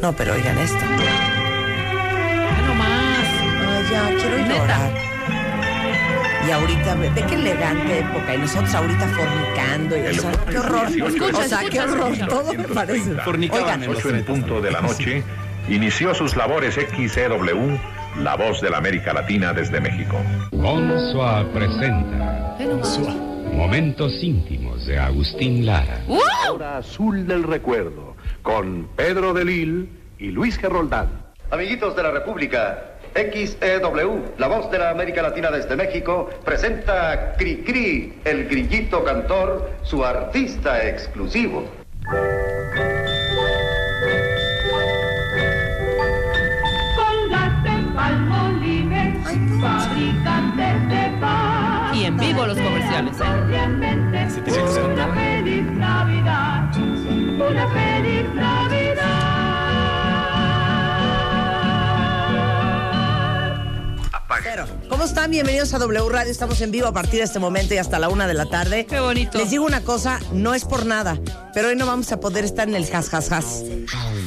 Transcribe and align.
No, 0.00 0.12
pero 0.14 0.34
oigan 0.34 0.58
esto. 0.58 0.84
Ve 0.98 1.06
nomás. 2.66 2.90
Ay, 3.68 3.84
ya, 3.90 4.08
quiero 4.20 4.36
Neta. 4.38 4.56
llorar. 4.56 4.92
Y 6.46 6.50
ahorita, 6.50 6.94
ve, 6.96 7.10
ve 7.10 7.22
qué 7.28 7.34
elegante 7.36 7.98
época. 8.00 8.34
Y 8.34 8.38
nosotros 8.38 8.74
ahorita 8.74 9.06
fornicando. 9.06 9.96
Y, 9.96 10.00
o 10.00 10.14
sea, 10.14 10.32
qué 10.50 10.58
horror. 10.58 10.88
Escucha, 10.88 11.38
o 11.38 11.42
sea, 11.44 11.60
qué 11.70 11.80
horror. 11.80 12.12
escucha. 12.12 12.26
Todo 12.26 12.52
me 12.52 12.64
parece. 12.64 13.14
Fornicaban 13.20 13.64
Oigan, 13.64 13.82
en 13.84 13.90
los 13.92 14.04
8 14.04 14.16
en 14.16 14.24
punto 14.24 14.60
de 14.60 14.70
la 14.72 14.80
noche, 14.80 15.22
inició 15.68 16.12
sus 16.14 16.34
labores 16.34 16.74
XCW, 16.74 17.78
la 18.20 18.34
voz 18.34 18.60
de 18.60 18.70
la 18.70 18.78
América 18.78 19.12
Latina 19.12 19.52
desde 19.52 19.80
México. 19.80 20.16
Consua 20.50 21.46
presenta 21.52 22.58
nomás. 22.58 23.31
Momentos 23.52 24.22
íntimos 24.22 24.86
de 24.86 24.98
Agustín 24.98 25.64
Lara. 25.66 26.02
¡Uh! 26.08 26.18
Hora 26.50 26.78
azul 26.78 27.26
del 27.26 27.42
recuerdo, 27.42 28.16
con 28.42 28.88
Pedro 28.96 29.32
de 29.32 29.44
Lil 29.44 29.88
y 30.18 30.30
Luis 30.30 30.58
Geroldán. 30.58 31.08
Amiguitos 31.50 31.94
de 31.94 32.02
la 32.02 32.10
República, 32.10 32.96
XEW, 33.14 34.34
la 34.38 34.48
voz 34.48 34.70
de 34.70 34.78
la 34.78 34.90
América 34.90 35.22
Latina 35.22 35.50
desde 35.50 35.76
México, 35.76 36.28
presenta 36.44 37.12
a 37.12 37.36
Cri 37.36 37.58
Cri, 37.58 38.14
el 38.24 38.48
grillito 38.48 39.04
cantor, 39.04 39.70
su 39.82 40.04
artista 40.04 40.88
exclusivo. 40.88 41.64
En 52.04 52.16
vivo 52.16 52.46
los 52.46 52.58
comerciales, 52.58 53.16
¿eh? 53.20 53.24
Una 54.92 55.08
feliz 55.14 55.64
Navidad, 55.64 56.76
una 56.76 57.68
feliz 57.68 58.34
Navidad. 58.34 58.91
Cero. 64.42 64.66
¿Cómo 64.88 65.04
están? 65.04 65.30
Bienvenidos 65.30 65.72
a 65.72 65.78
W 65.78 66.08
Radio. 66.08 66.32
Estamos 66.32 66.60
en 66.62 66.72
vivo 66.72 66.88
a 66.88 66.92
partir 66.92 67.20
de 67.20 67.24
este 67.24 67.38
momento 67.38 67.74
y 67.74 67.78
hasta 67.78 67.98
la 68.00 68.08
una 68.08 68.26
de 68.26 68.34
la 68.34 68.46
tarde. 68.46 68.86
Qué 68.86 68.98
bonito. 68.98 69.38
Les 69.38 69.50
digo 69.50 69.64
una 69.64 69.82
cosa, 69.82 70.18
no 70.32 70.52
es 70.54 70.64
por 70.64 70.84
nada, 70.84 71.16
pero 71.54 71.68
hoy 71.68 71.76
no 71.76 71.86
vamos 71.86 72.10
a 72.10 72.18
poder 72.18 72.44
estar 72.44 72.68
en 72.68 72.74
el 72.74 72.82
has, 72.92 73.12
has, 73.14 73.30
has. 73.30 73.62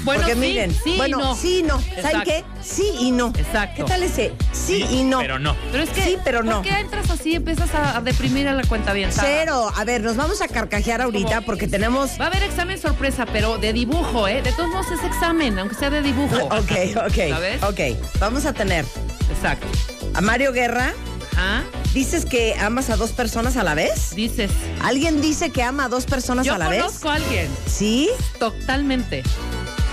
Bueno, 0.04 0.22
Porque 0.22 0.34
sí, 0.34 0.40
miren, 0.40 0.72
sí 0.72 0.94
y 0.94 0.98
bueno, 0.98 1.18
no. 1.18 1.36
sí 1.36 1.60
y 1.60 1.64
no. 1.64 1.80
¿Saben 1.82 1.98
Exacto. 1.98 2.24
qué? 2.26 2.44
Sí 2.64 2.92
y 3.00 3.12
no. 3.12 3.34
Exacto. 3.38 3.84
¿Qué 3.84 3.92
tal 3.92 4.04
ese? 4.04 4.34
Sí, 4.54 4.86
y 4.90 5.04
no. 5.04 5.20
Pero 5.20 5.38
no. 5.38 5.56
Pero 5.72 5.84
es 5.84 5.90
que, 5.90 6.02
Sí, 6.02 6.18
pero 6.24 6.44
no. 6.44 6.62
¿por 6.62 6.72
qué 6.72 6.80
entras 6.80 7.10
así 7.10 7.32
y 7.32 7.36
empiezas 7.36 7.74
a, 7.76 7.98
a 7.98 8.02
deprimir 8.02 8.48
a 8.48 8.54
la 8.54 8.64
cuenta 8.64 8.94
bien? 8.94 9.10
Cero. 9.12 9.70
A 9.76 9.84
ver, 9.84 10.02
nos 10.02 10.16
vamos 10.16 10.42
a 10.42 10.48
carcajear 10.48 11.02
ahorita 11.02 11.42
porque 11.42 11.68
tenemos. 11.68 12.12
Va 12.20 12.26
a 12.26 12.28
haber 12.28 12.44
examen 12.44 12.80
sorpresa, 12.80 13.26
pero 13.26 13.58
de 13.58 13.74
dibujo, 13.74 14.28
¿eh? 14.28 14.42
De 14.42 14.52
todos 14.54 14.70
modos 14.70 14.88
es 14.92 15.04
examen, 15.04 15.60
aunque 15.60 15.76
sea 15.76 15.90
de 15.90 16.02
dibujo. 16.02 16.36
Ok, 16.46 16.72
ok. 17.06 17.30
¿Sabes? 17.30 17.64
Ok. 17.64 17.80
Vamos 18.20 18.46
a 18.46 18.54
tener 18.54 18.86
Exacto. 19.30 19.68
a 20.14 20.22
Mario 20.22 20.52
Guerra. 20.52 20.94
¿Ah? 21.38 21.64
¿Dices 21.94 22.26
que 22.26 22.56
amas 22.56 22.90
a 22.90 22.96
dos 22.96 23.12
personas 23.12 23.58
a 23.58 23.64
la 23.64 23.74
vez? 23.76 24.16
Dices. 24.16 24.50
¿Alguien 24.82 25.20
dice 25.22 25.50
que 25.50 25.64
ama 25.64 25.86
a 25.86 25.90
dos 25.90 26.06
personas 26.06 26.46
Yo 26.46 26.54
a 26.54 26.58
la 26.58 26.70
vez? 26.70 26.82
conozco 26.82 27.10
a 27.10 27.16
alguien. 27.16 27.50
¿Sí? 27.68 28.10
Totalmente. 28.40 29.22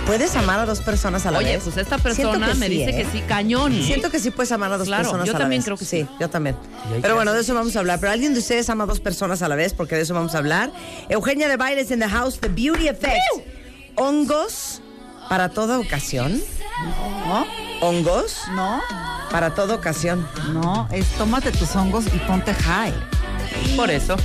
¿Puedes 0.05 0.35
amar 0.35 0.59
a 0.59 0.65
dos 0.65 0.79
personas 0.81 1.25
a 1.25 1.31
la 1.31 1.39
Oye, 1.39 1.53
vez? 1.55 1.63
pues 1.63 1.77
esta 1.77 1.97
persona 1.97 2.53
me 2.55 2.67
sí, 2.67 2.73
dice 2.73 2.89
¿eh? 2.91 2.95
que 2.95 3.05
sí, 3.11 3.21
cañón. 3.27 3.73
Siento 3.83 4.09
que 4.09 4.19
sí 4.19 4.31
puedes 4.31 4.51
amar 4.53 4.71
a 4.73 4.77
dos 4.77 4.87
Claro, 4.87 5.03
personas 5.03 5.25
yo 5.27 5.31
a 5.31 5.33
la 5.33 5.39
también 5.39 5.59
vez. 5.61 5.65
creo 5.65 5.77
que 5.77 5.85
sí. 5.85 6.01
sí. 6.01 6.07
yo 6.19 6.29
también. 6.29 6.55
Pero 7.01 7.15
bueno, 7.15 7.31
de 7.33 7.41
eso 7.41 7.53
vamos 7.53 7.75
a 7.75 7.79
hablar. 7.79 7.99
Pero 7.99 8.11
alguien 8.11 8.33
de 8.33 8.39
ustedes 8.39 8.69
ama 8.69 8.83
a 8.85 8.87
dos 8.87 8.99
personas 9.01 9.41
a 9.41 9.47
la 9.49 9.55
vez, 9.55 9.73
porque 9.73 9.95
de 9.95 10.01
eso 10.01 10.13
vamos 10.13 10.35
a 10.35 10.37
hablar. 10.39 10.71
Eugenia 11.09 11.47
de 11.49 11.55
Bailes 11.57 11.89
in 11.91 11.99
the 11.99 12.07
House, 12.09 12.39
The 12.39 12.49
Beauty 12.49 12.87
Effect. 12.89 13.17
Hongos 13.95 14.81
para 15.29 15.49
toda 15.49 15.79
ocasión. 15.79 16.41
¿No? 17.27 17.45
Hongos 17.81 18.37
No, 18.55 18.81
para 19.33 19.53
toda 19.55 19.73
ocasión. 19.75 20.25
no, 20.53 20.87
es 20.91 21.07
tómate 21.17 21.51
tus 21.51 21.75
hongos 21.75 22.05
y 22.05 22.19
ponte 22.19 22.53
high. 22.53 22.93
Por 23.75 23.89
eso. 23.89 24.15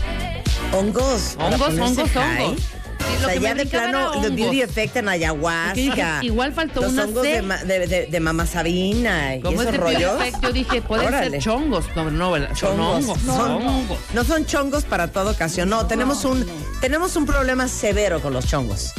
Hongos. 0.72 1.36
Hongos, 1.40 1.78
hongos, 1.78 2.10
high. 2.10 2.44
hongos. 2.44 2.60
Sí, 2.60 3.24
O 3.24 3.26
sea, 3.26 3.34
ya 3.36 3.54
de 3.54 3.64
plano, 3.64 4.10
The 4.12 4.18
hongos. 4.18 4.34
Beauty 4.36 4.62
Effect 4.62 4.96
en 4.96 5.08
ayahuasca. 5.08 6.18
Igual 6.22 6.52
faltó 6.52 6.82
los 6.82 6.92
una 6.92 7.04
hongos 7.04 7.22
C. 7.22 7.28
de, 7.28 7.42
ma- 7.42 7.56
de, 7.64 7.86
de, 7.86 8.06
de 8.06 8.20
Mamá 8.20 8.44
Sabina 8.46 9.36
y 9.36 9.40
¿Cómo 9.40 9.62
es 9.62 9.68
esos 9.68 9.80
rollos. 9.80 10.20
Effect? 10.20 10.42
Yo 10.42 10.52
dije, 10.52 10.82
pueden 10.82 11.06
Órale. 11.08 11.30
ser 11.30 11.40
chongos. 11.42 11.86
No, 11.96 12.10
no, 12.10 12.54
Chongos. 12.54 13.04
hongos. 13.06 13.22
No, 13.24 13.36
Son 13.36 13.64
no. 13.64 13.70
hongos. 13.78 13.98
No 14.12 14.24
son 14.24 14.44
chongos 14.44 14.84
para 14.84 15.08
toda 15.08 15.32
ocasión. 15.32 15.70
No, 15.70 15.86
tenemos 15.86 16.24
un 16.26 16.46
tenemos 16.82 17.16
un 17.16 17.24
problema 17.24 17.66
severo 17.66 18.20
con 18.20 18.34
los 18.34 18.46
chongos. 18.46 18.92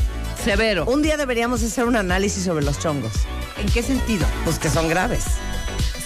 Severo. 0.43 0.85
Un 0.85 1.03
día 1.03 1.15
deberíamos 1.17 1.61
hacer 1.61 1.85
un 1.85 1.95
análisis 1.95 2.43
sobre 2.45 2.65
los 2.65 2.79
chongos, 2.79 3.11
¿En 3.61 3.67
qué 3.71 3.83
sentido? 3.83 4.25
pues 4.43 4.57
que 4.57 4.69
son 4.69 4.87
graves. 4.89 5.25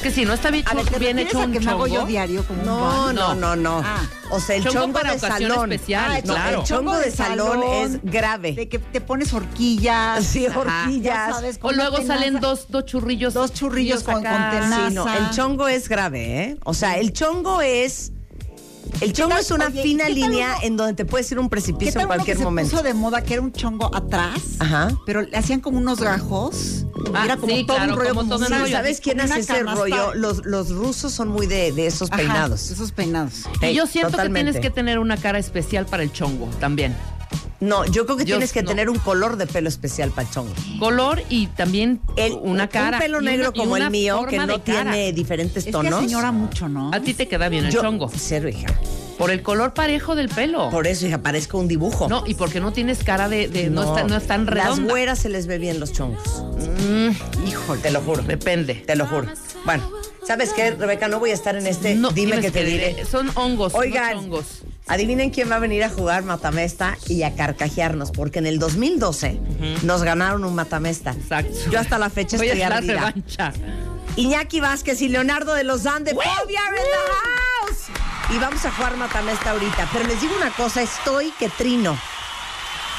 Es 0.03 0.13
que 0.13 0.19
si 0.21 0.25
no 0.25 0.33
está 0.33 0.51
bien, 0.51 0.65
A 0.67 0.73
ver, 0.73 0.85
¿te 0.85 0.99
bien 0.99 1.17
hecho 1.17 1.39
a 1.41 1.45
un 1.45 1.53
que 1.53 1.59
me 1.61 1.71
hago 1.71 1.87
yo 1.87 2.05
diario 2.05 2.45
como 2.45 2.59
un 2.61 2.65
No, 2.65 3.13
no, 3.13 3.35
no, 3.35 3.55
no. 3.55 3.81
Ah. 3.85 4.01
O 4.31 4.39
sea, 4.41 4.55
el 4.57 4.63
Chongo 4.63 4.79
chongo 4.81 4.93
para 4.93 5.13
de 5.13 5.19
salón. 5.19 5.71
especiales, 5.71 6.25
no, 6.25 6.33
claro. 6.33 6.59
El 6.59 6.65
chongo 6.65 6.97
de 6.97 7.11
salón 7.11 7.61
es 7.63 7.99
grave. 8.03 8.51
De 8.53 8.67
que 8.67 8.79
te 8.79 8.99
pones 8.99 9.31
horquillas. 9.33 10.25
Sí, 10.25 10.47
horquillas. 10.47 11.35
sabes, 11.35 11.59
O 11.61 11.71
luego 11.71 12.01
salen 12.01 12.39
dos, 12.41 12.65
dos 12.69 12.85
churrillos. 12.85 13.33
Dos 13.33 13.53
churrillos 13.53 14.03
con- 14.03 14.15
con 14.15 14.23
tenaza. 14.23 14.89
Sí, 14.89 14.93
no, 14.93 15.07
el 15.13 15.29
chongo 15.31 15.67
es 15.69 15.87
grave, 15.87 16.43
¿eh? 16.43 16.57
O 16.65 16.73
sea, 16.73 16.97
el 16.97 17.13
chongo 17.13 17.61
es 17.61 18.11
el 19.01 19.13
chongo 19.13 19.38
es 19.38 19.51
una 19.51 19.67
Oye, 19.67 19.79
¿y 19.79 19.83
fina 19.83 20.09
línea 20.09 20.55
uno- 20.57 20.63
en 20.66 20.77
donde 20.77 20.94
te 20.94 21.05
puedes 21.05 21.31
ir 21.31 21.39
un 21.39 21.45
¿Qué 21.45 21.49
precipicio 21.51 21.94
tal 21.94 22.01
en 22.01 22.05
uno 22.07 22.16
cualquier 22.16 22.35
que 22.38 22.39
se 22.39 22.44
momento. 22.45 22.71
puso 22.71 22.83
de 22.83 22.94
moda 22.94 23.23
que 23.23 23.33
era 23.33 23.41
un 23.41 23.51
chongo 23.51 23.94
atrás? 23.95 24.39
Ajá. 24.59 24.91
Pero 25.05 25.21
le 25.21 25.35
hacían 25.38 25.59
como 25.61 25.77
unos 25.77 25.99
gajos. 25.99 26.85
Ah, 27.13 27.25
era 27.25 27.38
como 27.38 27.53
sí, 27.53 27.66
todo 27.66 27.77
claro, 27.77 27.94
un 27.94 27.99
rollo 27.99 28.16
como 28.16 28.23
todo 28.29 28.35
un 28.38 28.41
un 28.44 28.47
Sí, 28.47 28.53
rollo. 28.53 28.63
rollo, 28.66 28.75
¿Sabes 28.77 29.01
quién 29.01 29.19
hace 29.21 29.39
ese 29.39 29.53
canasta. 29.53 29.79
rollo? 29.81 30.13
Los, 30.16 30.45
los 30.45 30.69
rusos 30.71 31.11
son 31.11 31.27
muy 31.29 31.47
de, 31.47 31.71
de 31.71 31.88
esos 31.88 32.09
Ajá, 32.09 32.17
peinados. 32.17 32.71
Esos 32.71 32.91
peinados. 32.91 33.44
Y 33.61 33.73
yo 33.73 33.88
siento 33.88 34.11
totalmente. 34.11 34.51
que 34.51 34.59
tienes 34.59 34.69
que 34.69 34.73
tener 34.73 35.00
una 35.00 35.17
cara 35.17 35.38
especial 35.39 35.85
para 35.85 36.03
el 36.03 36.11
chongo 36.13 36.47
también. 36.59 36.95
No, 37.59 37.85
yo 37.85 38.05
creo 38.05 38.17
que 38.17 38.25
Yo 38.25 38.35
tienes 38.35 38.51
que 38.51 38.61
no. 38.63 38.69
tener 38.69 38.89
un 38.89 38.97
color 38.99 39.37
de 39.37 39.47
pelo 39.47 39.69
especial 39.69 40.09
para 40.11 40.27
el 40.27 40.33
chongo. 40.33 40.51
Color 40.79 41.21
y 41.29 41.47
también 41.47 42.01
El- 42.17 42.33
una 42.41 42.67
cara. 42.67 42.97
Un 42.97 43.03
pelo 43.03 43.21
negro 43.21 43.49
una- 43.49 43.57
como 43.63 43.77
el 43.77 43.89
mío, 43.89 44.25
que 44.29 44.37
no 44.37 44.59
tiene 44.59 45.13
diferentes 45.13 45.65
Es 45.65 45.71
tonos. 45.71 45.95
que 46.01 46.05
señora 46.07 46.31
mucho, 46.31 46.67
¿no? 46.67 46.91
A 46.93 46.99
ti 46.99 47.13
te 47.13 47.27
queda 47.27 47.47
bien 47.49 47.65
el 47.65 47.71
Yo- 47.71 47.81
chongo. 47.81 48.09
Cero, 48.13 48.49
hija. 48.49 48.67
Por 49.17 49.29
el 49.31 49.41
color 49.43 49.73
parejo 49.73 50.15
del 50.15 50.27
pelo. 50.27 50.69
Por 50.71 50.87
eso, 50.87 51.05
hija, 51.07 51.19
parezco 51.19 51.57
un 51.59 51.67
dibujo. 51.67 52.09
No, 52.09 52.23
y 52.25 52.33
porque 52.33 52.59
no 52.59 52.73
tienes 52.73 53.03
cara 53.03 53.29
de. 53.29 53.47
de- 53.47 53.69
no, 53.69 53.83
está, 53.83 54.03
no 54.05 54.17
es 54.17 54.25
tan 54.27 54.45
Las 54.45 54.53
redonda. 54.55 54.89
güeras 54.91 55.19
se 55.19 55.29
les 55.29 55.45
ve 55.47 55.59
bien 55.59 55.79
los 55.79 55.93
chongos. 55.93 56.43
Mm, 56.89 57.47
Híjole. 57.47 57.81
Te 57.81 57.91
lo 57.91 58.01
juro. 58.01 58.23
depende. 58.23 58.73
Te 58.75 58.95
lo 58.95 59.05
juro. 59.05 59.27
Bueno, 59.65 59.89
¿sabes 60.27 60.51
qué, 60.53 60.71
Rebeca? 60.71 61.07
No 61.07 61.19
voy 61.19 61.29
a 61.29 61.33
estar 61.35 61.55
en 61.55 61.67
este. 61.67 61.95
No, 61.95 62.09
Dime 62.09 62.41
que 62.41 62.51
te 62.51 62.65
diré. 62.65 63.05
Son 63.05 63.29
hongos. 63.35 63.73
Oigan, 63.75 64.15
no 64.15 64.21
chongos. 64.23 64.45
Adivinen 64.88 65.29
quién 65.29 65.49
va 65.49 65.55
a 65.55 65.59
venir 65.59 65.83
a 65.83 65.89
jugar 65.89 66.23
Matamesta 66.23 66.97
y 67.07 67.23
a 67.23 67.35
carcajearnos, 67.35 68.11
porque 68.11 68.39
en 68.39 68.47
el 68.47 68.59
2012 68.59 69.39
nos 69.83 70.03
ganaron 70.03 70.44
un 70.44 70.55
Matamesta. 70.55 71.11
Exacto. 71.11 71.57
Yo 71.71 71.79
hasta 71.79 71.97
la 71.97 72.09
fecha 72.09 72.38
Voy 72.38 72.49
a 72.49 72.53
estoy 72.53 72.61
dar 72.61 72.73
ardida. 72.73 73.13
Iñaki 74.16 74.59
Vázquez 74.59 75.01
y 75.01 75.09
Leonardo 75.09 75.53
de 75.53 75.63
los 75.63 75.85
Andes. 75.85 76.16
House. 76.16 77.85
Y 78.29 78.38
vamos 78.39 78.63
a 78.66 78.71
jugar 78.71 78.97
Matamesta 78.97 79.51
ahorita. 79.51 79.89
Pero 79.91 80.07
les 80.07 80.21
digo 80.21 80.35
una 80.35 80.51
cosa, 80.51 80.81
estoy 80.81 81.31
que 81.39 81.50
trino. 81.50 81.97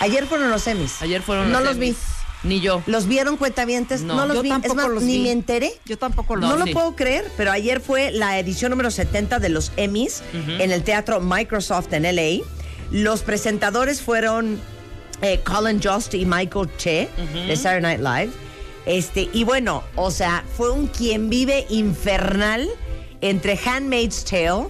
Ayer 0.01 0.27
fueron 0.27 0.51
los 0.51 0.63
semis. 0.63 1.01
Ayer 1.03 1.23
fueron 1.23 1.53
No 1.53 1.61
los 1.61 1.71
los 1.71 1.79
vi. 1.79 1.97
Ni 2.45 2.61
yo. 2.61 2.83
¿Los 2.87 3.07
vieron 3.07 3.37
cuentavientes? 3.37 4.03
No. 4.03 4.15
No, 4.17 4.27
los 4.27 4.37
Yo 4.37 4.43
vi. 4.43 4.53
Es 4.63 4.75
más, 4.75 4.89
los 4.89 5.03
ni 5.03 5.17
vi. 5.19 5.23
me 5.25 5.31
enteré. 5.33 5.73
Yo 5.87 5.97
tampoco 5.99 6.37
lo 6.37 6.43
No, 6.43 6.49
No, 6.51 6.57
lo 6.59 6.65
sí. 6.67 6.73
puedo 6.73 6.95
creer, 6.95 7.31
pero 7.37 7.51
ayer 7.51 7.81
fue 7.81 8.11
la 8.13 8.39
edición 8.39 8.71
número 8.71 8.91
70 8.91 9.39
de 9.39 9.49
los 9.49 9.73
Emmys 9.77 10.23
en 10.59 10.71
el 10.71 10.83
teatro 10.85 11.21
Microsoft 11.21 11.93
en 11.93 12.03
LA. 12.05 12.45
Los 12.91 13.23
presentadores 13.23 14.03
fueron 14.03 14.61
eh, 15.23 15.41
Colin 15.45 15.81
Jost 15.83 16.15
y 16.15 16.27
Michael 16.27 16.69
Che 16.77 17.09
de 17.49 17.57
Saturday 17.57 17.99
Night 17.99 18.01
Live. 18.01 18.33
Este, 18.87 19.31
y 19.33 19.45
bueno, 19.45 19.83
o 19.97 20.11
sea, 20.11 20.45
fue 20.57 20.71
un 20.71 20.89
quien 20.89 21.31
vive 21.31 21.67
infernal 21.71 22.69
entre 23.23 23.59
Handmaid's 23.65 24.25
Tale, 24.25 24.67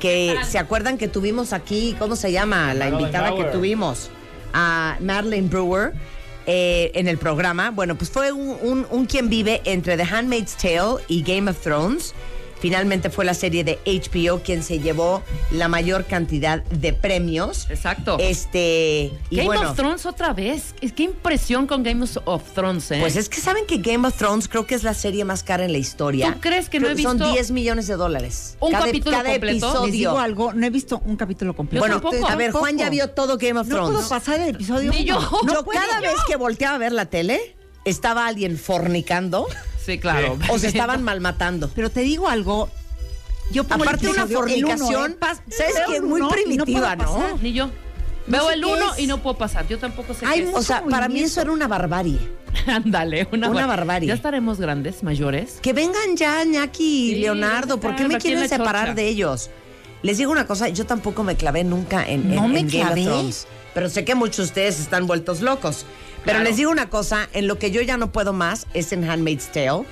que 0.00 0.34
se 0.48 0.58
acuerdan 0.58 0.96
que 0.96 1.06
tuvimos 1.08 1.52
aquí, 1.52 1.94
¿cómo 1.98 2.16
se 2.16 2.32
llama? 2.32 2.72
La 2.72 2.88
invitada 2.88 3.34
que 3.36 3.44
tuvimos, 3.44 4.08
a 4.54 4.96
Madeline 5.00 5.50
Brewer. 5.50 5.92
Eh, 6.46 6.90
en 6.94 7.08
el 7.08 7.18
programa, 7.18 7.70
bueno, 7.70 7.94
pues 7.96 8.10
fue 8.10 8.32
un, 8.32 8.56
un- 8.62 8.86
un 8.90 9.06
quien 9.06 9.28
vive 9.28 9.60
entre 9.64 9.96
The 9.96 10.02
Handmaid's 10.04 10.56
Tale 10.56 11.02
y 11.08 11.22
Game 11.22 11.50
of 11.50 11.58
Thrones. 11.60 12.14
Finalmente 12.62 13.10
fue 13.10 13.24
la 13.24 13.34
serie 13.34 13.64
de 13.64 13.80
HBO 13.84 14.40
quien 14.44 14.62
se 14.62 14.78
llevó 14.78 15.24
la 15.50 15.66
mayor 15.66 16.04
cantidad 16.06 16.62
de 16.62 16.92
premios. 16.92 17.66
Exacto. 17.68 18.18
Este, 18.20 19.12
y 19.30 19.36
Game 19.36 19.46
bueno, 19.48 19.70
of 19.72 19.76
Thrones 19.76 20.06
otra 20.06 20.32
vez. 20.32 20.76
Es 20.80 20.92
qué 20.92 21.02
impresión 21.02 21.66
con 21.66 21.82
Game 21.82 22.06
of 22.24 22.52
Thrones, 22.54 22.92
¿eh? 22.92 22.98
pues 23.00 23.16
es 23.16 23.28
que 23.28 23.40
saben 23.40 23.66
que 23.66 23.78
Game 23.78 24.06
of 24.06 24.16
Thrones 24.16 24.46
creo 24.46 24.64
que 24.64 24.76
es 24.76 24.84
la 24.84 24.94
serie 24.94 25.24
más 25.24 25.42
cara 25.42 25.64
en 25.64 25.72
la 25.72 25.78
historia. 25.78 26.32
¿Tú 26.34 26.40
crees 26.40 26.68
que 26.68 26.78
no 26.78 26.86
he 26.88 26.96
Son 27.02 27.18
visto 27.18 27.32
10 27.32 27.50
millones 27.50 27.88
de 27.88 27.96
dólares. 27.96 28.56
un 28.60 28.70
cada, 28.70 28.86
capítulo 28.86 29.16
cada 29.16 29.30
completo? 29.30 29.66
episodio. 29.66 29.86
Les 29.86 29.92
digo 29.92 30.18
algo, 30.20 30.52
no 30.52 30.64
he 30.64 30.70
visto 30.70 31.02
un 31.04 31.16
capítulo 31.16 31.56
completo. 31.56 31.84
Yo 31.84 31.92
bueno, 31.92 32.00
tampoco. 32.00 32.32
a 32.32 32.36
ver, 32.36 32.52
Juan 32.52 32.78
ya 32.78 32.90
vio 32.90 33.10
todo 33.10 33.38
Game 33.38 33.58
of 33.58 33.66
No 33.66 33.74
Thrones. 33.74 33.94
puedo 33.96 34.08
pasar 34.08 34.38
el 34.38 34.54
episodio. 34.54 34.92
Ni 34.92 35.04
yo. 35.04 35.18
No 35.20 35.64
puedo. 35.64 35.80
cada 35.80 36.00
vez 36.00 36.14
que 36.28 36.36
volteaba 36.36 36.76
a 36.76 36.78
ver 36.78 36.92
la 36.92 37.06
tele, 37.06 37.56
estaba 37.84 38.28
alguien 38.28 38.56
fornicando 38.56 39.48
Sí, 39.84 39.98
claro. 39.98 40.38
o 40.48 40.58
se 40.58 40.68
estaban 40.68 41.02
malmatando. 41.02 41.68
Pero 41.74 41.90
te 41.90 42.00
digo 42.00 42.28
algo. 42.28 42.68
Yo 43.50 43.64
pongo 43.64 43.82
el 43.84 43.88
Aparte 43.90 44.08
una 44.08 44.22
episodio, 44.22 44.54
el 44.54 44.64
uno, 44.64 44.76
fornicación, 44.78 45.12
¿eh? 45.12 45.16
¿sabes 45.50 45.74
qué? 45.86 45.96
el 45.96 46.02
Muy 46.04 46.20
uno 46.20 46.30
primitiva, 46.30 46.96
¿no? 46.96 47.04
pasar. 47.16 47.42
Ni 47.42 47.52
yo. 47.52 47.66
No 47.66 47.72
Veo 48.38 48.50
el 48.50 48.64
uno 48.64 48.94
es. 48.94 49.00
y 49.00 49.06
no 49.08 49.18
puedo 49.22 49.36
pasar. 49.36 49.66
Yo 49.68 49.78
tampoco 49.78 50.14
sé 50.14 50.24
Hay 50.24 50.42
qué 50.44 50.48
es. 50.50 50.54
O 50.56 50.62
sea, 50.62 50.84
para 50.84 51.08
mí 51.08 51.20
eso 51.20 51.40
era 51.40 51.50
una 51.52 51.66
barbarie. 51.68 52.18
Ándale, 52.66 53.28
una, 53.32 53.48
Una 53.50 53.66
bar- 53.66 53.78
barbarie. 53.78 54.06
Ya 54.08 54.14
estaremos 54.14 54.60
grandes, 54.60 55.02
mayores. 55.02 55.58
Que 55.60 55.72
vengan 55.72 56.16
ya, 56.16 56.44
Ñaki 56.44 57.10
y 57.10 57.14
Sí, 57.14 57.20
Leonardo. 57.20 57.78
¿Por 57.80 57.96
qué 57.96 58.06
me 58.06 58.18
quieren 58.18 58.48
separar 58.48 58.84
chocha. 58.88 58.94
de 58.94 59.08
ellos? 59.08 59.50
Les 60.02 60.18
digo 60.18 60.30
una 60.32 60.46
cosa, 60.46 60.68
yo 60.68 60.86
tampoco 60.86 61.22
me 61.24 61.36
clavé 61.36 61.64
nunca 61.64 62.04
en, 62.08 62.22
en- 62.30 62.34
No 62.36 62.48
me 62.48 62.60
en 62.60 62.68
Game 62.68 62.82
of 62.84 62.86
clavé. 62.86 63.04
Thrones. 63.04 63.46
Pero 63.74 63.88
sé 63.90 64.04
que 64.04 64.14
muchos 64.14 64.36
de 64.38 64.44
ustedes 64.44 64.80
están 64.80 65.06
vueltos 65.06 65.40
locos. 65.40 65.84
Pero 66.24 66.36
Claro. 66.38 66.44
les 66.44 66.56
digo 66.56 66.70
una 66.70 66.88
cosa, 66.88 67.28
en 67.32 67.46
lo 67.48 67.58
que 67.58 67.70
yo 67.70 67.80
ya 67.82 67.96
no 67.96 68.12
puedo 68.12 68.32
más 68.32 68.66
es 68.74 68.92
en 68.92 69.08
Handmaid's 69.08 69.50
Tale. 69.52 69.84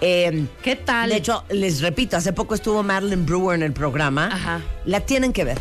Eh, 0.00 0.46
¿Qué 0.62 0.76
tal? 0.76 1.10
De 1.10 1.16
hecho, 1.16 1.44
les 1.50 1.80
repito, 1.80 2.16
hace 2.16 2.32
poco 2.32 2.54
estuvo 2.54 2.82
Madeline 2.82 3.24
Brewer 3.26 3.54
en 3.56 3.62
el 3.62 3.72
programa. 3.72 4.26
Ajá. 4.32 4.60
La 4.84 5.00
tienen 5.00 5.32
que 5.32 5.44
ver. 5.44 5.58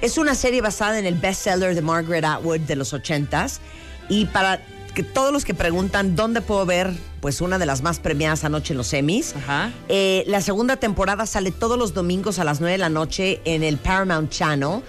Es 0.00 0.18
una 0.18 0.34
serie 0.34 0.60
basada 0.60 0.98
en 0.98 1.06
el 1.06 1.14
bestseller 1.14 1.74
de 1.74 1.82
Margaret 1.82 2.24
Atwood 2.24 2.60
de 2.60 2.76
los 2.76 2.92
ochentas. 2.92 3.60
Y 4.08 4.26
para 4.26 4.60
que 4.94 5.02
todos 5.02 5.32
los 5.32 5.44
que 5.44 5.54
preguntan 5.54 6.16
dónde 6.16 6.40
puedo 6.42 6.66
ver, 6.66 6.92
pues 7.20 7.40
una 7.40 7.58
de 7.58 7.64
las 7.66 7.82
más 7.82 7.98
premiadas 7.98 8.44
anoche 8.44 8.72
en 8.74 8.78
los 8.78 8.92
Emmys. 8.92 9.34
Ajá. 9.36 9.70
eh, 9.88 10.24
la 10.26 10.40
segunda 10.42 10.76
temporada 10.76 11.24
sale 11.24 11.50
todos 11.50 11.78
los 11.78 11.94
domingos 11.94 12.38
a 12.38 12.44
las 12.44 12.60
9 12.60 12.72
de 12.72 12.78
la 12.78 12.88
noche 12.90 13.40
en 13.44 13.62
el 13.62 13.78
Paramount 13.78 14.30
Channel. 14.30 14.80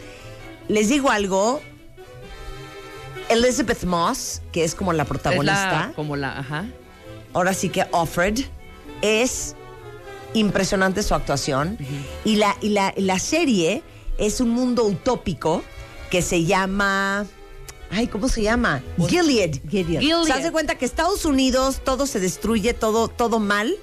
Les 0.68 0.90
digo 0.90 1.10
algo. 1.12 1.62
Elizabeth 3.30 3.84
Moss, 3.84 4.42
que 4.52 4.64
es 4.64 4.76
como 4.76 4.94
la 4.94 5.04
Es 5.04 5.10
protagonista, 5.10 5.88
la, 5.88 5.94
como 5.96 6.16
la, 6.16 6.40
ajá. 6.40 6.66
ahora 7.34 7.54
sí 7.54 7.70
que 7.70 7.86
Offred, 7.92 8.40
es 9.02 9.56
impresionante 10.34 11.04
su 11.04 11.14
actuación. 11.14 11.78
y, 12.26 12.36
la, 12.38 12.56
y, 12.62 12.70
la, 12.70 12.94
y 12.96 13.02
la 13.02 13.20
serie 13.20 13.84
es 14.18 14.40
un 14.42 14.50
mundo 14.50 14.84
utópico 14.86 15.64
que 16.10 16.22
se 16.22 16.44
llama. 16.46 17.26
Ay, 17.92 18.08
¿cómo 18.08 18.28
se 18.28 18.42
llama? 18.42 18.82
Gilead. 19.08 19.60
Gilead. 19.70 20.02
Gilead. 20.02 20.24
Se 20.26 20.34
hace 20.34 20.52
cuenta 20.52 20.76
que 20.76 20.86
Estados 20.86 21.26
Unidos 21.26 21.82
todo 21.84 22.08
se 22.08 22.20
destruye, 22.20 22.74
todo, 22.74 23.08
todo 23.08 23.40
mal. 23.40 23.76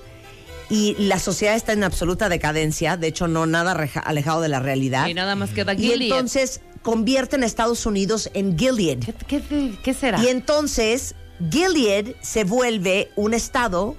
Y 0.69 0.95
la 0.99 1.19
sociedad 1.19 1.55
está 1.57 1.73
en 1.73 1.83
absoluta 1.85 2.29
decadencia. 2.29 2.97
De 2.97 3.09
hecho, 3.09 3.27
no 3.29 3.47
nada 3.47 3.73
alejado 4.05 4.41
de 4.41 4.49
la 4.49 4.61
realidad. 4.61 5.07
Y 5.09 5.15
nada 5.15 5.35
más 5.37 5.51
queda 5.51 5.75
Y 5.75 5.79
Gilead. 5.79 6.03
entonces 6.03 6.61
convierten 6.83 7.43
a 7.43 7.47
Estados 7.47 7.85
Unidos 7.87 8.31
en 8.35 8.59
Gilead. 8.59 8.99
¿Qué, 9.27 9.43
qué, 9.43 9.79
qué 9.83 9.95
será? 9.95 10.23
Y 10.23 10.29
entonces 10.29 11.15
Gilead 11.51 12.15
se 12.23 12.45
vuelve 12.45 13.11
un 13.17 13.35
estado 13.35 13.97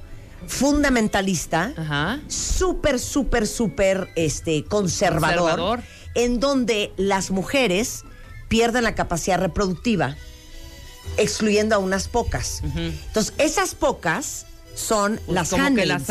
fundamentalista, 0.48 1.74
Ajá. 1.78 2.20
súper, 2.28 3.00
súper, 3.00 3.48
súper 3.48 4.10
este, 4.16 4.64
conservador, 4.64 5.38
Conservador. 5.40 5.80
en 6.16 6.40
donde 6.40 6.92
las 6.98 7.32
mujeres 7.32 8.04
pierden 8.48 8.84
la 8.84 8.96
capacidad 8.96 9.40
reproductiva, 9.40 10.16
excluyendo 11.18 11.76
a 11.76 11.78
unas 11.80 12.08
pocas. 12.08 12.62
Entonces, 12.76 13.34
esas 13.38 13.76
pocas 13.76 14.46
son 14.76 15.20
Pues 15.26 15.36
las 15.36 15.50
como 15.50 15.76
que 15.76 15.86
las 15.86 16.04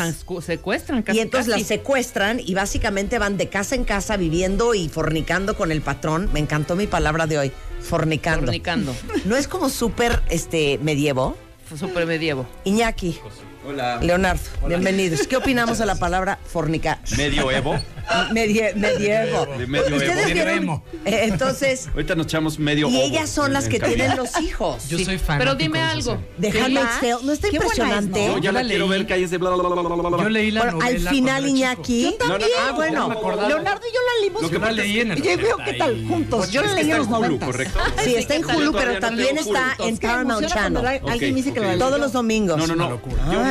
secuestran 0.43 1.03
casi. 1.03 1.19
Y 1.19 1.21
entonces 1.21 1.53
casi. 1.53 1.61
las 1.61 1.69
secuestran 1.69 2.41
y 2.41 2.55
básicamente 2.55 3.19
van 3.19 3.37
de 3.37 3.49
casa 3.49 3.75
en 3.75 3.85
casa 3.85 4.17
viviendo 4.17 4.75
y 4.75 4.89
fornicando 4.89 5.57
con 5.57 5.73
el 5.73 5.83
patrón. 5.83 6.31
Me 6.33 6.41
encantó 6.41 6.77
mi 6.77 6.87
palabra 6.87 7.27
de 7.27 7.39
hoy, 7.39 7.53
fornicando. 7.81 8.47
Fornicando. 8.47 8.95
¿No 9.25 9.37
es 9.37 9.49
como 9.49 9.69
súper 9.69 10.23
este, 10.29 10.79
medievo? 10.79 11.37
Super 11.79 12.07
medievo. 12.07 12.47
Iñaki, 12.65 13.19
Hola. 13.67 13.99
Leonardo, 14.01 14.41
bienvenidos. 14.67 15.27
¿Qué 15.27 15.37
opinamos 15.37 15.77
de 15.79 15.85
la 15.85 15.95
palabra 15.95 16.39
fornicar? 16.47 16.99
Medio 17.19 17.51
Evo. 17.51 17.79
Medie- 18.33 18.75
medievo. 18.75 19.47
De 19.57 19.67
medio 19.67 19.97
Ustedes 19.97 20.27
Evo. 20.31 20.35
vieron-. 20.35 20.83
Eh, 21.05 21.21
entonces, 21.29 21.87
Ahorita 21.93 22.15
nos 22.15 22.27
echamos 22.27 22.59
medio 22.59 22.89
y 22.89 22.97
ellas 23.03 23.29
son 23.29 23.53
las 23.53 23.69
que 23.69 23.79
cabina. 23.79 23.97
tienen 23.97 24.17
los 24.17 24.41
hijos. 24.41 24.89
Yo 24.89 24.97
Sí, 24.99 25.05
soy 25.05 25.19
fan. 25.19 25.39
Pero 25.39 25.55
dime 25.55 25.81
algo. 25.81 26.19
De 26.39 26.51
¿Qué 26.51 26.61
Handmaid's 26.61 27.03
más? 27.03 27.23
¿No 27.23 27.33
está 27.33 27.49
es, 27.49 27.55
impresionante? 27.55 28.27
¿no? 28.29 28.33
Yo 28.33 28.39
ya 28.39 28.41
Yo 28.45 28.53
la 28.53 28.63
la 28.63 28.69
quiero 28.69 28.89
leí. 28.89 28.99
ver 28.99 29.07
que 29.07 29.13
ahí 29.15 29.23
es 29.25 29.31
de 29.31 29.37
bla, 29.39 29.51
bla, 29.51 29.63
bla, 29.63 29.83
bla, 29.83 29.95
bla, 29.95 30.09
bla. 30.09 30.23
Yo 30.25 30.29
leí 30.31 30.51
la 30.51 30.63
Bueno, 30.73 30.79
al 30.87 30.99
final, 30.99 31.47
Iñaki. 31.49 32.17
No, 32.19 32.29
no, 32.39 32.45
ah, 32.59 32.67
no, 32.71 32.75
bueno. 32.75 33.09
Leonardo 33.47 33.83
y 33.87 33.95
yo 33.95 34.01
la 34.01 34.21
leímos. 34.23 34.43
Lo 34.43 34.49
que 34.49 34.55
Yo 34.55 34.61
la 34.61 34.73
leí 34.73 35.01
en 35.01 35.13
el 35.13 35.19
Y 35.19 35.23
yo 35.23 35.37
veo 35.37 35.57
qué 35.65 35.73
tal 35.75 35.91
80 35.91 35.93
y- 35.93 36.09
juntos. 36.09 36.51
Yo 36.51 36.63
la 36.63 36.69
que 36.69 36.75
leí 36.83 36.85
en 36.85 36.91
está 36.91 36.99
los 36.99 37.07
en 37.07 37.15
Hulu, 37.15 37.21
90. 37.39 37.47
¿correcto? 37.47 37.79
Sí, 38.03 38.15
está 38.17 38.35
en 38.35 38.43
Yo 38.43 38.57
Hulu, 38.57 38.73
pero 38.73 38.99
también 38.99 39.39
está 39.39 39.77
en 39.79 39.99
que 39.99 40.07
Paramount 40.07 40.47
Channel. 40.49 40.87
Alguien 41.07 41.35
dice 41.35 41.53
que. 41.53 41.61
Todos 41.79 42.01
los 42.01 42.13
domingos. 42.13 42.57
No, 42.57 42.67
no, 42.67 42.75
no. 42.75 43.01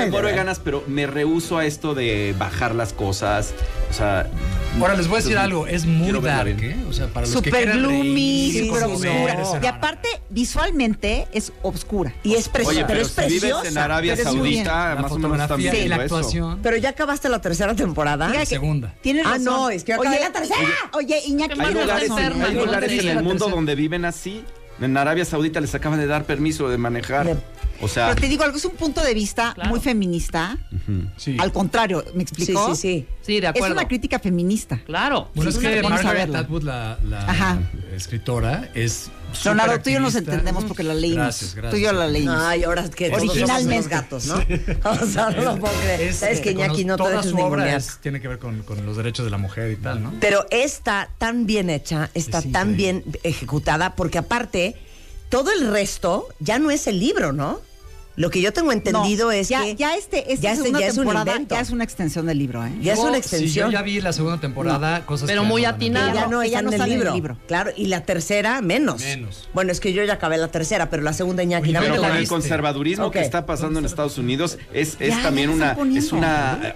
Me 0.06 0.12
muero 0.12 0.28
de 0.28 0.36
ganas, 0.36 0.60
pero 0.60 0.84
me 0.88 1.08
rehuso 1.08 1.58
a 1.58 1.66
esto 1.66 1.94
de 1.96 2.36
bajar 2.38 2.76
las 2.76 2.94
cosas. 2.94 3.54
O 3.90 3.94
sea. 3.94 4.30
Ahora 4.80 4.96
les 4.96 5.08
voy 5.08 5.16
a 5.16 5.18
decir 5.18 5.32
Entonces, 5.32 5.44
algo, 5.52 5.68
es 5.68 5.86
muy 5.88 6.12
dark. 6.22 6.62
¿eh? 6.64 6.86
O 6.88 6.94
sea, 6.94 7.08
para 7.08 7.26
los 7.26 7.42
que 7.42 7.50
Super 7.50 7.64
quieran 7.64 7.80
gloomy, 7.80 8.52
reír, 8.54 8.66
super 8.68 8.84
conmover, 8.84 9.40
oscura. 9.42 9.60
Y 9.64 9.66
aparte, 9.68 10.08
visualmente 10.30 11.28
es 11.34 11.52
oscura. 11.64 12.14
Y 12.24 12.36
es 12.36 12.50
preciosa. 12.50 12.78
Oye, 12.78 12.86
pero, 12.88 13.02
es 13.02 13.08
si 13.08 13.22
vives 13.22 13.40
preciosa. 13.42 13.68
en 13.68 13.78
Arabia. 13.78 14.16
Saudita, 14.16 14.96
la 14.96 15.02
más 15.02 15.12
o 15.12 15.18
menos 15.20 15.50
y 15.52 15.62
viendo 15.64 15.88
la 15.88 15.96
eso. 16.06 16.18
actuación. 16.18 16.60
Pero 16.62 16.78
ya 16.78 16.90
acabaste 16.90 17.30
la 17.30 17.40
tercera 17.42 17.74
temporada. 17.76 18.32
Que 18.32 18.46
segunda. 18.46 18.94
Tienes 19.02 19.26
Ah, 19.26 19.32
razón. 19.32 19.44
no, 19.46 19.70
es 19.70 19.84
que 19.84 19.94
acabé 19.94 20.10
oye, 20.10 20.20
la 20.20 20.32
tercera. 20.32 20.60
Oye, 20.94 21.20
Iñaki, 21.28 21.60
Hay 21.60 21.74
lugares, 21.74 22.10
razón. 22.10 22.42
hay 22.44 22.54
lugares 22.54 22.92
en 22.92 23.08
el 23.10 23.16
la 23.16 23.22
mundo 23.22 23.50
donde 23.50 23.76
viven 23.76 24.06
así. 24.06 24.44
En 24.82 24.96
Arabia 24.96 25.26
Saudita 25.26 25.60
les 25.60 25.76
acaban 25.76 26.00
de 26.00 26.08
dar 26.08 26.24
permiso 26.26 26.70
de 26.70 26.78
manejar. 26.78 27.26
De- 27.26 27.36
O 27.82 27.88
sea, 27.88 28.10
Pero 28.10 28.22
te 28.22 28.28
digo 28.28 28.44
algo, 28.44 28.58
es 28.58 28.66
un 28.66 28.74
punto 28.76 29.02
de 29.04 29.14
vista 29.14 29.54
Claro. 29.54 29.70
muy 29.70 29.80
feminista. 29.80 30.58
Sí. 31.18 31.38
Al 31.40 31.52
contrario, 31.52 32.04
¿me 32.14 32.24
explicó? 32.24 32.76
sí, 32.76 32.82
sí. 32.82 33.08
Sí, 33.22 33.40
de 33.40 33.52
Es 33.56 33.62
una 33.70 33.88
crítica 33.88 34.20
feminista. 34.20 34.82
Claro. 34.86 35.30
Bueno, 35.36 35.50
es 35.52 35.58
que 35.58 35.82
Margaret. 35.84 36.34
Atwood, 36.36 36.64
la, 36.64 36.98
la 37.04 37.60
escritora, 37.96 38.70
es. 38.74 39.12
Leonardo, 39.46 39.80
tú 39.80 39.92
y 39.92 39.94
yo 39.94 40.00
nos 40.00 40.16
entendemos 40.16 40.66
porque 40.66 40.82
la 40.84 40.96
leímos. 40.96 41.18
Gracias, 41.18 41.54
gracias. 41.54 41.72
Tú 41.72 41.78
y 41.78 41.84
yo 41.84 41.94
la 41.94 42.08
leímos. 42.08 42.36
Ay, 42.40 42.64
ahora 42.64 42.90
que 42.90 43.10
todos 43.12 43.30
Originalmente. 43.30 43.88
gatos, 43.88 44.26
¿no? 44.26 44.36
O 44.90 45.06
sea, 45.06 45.30
no 45.30 45.42
lo 45.44 45.60
puedo 45.60 45.74
creer. 45.82 46.02
Es- 46.02 46.16
Sabes 46.18 46.42
que 46.42 46.52
Iñaki 46.52 46.84
no 46.84 46.96
te 46.96 47.04
Toda 47.04 47.16
dejes 47.18 47.30
su 47.32 47.38
obra 47.38 47.76
es- 47.76 48.00
tiene 48.02 48.20
que 48.22 48.28
ver 48.28 48.40
con, 48.40 48.64
con 48.64 48.84
los 48.86 48.98
derechos 48.98 49.26
de 49.26 49.30
la 49.32 49.38
mujer 49.38 49.72
y 49.72 49.76
tal, 49.76 50.02
¿no? 50.02 50.14
Pero 50.20 50.46
está 50.50 51.10
tan 51.20 51.46
bien 51.46 51.70
hecha, 51.70 52.10
está 52.16 52.40
Es 52.40 52.52
tan 52.52 52.76
bien 52.76 53.04
ejecutada, 53.24 53.96
porque 53.96 54.18
aparte, 54.18 54.76
todo 55.30 55.52
el 55.52 55.70
resto 55.72 56.28
ya 56.40 56.58
no 56.58 56.72
es 56.72 56.88
el 56.88 57.00
libro, 57.00 57.32
¿no? 57.32 57.62
Lo 58.20 58.30
que 58.30 58.42
yo 58.42 58.52
tengo 58.52 58.74
entendido 58.74 59.28
No, 59.28 59.32
es 59.32 59.48
ya, 59.48 59.64
que 59.64 59.76
ya 59.76 59.96
este, 59.96 60.34
esta 60.34 60.44
ya 60.44 60.52
este- 60.52 60.72
ya 60.74 60.88
es 60.88 60.98
un 60.98 61.06
temporada 61.06 61.32
invento. 61.32 61.56
ya 61.56 61.62
es 61.62 61.70
una 61.70 61.86
extensión 61.86 62.26
del 62.26 62.38
libro, 62.38 62.66
¿eh? 62.66 62.72
ya 62.82 62.92
es 62.92 63.00
Yo- 63.00 63.06
una 63.06 63.14
Sí, 63.14 63.20
extensión. 63.20 63.68
yo 63.72 63.72
ya 63.78 63.82
vi 63.82 64.02
la 64.02 64.12
segunda 64.12 64.42
temporada, 64.42 65.06
cosas 65.06 65.28
Pero 65.30 65.44
que 65.44 65.48
muy 65.48 65.62
no 65.62 65.68
van 65.68 65.74
a- 65.74 65.76
atinado. 65.78 66.14
ya 66.16 66.28
no 66.28 66.42
está 66.42 66.62
no 66.62 66.72
en, 66.74 66.82
el 66.82 66.90
libro. 66.90 67.14
libro. 67.14 67.38
Claro, 67.48 67.72
y 67.78 67.86
la 67.86 68.04
tercera 68.04 68.60
menos. 68.62 69.00
Menos. 69.02 69.48
Bueno, 69.54 69.72
es 69.72 69.80
que 69.80 69.94
yo 69.94 70.04
ya 70.04 70.16
acabé 70.16 70.38
la 70.38 70.50
tercera, 70.50 70.90
pero 70.90 71.02
la 71.02 71.14
segunda 71.14 71.44
Iñaki, 71.44 71.70
Oye, 71.70 71.80
Pero 71.80 71.86
¿Dónde 71.94 72.02
la 72.02 72.08
con 72.10 72.18
el 72.18 72.28
conservadurismo 72.28 73.10
que 73.10 73.22
está 73.22 73.46
pasando 73.46 73.80
en 73.80 73.86
Estados 73.86 74.18
Unidos 74.18 74.58
es, 74.74 74.98
es 75.00 75.16
Ya, 75.16 75.22
también 75.24 75.50
ya 75.58 75.76
una 75.78 75.98
es 75.98 76.12
una 76.12 76.76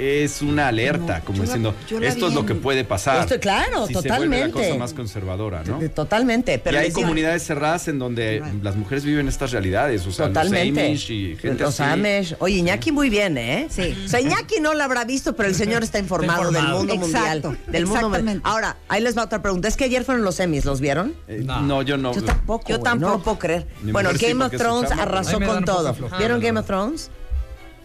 es 0.00 0.42
una 0.42 0.68
alerta, 0.68 1.18
No, 1.18 1.24
como 1.24 1.38
la- 1.38 1.44
diciendo, 1.44 1.74
la 1.90 2.08
esto 2.08 2.28
es 2.28 2.34
lo 2.34 2.46
que 2.46 2.54
puede 2.54 2.84
pasar. 2.84 3.20
Esto, 3.20 3.38
claro, 3.38 3.86
si 3.86 3.94
Se 3.94 3.94
la 3.94 4.02
totalmente. 4.02 4.52
cosa 4.52 4.74
más 4.76 4.94
conservadora, 4.94 5.62
¿no? 5.64 5.80
Eh, 5.80 5.88
Totalmente, 5.90 6.58
pero 6.58 6.76
y 6.76 6.80
hay 6.80 6.86
digo- 6.88 7.00
comunidades 7.02 7.44
cerradas 7.44 7.88
en 7.88 7.98
donde 7.98 8.42
las 8.62 8.76
mujeres 8.76 9.04
viven 9.04 9.28
estas 9.28 9.50
realidades, 9.52 10.06
o 10.06 10.12
sea, 10.12 10.28
Totalmente. 10.28 10.80
los 10.80 10.88
Amish 10.90 11.10
y 11.10 11.36
gente 11.36 11.62
Los 11.64 11.78
así. 11.80 11.92
Amish. 11.92 12.36
Oye, 12.38 12.56
Iñaki 12.56 12.92
muy 12.92 13.10
bien, 13.10 13.36
¿eh? 13.38 13.66
Sí. 13.70 13.94
O 14.04 14.08
sea, 14.08 14.20
Iñaki 14.20 14.60
no 14.60 14.74
lo 14.74 14.82
habrá 14.82 15.04
visto, 15.04 15.34
pero 15.36 15.48
el 15.48 15.54
señor 15.54 15.82
está 15.82 15.98
informado, 15.98 16.44
Está 16.48 16.58
informado. 16.60 16.78
del 16.86 16.88
mundo 16.98 17.06
Exacto, 17.06 17.48
mundial. 17.50 17.72
Del 17.72 17.86
mundo 17.86 18.08
mundial. 18.10 18.40
Ahora, 18.44 18.76
ahí 18.88 19.02
les 19.02 19.16
va 19.16 19.24
otra 19.24 19.42
pregunta. 19.42 19.68
Es 19.68 19.76
que 19.76 19.84
ayer 19.84 20.04
fueron 20.04 20.24
los 20.24 20.40
Emmys, 20.40 20.64
¿los 20.64 20.80
vieron? 20.80 21.14
Eh, 21.28 21.42
No. 21.44 21.60
no. 21.60 21.82
yo 21.82 21.96
no. 21.96 22.14
Yo 22.14 22.22
tampoco. 22.22 22.68
Yo 22.68 22.80
tampoco. 22.80 23.12
No 23.12 23.22
puedo 23.22 23.38
creer. 23.38 23.66
Mi 23.82 23.92
bueno, 23.92 24.10
sí, 24.14 24.26
Game 24.26 24.44
of 24.44 24.52
Thrones 24.52 24.90
arrasó 24.92 25.40
con 25.40 25.64
todo. 25.64 25.94
¿Vieron 26.18 26.40
la 26.40 26.46
Game 26.46 26.60
of. 26.60 26.66
Thrones? 26.66 27.10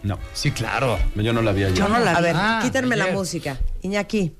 No, 0.06 0.18
Sí, 0.32 0.52
claro. 0.52 0.98
yo 1.16 1.32
no 1.32 1.42
la 1.42 1.52
vi 1.52 1.64
ayer. 1.64 1.76
Yo 1.76 1.88
no 1.88 1.98
la 1.98 2.12
A 2.12 2.20
ver, 2.20 2.34
Ah, 2.38 2.60
quítenme 2.62 2.94
la 2.96 3.08
música. 3.08 3.58
Iñaki, 3.82 4.32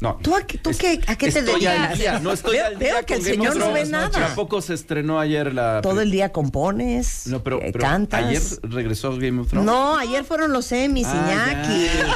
No. 0.00 0.18
¿tú 0.22 0.34
a, 0.34 0.42
qué- 0.46 0.58
tú 0.58 0.70
Es- 0.70 0.78
qué, 0.78 1.00
a 1.06 1.16
qué 1.16 1.30
te 1.30 1.42
dedicas? 1.42 1.98
día, 1.98 2.18
no 2.18 2.32
estoy 2.32 2.56
veo, 2.56 2.66
al 2.66 2.78
día 2.78 2.94
veo 2.94 3.06
que 3.06 3.14
el 3.14 3.22
señor 3.22 3.56
no 3.56 3.72
ve 3.72 3.84
nada. 3.84 4.10
Tampoco 4.10 4.60
se 4.62 4.74
estrenó 4.74 5.20
ayer 5.20 5.52
la 5.54 5.80
Todo 5.82 6.00
el 6.00 6.10
día 6.10 6.32
compones, 6.32 7.26
No, 7.26 7.42
pero, 7.42 7.58
eh, 7.62 7.70
pero 7.72 7.80
cantas. 7.84 8.24
ayer 8.24 8.42
regresó 8.62 9.16
Game 9.16 9.40
of 9.42 9.48
Thrones. 9.48 9.66
No, 9.66 9.96
ayer 9.98 10.24
fueron 10.24 10.52
los 10.52 10.72
Emmys, 10.72 11.06
Ah, 11.08 11.46
Iñaki. 11.62 11.84
ya. 11.86 12.06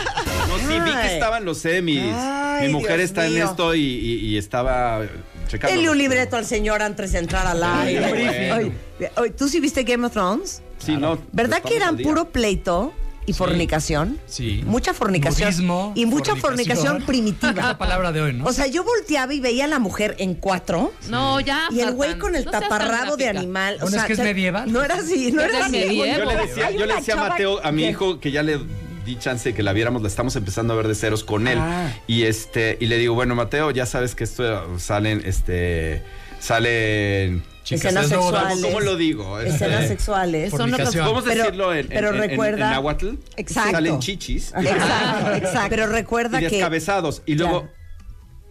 No, 0.49 0.59
sí, 0.59 0.81
vi 0.85 0.91
que 1.03 1.15
estaban 1.15 1.45
los 1.45 1.65
Emmys. 1.65 2.03
Ay, 2.15 2.67
Mi 2.69 2.73
mujer 2.73 2.97
Dios 2.97 3.11
está 3.11 3.23
mío. 3.29 3.37
en 3.37 3.49
esto 3.49 3.75
y, 3.75 3.81
y- 3.83 4.26
y 4.26 4.38
estaba 4.38 5.03
checando. 5.49 5.75
Denle 5.75 5.91
un 5.91 5.99
libreto 5.99 6.37
al 6.37 6.47
señor 6.47 6.83
antes 6.83 7.12
de 7.12 7.19
entrar 7.21 7.47
al 7.47 7.62
aire. 7.62 8.73
oye, 9.19 9.31
¿Tú 9.37 9.49
sí 9.49 9.61
viste 9.61 9.85
Game 9.85 10.07
of 10.07 10.12
Thrones? 10.12 10.62
Sí, 10.87 10.97
no. 10.97 11.19
¿Verdad 11.33 11.62
que 11.62 11.76
eran 11.76 11.97
puro 11.99 12.31
pleito 12.31 12.93
y 13.26 13.33
fornicación? 13.33 14.19
Sí. 14.26 14.62
Mucha 14.66 14.95
fornicación. 14.95 15.49
Budismo, 15.50 15.93
y 15.97 16.07
mucha 16.07 16.37
fornicación, 16.37 16.97
Es 16.97 17.00
la 17.00 17.07
primitiva. 17.07 17.76
palabra 17.78 18.12
de 18.12 18.21
hoy, 18.23 18.33
¿no? 18.33 18.45
O 18.47 18.52
sea, 18.52 18.66
yo 18.69 18.85
volteaba 18.85 19.35
y 19.35 19.40
veía 19.40 19.64
a 19.64 19.69
la 19.69 19.78
mujer 19.81 20.14
en 20.19 20.35
cuatro. 20.35 20.93
No, 21.09 21.40
ya. 21.40 21.69
Y 21.73 21.81
el 21.81 21.93
güey 21.93 22.19
con 22.19 22.37
el 22.37 22.45
no 22.45 22.50
taparrabo 22.52 23.16
de 23.16 23.28
animal. 23.28 23.76
O 23.76 23.81
Bueno, 23.83 23.90
sea, 23.90 24.00
es 24.02 24.07
que 24.07 24.12
es 24.12 24.19
medieval. 24.21 24.73
No 24.73 24.83
era 24.85 24.95
así, 24.97 25.33
no 25.33 25.43
era 25.43 25.66
así. 25.66 25.73
medievo. 25.73 26.19
Yo 26.19 26.25
le 26.25 26.37
decía, 26.47 26.66
Hay 26.69 26.75
yo 26.75 26.81
le 26.81 26.85
una 26.87 26.97
decía 26.97 27.14
a 27.14 27.28
Mateo, 27.28 27.61
a 27.64 27.73
mi 27.73 27.83
que- 27.83 27.90
hijo, 27.90 28.21
que 28.21 28.31
ya 28.31 28.43
le 28.45 28.61
di 29.05 29.16
chance 29.19 29.49
de 29.50 29.55
que 29.55 29.62
la 29.62 29.73
viéramos, 29.73 30.02
la 30.02 30.09
estamos 30.09 30.35
empezando 30.37 30.73
a 30.73 30.76
ver 30.76 30.88
de 30.88 30.95
ceros 30.95 31.23
con 31.25 31.47
él. 31.49 31.59
Ah. 31.61 31.93
Y 32.09 32.23
este, 32.25 32.76
y 32.81 32.87
le 32.87 32.97
digo, 32.99 33.14
bueno, 33.14 33.35
Mateo, 33.35 33.71
ya 33.71 33.87
sabes 33.87 34.14
que 34.16 34.25
esto 34.25 34.78
salen, 34.81 35.23
este, 35.25 36.02
salen. 36.47 37.43
Escenas 37.69 38.05
es 38.05 38.11
nuevo, 38.12 38.31
sexuales. 38.31 38.65
¿Cómo 38.65 38.81
lo 38.81 38.97
digo? 38.97 39.41
Escenas 39.41 39.88
sexuales. 39.88 40.50
Son 40.50 40.61
Fornicación. 40.71 41.05
Podemos 41.05 41.25
Pero- 41.25 41.43
decirlo 41.45 41.75
en, 41.75 41.88
pero 41.88 42.09
en, 42.11 42.15
en- 42.15 42.21
recuerda- 42.31 42.65
en 42.67 42.71
náhuatl. 42.71 43.09
Exacto. 43.37 43.71
Salen 43.73 43.99
chichis 43.99 44.53
Exacto, 44.57 45.35
exacto. 45.35 45.67
Pero 45.71 45.87
recuerda 46.00 46.38
y 46.41 46.45
que. 46.45 46.50
descabezados. 46.50 47.23
Y 47.26 47.35
luego 47.35 47.69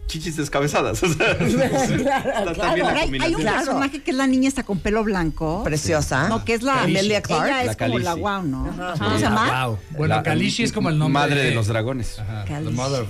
chichis 0.06 0.36
descabezadas. 0.36 1.02
O 1.02 1.12
sea, 1.12 1.32
está 1.32 2.54
también 2.54 2.86
la 2.86 2.92
Hay, 2.92 3.10
hay 3.20 3.34
un. 3.34 3.40
Claro. 3.40 3.56
personaje 3.58 4.02
que 4.02 4.10
es 4.10 4.16
la 4.16 4.26
niña 4.26 4.48
está 4.48 4.62
con 4.62 4.78
pelo 4.78 5.02
blanco. 5.04 5.62
Preciosa. 5.64 6.28
No, 6.28 6.44
que 6.44 6.54
es 6.54 6.62
la. 6.62 6.84
Emilia 6.84 7.22
Clarke. 7.22 7.46
Ella 7.48 7.60
es 7.62 7.66
La 7.68 7.86
como 7.86 7.98
la 7.98 8.14
wow, 8.14 8.42
¿no? 8.42 8.68
Ajá. 8.70 8.94
¿Cómo 8.98 9.16
se 9.16 9.22
llama? 9.22 9.66
Wow. 9.66 9.78
Bueno, 9.90 10.14
La- 10.16 10.22
Kalishi 10.22 10.62
es 10.62 10.72
como 10.72 10.88
el 10.88 10.98
nombre. 10.98 11.16
Madre 11.20 11.42
de 11.42 11.54
los 11.54 11.66
dragones. 11.66 12.18
Ajá, 12.18 12.44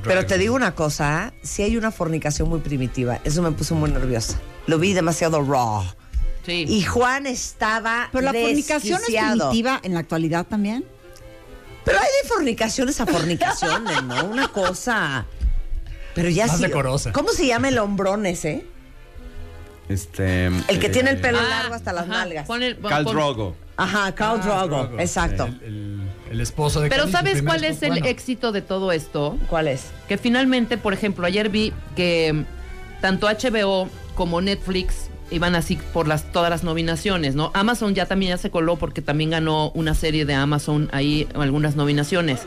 Pero 0.04 0.26
te 0.26 0.38
digo 0.38 0.54
una 0.54 0.74
cosa, 0.74 1.32
si 1.42 1.62
hay 1.62 1.76
una 1.76 1.90
fornicación 1.90 2.48
muy 2.48 2.60
primitiva, 2.60 3.20
eso 3.24 3.42
me 3.42 3.50
puso 3.52 3.74
muy 3.74 3.90
nerviosa. 3.90 4.38
Lo 4.66 4.78
vi 4.78 4.92
demasiado 4.92 5.42
raw. 5.42 5.82
Sí. 6.44 6.64
Y 6.68 6.82
Juan 6.84 7.26
estaba 7.26 8.08
Pero 8.12 8.22
la 8.24 8.32
fornicación 8.32 9.00
es 9.08 9.14
primitiva 9.16 9.80
en 9.82 9.94
la 9.94 10.00
actualidad 10.00 10.46
también. 10.46 10.84
Pero 11.84 11.98
hay 11.98 12.08
de 12.22 12.28
fornicaciones 12.28 13.00
a 13.00 13.06
fornicaciones, 13.06 14.02
¿no? 14.04 14.24
Una 14.26 14.48
cosa. 14.48 15.24
Pero 16.16 16.28
ya 16.30 16.46
Más 16.48 16.56
sí. 16.56 16.62
decorosa. 16.64 17.12
¿Cómo 17.12 17.28
se 17.28 17.46
llama 17.46 17.68
el 17.68 17.78
hombrón 17.78 18.26
ese? 18.26 18.66
Este. 19.88 20.46
El 20.46 20.78
que 20.80 20.86
eh, 20.86 20.90
tiene 20.90 21.10
el 21.10 21.20
pelo 21.20 21.38
Ah, 21.40 21.48
largo 21.48 21.74
hasta 21.74 21.92
las 21.92 22.04
ajá, 22.08 22.12
nalgas. 22.24 22.46
pon 22.46 22.62
el- 22.62 22.76
pon- 22.76 22.90
Khal 22.90 23.04
pon- 23.04 23.14
Drogo. 23.14 23.56
Ajá, 23.76 24.12
Khal 24.14 24.40
Drogo. 24.40 24.66
Drogo. 24.66 24.98
Exacto. 25.00 25.44
El, 25.46 25.62
el- 25.62 26.00
el 26.32 26.40
esposo 26.40 26.80
de 26.80 26.88
Pero 26.88 27.06
¿sabes 27.08 27.42
cuál 27.42 27.62
es 27.62 27.80
el 27.84 27.90
Bueno, 27.90 28.06
éxito 28.06 28.50
de 28.50 28.62
todo 28.62 28.90
esto? 28.90 29.38
¿Cuál 29.48 29.68
es? 29.68 29.84
Que 30.08 30.18
finalmente, 30.18 30.76
por 30.76 30.92
ejemplo, 30.92 31.24
ayer 31.24 31.50
vi 31.50 31.72
que 31.94 32.32
mm, 32.32 33.00
tanto 33.00 33.28
HBO 33.28 33.88
como 34.16 34.40
Netflix 34.40 35.08
iban 35.30 35.54
así 35.54 35.76
por 35.92 36.08
las 36.08 36.32
todas 36.32 36.50
las 36.50 36.64
nominaciones, 36.64 37.34
¿no? 37.36 37.52
Amazon 37.54 37.94
ya 37.94 38.06
también 38.06 38.30
ya 38.30 38.38
se 38.38 38.50
coló 38.50 38.76
porque 38.76 39.02
también 39.02 39.30
ganó 39.30 39.70
una 39.70 39.94
serie 39.94 40.24
de 40.24 40.34
Amazon 40.34 40.88
ahí 40.92 41.28
algunas 41.34 41.76
nominaciones. 41.76 42.40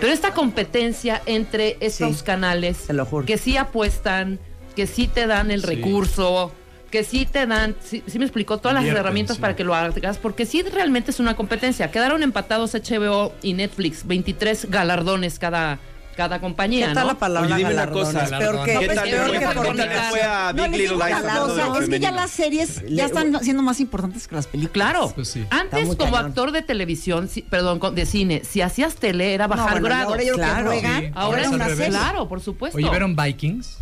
Pero 0.00 0.12
esta 0.12 0.32
competencia 0.32 1.20
entre 1.26 1.76
estos 1.80 2.18
Sí, 2.18 2.24
canales 2.24 2.88
lo 2.88 3.04
juro. 3.04 3.26
que 3.26 3.36
sí 3.38 3.56
apuestan, 3.56 4.38
que 4.74 4.86
sí 4.86 5.06
te 5.08 5.26
dan 5.26 5.50
el 5.50 5.60
Sí. 5.60 5.66
recurso, 5.66 6.52
que 6.90 7.04
sí 7.04 7.26
te 7.26 7.46
dan, 7.46 7.76
sí, 7.84 8.02
sí 8.06 8.18
me 8.18 8.24
explicó 8.24 8.58
todas 8.58 8.74
las 8.74 8.84
herramientas 8.86 9.36
sí. 9.36 9.40
para 9.42 9.54
que 9.54 9.62
lo 9.62 9.74
hagas, 9.74 10.18
porque 10.18 10.46
sí 10.46 10.62
realmente 10.62 11.10
es 11.10 11.20
una 11.20 11.36
competencia. 11.36 11.90
Quedaron 11.90 12.22
empatados 12.22 12.74
HBO 12.74 13.32
y 13.42 13.52
Netflix, 13.52 14.06
23 14.06 14.68
galardones 14.70 15.38
cada, 15.38 15.78
cada 16.20 16.38
compañía, 16.38 16.88
¿Qué 16.88 16.94
tal 16.94 17.06
¿no? 17.06 17.12
la 17.14 17.18
palabra 17.18 17.56
Oye, 17.56 17.64
dime 17.64 17.72
una 17.72 17.90
cosa. 17.90 18.26
Peor 18.26 18.62
que, 18.62 18.74
No, 18.74 18.80
¿Qué 18.80 18.86
es 18.86 18.94
tal 18.94 19.06
es 19.08 19.12
le 19.14 19.16
peor 19.16 19.26
fue- 19.28 19.38
que 19.38 19.44
a 19.46 20.52
Big 20.52 20.70
Little 20.72 20.96
Lies 20.98 21.16
cosa, 21.16 21.78
es 21.80 21.88
que 21.88 21.98
ya 22.00 22.10
las 22.10 22.30
series 22.30 22.82
ya 22.90 23.06
están 23.06 23.42
siendo 23.42 23.62
más 23.62 23.80
importantes 23.80 24.28
que 24.28 24.34
las 24.34 24.46
películas. 24.46 24.72
Claro. 24.74 25.12
Pues 25.14 25.28
sí. 25.28 25.46
Antes, 25.48 25.88
como 25.96 26.12
cañón. 26.12 26.26
actor 26.26 26.52
de 26.52 26.60
televisión, 26.60 27.30
perdón, 27.48 27.80
de 27.94 28.04
cine, 28.04 28.42
si 28.44 28.60
hacías 28.60 28.96
tele 28.96 29.32
era 29.32 29.48
No, 29.48 29.56
bajar 29.56 29.70
bueno, 29.80 29.86
grados. 29.86 30.12
ahora 30.12 30.22
yo 30.24 30.36
que. 30.36 30.80
Sí, 31.06 31.12
Ahora 31.14 31.40
es 31.40 31.48
una 31.48 31.68
serie. 31.70 31.88
Claro, 31.88 32.28
por 32.28 32.42
supuesto. 32.42 32.76
Oye, 32.76 32.90
¿vieron 32.90 33.16
Vikings? 33.16 33.78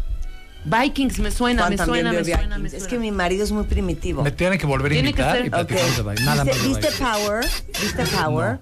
Vikings 0.64 1.18
me 1.20 1.30
suena, 1.30 1.62
Juan 1.62 1.70
me 1.70 1.78
suena, 1.78 2.12
me 2.12 2.24
suena, 2.24 2.58
me 2.58 2.68
suena. 2.68 2.84
Es 2.84 2.88
que 2.88 2.98
mi 2.98 3.10
marido 3.10 3.42
es 3.44 3.52
muy 3.52 3.64
primitivo. 3.64 4.22
Me 4.22 4.32
tienen 4.32 4.58
que 4.58 4.66
volver 4.66 4.92
a 4.92 4.94
Tiene 4.94 5.14
que 5.14 5.22
invitar 5.22 5.36
ser- 5.36 5.46
y 5.46 5.50
platicamos 5.50 5.96
de 5.96 6.02
Vikings. 6.02 6.44
¿Viste, 6.44 6.44
de 6.44 6.68
¿viste 6.68 6.88
Vikings. 6.90 6.98
Power? 7.00 7.46
¿Viste 7.80 8.04
Power? 8.16 8.58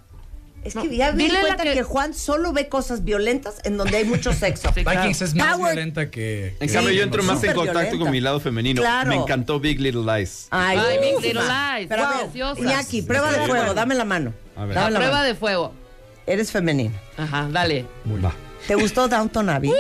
Es 0.67 0.75
que 0.75 0.85
No, 0.85 0.93
ya 0.93 1.13
me 1.13 1.25
di 1.25 1.31
cuenta 1.31 1.63
que... 1.63 1.73
que- 1.75 1.83
Juan 1.83 2.13
solo 2.15 2.53
ve 2.53 2.69
cosas 2.69 3.05
violentas 3.05 3.57
en 3.65 3.77
donde 3.77 3.97
hay 3.99 4.05
mucho 4.05 4.33
sexo. 4.35 4.71
Sí, 4.75 4.83
claro. 4.83 5.01
Vikings 5.01 5.23
es 5.23 5.35
más 5.35 5.57
Power- 5.57 5.75
violenta 5.75 6.11
que. 6.11 6.57
En 6.61 6.67
que 6.69 6.73
cambio, 6.75 6.91
yo 6.93 6.97
Game 7.01 7.03
entro 7.05 7.23
más 7.23 7.43
en 7.45 7.53
contacto 7.55 7.73
violenta. 7.81 7.99
con 8.05 8.11
mi 8.11 8.21
lado 8.21 8.41
femenino. 8.41 8.83
Claro. 8.83 9.09
Me 9.09 9.17
encantó 9.17 9.61
Big 9.61 9.81
Little 9.81 10.03
Lies. 10.03 10.49
Ay, 10.51 10.79
Ay, 10.79 10.99
Big. 10.99 11.21
Little 11.23 11.43
Lies, 11.43 11.89
Pero. 11.89 12.57
Iñaki, 12.59 13.03
prueba 13.03 13.31
de 13.33 13.47
fuego, 13.47 13.75
dame 13.75 13.95
la 13.95 14.05
mano. 14.05 14.33
A 14.57 14.65
ver. 14.65 14.75
La 14.75 14.91
la 14.91 14.99
prueba 14.99 15.15
mano. 15.17 15.27
de 15.27 15.35
fuego. 15.35 15.73
Eres 16.27 16.51
femenino. 16.51 16.95
Ajá, 17.17 17.49
dale. 17.53 17.87
Va. 18.23 18.33
¿Te 18.67 18.75
gustó 18.75 19.07
Downton 19.09 19.49
Abbey? 19.49 19.73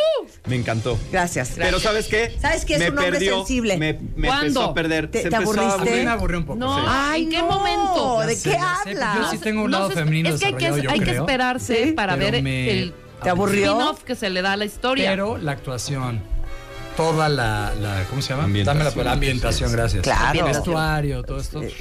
Me 0.46 0.54
encantó. 0.56 0.96
Gracias. 1.10 1.52
Pero 1.56 1.80
¿sabes 1.80 2.06
qué? 2.06 2.36
¿Sabes 2.40 2.64
qué? 2.64 2.74
Es 2.74 2.80
me 2.80 2.90
un 2.90 2.98
hombre 2.98 3.10
perdió, 3.12 3.36
sensible. 3.38 3.76
Me, 3.78 3.98
me 4.14 4.28
¿Cuándo? 4.28 4.46
empezó 4.46 4.62
a 4.64 4.74
perder. 4.74 5.10
¿Te- 5.10 5.22
Se 5.22 5.28
te 5.30 5.36
aburriste? 5.36 5.72
A 5.72 5.78
mí 5.96 6.04
me 6.04 6.10
aburrió 6.10 6.38
un 6.38 6.44
poco. 6.46 6.58
No, 6.58 6.78
sí. 6.78 6.84
Ay, 6.88 7.24
¿en 7.24 7.30
qué 7.30 7.38
no, 7.38 7.46
momento? 7.48 8.20
¿De 8.20 8.40
qué 8.40 8.56
hablas? 8.56 9.16
yo 9.16 9.30
sí 9.32 9.38
tengo 9.38 9.62
un 9.64 9.70
lado 9.72 9.88
sé, 9.88 9.94
femenino 9.94 10.28
Es 10.28 10.38
que 10.40 10.46
hay 10.46 10.54
que, 10.54 10.82
yo 10.82 10.90
hay 10.90 11.00
que 11.00 11.10
esperarse 11.10 11.84
Sí, 11.86 11.92
para 11.92 12.14
pero 12.16 12.30
ver 12.32 12.42
me- 12.42 12.70
el 12.70 12.94
¿Te 13.22 13.30
aburrió? 13.30 13.72
spin-off 13.72 14.02
que 14.04 14.14
se 14.14 14.30
le 14.30 14.40
da 14.42 14.52
a 14.52 14.56
la 14.56 14.66
historia. 14.66 15.10
Pero 15.10 15.36
la 15.38 15.52
actuación, 15.52 16.22
toda 16.96 17.28
la, 17.28 17.72
la 17.80 18.04
¿cómo 18.08 18.22
se 18.22 18.30
llama? 18.30 18.44
Ambientación. 18.44 18.78
Dame 18.84 18.96
la, 18.96 19.04
la 19.04 19.12
ambientación, 19.12 19.72
gracias. 19.72 20.02
Claro. 20.02 20.46
El 20.46 20.52
vestuario, 20.52 21.22
todo 21.22 21.38
esto. 21.38 21.62
Eh, 21.62 21.72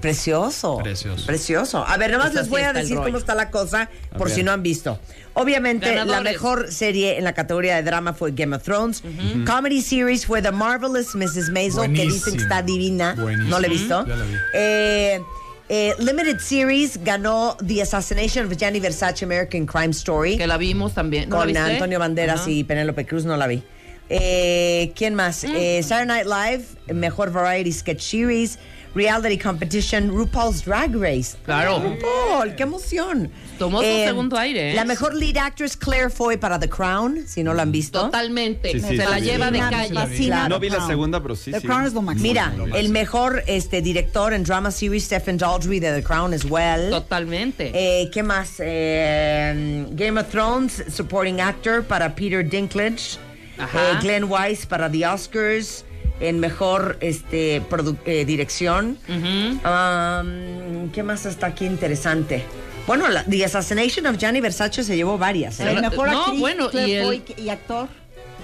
Precioso. 0.00 0.78
Precioso. 0.78 1.26
Precioso. 1.26 1.86
A 1.86 1.96
ver, 1.96 2.10
nada 2.10 2.24
más 2.24 2.32
Esta 2.32 2.42
les 2.42 2.50
voy 2.50 2.62
a 2.62 2.72
decir 2.72 2.96
cómo 2.96 3.16
está 3.16 3.34
la 3.34 3.50
cosa 3.50 3.88
por 4.18 4.30
si 4.30 4.42
no 4.42 4.52
han 4.52 4.62
visto. 4.62 4.98
Obviamente, 5.34 6.04
la 6.04 6.20
mejor 6.20 6.70
serie 6.70 7.18
en 7.18 7.24
la 7.24 7.32
categoría 7.32 7.76
de 7.76 7.82
drama 7.82 8.12
fue 8.12 8.32
Game 8.32 8.54
of 8.54 8.62
Thrones. 8.62 9.02
Comedy 9.46 9.80
series 9.82 10.26
fue 10.26 10.42
The 10.42 10.52
Marvelous 10.52 11.14
Mrs. 11.14 11.50
Maisel, 11.50 11.92
que 11.92 12.02
dicen 12.02 12.36
que 12.36 12.42
está 12.42 12.62
divina. 12.62 13.14
Buenísimo. 13.14 13.50
¿No 13.50 13.60
la 13.60 13.66
he 13.66 13.70
visto? 13.70 14.06
Ya 14.06 14.16
la 14.16 14.24
vi. 14.24 14.34
Eh, 14.54 15.22
eh, 15.68 15.94
Limited 15.98 16.40
Series 16.40 17.02
ganó 17.02 17.56
The 17.66 17.82
Assassination 17.82 18.46
of 18.46 18.56
Gianni 18.56 18.80
Versace 18.80 19.24
American 19.24 19.64
Crime 19.64 19.90
Story. 19.92 20.36
Que 20.36 20.46
la 20.46 20.58
vimos 20.58 20.92
también. 20.92 21.28
¿No 21.28 21.36
la 21.36 21.42
con 21.42 21.48
viste? 21.48 21.62
Antonio 21.62 21.98
Banderas 21.98 22.46
y 22.48 22.64
Penélope 22.64 23.06
Cruz, 23.06 23.24
no 23.24 23.36
la 23.36 23.46
vi. 23.46 23.62
Eh, 24.08 24.92
¿Quién 24.94 25.14
más? 25.14 25.44
Eh, 25.44 25.82
Saturday 25.82 26.24
Night 26.24 26.26
Live, 26.26 26.94
Mejor 26.94 27.30
Variety 27.30 27.72
Sketch 27.72 28.00
Series, 28.02 28.58
Reality 28.94 29.36
Competition, 29.38 30.08
RuPaul's 30.10 30.64
Drag 30.64 30.94
Race. 30.94 31.36
Claro. 31.44 31.80
RuPaul, 31.80 32.54
qué 32.54 32.62
emoción. 32.62 33.28
Tomó 33.58 33.80
su 33.80 33.86
segundo 33.86 34.36
aire, 34.38 34.70
¿eh? 34.70 34.74
La 34.74 34.84
mejor 34.84 35.14
lead 35.14 35.36
actress 35.36 35.76
Claire 35.76 36.10
Foy 36.10 36.36
para 36.36 36.60
The 36.60 36.68
Crown, 36.68 37.24
si 37.26 37.42
no 37.42 37.54
la 37.54 37.62
han 37.62 37.72
visto. 37.72 38.02
Totalmente. 38.02 38.70
Sí, 38.70 38.80
sí, 38.80 38.86
se 38.86 38.90
sí, 38.90 38.96
la 38.98 39.18
sí. 39.18 39.24
lleva 39.24 39.50
de 39.50 39.58
calle. 39.58 39.94
No 39.94 40.06
The 40.06 40.58
vi 40.60 40.68
la 40.70 40.76
Crown. 40.76 40.88
segunda, 40.90 41.20
pero 41.20 41.34
sí. 41.34 41.50
The 41.50 41.60
sí. 41.60 41.66
Crown 41.66 41.84
es 41.86 41.92
lo 41.92 42.02
máximo. 42.02 42.28
Mira, 42.28 42.52
Lo 42.56 42.64
el 42.66 42.70
máximo. 42.70 42.92
mejor 42.92 43.42
este, 43.48 43.82
director 43.82 44.32
en 44.32 44.44
drama 44.44 44.70
series, 44.70 45.04
Stephen 45.04 45.38
Daldry 45.38 45.80
de 45.80 45.92
The 45.92 46.02
Crown 46.04 46.32
as 46.32 46.44
well. 46.44 46.90
Totalmente. 46.90 47.72
Eh, 47.74 48.10
¿Qué 48.12 48.22
más? 48.22 48.60
Eh, 48.60 49.86
Game 49.90 50.20
of 50.20 50.28
Thrones, 50.28 50.84
supporting 50.88 51.40
actor 51.40 51.82
para 51.82 52.14
Peter 52.14 52.48
Dinklage. 52.48 53.18
Ajá. 53.58 53.92
Eh, 53.92 53.98
Glenn 54.02 54.24
Weiss 54.24 54.66
para 54.66 54.90
The 54.90 55.06
Oscars. 55.06 55.84
En 56.20 56.38
mejor 56.38 56.96
este, 57.00 57.60
produ- 57.68 57.96
eh, 58.06 58.24
dirección. 58.24 58.96
Um, 59.08 60.90
¿Qué 60.92 61.02
más 61.02 61.26
está 61.26 61.48
aquí 61.48 61.66
interesante? 61.66 62.44
Bueno, 62.86 63.08
la, 63.08 63.24
The 63.24 63.44
Assassination 63.44 64.06
of 64.06 64.16
Gianni 64.18 64.40
Versace 64.40 64.84
se 64.84 64.94
llevó 64.96 65.18
varias. 65.18 65.58
¿eh? 65.60 65.72
El 65.72 65.80
mejor 65.80 66.10
No, 66.10 66.20
actriz, 66.22 66.40
bueno, 66.40 66.70
Claire 66.70 66.88
y 66.90 66.94
el- 66.94 67.04
Foy, 67.04 67.22
y 67.38 67.48
actor. 67.48 67.88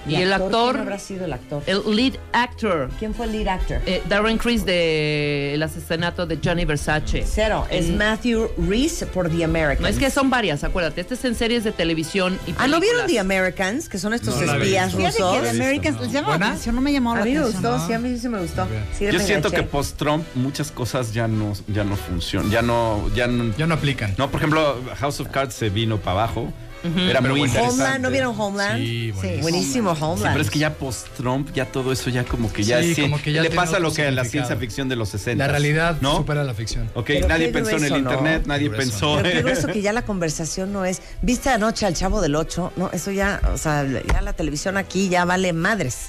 Y 0.07 0.15
el 0.15 0.33
actor, 0.33 0.71
¿Quién 0.73 0.81
habrá 0.81 0.99
sido 0.99 1.25
el 1.25 1.33
actor? 1.33 1.63
el 1.67 1.81
lead 1.95 2.13
actor, 2.33 2.89
¿Quién 2.99 3.13
fue 3.13 3.25
el 3.27 3.31
lead 3.33 3.47
actor? 3.47 3.79
eh, 3.85 4.01
Darren 4.09 4.37
Criss 4.37 4.65
de 4.65 5.53
El 5.53 5.63
asesinato 5.63 6.25
de 6.25 6.39
Johnny 6.43 6.65
Versace. 6.65 7.23
Cero. 7.25 7.65
Es 7.69 7.89
Matthew 7.89 8.51
Reese 8.57 9.05
por 9.05 9.29
The 9.29 9.43
Americans. 9.43 9.81
No, 9.81 9.87
es 9.87 9.97
que 9.97 10.09
son 10.09 10.29
varias, 10.29 10.63
acuérdate. 10.63 11.01
Este 11.01 11.13
es 11.13 11.25
en 11.25 11.35
series 11.35 11.63
de 11.63 11.71
televisión 11.71 12.39
y 12.47 12.51
Ah, 12.57 12.67
¿no 12.67 12.79
vieron 12.79 13.01
películas. 13.05 13.07
The 13.07 13.19
Americans? 13.19 13.89
Que 13.89 13.97
son 13.97 14.13
estos 14.13 14.35
No 14.41 14.53
espías 14.53 14.95
visto. 14.95 14.97
Fíjate 14.97 15.17
que 15.17 15.23
rusos. 15.23 15.41
The 15.43 15.49
visto, 15.51 15.63
Americans 15.63 15.95
no. 15.97 16.03
les 16.03 16.11
llama 16.11 16.37
la 16.37 16.45
atención, 16.47 16.75
no 16.75 16.81
me 16.81 16.93
llamó 16.93 17.15
la 17.15 17.21
A 17.21 17.25
mí 17.25 17.31
me 17.33 17.37
atención. 17.39 17.61
gustó, 17.63 17.77
¿no? 17.77 17.87
sí, 17.87 17.93
a 17.93 17.99
mí 17.99 18.17
sí 18.17 18.29
me 18.29 18.39
gustó. 18.39 18.67
Sí, 18.97 19.05
Yo 19.05 19.13
me 19.13 19.19
siento 19.19 19.47
enganché. 19.49 19.55
que 19.65 19.71
post-Trump 19.71 20.25
muchas 20.35 20.71
cosas 20.71 21.13
ya 21.13 21.27
no, 21.27 21.53
ya 21.67 21.83
no 21.83 21.95
funcionan. 21.95 22.49
Ya 22.51 22.61
no, 22.61 23.09
ya 23.15 23.27
no, 23.27 23.55
Ya 23.57 23.67
no 23.67 23.75
aplican. 23.75 24.15
No, 24.17 24.29
por 24.31 24.39
ejemplo, 24.39 24.79
House 24.99 25.19
of 25.19 25.27
Cards 25.29 25.53
se 25.53 25.69
vino 25.69 25.97
para 25.97 26.11
abajo. 26.23 26.51
Era 26.83 27.21
muy 27.21 27.41
interesante. 27.41 27.73
Homeland, 27.75 28.01
¿no 28.01 28.09
vieron 28.09 28.35
Homeland? 28.39 28.77
Sí, 28.83 29.11
buenísimo. 29.11 29.41
Buenísimo 29.41 29.95
Sí, 29.95 30.01
Homeland. 30.03 30.33
pero 30.33 30.41
es 30.43 30.49
que 30.49 30.59
ya 30.59 30.73
post-Trump, 30.73 31.53
ya 31.53 31.65
todo 31.65 31.91
eso 31.91 32.09
ya 32.09 32.23
como 32.23 32.51
que 32.51 32.63
ya, 32.63 32.81
Sí, 32.81 32.95
sí, 32.95 33.01
como 33.03 33.21
que 33.21 33.31
ya 33.33 33.41
le 33.43 33.51
pasa 33.51 33.79
lo 33.79 33.93
que 33.93 34.07
a 34.07 34.11
la 34.11 34.25
ciencia 34.25 34.55
ficción 34.57 34.89
de 34.89 34.95
los 34.95 35.09
60. 35.09 35.45
La 35.45 35.51
realidad 35.51 35.97
¿no? 36.01 36.17
supera 36.17 36.43
la 36.43 36.53
ficción. 36.53 36.89
Ok, 36.95 37.05
Pero 37.07 37.27
nadie 37.27 37.49
pensó 37.49 37.77
en 37.77 37.85
el 37.85 37.97
internet, 37.97 38.43
nadie 38.47 38.69
Grueso. 38.69 38.89
pensó 38.91 39.19
Pero 39.21 39.41
grueso 39.41 39.67
que 39.67 39.81
ya 39.81 39.93
la 39.93 40.03
conversación 40.03 40.73
no 40.73 40.83
es. 40.85 41.01
¿Viste 41.21 41.49
anoche 41.49 41.85
al 41.85 41.93
chavo 41.93 42.19
del 42.21 42.35
8? 42.35 42.73
No, 42.77 42.89
eso 42.91 43.11
ya, 43.11 43.39
o 43.53 43.57
sea, 43.57 43.85
ya 43.85 44.21
la 44.21 44.33
televisión 44.33 44.77
aquí 44.77 45.07
ya 45.09 45.23
vale 45.25 45.53
madres. 45.53 46.07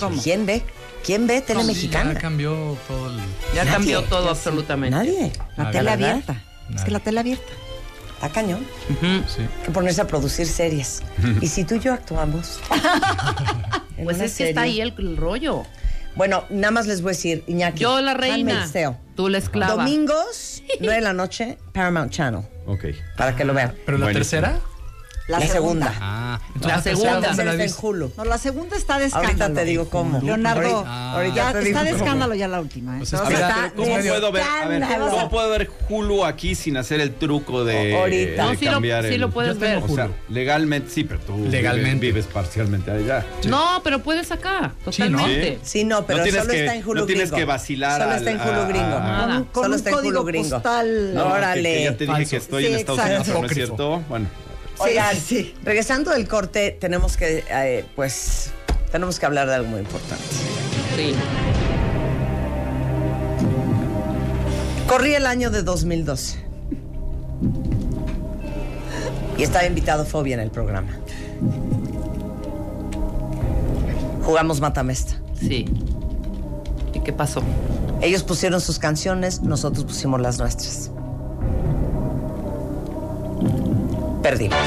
¿Cómo? 0.00 0.20
¿Quién 0.22 0.46
ve? 0.46 0.62
¿Quién 1.04 1.26
ve 1.26 1.40
tele 1.40 1.60
Sí, 1.62 1.66
mexicana? 1.66 2.14
Ya 2.14 2.18
cambió 2.20 2.76
todo 2.88 3.10
el. 3.10 3.16
Ya 3.54 3.64
Nadie. 3.64 3.72
cambió 3.72 4.02
todo 4.04 4.24
Ya 4.24 4.30
absolutamente. 4.30 4.96
Nadie. 4.96 5.32
La 5.56 5.70
tele 5.70 5.90
abierta. 5.90 6.42
Es 6.74 6.82
que 6.82 6.90
la 6.90 7.00
tele 7.00 7.20
abierta. 7.20 7.52
Está 8.18 8.30
cañón. 8.30 8.66
Sí. 9.28 9.46
Que 9.64 9.70
ponerse 9.70 10.00
a 10.00 10.06
producir 10.08 10.46
series. 10.48 11.02
y 11.40 11.46
si 11.46 11.62
tú 11.64 11.76
y 11.76 11.80
yo 11.80 11.92
actuamos. 11.94 12.58
Pues 14.04 14.20
es 14.20 14.36
que 14.36 14.50
está 14.50 14.60
ahí 14.62 14.80
el, 14.80 14.94
el 14.98 15.16
rollo. 15.16 15.64
Bueno, 16.14 16.44
nada 16.50 16.70
más 16.70 16.86
les 16.86 17.02
voy 17.02 17.10
a 17.10 17.12
decir, 17.14 17.42
Iñaki. 17.48 17.80
Yo 17.80 18.00
la 18.00 18.14
reina, 18.14 18.64
tú 19.16 19.28
la 19.28 19.38
esclava. 19.38 19.74
Domingos, 19.84 20.62
9 20.80 20.94
de 20.94 21.00
la 21.00 21.12
noche, 21.12 21.58
Paramount 21.72 22.12
Channel. 22.12 22.42
Ok. 22.66 22.84
Para 23.16 23.34
que 23.34 23.44
lo 23.44 23.54
vean. 23.54 23.74
¿Pero 23.84 23.98
la 23.98 24.06
Buenísimo. 24.06 24.40
tercera? 24.42 24.60
La, 25.28 25.40
segunda. 25.46 25.94
Ah, 26.00 26.40
La 26.62 26.68
La 26.76 26.82
segunda. 26.82 27.20
tercera 27.20 27.28
¿dónde 27.28 27.44
la 27.44 27.64
viste? 27.64 27.86
Hulu. 27.86 28.12
No, 28.16 28.24
la 28.24 28.38
segunda 28.38 28.76
está 28.78 28.98
de 28.98 29.04
escándalo. 29.06 29.28
Ahorita 29.44 29.60
te 29.60 29.64
digo 29.66 29.88
cómo. 29.90 30.20
Leonardo, 30.22 30.60
Ahorita- 30.78 30.84
Ah. 30.86 31.12
ahorita 31.16 31.34
ya 31.36 31.52
te 31.52 31.68
está 31.68 31.84
de 31.84 31.90
cómo. 31.90 32.02
escándalo 32.04 32.34
ya 32.34 32.48
la 32.48 32.60
última. 32.60 32.94
¿eh? 32.94 32.98
Pues 33.00 33.12
está 33.12 33.72
¿cómo 33.76 33.94
puedo 33.98 34.32
ver? 34.32 34.42
A 34.42 34.66
ver, 34.68 34.82
escándalo. 34.82 35.10
¿cómo 35.10 35.28
puedo 35.30 35.50
ver 35.50 35.70
Hulu 35.90 36.24
aquí 36.24 36.54
sin 36.54 36.78
hacer 36.78 37.00
el 37.02 37.14
truco 37.14 37.62
de, 37.64 37.94
Ahorita. 37.94 38.30
de 38.30 38.36
No, 38.52 38.58
sí 38.58 38.64
lo- 38.64 38.72
cambiar 38.72 39.04
sí 39.06 39.18
lo 39.18 39.30
puedes 39.30 39.58
ver. 39.58 39.82
O 39.86 39.88
sea, 39.94 40.08
legalmente 40.30 40.90
sí, 40.90 41.04
pero 41.04 41.20
tú 41.20 41.36
Legalmente. 41.36 42.06
vives, 42.06 42.24
parcialmente 42.26 42.90
allá. 42.90 43.26
No, 43.46 43.82
pero 43.84 43.98
puedes 44.02 44.32
acá, 44.32 44.72
Sí, 44.90 45.02
¿no? 45.10 45.18
totalmente. 45.18 45.58
Sí, 45.62 45.84
no, 45.84 46.06
pero 46.06 46.24
No 46.24 46.30
solo 46.32 46.46
que- 46.50 46.60
está 46.60 46.74
en 46.74 46.82
Hulu 46.88 47.00
no 47.00 47.06
tienes 47.06 47.24
gringo. 47.30 47.36
que 47.36 47.44
vacilar 47.44 48.00
Solo 48.00 48.12
al- 48.12 48.18
está 48.18 48.30
en 48.30 48.40
Hulu 48.40 48.68
gringo. 48.68 49.46
Solo 49.52 49.68
un 49.68 49.74
está 49.74 49.90
en 49.90 49.96
código 49.96 50.20
Hulu 50.20 50.26
gringo. 50.26 50.62
que- 50.62 51.18
Órale. 51.18 51.84
Ya 51.84 51.96
te 51.98 52.06
dije 52.06 52.26
que 52.26 52.36
estoy 52.36 52.66
en 52.66 52.74
Estados. 52.76 53.00
Unidos, 53.00 53.22
pero 53.26 53.40
no 53.40 53.46
es 53.46 53.52
cierto. 53.54 54.02
Bueno, 54.08 54.26
Oigan, 54.78 55.14
Sí, 55.16 55.20
sí. 55.20 55.54
regresando 55.64 56.10
del 56.12 56.28
corte, 56.28 56.76
tenemos 56.80 57.16
que, 57.16 57.44
eh, 57.50 57.84
pues, 57.96 58.50
tenemos 58.92 59.18
que 59.18 59.26
hablar 59.26 59.48
de 59.48 59.54
algo 59.56 59.68
muy 59.68 59.80
importante. 59.80 60.24
Sí. 60.96 61.14
Corrí 64.88 65.14
el 65.14 65.26
año 65.26 65.50
de 65.50 65.62
2012. 65.62 66.38
Y 69.36 69.42
estaba 69.42 69.66
invitado 69.66 70.04
Fobia 70.04 70.34
en 70.34 70.40
el 70.40 70.50
programa. 70.50 70.88
Jugamos 74.24 74.60
Matamesta. 74.60 75.14
Sí. 75.38 75.66
¿Y 76.92 77.00
qué 77.00 77.12
pasó? 77.12 77.42
Ellos 78.00 78.22
pusieron 78.22 78.60
sus 78.60 78.78
canciones, 78.78 79.42
nosotros 79.42 79.84
pusimos 79.84 80.20
las 80.20 80.38
nuestras. 80.38 80.90
Perdimos. 84.22 84.58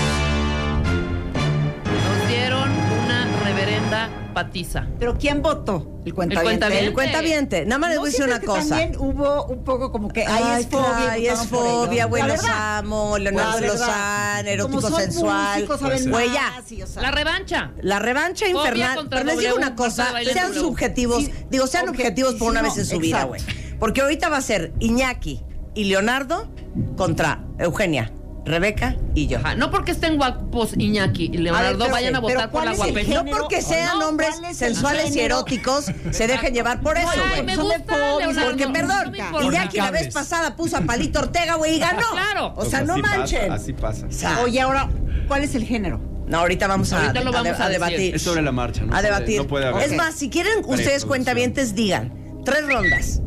Nos 1.86 2.28
dieron 2.30 2.70
una 3.04 3.28
reverenda 3.44 4.10
patiza. 4.34 4.88
Pero 4.98 5.18
¿quién 5.18 5.42
votó? 5.42 5.88
El 6.06 6.14
cuentaviente. 6.14 6.44
cuentaviente. 6.44 6.88
El 6.88 6.94
cuentaviente. 6.94 7.66
Nada 7.66 7.80
más 7.80 7.90
les 7.90 7.96
¿No 7.98 8.02
voy 8.02 8.10
a 8.10 8.12
decir 8.12 8.26
una 8.26 8.40
que 8.40 8.46
cosa. 8.46 8.70
También 8.70 8.96
hubo 8.98 9.46
un 9.46 9.64
poco 9.64 9.92
como 9.92 10.08
que 10.10 10.26
ahí 10.26 10.44
Ay, 10.46 10.62
es 10.62 10.68
fobia. 10.70 11.12
Ay, 11.12 11.28
es 11.28 11.48
fobia, 11.48 12.06
güey, 12.06 12.24
los 12.24 12.44
amo, 12.46 13.18
Leonardo 13.18 13.60
La 13.60 13.68
verdad. 13.68 13.88
Lozán, 13.88 14.48
erótico 14.48 14.82
Como 14.82 14.98
sensual. 14.98 15.68
Güey, 16.08 16.32
ya. 16.32 16.64
y, 16.70 16.82
o 16.82 16.88
sea, 16.88 17.02
La 17.02 17.12
revancha. 17.12 17.72
La 17.82 18.00
revancha 18.00 18.48
infernal. 18.48 19.08
Pero 19.10 19.24
les 19.26 19.38
digo 19.40 19.56
una 19.56 19.76
cosa, 19.76 20.14
sean 20.32 20.54
subjetivos. 20.54 21.26
Sí, 21.26 21.34
digo, 21.50 21.68
sean 21.68 21.90
objetivos 21.90 22.36
por 22.36 22.50
una 22.50 22.62
vez 22.62 22.78
en 22.78 22.86
su 22.86 23.00
vida, 23.00 23.26
güey. 23.26 23.42
Porque 23.80 24.02
ahorita 24.02 24.30
va 24.30 24.38
a 24.38 24.42
ser 24.42 24.72
Iñaki 24.80 25.44
y 25.76 25.84
Leonardo 25.86 26.50
contra 26.96 27.44
Eugenia, 27.60 28.12
Rebeca 28.44 28.96
y 29.14 29.28
yo. 29.28 29.38
Ajá, 29.38 29.54
No 29.56 29.70
porque 29.70 29.92
estén 29.92 30.18
guapos 30.18 30.74
Iñaki 30.76 31.30
y 31.32 31.38
A 31.38 31.40
Leonardo 31.42 31.70
ver, 31.70 31.78
pero- 31.78 31.92
vayan 31.92 32.16
a 32.16 32.20
votar 32.20 32.50
por 32.50 32.64
¿cuál 32.64 32.78
la 32.78 32.86
género? 33.04 33.24
No 33.24 33.38
porque 33.38 33.62
sean 33.62 34.00
No, 34.00 34.08
hombres 34.10 34.30
¿cuál 34.40 34.46
es 34.52 34.62
el 34.62 34.68
sensuales 34.74 35.16
y 35.16 35.20
eróticos, 35.20 35.86
se 36.12 36.28
dejen 36.28 36.54
llevar 36.54 36.82
por 36.82 36.98
eso, 36.98 37.08
Ay, 37.36 37.44
me 37.44 37.56
gusta, 37.56 37.96
Leonardo. 38.18 38.50
Porque, 38.50 38.66
no 38.66 38.74
perdón, 38.74 39.16
importa. 39.16 39.46
Iñaki 39.46 39.78
la 39.78 39.92
vez 39.92 40.12
pasada 40.14 40.56
puso 40.56 40.78
a 40.78 40.82
Palito 40.82 41.20
Ortega, 41.20 41.56
güey, 41.56 41.76
y 41.76 41.80
ganó. 41.80 42.02
Claro. 42.12 42.54
O 42.56 42.66
sea, 42.66 42.80
pues 42.80 42.88
no 42.88 42.94
así 42.94 43.02
pasa, 43.04 43.18
manchen. 43.18 43.52
así 43.52 43.74
pasa. 43.74 44.06
O 44.08 44.12
sea, 44.12 44.40
Oye, 44.42 44.60
ahora, 44.60 44.90
¿cuál 45.28 45.44
es 45.44 45.54
el 45.54 45.64
género? 45.64 46.00
no, 46.28 46.40
ahorita 46.40 46.66
vamos 46.66 46.92
a, 46.94 47.02
Ahorita 47.02 47.24
lo 47.24 47.32
vamos 47.32 47.58
de- 47.58 47.64
a 47.64 47.70
debatir. 47.70 48.16
Es 48.16 48.22
sobre 48.24 48.42
la 48.42 48.52
marcha, 48.52 48.82
¿no? 48.84 48.88
a 48.88 48.98
puede- 48.98 49.04
debatir. 49.04 49.38
No 49.38 49.48
puede 49.48 49.68
haber. 49.68 49.84
Es 49.84 49.96
más, 49.96 50.16
si 50.16 50.30
quieren 50.30 50.64
ustedes 50.66 51.06
cuentavientes, 51.06 51.76
digan 51.76 52.42
tres 52.44 52.66
rondas. 52.66 53.22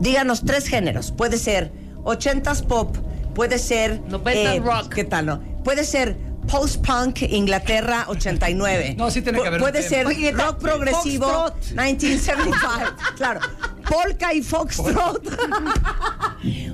Díganos 0.00 0.44
tres 0.44 0.66
géneros. 0.68 1.12
Puede 1.12 1.38
ser 1.38 1.72
ochentas 2.04 2.62
pop, 2.62 2.96
puede 3.38 3.60
ser... 3.60 4.00
Noventas 4.00 4.58
rock. 4.58 4.92
¿Qué 4.92 5.04
tal, 5.04 5.26
no? 5.26 5.40
Puede 5.62 5.84
ser 5.84 6.16
post-punk 6.48 7.22
Inglaterra 7.22 8.06
89. 8.08 8.94
No, 8.98 9.12
sí 9.12 9.22
tiene 9.22 9.40
que 9.40 9.46
haber 9.46 9.60
Puede 9.60 9.80
ser 9.84 10.06
Oye, 10.06 10.32
rock 10.32 10.58
progresivo 10.58 11.28
Foxtrot. 11.28 11.76
1975. 11.76 12.96
claro. 13.16 13.40
Polka 13.88 14.34
y 14.34 14.42
foxtrot. 14.42 15.22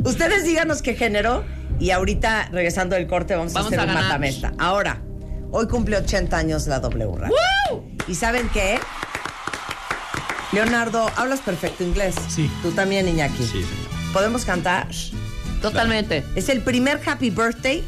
Ustedes 0.05 0.45
díganos 0.45 0.81
qué 0.81 0.95
género 0.95 1.45
y 1.79 1.91
ahorita, 1.91 2.49
regresando 2.51 2.97
del 2.97 3.09
corte, 3.09 3.37
vamos, 3.37 3.53
Vamos 3.53 3.71
a 3.71 3.77
hacer 3.77 3.81
a 3.81 3.85
un 3.85 3.93
matamesta. 3.93 4.55
Ahora, 4.57 5.03
hoy 5.51 5.69
cumple 5.69 5.99
80 5.99 6.35
años 6.35 6.67
la 6.67 6.81
W 6.81 7.13
Radio. 7.15 7.37
¿Y 8.09 8.15
saben 8.15 8.49
qué? 8.55 8.79
Leonardo, 10.53 11.11
hablas 11.17 11.41
perfecto 11.41 11.85
inglés. 11.85 12.15
Sí. 12.29 12.51
Tú 12.63 12.71
también, 12.71 13.07
Iñaki. 13.07 13.43
Sí, 13.43 13.49
señor. 13.49 14.13
¿Podemos 14.15 14.47
cantar? 14.47 14.89
Totalmente. 15.71 16.25
Es 16.35 16.49
el 16.49 16.61
primer 16.61 17.01
Happy 17.07 17.31
Birthday 17.31 17.83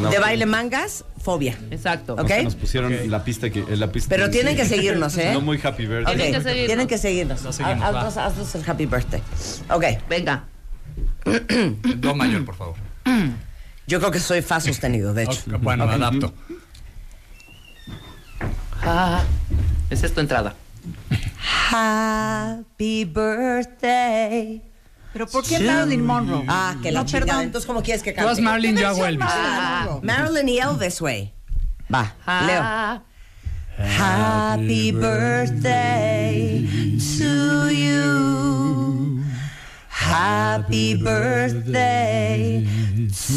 No, 0.00 0.10
de 0.10 0.18
baile 0.18 0.46
mangas, 0.46 1.04
fobia. 1.22 1.58
Exacto. 1.70 2.14
Ok. 2.14 2.30
Nos 2.44 2.54
pusieron 2.54 2.94
la 3.10 3.24
pista 3.24 3.50
que 3.50 3.60
eh, 3.60 3.76
la 3.76 3.90
pista 3.90 4.08
Pero 4.10 4.30
tienen 4.30 4.52
sí. 4.54 4.62
que 4.62 4.68
seguirnos, 4.68 5.16
¿eh? 5.18 5.30
No 5.32 5.40
muy 5.40 5.58
happy 5.62 5.86
birthday. 5.86 6.14
Tienen 6.16 6.32
que 6.34 6.40
seguirnos. 6.42 6.66
Tienen 6.66 6.86
que 6.86 6.98
seguirnos. 6.98 7.42
Lo 7.42 7.52
seguimos, 7.52 7.82
Haz- 7.84 7.94
va. 7.94 8.00
haznos- 8.08 8.16
haznos 8.16 8.54
el 8.54 8.70
Happy 8.70 8.86
Birthday. 8.86 9.22
Ok. 9.70 9.84
Venga. 10.08 10.44
Do 11.96 12.14
mayor, 12.14 12.44
por 12.44 12.54
favor. 12.56 12.76
Yo 13.88 13.98
creo 14.00 14.10
que 14.10 14.20
soy 14.20 14.42
fa 14.42 14.60
sostenido, 14.60 15.14
de 15.14 15.24
hecho. 15.24 15.40
Bueno, 15.60 15.84
adapto. 15.84 16.32
Ah, 18.82 19.24
esa 19.90 20.06
es 20.06 20.12
tu 20.14 20.20
entrada. 20.20 20.54
Happy 21.72 23.04
birthday. 23.04 24.62
¿Pero 25.16 25.26
por 25.28 25.44
qué 25.46 25.58
Marilyn 25.60 26.04
Monroe? 26.04 26.44
Ah, 26.46 26.74
que 26.82 26.92
la 26.92 27.00
No, 27.00 27.06
chingada. 27.06 27.26
perdón. 27.26 27.44
Entonces, 27.44 27.66
¿cómo 27.66 27.82
quieres 27.82 28.02
que 28.02 28.12
Tú 28.12 28.20
haz 28.20 28.26
cante? 28.26 28.42
Marilyn, 28.42 28.74
¿Qué 28.74 28.82
yo 28.82 28.88
hago 28.88 29.06
Elvis. 29.06 29.24
Marilyn 29.24 29.54
Monroe? 29.86 30.00
Marilyn 30.02 30.48
y 30.50 30.58
Elvis, 30.58 31.00
güey. 31.00 31.32
Va, 31.92 32.14
Leo. 32.46 32.60
Ah, 32.62 33.00
Happy 33.78 34.92
birthday 34.92 36.66
to 37.18 37.70
you. 37.70 39.22
Happy 39.88 40.94
birthday 40.96 42.66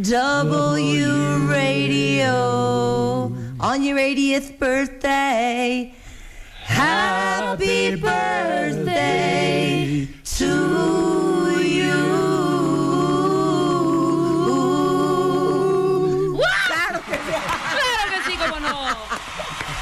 W 0.00 1.38
Radio, 1.48 3.32
on 3.62 3.82
your 3.84 3.96
80th 3.96 4.58
birthday. 4.58 5.94
Happy 6.64 7.94
birthday 7.96 9.28
to 10.24 10.44
you. 11.62 11.92
¡Claro 16.66 17.00
que 17.06 17.14
sí! 17.14 17.32
claro 17.70 18.04
que 18.10 18.18
sí, 18.30 18.36
cómo 18.36 18.58
no. 18.60 18.74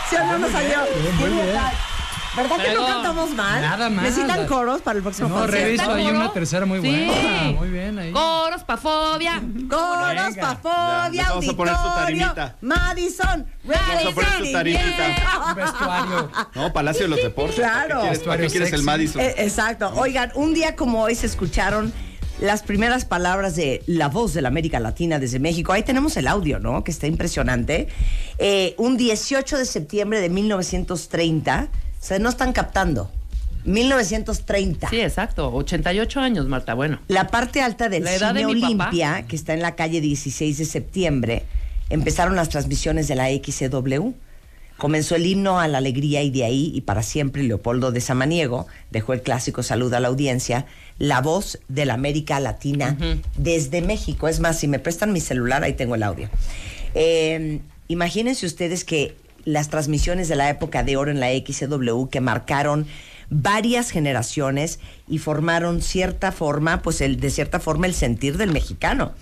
¿Sí 0.09 0.17
o 0.17 0.25
no 0.25 0.39
nos 0.39 0.51
salió? 0.53 0.79
Muy 1.19 1.31
bien. 1.31 1.90
¿Verdad 2.37 2.57
que 2.59 2.75
no 2.75 2.87
cantamos 2.87 3.31
mal? 3.35 3.61
nada 3.61 3.91
mal. 3.91 4.05
¿Necesitan 4.05 4.47
coros 4.47 4.81
para 4.83 4.97
el 4.99 5.03
próximo 5.03 5.29
No, 5.29 5.35
concierto? 5.41 5.65
reviso 5.67 5.91
ahí 5.93 6.05
¿Coro? 6.05 6.17
una 6.17 6.33
tercera 6.33 6.65
muy 6.67 6.81
Sí. 6.81 6.87
buena. 7.07 7.53
Muy 7.59 7.69
bien 7.71 7.99
ahí. 7.99 8.13
Coros 8.13 8.63
pa' 8.65 8.77
fobia. 8.77 9.43
Coros, 9.69 10.35
Venga. 10.35 10.41
pa' 10.41 10.57
fobia, 10.57 11.23
Ya, 11.25 11.29
vamos 11.31 11.49
a 11.49 11.53
poner 11.57 11.75
su 11.75 11.81
auditorio, 11.81 12.05
tarimita. 12.27 12.57
Madison, 12.61 13.47
Vamos 13.65 14.07
a 14.07 14.11
poner 14.15 14.47
su 14.47 14.53
tarimita. 14.53 15.47
Un 15.49 15.55
vestuario. 15.57 16.31
No, 16.55 16.73
Palacio 16.73 17.03
de 17.03 17.09
los 17.09 17.23
Deportes. 17.23 17.57
Claro. 17.57 18.01
¿Para 18.01 18.01
qué 18.01 18.01
quieres, 18.01 18.19
para 18.23 18.37
qué 18.37 18.43
Vestuario 18.43 18.51
quieres 18.51 18.69
el 18.69 18.75
sexy. 18.75 18.85
Madison? 18.87 19.21
Eh, 19.23 19.35
exacto. 19.39 19.93
Oigan, 19.97 20.31
un 20.37 20.55
día 20.55 20.77
como 20.77 21.03
hoy 21.03 21.15
se 21.17 21.27
escucharon 21.27 21.93
las 22.41 22.63
primeras 22.63 23.05
palabras 23.05 23.57
de 23.57 23.83
La 23.87 24.09
Voz 24.09 24.33
de 24.35 24.41
la 24.41 24.49
América 24.49 24.79
Latina 24.81 25.19
desde 25.19 25.39
México. 25.41 25.73
Ahí 25.73 25.83
tenemos 25.83 26.17
el 26.17 26.27
audio, 26.29 26.59
¿no? 26.61 26.85
Que 26.85 26.91
está 26.93 27.07
impresionante. 27.07 27.89
Eh, 28.39 28.75
un 28.79 28.97
18 28.97 29.59
de 29.59 29.65
septiembre 29.67 30.21
de 30.21 30.29
1930. 30.31 31.69
O 32.01 32.05
sea, 32.05 32.19
no 32.19 32.29
están 32.29 32.53
captando. 32.53 33.11
1930. 33.65 34.89
Sí, 34.89 35.01
exacto. 35.01 35.53
88 35.53 36.21
años, 36.21 36.47
Marta. 36.47 36.75
Bueno. 36.75 36.99
La 37.09 37.27
parte 37.29 37.61
alta 37.61 37.89
del 37.89 38.05
La 38.05 38.13
Cine 38.13 38.33
de 38.33 38.43
papá. 38.43 38.49
Olimpia, 38.49 39.25
que 39.29 39.37
está 39.37 39.53
en 39.55 39.61
la 39.61 39.75
calle 39.75 40.01
16 40.01 40.59
de 40.59 40.65
septiembre, 40.65 41.45
empezaron 41.91 42.37
las 42.37 42.49
transmisiones 42.49 43.09
de 43.09 43.17
la 43.17 43.29
XCW. 43.29 44.13
Comenzó 44.79 45.15
el 45.15 45.27
himno 45.27 45.61
a 45.61 45.69
la 45.69 45.77
alegría 45.77 46.23
y 46.23 46.31
de 46.31 46.45
ahí 46.45 46.73
y 46.75 46.81
para 46.81 47.03
siempre 47.03 47.43
Leopoldo 47.43 47.93
de 47.93 48.01
Samaniego 48.01 48.67
dejó 48.91 49.13
el 49.13 49.21
clásico 49.21 49.63
saludo 49.63 49.99
a 49.99 50.01
la 50.01 50.09
audiencia, 50.09 50.65
la 50.99 51.21
voz 51.21 51.59
de 51.69 51.85
la 51.85 51.93
América 51.93 52.41
Latina 52.41 52.97
desde 53.37 53.83
México. 53.83 54.27
Es 54.27 54.41
más, 54.41 54.59
si 54.59 54.69
me 54.69 54.79
prestan 54.79 55.13
mi 55.13 55.21
celular, 55.21 55.65
ahí 55.65 55.75
tengo 55.75 55.97
el 55.97 56.03
audio. 56.03 56.31
Eh, 56.95 57.61
imagínense 57.89 58.47
ustedes 58.47 58.85
que 58.85 59.17
las 59.45 59.69
transmisiones 59.69 60.29
de 60.29 60.37
la 60.37 60.51
época 60.51 60.83
de 60.83 60.97
oro 60.97 61.11
en 61.11 61.21
la 61.21 61.29
XCW 61.31 62.07
que 62.09 62.21
marcaron 62.21 62.87
varias 63.31 63.91
generaciones 63.91 64.81
y 65.09 65.19
formaron 65.19 65.81
cierta 65.81 66.33
forma, 66.33 66.83
pues 66.83 67.01
el, 67.01 67.21
de 67.21 67.31
cierta 67.31 67.61
forma 67.61 67.87
el 67.87 67.95
sentir 67.95 68.37
del 68.37 68.53
mexicano. 68.53 69.13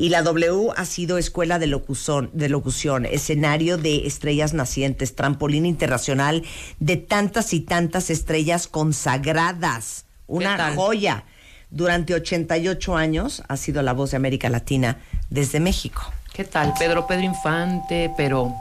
Y 0.00 0.10
la 0.10 0.22
W 0.22 0.70
ha 0.76 0.84
sido 0.84 1.18
escuela 1.18 1.58
de 1.58 1.66
locución, 1.66 2.30
de 2.32 2.48
locución, 2.48 3.04
escenario 3.04 3.78
de 3.78 4.06
estrellas 4.06 4.54
nacientes, 4.54 5.16
trampolín 5.16 5.66
internacional 5.66 6.44
de 6.78 6.96
tantas 6.96 7.52
y 7.52 7.60
tantas 7.60 8.08
estrellas 8.08 8.68
consagradas. 8.68 10.04
Una 10.28 10.74
joya. 10.76 11.24
Durante 11.70 12.14
88 12.14 12.96
años 12.96 13.42
ha 13.48 13.56
sido 13.56 13.82
la 13.82 13.92
voz 13.92 14.12
de 14.12 14.16
América 14.18 14.48
Latina 14.48 14.98
desde 15.30 15.58
México. 15.58 16.00
¿Qué 16.32 16.44
tal? 16.44 16.72
Pedro 16.78 17.06
Pedro 17.08 17.24
Infante, 17.24 18.12
pero 18.16 18.54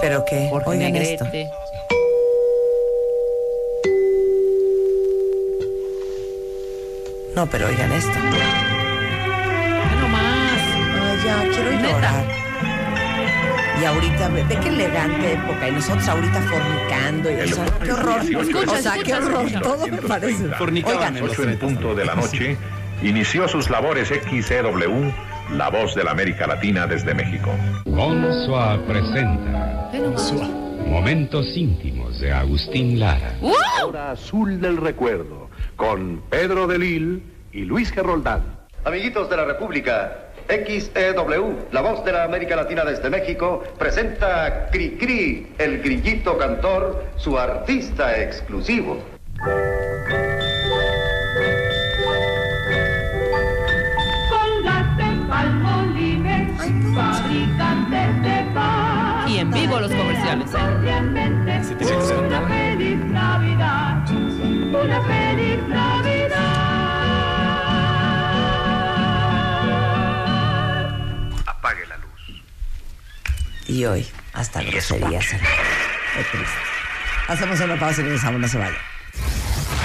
Pero 0.00 0.24
que, 0.24 0.48
Jorge 0.50 0.70
oigan 0.70 0.96
esto. 0.96 1.24
Negrete. 1.24 1.50
No, 7.34 7.46
pero 7.46 7.66
oigan 7.66 7.90
esto. 7.92 8.12
Ve 8.12 8.38
nomás. 10.00 10.22
Ay, 10.22 11.18
ya, 11.24 11.42
quiero 11.52 11.70
llorar. 11.72 12.24
Y 13.80 13.84
ahorita, 13.84 14.28
ve, 14.28 14.44
ve 14.44 14.56
qué 14.62 14.68
elegante 14.68 15.32
época. 15.32 15.68
Y 15.68 15.72
nosotros 15.72 16.08
ahorita 16.08 16.40
fornicando. 16.42 17.30
Y, 17.30 17.34
o 17.40 17.54
sea, 17.54 17.66
qué 17.82 17.92
horror. 17.92 18.20
Escucha, 18.22 18.70
o 18.70 18.76
sea, 18.76 18.94
qué 19.02 19.14
horror. 19.14 19.46
escucha. 19.46 19.60
Todo 19.62 19.86
me 19.88 19.98
parece. 19.98 20.48
Fornicaban 20.56 20.98
Oigan, 20.98 21.16
en 21.16 21.22
los 21.22 21.32
8 21.32 21.42
en 21.42 21.48
tretas. 21.48 21.68
punto 21.68 21.94
de 21.94 22.04
la 22.04 22.14
noche, 22.14 22.56
inició 23.02 23.48
sus 23.48 23.68
labores 23.68 24.08
XCW, 24.08 25.10
la 25.50 25.68
voz 25.68 25.94
de 25.94 26.04
la 26.04 26.10
América 26.10 26.46
Latina 26.46 26.86
desde 26.86 27.14
México. 27.14 27.50
Consua 27.84 28.78
presenta. 28.86 29.90
Momentos 30.86 31.56
íntimos 31.56 32.20
de 32.20 32.32
Agustín 32.32 32.98
Lara. 32.98 33.34
Hora 33.82 34.12
azul 34.12 34.60
del 34.60 34.76
recuerdo, 34.76 35.48
con 35.76 36.22
Pedro 36.30 36.66
de 36.66 36.78
Lil 36.78 37.22
y 37.52 37.64
Luis 37.64 37.90
Geroldán. 37.92 38.42
Amiguitos 38.84 39.30
de 39.30 39.36
la 39.36 39.44
República, 39.44 40.30
XEW, 40.48 41.68
la 41.72 41.80
voz 41.80 42.04
de 42.04 42.12
la 42.12 42.24
América 42.24 42.56
Latina 42.56 42.84
desde 42.84 43.08
México, 43.08 43.62
presenta 43.78 44.44
a 44.44 44.70
Cri 44.70 44.96
Cri, 44.98 45.54
el 45.58 45.80
grillito 45.80 46.36
cantor, 46.36 47.04
su 47.16 47.38
artista 47.38 48.20
exclusivo. 48.20 49.02
En 59.44 59.50
vivo 59.50 59.78
los 59.78 59.92
comerciales, 59.92 60.48
¿eh? 60.48 60.58
Cordialmente, 60.58 61.74
una 62.14 62.48
feliz 62.48 62.98
Navidad, 62.98 64.10
una 64.10 65.02
feliz 65.02 65.58
Navidad. 65.68 66.54
Apague 71.46 71.86
la 71.86 71.96
luz. 71.98 72.42
Y 73.68 73.84
hoy, 73.84 74.06
hasta 74.32 74.62
groserías. 74.62 75.26
triste. 75.28 76.58
Hacemos 77.28 77.60
una 77.60 77.78
pausa 77.78 78.00
y 78.00 78.04
regresamos, 78.04 78.40
no 78.40 78.48
se 78.48 78.58
vaya. 78.58 78.78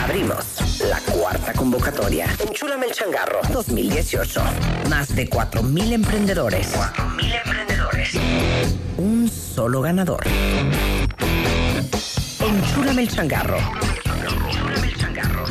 Abrimos 0.04 0.80
la 0.82 1.00
cuarta 1.02 1.54
convocatoria. 1.54 2.28
Enchúlame 2.48 2.88
el 2.88 2.93
changarro 2.93 3.41
2018. 3.52 4.41
Más 4.89 5.13
de 5.15 5.30
4.000 5.30 5.93
emprendedores. 5.93 6.74
4.000 6.74 7.41
emprendedores. 7.45 7.79
Un 8.98 9.30
solo 9.30 9.82
ganador. 9.82 10.26
Enchúlame 12.40 13.02
el 13.02 13.10
changarro. 13.10 13.58
Enchúlame 14.48 14.88
el 14.88 14.98
changarro. 14.98 15.46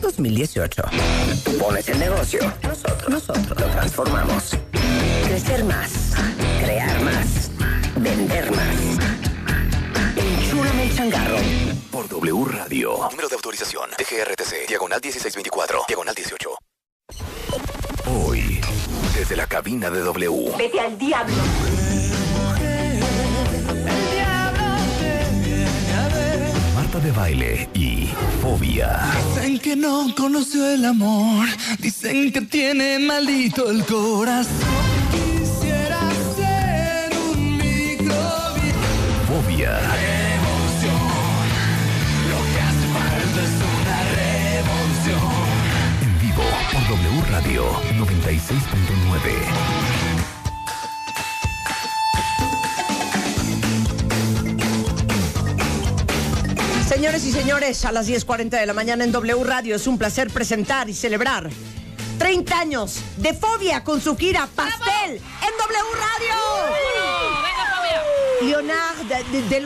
2018. 0.00 0.82
Tú 1.44 1.58
pones 1.58 1.88
el 1.88 1.98
negocio. 1.98 2.40
Nosotros, 2.62 3.08
nosotros 3.08 3.60
lo 3.60 3.66
transformamos. 3.66 4.56
Crecer 5.26 5.64
más. 5.64 6.14
Crear 6.62 7.02
más. 7.02 7.50
Vender 7.96 8.50
más. 8.50 8.76
Enchúlame 10.16 10.84
el 10.84 10.96
changarro. 10.96 11.36
Por 11.90 12.08
W 12.08 12.44
Radio. 12.46 12.96
Número 13.10 13.28
de 13.28 13.34
autorización. 13.34 13.90
DGRTC. 13.98 14.68
Diagonal 14.68 15.00
1624. 15.02 15.84
Diagonal 15.86 16.14
18. 16.14 16.50
Hoy, 18.06 18.53
desde 19.14 19.36
la 19.36 19.46
cabina 19.46 19.90
de 19.90 20.00
W. 20.00 20.52
Vete 20.58 20.80
al 20.80 20.98
diablo. 20.98 21.34
Marta 26.74 26.98
de 26.98 27.12
baile 27.12 27.68
y 27.74 28.08
Fobia. 28.42 29.00
Dicen 29.34 29.58
que 29.60 29.76
no 29.76 30.12
conoció 30.16 30.68
el 30.68 30.84
amor, 30.84 31.46
dicen 31.78 32.32
que 32.32 32.40
tiene 32.42 32.98
maldito 32.98 33.70
el 33.70 33.84
corazón. 33.84 34.52
Quisiera 35.12 36.00
ser 36.36 37.12
un 37.16 37.56
microbio. 37.56 38.74
Fobia. 39.28 39.78
Revolución, 39.78 41.00
lo 42.30 42.38
que 42.50 42.60
hace 42.68 42.86
falta 42.96 43.40
es 43.48 43.56
una 43.78 43.98
revolución. 44.18 45.22
En 46.02 46.12
vivo 46.20 46.44
por 46.72 46.82
W 46.88 47.22
Radio 47.30 47.64
96.9. 49.14 49.44
Señores 56.88 57.24
y 57.24 57.32
señores, 57.32 57.84
a 57.84 57.92
las 57.92 58.08
10.40 58.08 58.50
de 58.50 58.66
la 58.66 58.72
mañana 58.72 59.04
en 59.04 59.12
W 59.12 59.44
Radio 59.44 59.76
es 59.76 59.86
un 59.86 59.98
placer 59.98 60.30
presentar 60.30 60.88
y 60.88 60.94
celebrar 60.94 61.50
30 62.18 62.58
años 62.58 63.00
de 63.16 63.34
fobia 63.34 63.84
con 63.84 64.00
su 64.00 64.16
gira 64.16 64.48
Pastel 64.54 65.12
en 65.12 65.20
W 65.20 65.84
Radio. 66.00 66.34
Leonard 68.42 68.96
de, 69.30 69.42
de. 69.42 69.60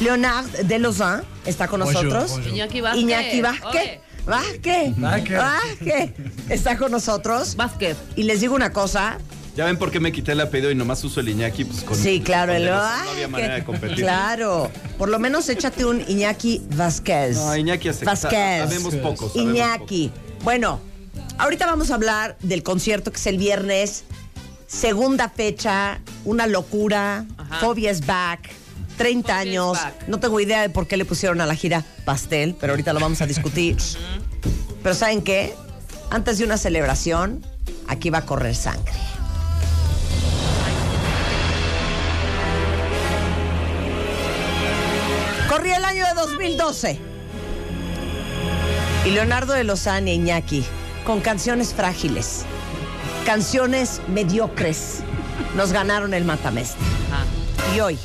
Leonard 0.00 0.46
de 0.46 0.78
Lausanne 0.78 1.22
está 1.44 1.68
con 1.68 1.80
Bonjour, 1.80 2.04
nosotros. 2.04 2.30
bonjour. 2.32 2.52
Iñaki 2.52 2.80
Vázquez. 2.80 3.02
Iñaki 3.02 3.40
Vázquez. 3.40 4.00
Vázquez. 4.26 4.98
Vázquez. 4.98 5.38
Vázquez. 5.38 6.10
Está 6.48 6.76
con 6.76 6.90
nosotros. 6.92 7.56
Vázquez. 7.56 7.96
Y 8.16 8.24
les 8.24 8.40
digo 8.40 8.54
una 8.54 8.72
cosa. 8.72 9.18
Ya 9.56 9.64
ven 9.64 9.78
por 9.78 9.90
qué 9.90 10.00
me 10.00 10.12
quité 10.12 10.32
el 10.32 10.40
apellido 10.42 10.70
y 10.70 10.74
nomás 10.74 11.02
uso 11.04 11.20
el 11.20 11.30
Iñaki, 11.30 11.64
pues 11.64 11.82
con. 11.82 11.96
Sí, 11.96 12.20
claro. 12.20 12.52
con 12.52 12.60
el- 12.62 12.68
ay, 12.70 13.00
no 13.04 13.10
había 13.12 13.28
manera 13.28 13.54
de 13.54 13.64
competir. 13.64 13.96
Claro. 13.96 14.70
Por 14.98 15.08
lo 15.08 15.18
menos 15.18 15.48
échate 15.48 15.86
un 15.86 16.02
Iñaki 16.06 16.62
Vázquez. 16.76 17.36
No, 17.36 17.56
Iñaki 17.56 17.88
hace- 17.88 18.04
Vázquez. 18.04 18.58
sabemos 18.68 18.94
poco, 18.96 19.28
sabemos 19.30 19.54
Iñaki. 19.54 20.10
Bueno, 20.44 20.78
ahorita 21.38 21.64
vamos 21.66 21.90
a 21.90 21.94
hablar 21.94 22.36
del 22.42 22.62
concierto 22.62 23.10
que 23.12 23.16
es 23.16 23.26
el 23.26 23.38
viernes. 23.38 24.04
Segunda 24.66 25.28
fecha, 25.30 26.00
una 26.26 26.46
locura. 26.46 27.24
Ajá. 27.38 27.56
Fobia 27.60 27.90
is 27.92 28.04
back. 28.04 28.50
30 28.96 29.32
Fobia 29.32 29.42
is 29.42 29.48
años. 29.48 29.78
No 30.06 30.18
tengo 30.18 30.40
idea 30.40 30.62
de 30.62 30.70
por 30.70 30.86
qué 30.86 30.96
le 30.96 31.04
pusieron 31.04 31.40
a 31.40 31.46
la 31.46 31.54
gira 31.54 31.84
pastel, 32.04 32.56
pero 32.58 32.72
ahorita 32.72 32.92
lo 32.92 33.00
vamos 33.00 33.20
a 33.20 33.26
discutir. 33.26 33.76
pero 34.82 34.94
¿saben 34.94 35.22
qué? 35.22 35.54
Antes 36.10 36.38
de 36.38 36.44
una 36.44 36.56
celebración, 36.56 37.44
aquí 37.88 38.10
va 38.10 38.18
a 38.18 38.26
correr 38.26 38.54
sangre. 38.54 38.92
Corría 45.48 45.76
el 45.76 45.84
año 45.84 46.04
de 46.06 46.14
2012. 46.14 46.98
Y 49.06 49.10
Leonardo 49.10 49.52
de 49.52 49.64
Lozán 49.64 50.08
e 50.08 50.14
Iñaki, 50.14 50.64
con 51.04 51.20
canciones 51.20 51.72
frágiles, 51.72 52.44
canciones 53.24 54.00
mediocres, 54.08 54.98
nos 55.56 55.72
ganaron 55.72 56.12
el 56.12 56.24
matameste. 56.24 56.78
Y 57.74 57.80
hoy 57.80 57.98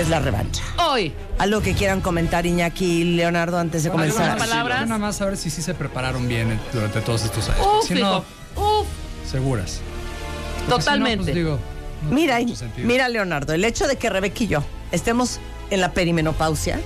es 0.00 0.08
la 0.08 0.18
revancha. 0.20 0.62
Hoy. 0.78 1.12
Algo 1.38 1.60
que 1.60 1.74
quieran 1.74 2.00
comentar 2.00 2.46
Iñaki 2.46 2.84
y 2.84 3.04
Leonardo 3.16 3.58
antes 3.58 3.82
de 3.84 3.90
Bueno, 3.90 4.12
comenzar. 4.14 4.38
palabras. 4.38 4.86
nada 4.86 4.98
más 4.98 5.20
a 5.20 5.26
ver 5.26 5.36
si 5.36 5.50
sí 5.50 5.62
se 5.62 5.74
prepararon 5.74 6.28
bien 6.28 6.58
durante 6.72 7.00
todos 7.00 7.24
estos 7.24 7.48
años. 7.48 7.66
Uf, 7.80 7.86
si 7.88 7.94
no. 7.94 8.18
Uf. 8.56 8.86
seguras. 9.30 9.80
Porque 9.80 10.62
si 10.64 10.68
no, 10.70 10.76
Totalmente. 10.78 11.24
pues 11.24 11.34
digo, 11.34 11.58
no 12.04 12.10
Mira, 12.12 12.38
mira 12.78 13.08
Leonardo, 13.08 13.52
el 13.52 13.64
hecho 13.64 13.86
de 13.86 13.96
que 13.96 14.10
Rebeca 14.10 14.42
y 14.44 14.48
yo 14.48 14.64
estemos 14.92 15.38
en 15.70 15.80
la 15.80 15.92
perimenopausia 15.92 16.80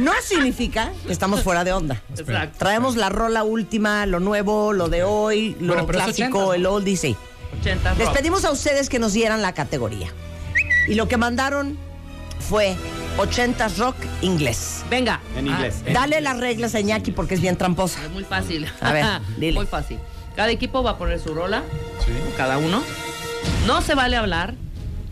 no 0.00 0.12
significa 0.24 0.92
que 1.06 1.12
estamos 1.12 1.42
fuera 1.42 1.64
de 1.64 1.72
onda. 1.72 2.00
Exacto. 2.16 2.58
Traemos 2.58 2.96
la 2.96 3.08
rola 3.08 3.42
última, 3.44 4.06
lo 4.06 4.20
nuevo, 4.20 4.72
lo 4.72 4.88
de 4.88 5.02
hoy, 5.04 5.56
lo 5.60 5.74
Bueno, 5.74 5.86
clásico, 5.88 6.38
80, 6.38 6.44
¿no? 6.46 6.54
el 6.54 6.66
oldie, 6.66 6.96
sí. 6.96 7.16
80 7.60 7.94
Les 7.94 8.08
pedimos 8.10 8.44
a 8.44 8.50
ustedes 8.50 8.88
que 8.88 8.98
nos 8.98 9.12
dieran 9.12 9.42
la 9.42 9.52
categoría. 9.52 10.08
Y 10.88 10.94
lo 10.94 11.06
que 11.08 11.16
mandaron 11.16 11.76
fue 12.42 12.76
80s 13.16 13.78
rock 13.78 13.96
inglés. 14.20 14.84
Venga. 14.90 15.20
En 15.36 15.46
inglés. 15.46 15.82
Dale 15.92 16.20
las 16.20 16.38
reglas 16.38 16.74
a 16.74 16.80
Iñaki 16.80 17.12
porque 17.12 17.34
es 17.34 17.40
bien 17.40 17.56
tramposa. 17.56 18.02
Es 18.04 18.10
muy 18.10 18.24
fácil. 18.24 18.68
A 18.80 18.92
ver, 18.92 19.06
dile. 19.38 19.54
Muy 19.54 19.66
fácil. 19.66 19.98
Cada 20.36 20.50
equipo 20.50 20.82
va 20.82 20.92
a 20.92 20.98
poner 20.98 21.20
su 21.20 21.34
rola. 21.34 21.62
Cada 22.36 22.58
uno. 22.58 22.82
No 23.66 23.80
se 23.82 23.94
vale 23.94 24.16
hablar. 24.16 24.54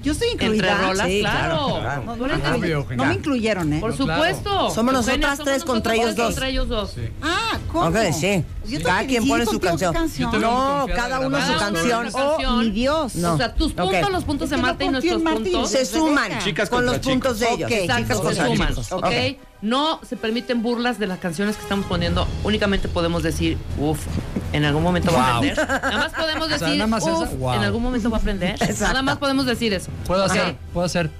Yo 0.03 0.13
estoy 0.13 0.29
Entre 0.31 0.47
incluida. 0.47 0.79
rolas, 0.79 1.07
Sí, 1.07 1.21
claro. 1.21 1.67
claro, 1.67 1.81
claro. 1.81 2.03
No, 2.05 2.17
no 2.17 2.27
me- 2.27 2.35
Obvio, 2.59 2.75
no 2.75 2.81
Eugenia. 2.81 3.07
me 3.07 3.15
incluyeron, 3.15 3.73
¿eh? 3.75 3.81
Por 3.81 3.95
Claro. 3.95 4.15
supuesto. 4.15 4.71
Somos 4.71 4.95
nosotras 4.95 5.17
Eugenia, 5.39 5.45
tres 5.45 5.65
contra 5.65 5.95
ellos 5.95 6.17
dos. 6.17 6.27
Contra 6.27 6.49
ellos 6.49 6.69
dos. 6.69 6.95
Ah, 7.23 7.59
¿cómo? 7.71 7.89
Ok, 7.89 7.97
sí. 8.19 8.45
Yo 8.67 8.83
Cada 8.83 9.05
quien 9.07 9.29
pone 9.29 9.45
su 9.45 9.61
contigo, 9.61 9.93
¿qué 9.93 9.99
canción. 9.99 10.41
No, 10.41 10.87
cada 10.95 11.21
uno 11.21 11.39
su 11.47 11.57
canción. 11.59 12.09
Oh, 12.15 12.57
mi 12.57 12.71
Dios. 12.71 13.15
No. 13.17 13.35
O 13.35 13.37
sea, 13.37 13.55
tus 13.55 13.73
puntos, 13.73 14.11
los 14.11 14.25
puntos 14.25 14.49
de 14.51 14.57
Marta 14.57 14.85
y 14.85 14.89
nuestros 14.89 15.21
puntos. 15.23 15.71
Se 15.71 15.85
suman 15.85 16.39
Chicas 16.45 16.71
con 16.71 16.87
los 16.87 16.99
puntos 16.99 17.39
de 17.41 17.49
ellos. 17.53 17.71
Exacto, 17.71 18.15
chicas 18.21 18.37
se 18.37 18.47
suman. 18.47 18.75
Ok. 18.93 19.37
No 19.63 20.01
se 20.09 20.17
permiten 20.17 20.63
burlas 20.63 20.99
de 20.99 21.07
las 21.07 21.19
canciones 21.19 21.57
que 21.57 21.63
estamos 21.63 21.85
poniendo. 21.85 22.27
Únicamente 22.45 22.89
podemos 22.89 23.23
decir, 23.23 23.59
uff, 23.79 24.07
en 24.53 24.65
algún 24.65 24.83
momento 24.83 25.13
va 25.13 25.37
a 25.37 25.41
Wow. 25.41 25.51
aprender. 25.51 25.69
Nada 25.83 25.99
más 25.99 26.13
podemos 26.13 26.49
sea, 26.49 26.59
decir, 26.59 26.75
nada 26.79 26.87
más 26.87 27.03
esa, 27.03 27.13
uff, 27.13 27.33
wow. 27.39 27.55
en 27.55 27.63
algún 27.63 27.83
momento 27.83 28.11
va 28.11 28.17
a 28.17 28.21
aprender. 28.21 28.51
Exacto. 28.61 28.85
Nada 28.89 29.03
más 29.03 29.19
podemos 29.19 29.47
decir 29.47 29.73
eso. 29.75 29.91
Puedo 30.07 30.25
¿ok? 30.25 30.31
hacer, 30.31 30.57
puedo 30.73 30.87
hacer. 30.87 31.11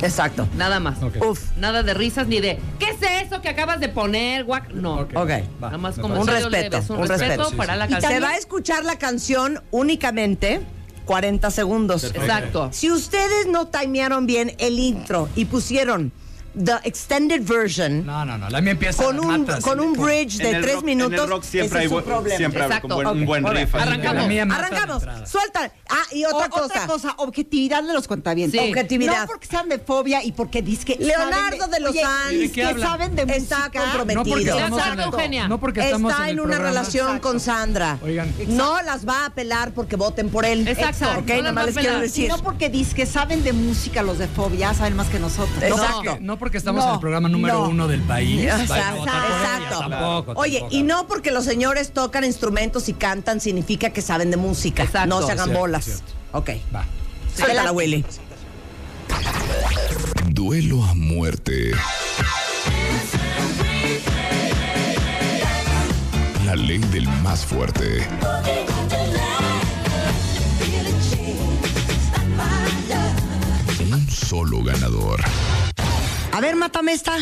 Exacto. 0.00 0.46
Nada 0.56 0.78
más. 0.78 1.02
Ok. 1.02 1.16
Uf. 1.24 1.40
Nada 1.56 1.82
de 1.82 1.92
risas 1.92 2.28
ni 2.28 2.40
de, 2.40 2.58
¿qué 2.78 2.90
es 2.90 3.26
eso 3.26 3.42
que 3.42 3.48
acabas 3.48 3.80
de 3.80 3.88
poner? 3.88 4.44
Guac? 4.44 4.70
No. 4.72 4.94
Ok. 5.00 5.10
Ok. 5.16 5.30
Va, 5.62 5.66
Nada 5.66 5.78
más 5.78 5.96
me 5.96 6.02
como 6.02 6.20
Un 6.20 6.26
respeto, 6.28 6.80
un, 6.90 7.00
un 7.00 7.08
respeto, 7.08 7.42
respeto. 7.42 7.56
para 7.56 7.74
la 7.76 7.86
Y 7.86 7.88
se 7.94 8.00
canción. 8.00 8.22
va 8.22 8.28
a 8.28 8.36
escuchar 8.36 8.84
la 8.84 8.96
canción 8.96 9.60
únicamente 9.72 10.60
40 11.04 11.50
segundos. 11.50 12.04
Exacto. 12.04 12.68
Si 12.72 12.90
ustedes 12.92 13.46
no 13.48 13.66
timearon 13.68 14.26
bien 14.26 14.54
el 14.58 14.78
intro 14.78 15.28
y 15.34 15.46
pusieron 15.46 16.12
the 16.64 16.76
extended 16.84 17.42
version 17.42 18.04
No, 18.06 18.24
no, 18.24 18.36
no. 18.38 18.48
La 18.50 18.60
mía 18.60 18.72
empieza. 18.72 19.02
con 19.04 19.18
un, 19.20 19.40
matas, 19.44 19.62
con 19.64 19.80
un 19.80 19.92
bridge 19.94 20.36
de 20.38 20.60
tres 20.60 20.74
rock- 20.76 20.84
minutos, 20.84 21.12
En 21.14 21.20
el 21.24 21.28
rock 21.30 21.42
siempre 21.44 21.84
ese 21.84 21.94
hay 21.94 22.02
problema. 22.02 22.36
siempre 22.36 22.62
hay 22.62 22.66
Exacto. 22.68 22.96
un 22.96 23.26
buen, 23.26 23.44
un 23.44 23.54
riff. 23.54 23.74
Arrancamos. 23.74 24.28
La 24.28 24.54
Arrancamos. 24.56 25.02
Suelta. 25.28 25.72
Ah, 25.88 25.96
y 26.12 26.24
otra 26.24 26.46
O- 26.46 26.50
cosa. 26.50 26.64
Otra 26.66 26.86
cosa, 26.86 27.14
objetividad 27.18 27.82
de 27.82 27.92
los 27.92 28.06
cuentavientes. 28.08 28.60
Sí. 28.60 28.68
Objetividad. 28.68 29.20
No 29.22 29.26
porque 29.26 29.46
sean 29.46 29.68
de 29.68 29.78
fobia 29.78 30.22
y 30.24 30.32
porque 30.32 30.62
disque 30.62 30.96
Leonardo 30.98 31.66
de 31.68 31.80
los 31.80 31.94
Sanz. 31.94 32.32
y 32.32 32.38
¿De 32.38 32.52
qué 32.52 32.74
que 32.74 32.80
saben 32.80 33.14
de 33.14 33.22
Está 33.22 33.58
música. 33.58 33.80
comprometido. 33.82 34.24
No 34.68 34.76
porque 35.10 35.24
en 35.24 35.34
el, 35.34 35.48
no 35.48 35.58
porque 35.60 35.80
estamos 35.80 36.12
Está 36.12 36.24
en, 36.24 36.30
el 36.30 36.40
una 36.40 36.54
programa. 36.56 36.68
relación 36.78 37.18
con 37.20 37.40
Sandra. 37.40 37.98
Oigan. 38.02 38.32
No 38.48 38.80
las 38.82 39.06
va 39.06 39.22
a 39.22 39.26
apelar 39.26 39.72
porque 39.72 39.96
voten 39.96 40.28
por 40.30 40.44
él. 40.44 40.66
Exacto. 40.66 41.06
Ok, 41.20 41.28
nada 41.28 41.52
más 41.52 41.66
les 41.66 41.76
quiero 41.76 42.00
decir. 42.00 42.28
no 42.28 42.38
porque 42.38 42.68
disque 42.70 43.06
saben 43.06 43.42
de 43.44 43.52
música 43.52 44.02
los 44.02 44.18
de 44.18 44.28
fobia, 44.28 44.72
saben 44.74 44.96
más 44.96 45.08
que 45.08 45.18
nosotros. 45.18 45.58
No 45.60 45.66
Exacto. 45.66 46.18
no 46.20 46.38
porque 46.38 46.47
estamos 46.56 46.82
No, 46.82 46.88
en 46.88 46.94
el 46.94 47.00
programa 47.00 47.28
número 47.28 47.54
no. 47.64 47.68
uno 47.68 47.86
del 47.88 48.00
país. 48.02 48.42
Exacto, 48.44 48.68
vayan 48.72 48.88
a 48.88 48.94
votar 48.96 49.14
por 49.22 49.30
ella, 49.30 49.36
exacto. 49.58 49.78
Tampoco, 49.90 50.40
Oye, 50.40 50.58
tampoco. 50.60 50.76
y 50.76 50.82
no 50.84 51.06
porque 51.06 51.30
los 51.30 51.44
señores 51.44 51.92
tocan 51.92 52.24
instrumentos 52.24 52.88
y 52.88 52.94
cantan 52.94 53.40
significa 53.40 53.90
que 53.90 54.00
saben 54.00 54.30
de 54.30 54.36
música. 54.38 54.84
Exacto. 54.84 55.08
No 55.08 55.18
se 55.26 55.32
hagan 55.32 55.44
Cierto, 55.46 55.60
bolas. 55.60 55.84
cierto. 55.84 56.12
Ok. 56.32 56.50
Va. 56.74 56.84
Suéltala, 57.36 57.72
Willy. 57.72 58.04
Duelo 60.30 60.82
a 60.84 60.94
muerte. 60.94 61.72
La 66.46 66.56
ley 66.56 66.78
del 66.78 67.06
más 67.22 67.44
fuerte. 67.44 68.06
Un 73.90 74.08
solo 74.10 74.62
ganador. 74.62 75.20
A 76.32 76.40
ver, 76.40 76.56
mátame 76.56 76.92
esta. 76.92 77.16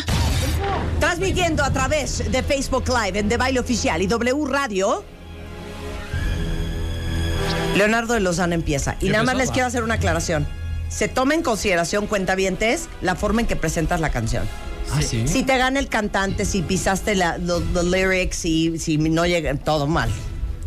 Transmitiendo 0.99 1.63
a 1.63 1.71
través 1.71 2.31
de 2.31 2.43
Facebook 2.43 2.85
Live 2.89 3.19
en 3.19 3.29
De 3.29 3.37
Baile 3.37 3.59
Oficial 3.59 4.01
y 4.01 4.07
W 4.07 4.45
Radio. 4.47 5.03
Leonardo 7.75 8.13
de 8.13 8.19
Lozano 8.19 8.53
empieza. 8.53 8.95
Y 8.99 9.07
¿Ya 9.07 9.13
nada 9.13 9.23
más 9.23 9.35
les 9.35 9.49
Va. 9.49 9.53
quiero 9.53 9.67
hacer 9.67 9.83
una 9.83 9.95
aclaración. 9.95 10.47
Se 10.89 11.07
toma 11.07 11.33
en 11.35 11.43
consideración, 11.43 12.07
cuentavientes, 12.07 12.87
la 13.01 13.15
forma 13.15 13.41
en 13.41 13.47
que 13.47 13.55
presentas 13.55 13.99
la 13.99 14.09
canción. 14.09 14.47
Ah, 14.93 15.01
sí. 15.01 15.27
Si 15.27 15.43
te 15.43 15.57
gana 15.57 15.79
el 15.79 15.89
cantante, 15.89 16.45
si 16.45 16.61
pisaste 16.61 17.13
la, 17.15 17.37
los 17.37 17.61
los 17.73 17.85
lyrics, 17.85 18.37
si, 18.37 18.79
si 18.79 18.97
no 18.97 19.25
llega, 19.25 19.53
todo 19.55 19.85
mal. 19.85 20.09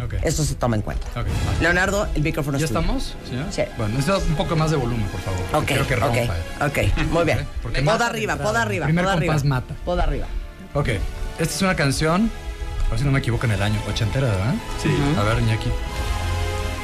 Ok. 0.04 0.14
Eso 0.22 0.44
se 0.44 0.54
toma 0.54 0.76
en 0.76 0.82
cuenta. 0.82 1.06
Ok, 1.10 1.26
va. 1.26 1.60
Leonardo, 1.62 2.08
el 2.14 2.22
micrófono 2.22 2.58
¿Ya 2.58 2.64
es 2.64 2.70
tuyo. 2.70 2.80
estamos? 2.80 3.16
Sí. 3.50 3.62
Bueno, 3.76 3.94
necesito 3.96 4.18
un 4.28 4.34
poco 4.36 4.56
más 4.56 4.70
de 4.70 4.76
volumen, 4.76 5.06
por 5.08 5.20
favor. 5.20 5.40
Ok, 5.54 5.66
Quiero 5.66 5.86
que 5.86 5.96
rompa. 5.96 6.18
ok, 6.66 6.68
ok, 6.68 6.98
muy 7.10 7.24
bien. 7.24 7.46
Porque 7.62 7.82
Poda 7.82 8.06
arriba, 8.06 8.36
poda 8.36 8.62
arriba, 8.62 8.86
Primer 8.86 9.04
poda 9.04 9.14
arriba. 9.14 9.34
compás 9.34 9.48
mata. 9.48 9.74
Poda 9.84 10.02
arriba. 10.04 10.26
Ok, 10.74 10.88
esta 11.38 11.54
es 11.54 11.62
una 11.62 11.74
canción, 11.76 12.30
a 12.86 12.90
ver 12.90 12.98
si 12.98 13.04
no 13.04 13.12
me 13.12 13.18
equivoco 13.18 13.44
en 13.46 13.52
el 13.52 13.62
año, 13.62 13.80
ochentera, 13.88 14.28
¿verdad? 14.28 14.54
Sí. 14.82 14.88
A 15.18 15.22
ver, 15.22 15.38
Iñaki. 15.42 15.68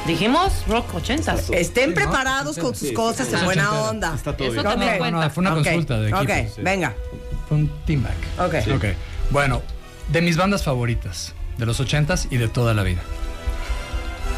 Dijimos 0.05 0.63
rock 0.67 0.95
80. 0.95 1.35
Estén 1.51 1.83
Sí, 1.83 1.89
¿no? 1.89 1.95
preparados 1.95 2.57
con 2.57 2.73
sus 2.75 2.89
Sí, 2.89 2.93
cosas 2.93 3.27
sí, 3.27 3.35
en 3.35 3.43
buena 3.43 3.63
Ochentera. 3.71 3.89
onda. 3.89 4.15
Está 4.15 4.37
todo 4.37 4.47
Eso 4.47 4.53
bien. 4.53 4.63
también 4.65 4.91
Ok. 4.93 4.97
cuenta. 4.99 5.19
No, 5.25 5.29
fue 5.29 5.41
una 5.41 5.53
consulta 5.53 5.99
de 5.99 6.09
equipo. 6.09 6.21
Ok, 6.21 6.29
sí. 6.55 6.61
venga. 6.61 6.93
Fue 7.49 7.57
un 7.57 7.69
team 7.85 8.03
back. 8.03 8.47
Ok. 8.47 8.75
Ok. 8.75 8.85
Bueno, 9.31 9.61
de 10.09 10.21
mis 10.21 10.37
bandas 10.37 10.63
favoritas, 10.63 11.33
de 11.57 11.65
los 11.65 11.79
ochentas 11.79 12.27
y 12.29 12.37
de 12.37 12.47
toda 12.47 12.73
la 12.73 12.83
vida. 12.83 13.01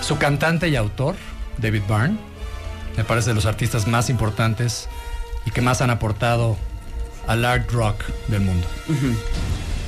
Su 0.02 0.18
cantante 0.18 0.70
y 0.70 0.76
autor, 0.76 1.16
David 1.58 1.84
Byrne, 1.88 2.18
me 2.98 3.04
parece 3.04 3.30
de 3.30 3.36
los 3.36 3.46
artistas 3.46 3.88
más 3.88 4.10
importantes 4.10 4.90
y 5.46 5.52
que 5.52 5.62
más 5.62 5.82
han 5.82 5.90
aportado 5.90 6.58
al 7.28 7.46
art 7.46 7.70
rock 7.72 8.04
del 8.28 8.42
mundo. 8.42 8.68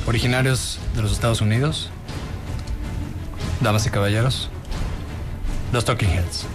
Originarios 0.07 0.79
de 0.95 1.01
los 1.01 1.11
Estados 1.11 1.41
Unidos, 1.41 1.89
damas 3.61 3.85
y 3.85 3.89
caballeros, 3.89 4.49
los 5.71 5.85
Talking 5.85 6.09
Heads. 6.09 6.45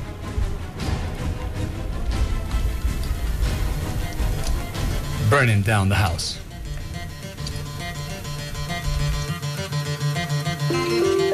Burning 5.31 5.63
Down 5.65 5.89
the 5.89 5.97
House. 5.97 6.39
¿Saben 10.69 11.26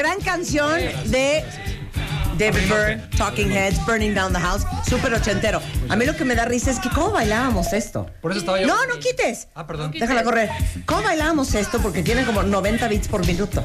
Gran 0.00 0.18
canción, 0.22 0.80
de 1.10 1.44
David 2.38 2.70
Byrne, 2.70 3.02
Talking 3.18 3.52
Heads, 3.52 3.84
Burning 3.84 4.14
Down 4.14 4.32
the 4.32 4.40
House, 4.40 4.62
súper 4.88 5.12
ochentero. 5.12 5.60
A 5.90 5.96
mí 5.96 6.06
lo 6.06 6.16
que 6.16 6.24
me 6.24 6.34
da 6.34 6.46
risa 6.46 6.70
es 6.70 6.78
que 6.80 6.88
cómo 6.88 7.10
bailábamos 7.10 7.74
esto. 7.74 8.06
Por 8.22 8.30
eso 8.30 8.40
estaba 8.40 8.58
yo. 8.62 8.66
No, 8.66 8.86
no 8.86 8.98
quites. 8.98 9.48
Ah, 9.54 9.66
perdón. 9.66 9.90
Déjala 9.90 10.22
correr. 10.24 10.48
¿Cómo 10.86 11.02
bailábamos 11.02 11.54
esto? 11.54 11.80
Porque 11.80 12.02
tiene 12.02 12.24
como 12.24 12.42
90 12.42 12.88
beats 12.88 13.08
por 13.08 13.26
minuto. 13.26 13.62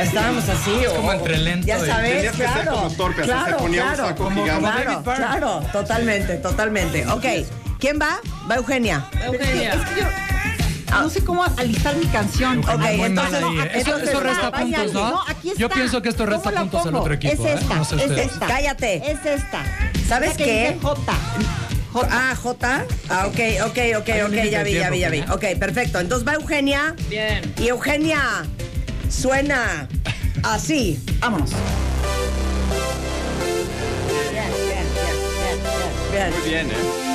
Estábamos 0.00 0.48
así. 0.48 0.72
Es 0.82 0.88
o- 0.88 0.96
como 0.96 1.12
entre 1.12 1.38
lento 1.38 1.64
Ya 1.68 1.78
sabes, 1.78 2.12
Tenías 2.16 2.32
que 2.36 2.42
ser 2.42 2.50
claro. 2.54 2.72
como 2.74 2.90
torpe, 2.90 3.22
claro, 3.22 3.46
se 3.58 3.62
ponía 3.62 3.82
un 3.84 3.88
claro, 3.94 4.08
saco 4.08 4.24
como- 4.24 4.42
gigante. 4.42 4.60
Como 4.64 4.72
Claro, 4.74 4.90
David 4.90 5.04
Byrne. 5.06 5.26
claro, 5.26 5.60
totalmente, 5.72 6.34
totalmente. 6.38 7.06
Ok, 7.06 7.24
¿quién 7.78 8.00
va? 8.02 8.18
Va 8.50 8.56
Eugenia. 8.56 9.06
Eugenia. 9.24 9.74
Es 9.74 9.80
que 9.90 10.00
yo 10.00 10.06
no 10.90 11.10
sé 11.10 11.24
cómo 11.24 11.44
alistar 11.56 11.96
mi 11.96 12.06
canción. 12.06 12.58
Ok, 12.60 12.80
entonces, 12.84 13.40
¿eh? 13.42 13.70
Eso, 13.74 13.96
eso 13.98 14.20
resta 14.20 14.50
vaya, 14.50 14.78
puntos, 14.78 14.92
¿no? 14.94 15.10
no, 15.10 15.22
aquí 15.26 15.52
Yo 15.56 15.66
está. 15.66 15.74
pienso 15.76 16.02
que 16.02 16.08
esto 16.08 16.26
resta 16.26 16.42
¿Cómo 16.50 16.54
la 16.54 16.60
puntos 16.62 16.86
al 16.86 16.94
otro 16.94 17.14
equipo. 17.14 17.44
Es 17.46 17.50
¿eh? 17.50 17.58
esta, 17.60 17.74
No 17.74 17.84
sé 17.84 17.96
es 17.96 18.02
ustedes. 18.02 18.32
esta. 18.32 18.46
Cállate. 18.46 19.10
Es 19.12 19.26
esta. 19.26 19.64
¿Sabes 20.08 20.30
Esta 20.32 20.44
qué? 20.44 20.72
dice 20.74 20.78
J. 20.82 21.12
Ah, 22.10 22.34
J. 22.40 22.84
Ah, 23.08 23.26
ok, 23.26 23.38
ok, 23.66 23.78
ok, 24.00 24.08
Hay 24.08 24.20
ok, 24.22 24.32
ya 24.50 24.62
vi, 24.62 24.74
ya 24.74 24.90
vi, 24.90 24.98
ya 25.00 25.08
vi. 25.10 25.20
Ok, 25.30 25.44
perfecto. 25.58 25.98
Entonces 26.00 26.26
va 26.26 26.34
Eugenia. 26.34 26.94
Bien. 27.08 27.54
Y 27.58 27.68
Eugenia 27.68 28.44
suena 29.10 29.88
así. 30.44 30.98
Vámonos. 31.18 31.50
Bien, 34.30 34.44
bien, 34.66 34.86
bien, 34.94 35.58
bien, 36.12 36.30
bien, 36.30 36.40
Muy 36.40 36.48
bien, 36.48 36.66
¿eh? 36.70 37.07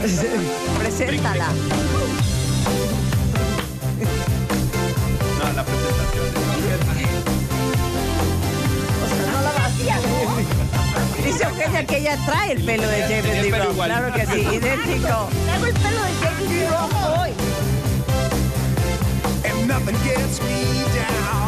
Preséntala. 0.78 1.48
No, 5.38 5.52
la 5.52 5.64
presentación. 5.64 6.26
O 8.96 9.08
sea, 9.08 9.32
no 9.32 9.40
la 9.42 9.52
vacía, 9.52 9.96
¿no? 9.96 11.24
Dice 11.24 11.44
Eugenia 11.44 11.86
que 11.86 11.98
ella 11.98 12.16
trae 12.24 12.52
el 12.52 12.62
pelo 12.62 12.88
de 12.88 13.02
James 13.02 13.42
Lee. 13.42 13.50
Claro 13.50 14.12
que 14.14 14.26
sí, 14.26 14.40
idéntico. 14.40 15.28
Traigo 15.44 15.66
el 15.66 15.74
pelo 15.74 16.02
de 16.02 16.12
Jackie 16.22 16.48
Lee 16.48 16.66
hoy. 17.18 17.30
and 19.44 19.68
nothing 19.68 19.96
gets 20.04 20.40
me 20.42 20.84
down. 20.94 21.39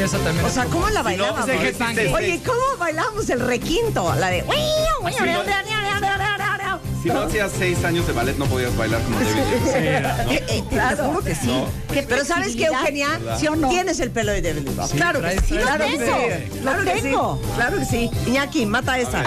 Sí, 0.00 0.04
esa 0.04 0.18
también. 0.24 0.46
O 0.46 0.48
sea, 0.50 0.64
como- 0.64 0.76
¿cómo 0.80 0.88
la 0.90 1.02
no, 1.02 1.44
sí 1.44 1.52
se- 1.94 2.14
Oye, 2.14 2.40
¿cómo 2.44 2.58
bailábamos 2.78 3.28
el 3.28 3.40
requinto? 3.40 4.14
La 4.14 4.28
de. 4.30 4.44
Si 7.02 7.08
no 7.08 7.20
hacías 7.22 7.50
seis 7.58 7.82
años 7.84 8.06
de 8.06 8.12
ballet, 8.12 8.36
no 8.36 8.44
podías 8.46 8.74
bailar 8.76 9.02
como 9.02 9.18
David. 9.18 9.32
Eh, 9.74 10.44
eh, 10.48 10.64
claro. 10.70 11.20
Que 11.24 11.34
sí. 11.34 11.64
Qué 11.92 12.02
Pero 12.02 12.24
¿sabes 12.24 12.56
qué. 12.56 12.66
Eugenia? 12.66 13.18
¿Sí 13.38 13.46
o 13.48 13.56
no? 13.56 13.68
Tienes 13.68 14.00
el 14.00 14.10
pelo 14.10 14.32
de 14.32 14.42
David. 14.42 14.68
Sí, 14.90 14.96
claro 14.96 15.20
que 15.22 15.40
sí. 15.40 15.56
Claro 15.56 15.84
que 15.86 15.98
sí. 15.98 16.58
Claro 16.60 16.82
Lo 16.82 16.90
que 16.92 16.96
sí. 16.96 17.02
tengo. 17.02 17.42
Claro 17.56 17.78
que 17.78 17.84
sí. 17.84 18.10
Iñaki, 18.26 18.66
mata 18.66 18.98
esa. 18.98 19.22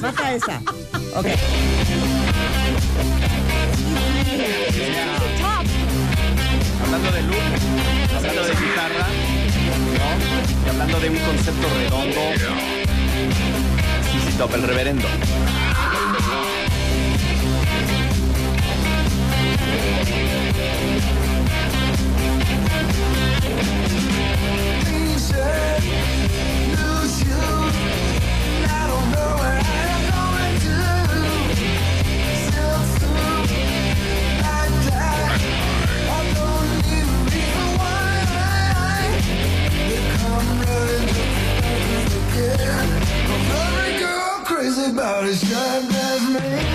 Mata 0.00 0.34
esa. 0.34 0.60
Ok. 1.16 1.26
Hablando 6.82 7.10
de 7.12 7.22
look, 7.22 7.36
hablando 8.16 8.42
de 8.44 8.54
guitarra, 8.54 9.08
¿no? 9.08 9.23
De 11.00 11.10
un 11.10 11.18
concepto 11.18 11.68
redondo. 11.76 12.20
Sí, 14.10 14.30
sí, 14.30 14.38
top, 14.38 14.54
el 14.54 14.62
reverendo. 14.62 15.08
Crazy 45.34 45.52
about 45.52 45.82
his 45.82 45.90
shine 45.90 45.90
as 45.90 46.68
me. 46.68 46.73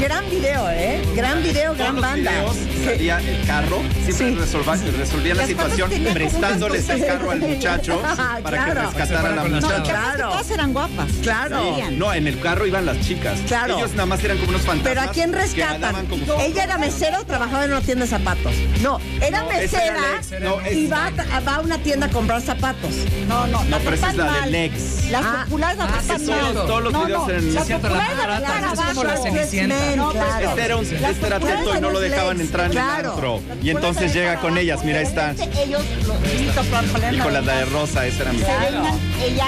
Gran 0.00 0.30
video, 0.30 0.70
¿eh? 0.70 1.02
Gran 1.14 1.42
video, 1.42 1.74
gran 1.74 2.00
banda. 2.00 2.30
videos. 2.30 2.75
Salía 2.86 3.18
el 3.20 3.46
carro, 3.46 3.82
siempre 4.04 4.14
Sí. 4.14 4.34
resolva- 4.52 4.76
resolvían 4.98 5.36
la 5.36 5.46
situación 5.46 5.90
prestándoles 6.12 6.88
el 6.88 7.06
carro 7.06 7.30
al 7.30 7.40
muchacho 7.40 8.00
Ah, 8.18 8.38
para 8.42 8.58
que 8.66 8.72
claro. 8.72 8.90
rescataran 8.90 9.26
a 9.26 9.34
la 9.36 9.42
Para 9.42 9.48
que 9.48 9.60
se 9.60 9.60
fuera 9.60 9.60
con 9.60 9.60
las 9.60 9.62
No, 9.62 9.82
Claro. 9.84 10.28
todas 10.30 10.50
eran 10.50 10.72
guapas. 10.72 11.08
Claro. 11.22 11.76
Sí. 11.76 11.94
No, 11.96 12.12
en 12.12 12.26
el 12.26 12.40
carro 12.40 12.66
iban 12.66 12.86
las 12.86 13.00
chicas. 13.00 13.38
Claro. 13.46 13.78
Ellos 13.78 13.90
nada 13.92 14.06
más 14.06 14.22
eran 14.24 14.38
como 14.38 14.50
unos 14.50 14.62
fantasmas. 14.62 14.94
Pero 14.94 15.10
¿a 15.10 15.12
quién 15.12 15.32
rescatan? 15.32 15.94
Ella 16.40 16.64
era 16.64 16.78
mesera 16.78 17.20
o 17.20 17.24
trabajaba 17.24 17.64
en 17.64 17.72
una 17.72 17.80
tienda 17.80 18.04
de 18.04 18.10
zapatos. 18.10 18.52
No, 18.82 18.98
era 19.20 19.40
No, 19.42 19.48
mesera 19.48 19.84
era 19.84 19.94
la 20.00 20.40
no, 20.40 20.60
es- 20.60 20.76
y 20.76 20.86
va, 20.86 21.06
a- 21.32 21.40
va 21.40 21.54
a 21.56 21.60
una 21.60 21.78
tienda 21.78 22.06
a 22.06 22.10
comprar 22.10 22.40
zapatos. 22.42 22.92
No, 23.28 23.46
no, 23.46 23.64
No, 23.64 23.78
pero 23.78 23.94
esa 23.96 24.10
es 24.10 24.16
la 24.16 24.24
del 24.24 24.40
mal. 24.40 24.54
ex. 24.54 25.10
Las 25.10 25.24
Ah, 25.24 25.42
populares 25.44 25.78
ah, 25.80 25.86
mal. 25.86 26.16
todos- 26.52 26.66
todos 26.66 26.82
los 26.84 26.92
no, 26.92 27.04
videos 27.04 27.26
no, 27.26 27.30
eran- 27.32 27.54
las 27.54 27.68
la 27.68 27.78
tratan 27.78 28.64
es 28.64 28.80
como 28.80 29.04
la 29.04 29.12
abajo. 29.12 29.22
Cenicienta. 29.24 29.76
No, 29.96 30.10
claro. 30.12 30.48
Este 30.48 30.64
era, 30.64 30.76
un, 30.76 30.82
Las 31.00 31.10
este 31.10 31.26
era 31.26 31.36
populares 31.38 31.64
teto 31.64 31.78
y 31.78 31.80
no 31.80 31.90
lo 31.90 32.00
dejaban 32.00 32.40
entrar 32.40 32.70
Claro. 32.76 33.40
Y 33.62 33.70
entonces 33.70 34.12
llega 34.12 34.36
con 34.36 34.50
abajo, 34.52 34.58
ellas, 34.60 34.84
mira, 34.84 34.98
ahí 35.00 35.04
está. 35.06 35.32
Ellos, 35.32 35.82
Y 37.12 37.18
con 37.18 37.32
la 37.32 37.40
de 37.42 37.64
rosa, 37.66 38.06
esa 38.06 38.22
era 38.22 38.32
mi 38.32 38.38
ella, 38.40 39.46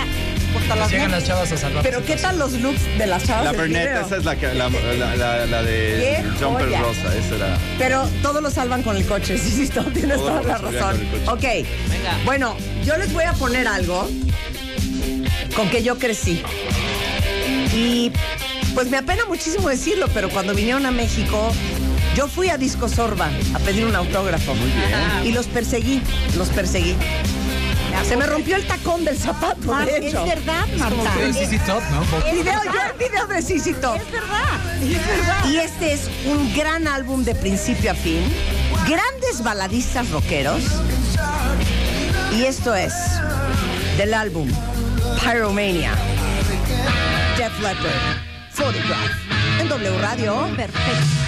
porque 0.53 0.69
las 0.69 0.91
Llegan 0.91 1.11
las 1.11 1.25
chavas 1.25 1.53
a 1.53 1.57
salvar. 1.57 1.83
Pero 1.83 2.05
¿qué 2.05 2.17
tal 2.17 2.38
los 2.38 2.53
looks 2.53 2.81
de 2.99 3.07
las 3.07 3.23
chavas 3.25 3.45
La 3.45 3.53
Burnett, 3.53 4.07
esa 4.07 4.17
es 4.17 4.25
la, 4.25 4.37
que- 4.37 4.55
la, 4.55 4.69
la, 4.71 5.17
la, 5.17 5.47
la 5.47 5.62
de 5.62 6.23
¡Qué 6.23 6.45
Jumper 6.45 6.67
joya! 6.67 6.81
Rosa, 6.81 7.17
esa 7.17 7.37
era. 7.37 7.59
Pero 7.79 8.09
todos 8.23 8.43
lo 8.43 8.51
salvan 8.51 8.83
con 8.83 8.97
el 8.97 9.05
coche, 9.07 9.37
sí, 9.43 9.51
sí, 9.51 9.69
todo, 9.69 9.85
tienes 9.87 10.17
toda 10.17 10.43
la 10.43 10.59
razón. 10.59 11.01
Ok, 11.27 11.43
Venga. 11.43 12.19
bueno, 12.25 12.57
yo 12.85 12.97
les 12.97 13.12
voy 13.12 13.25
a 13.25 13.33
poner 13.35 13.69
algo 13.69 14.09
con 15.55 15.69
que 15.71 15.83
yo 15.83 15.99
crecí. 15.99 16.43
Y 17.75 18.11
pues 18.75 18.88
me 18.91 18.97
apena 18.97 19.25
muchísimo 19.27 19.69
decirlo, 19.69 20.09
pero 20.14 20.29
cuando 20.31 20.55
vinieron 20.55 20.87
a 20.87 20.91
México, 20.91 21.53
yo 22.18 22.26
fui 22.26 22.48
a 22.50 22.59
Disco 22.59 22.88
Sorba 22.88 23.31
a 23.54 23.59
pedir 23.61 23.87
un 23.87 23.94
autógrafo. 23.94 24.52
Y 25.24 25.31
los 25.31 25.46
perseguí, 25.46 26.02
los 26.37 26.48
perseguí. 26.48 26.96
Se 28.09 28.16
me 28.16 28.26
rompió 28.26 28.57
el 28.57 28.66
tacón 28.66 29.04
del 29.04 29.16
zapato, 29.16 29.70
Mar- 29.70 29.87
de 29.87 30.09
es 30.09 30.12
verdad, 30.12 30.66
Marta. 30.78 31.14
Es 31.22 31.64
Top, 31.64 31.81
¿no? 31.92 32.33
Video, 32.33 32.61
yo 32.64 32.81
el 32.92 32.98
video 32.98 33.26
de 33.28 33.40
Sisi 33.40 33.72
Top. 33.74 33.98
Es 33.98 34.11
verdad, 34.11 34.83
es 34.83 35.07
verdad. 35.07 35.44
Y 35.48 35.57
este 35.59 35.92
es 35.92 36.11
un 36.26 36.52
gran 36.57 36.88
álbum 36.88 37.22
de 37.22 37.37
principio 37.37 37.92
a 37.92 37.94
fin. 37.94 38.21
Grandes 38.88 39.40
baladistas 39.44 40.10
rockeros. 40.10 40.62
Y 42.37 42.46
esto 42.46 42.75
es 42.75 42.94
del 43.96 44.12
álbum 44.12 44.50
Pyromania. 45.23 45.92
Def 47.37 47.56
Leppard. 47.60 48.19
Photograph. 48.50 49.60
En 49.60 49.69
W 49.69 49.98
Radio. 49.98 50.48
Perfecto. 50.56 51.27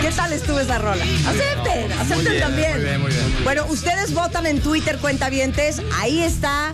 ¿Qué 0.01 0.11
tal 0.11 0.33
estuvo 0.33 0.59
esa 0.59 0.77
rola? 0.77 1.03
Acepten, 1.03 1.91
acepten 1.91 2.25
bien, 2.25 2.39
también. 2.41 2.71
muy 2.73 2.81
bien, 2.81 3.01
muy 3.01 3.11
bien. 3.11 3.43
Bueno, 3.43 3.65
ustedes 3.69 4.13
votan 4.13 4.45
en 4.45 4.61
Twitter, 4.61 4.97
cuentavientes. 4.97 5.81
Ahí 5.99 6.21
está 6.21 6.73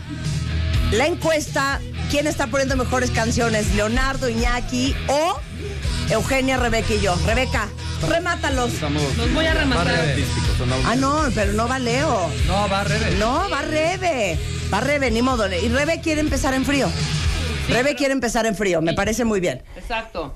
la 0.91 1.07
encuesta. 1.07 1.79
¿Quién 2.09 2.27
está 2.27 2.47
poniendo 2.47 2.75
mejores 2.77 3.11
canciones? 3.11 3.73
¿Leonardo, 3.75 4.29
Iñaki 4.29 4.95
o 5.07 5.37
Eugenia, 6.09 6.57
Rebeca 6.57 6.93
y 6.93 7.01
yo? 7.01 7.15
Rebeca, 7.25 7.67
remátalos. 8.07 8.73
Estamos 8.73 9.03
Los 9.17 9.33
voy 9.33 9.45
a 9.45 9.53
rematar. 9.53 10.15
Ah, 10.85 10.95
no, 10.95 11.23
pero 11.35 11.51
no 11.53 11.67
va 11.67 11.79
Leo. 11.79 12.29
No, 12.47 12.69
va 12.69 12.83
Rebe. 12.85 13.15
No, 13.17 13.49
va 13.49 13.61
Rebe. 13.61 14.39
Va 14.73 14.79
Rebe, 14.79 15.11
ni 15.11 15.21
modo. 15.21 15.47
Y 15.53 15.67
Rebe 15.67 15.99
quiere 16.01 16.21
empezar 16.21 16.53
en 16.53 16.65
frío. 16.65 16.89
Rebe 17.69 17.95
quiere 17.95 18.13
empezar 18.13 18.45
en 18.45 18.55
frío, 18.55 18.81
me 18.81 18.93
parece 18.93 19.25
muy 19.25 19.39
bien. 19.39 19.61
Exacto. 19.75 20.35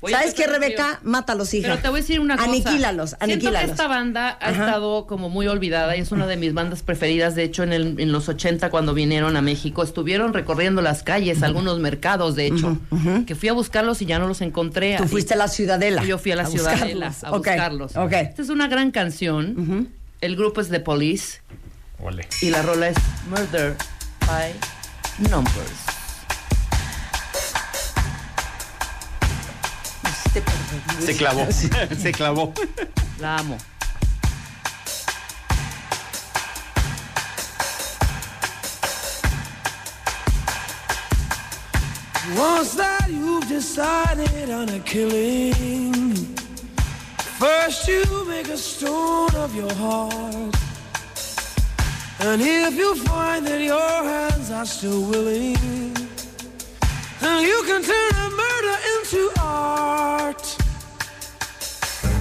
Voy 0.00 0.12
¿Sabes 0.12 0.32
qué, 0.32 0.46
Rebeca? 0.46 0.96
frío. 0.98 1.10
Mátalos, 1.10 1.52
hija. 1.52 1.68
Pero 1.68 1.82
te 1.82 1.88
voy 1.90 1.98
a 1.98 2.02
decir 2.02 2.20
una 2.20 2.36
cosa. 2.38 2.48
Aniquílalos, 2.48 3.10
Siento 3.10 3.24
aniquílalos. 3.24 3.60
que 3.66 3.70
esta 3.72 3.86
banda 3.86 4.30
ha 4.40 4.48
Ajá. 4.48 4.50
estado 4.64 5.06
como 5.06 5.28
muy 5.28 5.46
olvidada 5.46 5.94
y 5.94 6.00
es 6.00 6.10
una 6.10 6.26
de 6.26 6.38
mis 6.38 6.54
bandas 6.54 6.82
preferidas. 6.82 7.34
De 7.34 7.42
hecho, 7.44 7.64
en, 7.64 7.74
el- 7.74 8.00
en 8.00 8.10
los 8.10 8.26
80 8.30 8.70
cuando 8.70 8.94
vinieron 8.94 9.36
a 9.36 9.42
México, 9.42 9.82
estuvieron 9.82 10.32
recorriendo 10.32 10.80
las 10.80 11.02
calles, 11.02 11.42
algunos 11.42 11.80
mercados, 11.80 12.34
de 12.34 12.46
hecho, 12.46 12.78
que 13.26 13.34
fui 13.34 13.50
a 13.50 13.52
buscarlos 13.52 14.00
y 14.00 14.06
ya 14.06 14.18
no 14.18 14.26
los 14.26 14.40
encontré. 14.40 14.96
Tú 14.96 15.06
fuiste 15.06 15.34
a 15.34 15.36
la 15.36 15.48
Ciudadela. 15.48 16.02
Yo 16.02 16.16
fui 16.16 16.32
a 16.32 16.36
la 16.36 16.44
a 16.44 16.46
Ciudadela 16.46 17.08
buscarlos. 17.08 17.24
a 17.24 17.30
Ok, 17.32 17.46
buscarlos. 17.46 17.96
ok. 17.96 18.12
Esta 18.12 18.40
es 18.42 18.48
una 18.48 18.68
gran 18.68 18.92
canción. 18.92 19.90
El 20.22 20.34
grupo 20.36 20.62
es 20.62 20.70
The 20.70 20.80
Police 20.80 21.42
Ole. 22.02 22.26
y 22.40 22.48
la 22.48 22.62
rola 22.62 22.88
es 22.88 22.96
Murder 23.28 23.76
by 24.26 24.54
Numbers. 25.30 25.99
Se 30.32 31.16
clavó. 31.16 31.46
Se 31.98 32.12
clavó. 32.12 32.54
La 33.18 33.38
amo. 33.38 33.58
Once 42.36 42.74
that 42.74 43.08
you've 43.10 43.48
decided 43.48 44.50
on 44.50 44.68
a 44.68 44.78
killing, 44.80 46.14
first 47.38 47.88
you 47.88 48.04
make 48.28 48.48
a 48.48 48.56
stone 48.56 49.34
of 49.34 49.54
your 49.56 49.72
heart. 49.74 50.54
And 52.20 52.40
if 52.40 52.76
you 52.76 52.94
find 52.96 53.44
that 53.46 53.60
your 53.60 53.80
hands 53.80 54.50
are 54.52 54.66
still 54.66 55.02
willing, 55.10 56.09
then 57.20 57.42
you 57.42 57.62
can 57.66 57.82
turn 57.82 58.12
a 58.14 58.30
murder 58.30 58.76
into 58.94 59.30
art. 59.40 60.56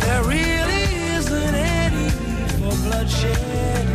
There 0.02 0.24
really 0.24 0.84
isn't 1.18 1.56
any 1.56 2.04
need 2.04 2.52
for 2.60 2.76
bloodshed. 2.84 3.86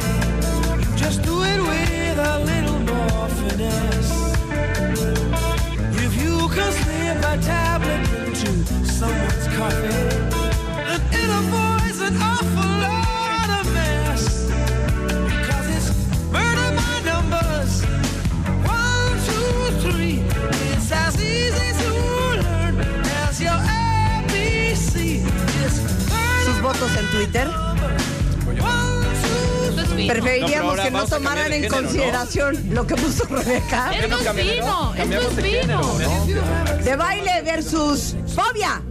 You 0.81 0.97
just 0.97 1.23
do 1.23 1.43
it 1.43 1.61
with 1.61 2.19
a 2.19 2.39
little 2.51 2.81
more 2.81 3.29
finesse. 3.29 4.13
If 6.05 6.13
you 6.23 6.49
can 6.49 6.73
slip 6.73 7.19
a 7.33 7.37
tablet 7.43 8.03
into 8.27 8.85
someone's 8.87 9.47
coffee, 9.57 10.34
En 26.99 27.11
Twitter. 27.11 27.49
Preferiríamos 30.07 30.77
No, 30.77 30.83
que 30.83 30.91
no 30.91 31.07
tomaran 31.07 31.53
en 31.53 31.69
consideración 31.69 32.59
lo 32.71 32.87
que 32.87 32.95
puso 32.95 33.25
Rebeca. 33.25 33.93
Es 33.95 34.09
¿no? 34.09 34.17
esto 34.17 34.25
Cambiamos 34.97 35.39
es 35.39 35.45
género, 35.45 35.99
De 36.85 36.97
baile 36.97 37.43
versus 37.43 38.17
fobia. 38.35 38.83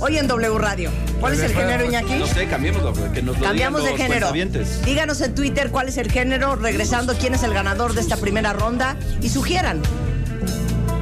Hoy 0.00 0.18
en 0.18 0.26
W 0.26 0.58
Radio. 0.58 0.90
¿Cuál 1.20 1.34
es 1.34 1.40
el 1.40 1.52
género, 1.54 1.84
Iñaki? 1.84 2.14
No 2.14 2.26
sé, 2.26 2.48
cambiémoslo, 2.48 2.92
que 3.12 3.22
nos 3.22 3.38
lo 3.38 3.44
Cambiamos 3.44 3.84
de 3.84 3.92
digan 3.92 4.10
los 4.20 4.32
género. 4.32 4.54
Díganos 4.84 5.20
en 5.20 5.34
Twitter 5.34 5.70
cuál 5.70 5.88
es 5.88 5.96
el 5.98 6.10
género, 6.10 6.56
regresando 6.56 7.14
quién 7.14 7.34
es 7.34 7.44
el 7.44 7.54
ganador 7.54 7.94
de 7.94 8.00
esta 8.00 8.16
primera 8.16 8.52
ronda 8.52 8.96
y 9.20 9.28
sugieran 9.28 9.80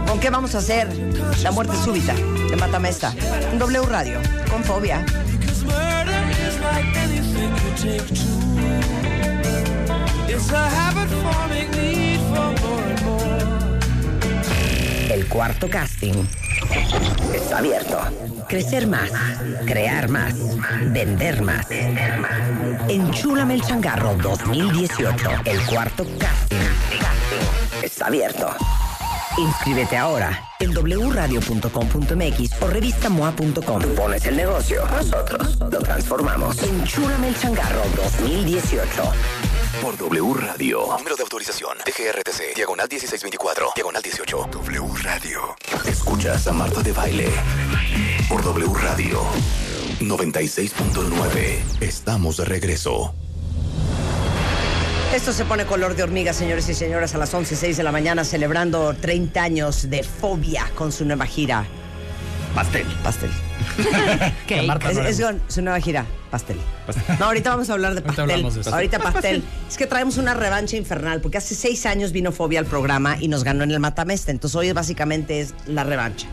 con 0.07 0.21
qué 0.21 0.29
vamos 0.29 0.55
a 0.55 0.59
hacer 0.59 0.89
la 1.43 1.51
muerte 1.53 1.75
súbita 1.83 2.13
de 2.15 2.57
Matamesta 2.57 3.15
en 3.53 3.59
W 3.59 3.87
Radio 3.87 4.19
con 4.51 4.63
fobia. 4.65 5.07
El 15.11 15.27
cuarto 15.27 15.69
casting 15.69 16.25
está 17.35 17.59
abierto. 17.59 17.99
Crecer 18.49 18.87
más, 18.87 19.11
crear 19.67 20.09
más, 20.09 20.35
vender 20.93 21.43
más. 21.43 21.67
Enchúlame 22.89 23.55
el 23.55 23.63
changarro 23.63 24.15
2018. 24.15 25.31
El 25.45 25.61
cuarto 25.67 26.07
casting 26.19 26.57
está 27.83 28.07
abierto. 28.07 28.55
Inscríbete 29.41 29.97
ahora 29.97 30.39
en 30.59 30.73
wradio.com.mx 30.73 32.63
o 32.63 32.67
revistamoa.com. 32.67 33.81
Tú 33.81 33.95
pones 33.95 34.27
el 34.27 34.37
negocio, 34.37 34.85
nosotros 34.87 35.57
lo 35.59 35.79
transformamos. 35.79 36.63
Enchúlame 36.63 37.29
el 37.29 37.39
changarro 37.39 37.83
2018. 37.97 39.03
Por 39.81 39.97
W 39.97 40.35
Radio. 40.35 40.81
Número 40.99 41.17
de 41.17 41.23
autorización. 41.23 41.79
DGRTC. 41.87 42.55
Diagonal 42.55 42.87
1624. 42.91 43.73
Diagonal 43.75 44.03
18. 44.03 44.49
W 44.53 44.89
Radio. 45.03 45.57
Escuchas 45.87 46.47
a 46.47 46.53
Marta 46.53 46.83
de 46.83 46.93
Baile. 46.93 47.31
Por 48.29 48.43
W 48.43 48.75
Radio. 48.75 49.23
96.9. 50.01 51.81
Estamos 51.81 52.37
de 52.37 52.45
regreso. 52.45 53.15
Esto 55.15 55.33
se 55.33 55.45
pone 55.45 55.65
color 55.67 55.97
de 55.97 56.03
hormiga, 56.05 56.33
señores 56.33 56.69
y 56.69 56.75
señoras, 56.75 57.15
a 57.15 57.19
las 57.19 57.35
11.06 57.35 57.75
de 57.77 57.83
la 57.83 57.91
mañana, 57.93 58.25
celebrando 58.25 58.95
30 58.95 59.43
años 59.43 59.91
de 59.91 60.03
Fobia 60.05 60.71
con 60.77 60.93
su 60.93 61.05
nueva 61.05 61.27
gira. 61.27 61.67
Pastel. 62.55 62.87
Pastel. 63.03 63.31
Marta 64.67 64.91
Es, 64.91 64.99
es 64.99 65.21
con 65.21 65.41
su 65.49 65.63
nueva 65.63 65.81
gira, 65.81 66.05
pastel. 66.31 66.59
No, 67.19 67.27
ahorita 67.27 67.51
vamos 67.51 67.71
a 67.71 67.75
hablar 67.75 67.93
de 67.95 67.99
Ahorita 68.01 68.07
pastel. 68.09 68.31
hablamos 68.31 68.55
de 68.55 68.61
eso. 68.63 68.75
Ahorita 68.75 68.99
pastel. 69.01 69.43
Es 69.69 69.77
que 69.77 69.87
traemos 69.87 70.17
una 70.17 70.35
revancha 70.35 70.77
infernal, 70.77 71.21
porque 71.21 71.39
hace 71.39 71.55
seis 71.55 71.87
años 71.87 72.13
vino 72.13 72.31
Fobia 72.33 72.61
al 72.61 72.67
programa 72.67 73.17
y 73.21 73.29
nos 73.29 73.43
ganó 73.45 73.65
en 73.65 73.71
el 73.73 73.81
Matameste. 73.81 74.31
Entonces 74.31 74.57
hoy 74.57 74.73
básicamente 74.73 75.41
es 75.41 75.55
la 75.67 75.85
revancha. 75.85 76.27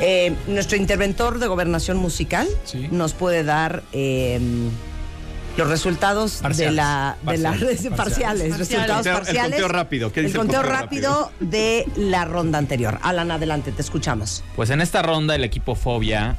Eh, 0.00 0.34
nuestro 0.46 0.76
interventor 0.76 1.38
de 1.38 1.46
gobernación 1.46 1.96
musical 1.98 2.46
Sí. 2.64 2.88
nos 2.90 3.14
puede 3.14 3.44
dar 3.44 3.82
eh, 3.92 4.38
los 5.56 5.68
resultados 5.68 6.42
de 6.56 6.70
la 6.70 7.16
de 7.22 7.38
la- 7.38 7.50
Parciales. 7.50 7.86
parciales, 7.96 8.58
resultados 8.58 8.70
El 8.70 8.94
conteo- 8.94 9.12
el 9.12 9.18
parciales. 9.18 9.50
conteo 9.52 9.68
rápido. 9.68 10.12
¿Qué 10.12 10.20
El 10.20 10.26
dice 10.26 10.36
el 10.38 10.42
conteo 10.44 10.60
conteo 10.62 10.78
rápido 10.80 11.32
de 11.40 11.86
la 11.96 12.24
ronda 12.24 12.58
anterior. 12.58 12.98
Alan, 13.02 13.30
adelante, 13.30 13.72
te 13.72 13.82
escuchamos. 13.82 14.44
Pues 14.54 14.70
en 14.70 14.80
esta 14.80 15.02
ronda 15.02 15.34
el 15.34 15.44
equipo 15.44 15.74
Fobia, 15.74 16.36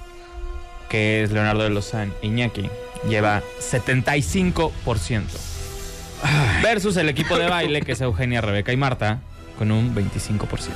que 0.90 1.24
es 1.24 1.32
Leonardo 1.32 1.64
de 1.64 1.70
Lozán 1.70 2.14
Iñaki, 2.22 2.70
lleva 3.10 3.42
75%. 3.60 5.38
Versus 6.64 6.98
el 6.98 7.10
equipo 7.10 7.38
de 7.38 7.48
baile, 7.48 7.82
que 7.82 7.92
es 7.94 8.02
Eugenia, 8.02 8.42
Rebeca 8.42 8.72
y 8.74 8.78
Marta, 8.78 9.20
con 9.58 9.72
un 9.72 9.94
25%. 9.94 10.74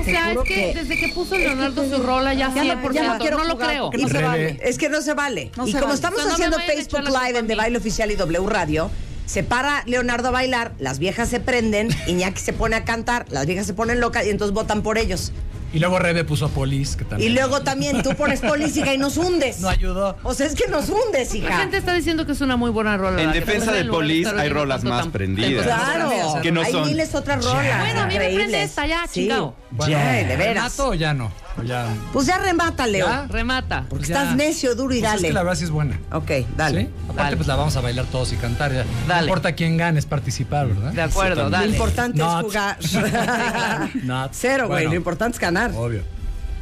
O 0.00 0.04
sea, 0.04 0.32
es 0.32 0.38
que, 0.40 0.44
que- 0.54 0.72
desde 0.74 0.96
que 0.98 1.08
puso 1.08 1.36
Leonardo 1.36 1.88
su 1.88 2.02
rola 2.02 2.34
ya, 2.34 2.52
Ya 2.54 2.64
no- 2.64 2.82
100%, 2.82 2.92
ya 2.92 3.02
no 3.06 3.12
no, 3.14 3.18
quiero 3.18 3.44
lo 3.44 3.58
creo. 3.58 3.90
no 3.98 4.08
se 4.08 4.22
vale. 4.22 4.60
Es 4.62 4.78
que 4.78 4.88
no 4.88 5.00
se 5.02 5.14
vale. 5.14 5.50
No 5.56 5.66
y 5.66 5.72
se 5.72 5.78
como 5.78 5.86
vale. 5.88 5.94
estamos 5.94 6.20
O 6.20 6.22
sea, 6.24 6.32
haciendo 6.34 6.58
Facebook 6.60 7.02
la 7.10 7.26
Live 7.26 7.38
en 7.38 7.46
De 7.46 7.54
mí. 7.54 7.58
Baile 7.58 7.78
Oficial 7.78 8.10
y 8.10 8.16
W 8.16 8.46
Radio, 8.48 8.90
se 9.26 9.42
para 9.42 9.82
Leonardo 9.86 10.28
a 10.28 10.30
bailar, 10.32 10.72
las 10.78 10.98
viejas 10.98 11.28
se 11.28 11.40
prenden, 11.40 11.88
Iñaki 12.06 12.40
se 12.40 12.52
pone 12.52 12.76
a 12.76 12.84
cantar, 12.84 13.26
las 13.30 13.46
viejas 13.46 13.66
se 13.66 13.74
ponen 13.74 14.00
locas 14.00 14.26
y 14.26 14.30
entonces 14.30 14.54
votan 14.54 14.82
por 14.82 14.98
ellos. 14.98 15.32
Y 15.72 15.80
luego 15.80 15.98
Rebe 15.98 16.22
puso 16.24 16.46
a 16.46 16.48
Polis, 16.48 16.94
que 16.96 17.02
Y 17.02 17.06
también. 17.06 17.34
luego 17.34 17.60
también 17.60 18.02
tú 18.02 18.10
pones 18.14 18.40
política 18.40 18.94
y 18.94 18.98
nos 18.98 19.16
hundes. 19.18 19.60
No 19.60 19.68
ayudó. 19.68 20.16
O 20.22 20.32
sea, 20.32 20.46
es 20.46 20.54
que 20.54 20.68
nos 20.68 20.88
hundes, 20.88 21.32
La 21.32 21.38
hija. 21.38 21.58
gente 21.58 21.76
está 21.76 21.92
diciendo 21.92 22.24
que 22.24 22.32
es 22.32 22.40
una 22.40 22.56
muy 22.56 22.70
buena 22.70 22.96
rola. 22.96 23.20
En 23.20 23.26
la 23.28 23.32
defensa 23.34 23.72
de 23.72 23.80
estar 23.80 24.38
hay 24.38 24.48
rolas 24.48 24.84
más 24.84 25.08
prendidas. 25.08 25.66
Claro, 25.66 26.40
Que 26.40 26.52
no 26.52 26.62
hay 26.62 26.70
son. 26.72 26.86
miles 26.86 27.14
otras 27.16 27.44
rolas. 27.44 27.80
Bueno, 27.80 28.02
a 28.02 28.06
mí 28.06 28.16
me 28.16 28.30
prende 28.32 28.62
esta 28.62 28.86
ya, 28.86 29.06
Sí. 29.08 29.22
chingao. 29.22 29.56
Bueno, 29.76 29.92
Ya, 29.92 30.12
de 30.12 30.36
veras. 30.36 30.54
¿Remato 30.76 30.88
o 30.88 30.94
ya 30.94 31.12
no? 31.14 31.30
O 31.58 31.62
ya. 31.62 31.86
Pues 32.12 32.26
ya 32.26 32.38
remata, 32.38 32.86
Leo. 32.86 33.06
¿Ya? 33.06 33.26
Remata. 33.28 33.84
Porque 33.88 34.06
Ya. 34.06 34.20
estás 34.22 34.36
necio, 34.36 34.74
duro 34.74 34.94
y 34.94 35.00
Pues 35.00 35.10
dale. 35.10 35.20
Es 35.22 35.26
que 35.28 35.32
la 35.32 35.42
verdad 35.42 35.58
sí 35.58 35.64
es 35.64 35.70
buena. 35.70 35.98
Ok, 36.12 36.30
dale. 36.56 36.82
¿Sí? 36.82 36.88
Aparte, 37.04 37.22
Dale. 37.22 37.36
pues 37.36 37.46
la 37.48 37.56
vamos 37.56 37.76
a 37.76 37.80
bailar 37.80 38.06
todos 38.06 38.32
y 38.32 38.36
cantar. 38.36 38.72
Ya. 38.72 38.84
No 38.84 38.90
Dale. 39.08 39.26
importa 39.26 39.52
quién 39.52 39.76
gane, 39.76 39.98
es 39.98 40.06
participar, 40.06 40.68
¿verdad? 40.68 40.92
De 40.92 41.02
acuerdo, 41.02 41.44
Lo 41.44 41.50
dale. 41.50 41.68
importante 41.68 42.18
Not. 42.18 42.38
es 42.38 42.44
jugar. 42.46 42.78
Not. 44.02 44.30
Cero, 44.32 44.66
güey. 44.68 44.78
Bueno. 44.78 44.90
Lo 44.90 44.96
importante 44.96 45.36
es 45.36 45.40
ganar. 45.40 45.72
Obvio. 45.74 46.02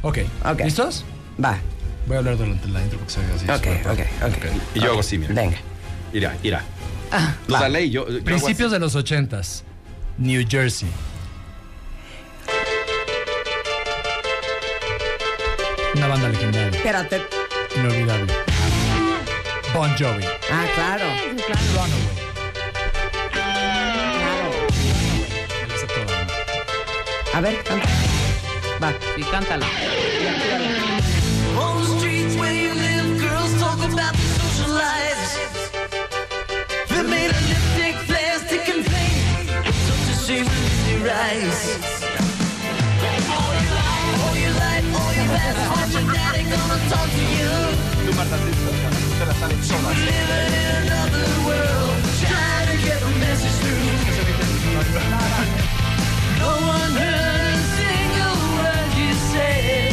Ok. 0.01 0.19
Ok. 0.45 0.59
¿Listos? 0.65 1.05
Va. 1.43 1.57
Voy 2.07 2.15
a 2.15 2.19
hablar 2.19 2.37
durante 2.37 2.67
la 2.67 2.81
intro 2.83 2.99
porque 2.99 3.13
se 3.13 3.19
ve 3.21 3.25
así. 3.35 3.45
Ok, 3.45 3.77
súper 3.77 3.87
ok, 3.91 4.07
ok. 4.27 4.45
Y 4.75 4.79
yo 4.79 4.91
hago 4.91 4.99
así, 4.99 5.17
mira. 5.17 5.33
Venga. 5.33 5.57
Irá, 6.13 6.35
irá. 6.43 6.63
Ah, 7.11 7.33
dale 7.47 7.85
y 7.85 7.89
yo. 7.91 8.07
yo 8.09 8.23
Principios 8.23 8.71
de 8.71 8.79
los 8.79 8.95
ochentas. 8.95 9.63
New 10.17 10.45
Jersey. 10.47 10.87
Una 15.95 16.07
banda 16.07 16.27
legendaria. 16.27 16.69
Espérate. 16.69 17.21
Inolvidable. 17.75 18.33
Bon 19.73 19.89
Jovi. 19.97 20.25
Ah, 20.51 20.65
claro. 20.75 21.05
Runaway. 21.73 22.15
A 27.33 27.41
ver, 27.41 27.63
canta. 27.63 27.87
Va. 28.79 28.93
Sí, 29.15 29.23
cántala. 29.23 29.65
On 31.57 31.81
the 31.81 31.87
streets 31.97 32.35
where 32.35 32.53
you 32.53 32.73
live, 32.73 33.19
girls 33.19 33.53
talk 33.59 33.79
about 33.79 34.13
the 34.13 34.27
social 34.39 34.73
lives. 34.73 35.71
They're 36.89 37.03
made 37.03 37.31
of 37.31 37.41
lipstick, 37.49 37.95
plastic, 38.07 38.69
and 38.69 38.85
paint. 38.85 39.65
Such 39.87 40.07
a 40.11 40.25
shame 40.25 40.45
when 40.45 40.61
they 40.85 41.09
rise. 41.09 42.14
Best, 45.35 45.59
all 45.71 45.87
your 45.91 46.05
daddy 46.13 46.43
gonna 46.43 46.79
talk 46.91 47.09
to 47.17 47.23
you. 47.37 47.51
Living 50.07 50.53
in 50.63 50.71
another 50.87 51.27
world, 51.47 51.95
trying 52.23 52.67
to 52.71 52.77
get 52.85 52.99
message 53.23 53.57
through. 53.61 53.83
No 56.39 56.51
one 56.75 56.93
heard 57.03 57.53
a 57.53 57.63
single 57.77 58.37
word 58.57 58.91
you 58.99 59.13
said. 59.31 59.84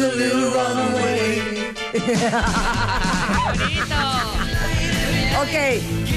A 0.00 0.08
little 0.14 0.50
runaway. 0.50 1.72
Ok, 5.40 5.54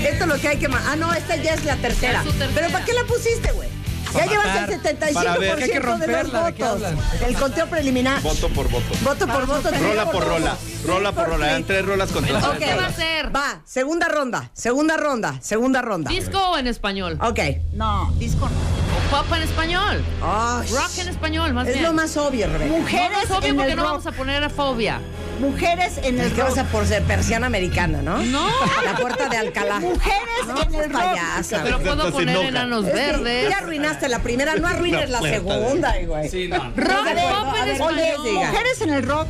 esto 0.03 0.23
es 0.23 0.27
lo 0.27 0.35
que 0.37 0.47
hay 0.47 0.57
que... 0.57 0.67
ma- 0.67 0.81
Ah, 0.87 0.95
no, 0.95 1.13
esta 1.13 1.35
ya 1.35 1.53
es 1.53 1.63
la 1.65 1.75
tercera. 1.77 2.19
Es 2.21 2.25
su 2.25 2.31
tercera. 2.33 2.51
¿Pero 2.55 2.69
para 2.71 2.85
qué 2.85 2.93
la 2.93 3.03
pusiste, 3.03 3.51
güey? 3.51 3.69
Ya 4.05 4.11
Para 4.19 4.25
llevas 4.31 4.45
matar, 4.47 4.71
el 4.71 4.81
75% 4.81 5.13
para 5.13 5.37
ver. 5.37 5.55
Que 5.57 5.63
hay 5.63 5.69
que 5.69 5.79
de 5.79 5.83
los 5.87 5.99
¿de 6.33 6.39
votos. 6.41 6.61
hablan? 6.67 6.97
El 7.27 7.35
conteo 7.37 7.67
preliminar. 7.67 8.21
Voto 8.21 8.49
por 8.49 8.67
voto. 8.69 8.85
Voto 9.03 9.27
por 9.27 9.45
voto. 9.45 9.69
Rola 9.79 10.11
por 10.11 10.25
rola. 10.27 10.57
Rola 10.85 11.11
por 11.13 11.27
rola. 11.29 11.49
Eran 11.49 11.63
tres 11.63 11.85
rolas 11.85 12.11
contra 12.11 12.37
Ok, 12.39 12.57
¿Qué 12.57 12.75
va 12.75 12.87
a 12.87 12.91
ser? 12.93 13.33
Va, 13.33 13.61
segunda 13.63 14.07
ronda, 14.09 14.49
segunda 14.53 14.97
ronda, 14.97 15.35
segunda 15.41 15.81
ronda. 15.81 16.09
¿Disco 16.11 16.37
o 16.39 16.57
en 16.57 16.67
español? 16.67 17.17
Ok. 17.21 17.39
No, 17.73 18.11
disco 18.17 18.49
no. 18.49 18.80
¿O 19.11 19.15
pop 19.23 19.33
en 19.35 19.41
español? 19.43 20.03
Rock 20.21 20.97
en 20.99 21.07
español, 21.09 21.53
más 21.53 21.67
es 21.67 21.73
bien. 21.73 21.85
lo 21.85 21.93
más 21.93 22.15
obvio, 22.17 22.47
Rebeca. 22.47 22.71
Mujeres 22.71 23.11
No, 23.11 23.19
es 23.21 23.31
obvio 23.31 23.49
en 23.49 23.55
porque 23.57 23.71
el 23.71 23.77
no 23.77 23.83
rock. 23.83 23.91
vamos 23.91 24.07
a 24.07 24.11
poner 24.13 24.43
a 24.43 24.49
fobia. 24.49 24.99
Mujeres 25.39 25.97
en 26.03 26.19
el 26.19 26.27
Es 26.27 26.33
que 26.33 26.41
vas 26.43 26.51
rock. 26.51 26.59
a 26.59 26.63
por 26.65 26.85
ser 26.85 27.03
persiana 27.03 27.47
americana, 27.47 28.01
¿no? 28.01 28.17
No. 28.19 28.47
La 28.85 28.95
puerta 28.95 29.27
de 29.27 29.37
Alcalá. 29.37 29.79
Mujeres 29.79 30.19
No, 30.47 30.61
en 30.61 30.71
seas 30.71 30.83
el 30.85 30.91
rock. 30.93 31.01
payasa, 31.01 31.59
Pero 31.63 31.79
puedo 31.79 32.11
poner 32.11 32.37
enanos 32.37 32.85
Es 32.85 32.91
que 32.91 32.97
verdes. 32.97 33.49
Ya 33.49 33.57
arruinaste 33.57 34.07
la 34.07 34.19
primera, 34.19 34.55
no 34.55 34.67
arruines 34.67 35.09
la 35.09 35.19
segunda, 35.19 35.93
güey. 36.05 36.29
Sí, 36.29 36.47
no. 36.47 36.57
Rock, 36.75 37.07
en 37.07 37.69
español. 37.69 37.81
oye. 38.19 38.33
Mujeres 38.33 38.81
en 38.81 38.89
el 38.91 39.03
rock. 39.03 39.27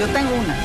Yo 0.00 0.06
tengo 0.08 0.30
una. 0.34 0.56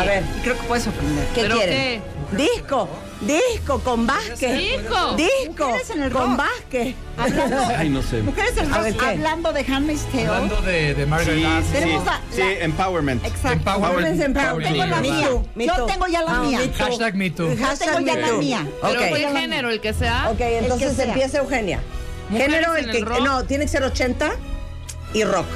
A 0.00 0.04
ver, 0.04 0.22
Y 0.38 0.40
creo 0.42 0.56
que 0.56 0.62
puedes 0.64 0.84
sorprender. 0.84 1.24
¿qué 1.34 1.42
¿Pero 1.42 1.56
quieren? 1.56 2.02
Disco, 2.32 2.88
disco 3.20 3.80
con 3.80 4.06
Vázquez. 4.06 4.58
Disco. 4.58 5.14
Disco 5.16 5.66
Mujeres 5.66 5.90
en 5.90 6.02
el 6.02 6.12
con 6.12 6.28
rock. 6.30 6.36
Vázquez. 6.38 6.94
Hablando, 7.16 7.56
Ay, 7.76 7.88
no 7.88 8.02
sé. 8.02 8.22
mujeres 8.22 8.56
en 8.56 8.66
el 8.66 8.72
A 8.72 8.76
rock. 8.76 8.84
ver, 8.84 8.96
¿qué? 8.96 9.06
Hablando 9.06 9.52
de 9.52 9.60
Handmaid's 9.60 10.04
Tale. 10.12 10.26
Hablando 10.26 10.60
de, 10.62 10.94
de 10.94 11.06
Margaret 11.06 11.38
Sí, 11.38 11.44
Atwood. 11.44 11.64
sí, 11.66 11.72
Tenemos 11.72 12.04
la- 12.06 12.20
sí, 12.30 12.38
la- 12.40 12.52
empowerment. 12.64 13.24
Exacto. 13.26 13.48
Empowerment. 13.52 14.20
Empowerment. 14.22 14.64
Tengo 14.72 14.86
la 14.86 15.00
Me 15.00 15.10
mía. 15.10 15.26
too, 15.28 15.48
me 15.54 15.66
Yo 15.66 15.74
too. 15.74 15.86
tengo 15.86 16.06
ya 16.06 16.22
la 16.22 16.36
Ah, 16.36 16.40
mía. 16.42 16.58
me 16.60 16.68
too. 16.68 16.84
Hashtag 16.84 17.14
me 17.16 17.30
too. 17.30 17.48
Hashtag 17.60 17.88
tengo 17.94 18.00
ya 18.06 18.14
me 18.14 18.20
la 18.20 18.28
too. 18.28 18.38
mía. 18.38 18.66
Pero 18.82 19.00
Ok. 19.00 19.06
el 19.16 19.36
género, 19.38 19.70
el 19.70 19.80
que 19.80 19.92
sea. 19.94 20.30
Ok, 20.30 20.40
entonces 20.40 20.94
sea. 20.96 21.04
empieza 21.06 21.38
Eugenia. 21.38 21.80
Mujeres 22.30 22.54
Género, 22.54 22.76
en 22.76 22.84
el 22.84 22.90
el 22.90 22.96
que. 22.96 23.04
rock. 23.04 23.20
No, 23.24 23.44
tiene 23.44 23.64
que 23.64 23.70
ser 23.70 23.82
80 23.82 24.30
y 25.14 25.24
rock. 25.24 25.46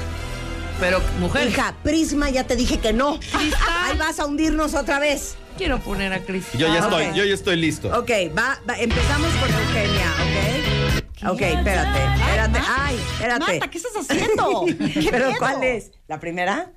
Pero 0.79 0.99
mujer. 1.19 1.47
Hija, 1.47 1.75
Prisma, 1.83 2.29
ya 2.31 2.43
te 2.45 2.55
dije 2.55 2.79
que 2.79 2.91
no. 2.93 3.19
Ahí 3.33 3.97
vas 3.97 4.19
a 4.19 4.25
hundirnos 4.25 4.73
otra 4.73 4.99
vez. 4.99 5.35
Quiero 5.57 5.79
poner 5.79 6.11
a 6.13 6.19
Cris. 6.19 6.45
Yo 6.53 6.67
ya 6.67 6.75
Ah, 6.75 6.79
estoy, 6.79 7.05
yo 7.17 7.23
ya 7.25 7.33
estoy 7.33 7.55
listo. 7.57 7.87
Ok, 7.97 8.09
va, 8.37 8.59
va, 8.67 8.77
empezamos 8.79 9.29
con 9.35 9.49
Eugenia, 9.51 10.11
¿ok? 10.19 11.29
Ok, 11.33 11.41
espérate, 11.41 11.99
espérate. 12.21 12.59
Ay, 12.75 12.95
espérate. 13.13 13.39
Marta, 13.51 13.67
¿qué 13.69 13.77
estás 13.77 13.93
haciendo? 13.97 14.65
¿Qué 14.93 15.07
¿Pero 15.11 15.27
miedo? 15.27 15.39
cuál 15.39 15.63
es? 15.63 15.91
¿La 16.07 16.19
primera? 16.19 16.71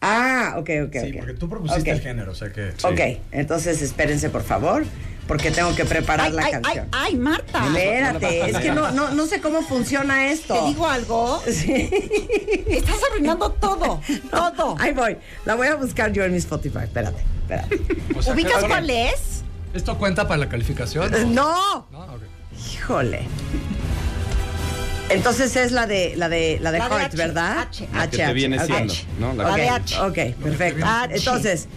Ah, 0.00 0.54
ok, 0.58 0.70
ok, 0.88 0.92
Sí, 1.00 1.10
ok. 1.10 1.16
porque 1.18 1.34
tú 1.34 1.48
propusiste 1.48 1.90
el 1.90 2.00
género, 2.00 2.32
o 2.32 2.34
sea 2.34 2.50
que. 2.52 2.70
Ok, 2.82 3.20
entonces 3.30 3.80
espérense, 3.82 4.30
por 4.30 4.42
favor, 4.42 4.84
porque 5.28 5.52
tengo 5.52 5.76
que 5.76 5.84
preparar 5.84 6.26
Ay, 6.26 6.32
la 6.32 6.42
ay, 6.42 6.52
ay, 6.54 6.62
canción. 6.62 6.88
ay, 6.90 7.16
Marta. 7.16 7.66
Espérate, 7.68 8.50
es 8.50 8.56
que 8.58 8.72
no, 8.72 8.90
no, 8.90 9.10
no 9.12 9.26
sé 9.26 9.40
cómo 9.40 9.62
funciona 9.62 10.26
esto. 10.32 10.54
Te 10.54 10.66
digo 10.68 10.88
algo. 10.88 11.40
Sí. 11.52 11.88
Estás 12.66 12.96
arruinando 13.10 13.52
todo. 13.52 14.00
Todo. 14.30 14.74
Ahí 14.80 14.92
voy. 14.92 15.16
La 15.44 15.54
voy 15.54 15.68
a 15.68 15.76
buscar 15.76 16.10
yo 16.12 16.24
en 16.24 16.32
mi 16.32 16.38
Spotify. 16.38 16.80
Espérate, 16.82 17.22
espérate. 17.54 18.02
O 18.16 18.22
sea, 18.22 18.34
¿Ubicas 18.34 18.64
cuál 18.64 18.90
es? 18.90 19.42
¿Esto 19.74 19.96
cuenta 19.98 20.26
para 20.28 20.38
la 20.38 20.48
calificación? 20.48 21.14
Eh, 21.14 21.24
No. 21.26 21.86
No, 21.90 21.98
ok. 22.00 22.22
Híjole. 22.74 23.22
Entonces 25.08 25.54
es 25.56 25.72
la 25.72 25.86
de 25.86 26.14
la 26.16 26.28
de 26.28 26.58
la 26.60 26.72
de 26.72 26.78
La 26.78 26.88
de 26.88 26.94
Heart, 26.94 27.14
H, 27.14 27.16
¿verdad? 27.16 27.58
H. 27.68 27.88
La 27.94 28.08
que 28.08 28.16
te 28.16 28.24
H, 28.24 28.32
viene 28.32 28.58
ok. 28.58 28.64
siendo, 28.66 28.94
¿no? 29.18 29.34
La 29.34 29.56
de 29.56 29.68
H. 29.68 30.00
ok, 30.00 30.34
perfecto. 30.42 30.86
H. 30.86 31.14
Entonces, 31.16 31.68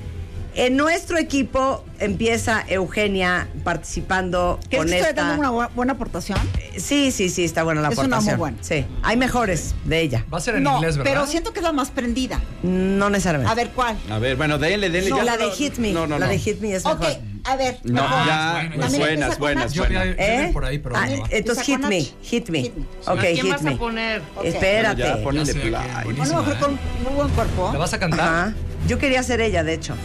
en 0.55 0.77
nuestro 0.77 1.17
equipo 1.17 1.83
empieza 1.99 2.63
Eugenia 2.67 3.47
participando 3.63 4.59
¿Crees 4.69 4.81
con 4.83 4.89
que 4.91 4.99
esta. 4.99 5.13
dando 5.13 5.39
una 5.39 5.51
bu- 5.51 5.69
buena 5.75 5.93
aportación? 5.93 6.37
Sí, 6.77 7.11
sí, 7.11 7.29
sí, 7.29 7.43
está 7.43 7.63
buena 7.63 7.81
la 7.81 7.89
Es 7.89 7.97
una 7.97 8.07
muy 8.07 8.13
aportación. 8.29 8.39
buena. 8.39 8.57
Sí, 8.61 8.85
hay 9.03 9.17
mejores 9.17 9.75
de 9.85 9.99
ella. 10.01 10.25
Va 10.33 10.37
a 10.37 10.41
ser 10.41 10.55
en 10.55 10.63
no, 10.63 10.75
inglés, 10.75 10.97
¿verdad? 10.97 11.11
pero 11.13 11.27
siento 11.27 11.51
que 11.53 11.59
es 11.59 11.63
la 11.63 11.71
más 11.73 11.91
prendida. 11.91 12.41
No 12.63 13.09
necesariamente. 13.09 13.51
A 13.51 13.55
ver, 13.55 13.69
¿cuál? 13.71 13.97
A 14.09 14.17
ver, 14.19 14.35
bueno, 14.37 14.57
denle, 14.57 14.89
denle. 14.89 15.09
No, 15.09 15.17
ya. 15.17 15.23
la 15.25 15.37
de 15.37 15.51
Hit 15.51 15.77
Me. 15.77 15.91
No, 15.91 16.07
no, 16.07 16.17
la 16.19 16.25
no. 16.27 16.31
de 16.31 16.39
Hit 16.39 16.59
Me 16.61 16.73
es 16.73 16.85
Ok, 16.85 16.99
mejor. 17.01 17.17
a 17.43 17.55
ver. 17.57 17.79
No, 17.83 18.03
mejor. 18.03 18.25
ya, 18.25 18.51
bueno, 18.53 18.75
pues 18.75 18.97
buenas, 18.97 19.39
buenas, 19.39 19.73
Yo 19.73 19.83
ya- 19.83 19.89
buenas. 19.89 20.05
yo 20.17 20.23
¿Eh? 20.23 20.49
por 20.53 20.65
ahí, 20.65 20.79
pero 20.79 20.95
Ah, 20.95 21.05
no 21.07 21.21
va. 21.21 21.27
entonces 21.31 21.65
hit 21.65 21.79
me, 21.79 22.01
hit 22.01 22.49
me. 22.49 22.61
Hit 22.61 22.75
me. 22.75 22.83
Ok, 23.07 23.07
¿A 23.19 23.21
quién 23.21 23.35
hit 23.37 23.49
vas 23.51 23.61
me. 23.61 23.73
a 23.73 23.77
poner? 23.77 24.21
Espérate. 24.43 25.01
Ya, 25.01 25.21
ponle 25.21 25.41
Ya 25.45 25.53
sé, 25.53 25.59
play. 25.59 25.71
mujer 26.15 26.53
¿eh? 26.53 26.57
con 26.59 26.71
muy 27.03 27.13
buen 27.15 27.29
cuerpo. 27.29 27.69
¿La 27.73 27.79
vas 27.79 27.93
a 27.93 27.99
cantar? 27.99 28.19
Ajá. 28.21 28.53
Yo 28.87 28.99
quería 28.99 29.21
ser 29.23 29.41
ella, 29.41 29.63
de 29.63 29.73
hecho. 29.73 29.95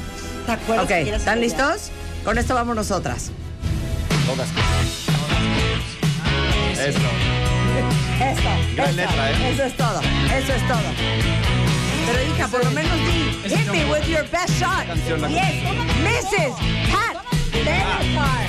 ¿Te 0.46 0.52
acuerdas? 0.52 0.84
Ok, 0.84 0.88
que 0.90 1.14
¿están 1.14 1.40
listos? 1.40 1.90
Con 2.24 2.38
esto 2.38 2.54
vamos 2.54 2.76
nosotras. 2.76 3.30
Todas. 4.26 4.48
Eso. 6.80 7.00
Gran 8.74 8.96
letra, 8.96 9.30
¿eh? 9.30 9.50
Eso 9.52 9.64
es 9.64 9.76
todo. 9.76 10.00
Eso 10.00 10.52
es 10.52 10.68
todo. 10.68 10.80
Pero 12.06 12.22
hija, 12.34 12.48
por 12.48 12.64
lo 12.64 12.70
menos 12.70 12.96
di. 12.98 13.48
Hit 13.48 13.70
me 13.70 13.84
with 13.86 14.06
your 14.06 14.24
best 14.30 14.50
shot. 14.58 14.86
Yes. 15.28 15.62
Mrs. 16.02 16.54
Pat 16.90 17.16
Benatar. 17.52 18.46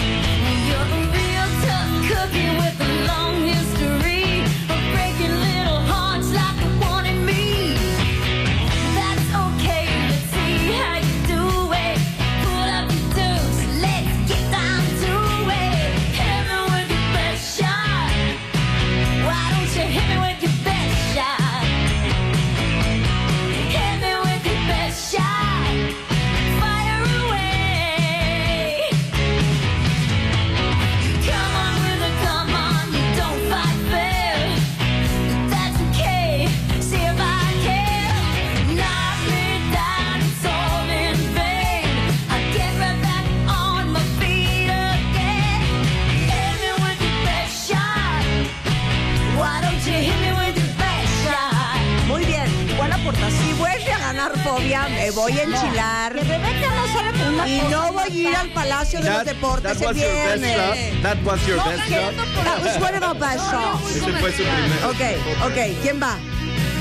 Fobia, 54.52 54.88
me 54.90 55.12
voy 55.12 55.32
a 55.38 55.44
enchilar. 55.44 56.14
Que 56.14 56.22
Rebeca 56.22 56.68
no 56.76 56.88
sale 56.94 57.12
por 57.18 57.28
una 57.34 57.48
Y 57.48 57.60
cosa, 57.60 57.70
no 57.72 57.94
voy 57.94 58.04
a 58.04 58.14
ir 58.30 58.36
al 58.36 58.50
Palacio 58.50 59.00
de 59.02 59.10
los 59.10 59.26
Deportes 59.26 59.82
el 59.82 59.94
viernes. 59.94 61.02
That 61.02 61.18
was 61.24 61.46
your 61.48 61.58
best 61.64 61.90
shot. 61.90 62.14
That 62.44 62.62
was 62.64 62.78
one 62.82 62.96
of 62.98 63.04
our 63.04 63.16
best 63.18 63.52
shots. 63.52 63.96
Ese 63.96 64.12
fue 64.20 64.32
su 64.32 64.44
primer. 64.44 64.86
Ok, 64.86 65.46
ok. 65.46 65.82
¿Quién 65.82 66.02
va? 66.02 66.18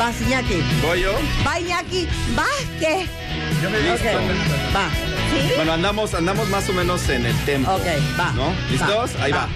Va 0.01 0.11
Iñaki. 0.13 0.63
¿Voy 0.83 1.03
yo? 1.03 1.13
Va 1.47 1.61
Iñaki. 1.61 2.09
Va, 2.39 2.47
¿qué? 2.79 3.07
Yo 3.63 3.71
me 3.71 3.79
Ok, 3.93 4.05
va. 4.75 4.89
¿Sí? 5.31 5.53
Bueno, 5.57 5.73
andamos, 5.75 6.15
andamos 6.15 6.49
más 6.49 6.69
o 6.69 6.73
menos 6.73 7.09
en 7.09 7.27
el 7.27 7.37
tempo. 7.45 7.71
Ok, 7.73 7.87
va. 8.19 8.33
¿No? 8.33 8.53
¿Listos? 8.71 9.11
Va, 9.19 9.25
Ahí 9.25 9.33
va. 9.33 9.39
va. 9.39 9.49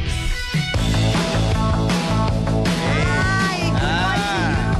Ay, 2.96 3.72
Ah, 3.74 4.76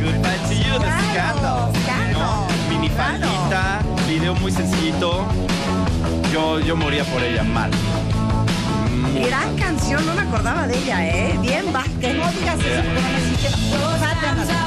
Goodbye 0.00 0.38
to 0.48 0.54
you, 0.54 0.78
The 0.78 0.90
Scandal. 1.12 1.72
Mini 2.82 2.94
faldita, 2.96 3.78
video 4.08 4.34
muy 4.34 4.50
sencillito. 4.50 5.24
Yo, 6.32 6.58
yo 6.58 6.74
moría 6.74 7.04
por 7.04 7.22
ella 7.22 7.44
mal. 7.44 7.70
Gran 9.14 9.56
canción, 9.56 10.04
no 10.04 10.12
me 10.14 10.22
acordaba 10.22 10.66
de 10.66 10.78
ella, 10.78 11.06
¿eh? 11.06 11.38
Bien, 11.40 11.66
va. 11.72 11.84
Que 12.00 12.12
no 12.12 12.28
digas 12.32 12.58
eso, 12.58 12.82
porque 12.82 13.00
no 13.00 13.08
me 13.12 13.30
siquiera. 13.30 13.56
Sometimes 14.32 14.62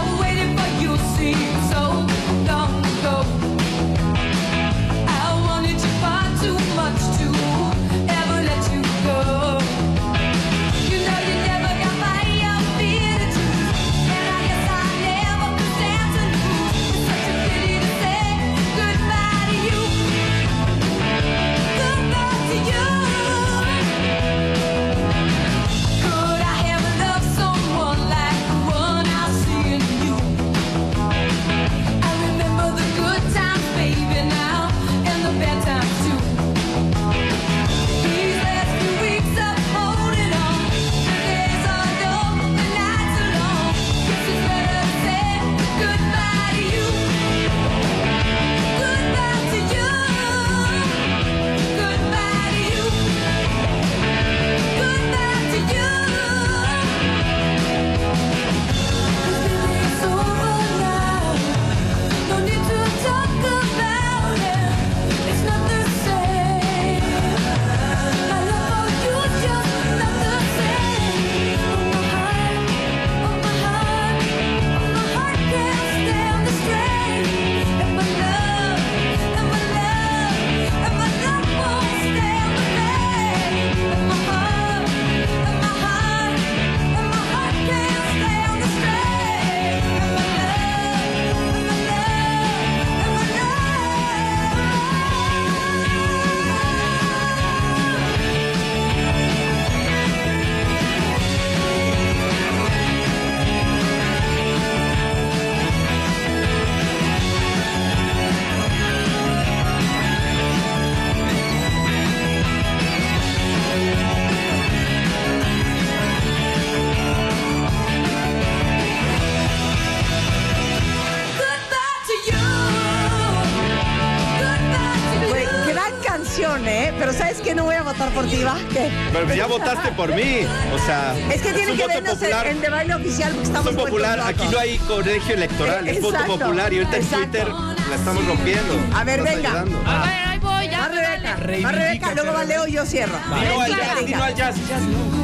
Pero 129.13 129.33
ya 129.35 129.45
votaste 129.47 129.91
por 129.91 130.13
mí. 130.15 130.39
O 130.73 130.85
sea. 130.85 131.13
Es 131.31 131.41
que 131.41 131.53
tiene 131.53 131.71
un 131.71 131.77
que 131.77 131.83
voto 131.83 131.93
vernos 131.95 132.13
en, 132.13 132.17
popular. 132.19 132.47
en 132.47 132.61
de 132.61 132.69
baile 132.69 132.93
oficial 132.95 133.29
porque 133.31 133.43
Es 133.43 133.49
estamos 133.49 133.71
un 133.71 133.77
popular. 133.77 134.19
vueltos 134.21 134.29
Aquí 134.29 134.37
locos. 134.39 134.51
no 134.53 134.59
hay 134.59 134.77
colegio 134.79 135.33
electoral. 135.35 135.87
Eh, 135.87 135.91
Es 135.91 136.01
voto 136.01 136.25
popular. 136.25 136.73
Y 136.73 136.77
ahorita 136.79 136.97
en. 136.97 137.07
Twitter 137.09 137.47
la 137.49 137.95
estamos 137.95 138.25
rompiendo. 138.25 138.79
A 138.95 139.03
ver, 139.03 139.21
venga. 139.23 139.49
ayudando. 139.49 139.81
A 139.85 139.99
ver, 140.05 140.27
ahí 140.27 140.39
voy, 140.39 140.65
ya. 140.69 140.85
¿Estás 141.15 141.39
Rebeca. 141.39 141.67
Va 141.67 141.71
Rebeca, 141.71 142.13
luego 142.15 142.33
va 142.33 142.43
Leo 142.45 142.67
y 142.67 142.71
yo 142.73 142.85
cierro. 142.85 143.15
Al 143.31 143.39
Venga, 143.41 143.67
jazz, 143.67 143.95
venga. 143.95 144.05
dilo 144.05 144.23
al 144.23 144.35
jazz. 144.35 144.55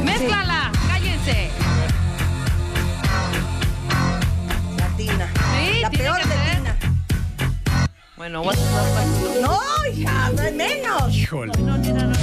Mézclala, 0.04 0.51
Bueno, 8.22 8.42
what, 8.42 8.54
what, 8.56 9.40
No, 9.40 9.58
hija, 9.92 10.30
no 10.36 10.42
hay 10.42 10.52
menos. 10.52 11.12
Híjole. 11.12 11.50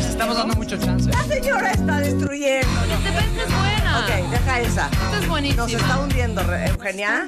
Estamos 0.09 0.37
dando 0.37 0.55
mucho 0.55 0.77
chance. 0.77 1.09
La 1.11 1.25
señora 1.25 1.71
está 1.71 1.97
destruyendo. 1.99 2.69
Esta 2.83 3.11
vez 3.11 3.25
es 3.45 3.53
buena. 3.59 3.99
Ok, 3.99 4.29
deja 4.31 4.59
esa. 4.61 4.85
Esta 4.87 5.19
es 5.19 5.27
buenísima. 5.27 5.63
Nos 5.63 5.73
está 5.73 5.99
hundiendo, 5.99 6.41
Eugenia. 6.41 7.27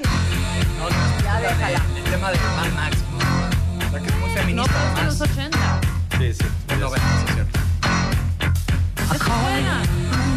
No, 0.79 0.89
no, 0.89 1.21
Ya 1.21 1.41
déjala. 1.41 1.81
El 1.97 2.03
tema 2.11 2.31
de 2.31 2.37
Mad 2.37 2.71
Max. 2.73 2.97
¿no? 3.11 3.87
O 3.87 3.91
sea, 3.91 3.99
que 3.99 4.07
es 4.07 4.15
muy 4.15 4.29
No, 4.29 4.35
feminista. 4.39 4.73
pero 4.95 5.11
es 5.11 5.19
de 5.19 5.25
los 5.25 5.31
80. 5.35 5.81
Sí, 6.17 6.33
sí. 6.33 6.45
Del 6.69 6.79
90, 6.79 7.07
sí, 7.09 7.25
es 7.27 7.33
cierto. 7.33 7.59
Es 9.13 9.19
buena. 9.19 9.81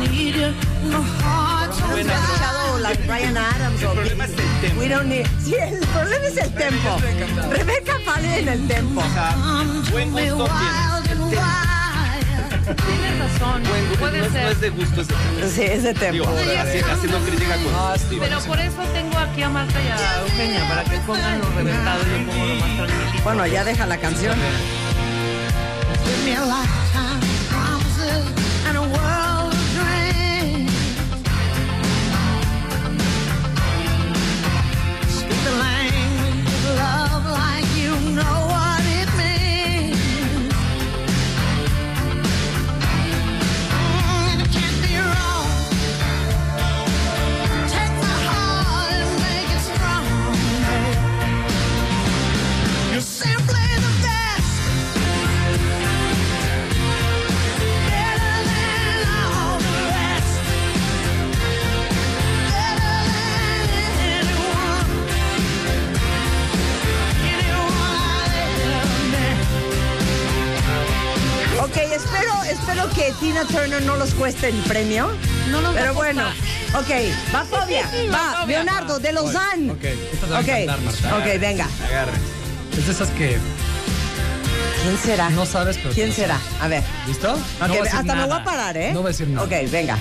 ¿Has 0.05 1.78
escuchado 1.96 2.78
la 2.78 2.90
de 2.90 2.96
Brian 3.07 3.36
Adams 3.36 3.82
o 3.82 3.92
El 3.92 3.96
problema 3.98 4.24
es 4.24 4.30
el 4.30 4.61
tempo. 4.61 4.80
We 4.80 4.88
don't 4.88 5.07
need... 5.07 5.26
Sí, 5.42 5.55
el 5.55 5.78
problema 5.86 6.26
es 6.26 6.36
el 6.36 6.55
tempo. 6.55 6.96
Rebeca 7.50 7.98
en 8.38 8.48
el 8.48 8.68
tempo. 8.68 9.00
O 9.00 9.12
sea, 9.14 9.34
buen 9.90 10.11
gusto 10.12 10.44
tienes. 10.44 10.96
El 10.96 11.09
tempo. 11.09 11.30
Tienes 12.86 13.18
razón. 13.18 13.62
Buen 13.64 13.88
gusto. 13.88 13.98
Puede 14.00 14.18
no, 14.18 14.24
es- 14.24 14.32
no 14.32 14.38
ser. 14.38 14.52
es 14.52 14.61
de 14.61 14.70
gusto, 14.70 15.00
es 15.00 15.09
de 15.09 15.14
tempo. 15.14 15.44
Sí, 15.55 15.62
ese 15.62 15.94
haciendo 16.92 17.18
crítica. 17.20 17.57
Pero 18.20 18.40
por 18.40 18.61
eso 18.61 18.82
tengo 18.92 19.18
aquí 19.18 19.42
a 19.42 19.48
Marta 19.50 19.78
y 19.82 19.88
a 19.88 20.20
Eugenia, 20.22 20.68
para 20.68 20.84
que 20.84 20.98
pongan 20.98 21.38
lo 21.40 21.48
reventado 21.50 22.00
y 22.02 22.11
yo 22.11 22.26
pongo 22.30 22.46
lo 22.46 22.55
más 22.57 22.76
tranquilo. 22.76 23.22
Bueno, 23.24 23.46
ya 23.46 23.64
deja 23.64 23.86
la 23.86 23.98
canción. 23.98 24.36
Espero, 72.66 72.88
que 72.94 73.12
Tina 73.20 73.44
Turner 73.44 73.82
no 73.82 73.96
los 73.96 74.14
cueste 74.14 74.48
el 74.48 74.56
premio. 74.62 75.10
No 75.50 75.62
va 75.62 75.72
Pero 75.74 75.90
a 75.90 75.92
bueno, 75.92 76.22
ok, 76.74 76.90
va 77.34 77.44
Fobia, 77.44 77.88
va 78.12 78.46
Leonardo 78.46 78.98
de 78.98 79.12
Lausanne. 79.12 79.70
Ok, 79.72 79.84
esta 79.84 80.26
te 80.26 80.32
va 80.32 80.38
a 80.38 80.40
Ok, 80.40 80.48
encantar, 80.48 80.80
Marta. 80.80 81.16
ok, 81.18 81.40
venga. 81.40 81.68
Agarre. 81.86 82.12
Es 82.76 82.86
de 82.86 82.92
esas 82.92 83.08
que 83.10 83.38
¿Quién 84.82 84.98
será? 84.98 85.30
no 85.30 85.46
sabes, 85.46 85.76
pero. 85.78 85.94
¿Quién 85.94 86.12
será? 86.12 86.38
A 86.60 86.68
ver. 86.68 86.82
¿Listo? 87.06 87.32
Ok, 87.32 87.38
No 87.60 87.68
voy 87.68 87.76
a 87.78 87.82
decir 87.82 87.98
hasta 87.98 88.14
me 88.14 88.20
voy 88.20 88.28
nada. 88.28 88.36
a 88.40 88.44
parar, 88.44 88.76
¿eh? 88.76 88.90
No 88.92 89.00
voy 89.00 89.08
a 89.08 89.12
decir 89.12 89.28
nada. 89.28 89.46
Ok, 89.46 89.70
venga. 89.70 89.98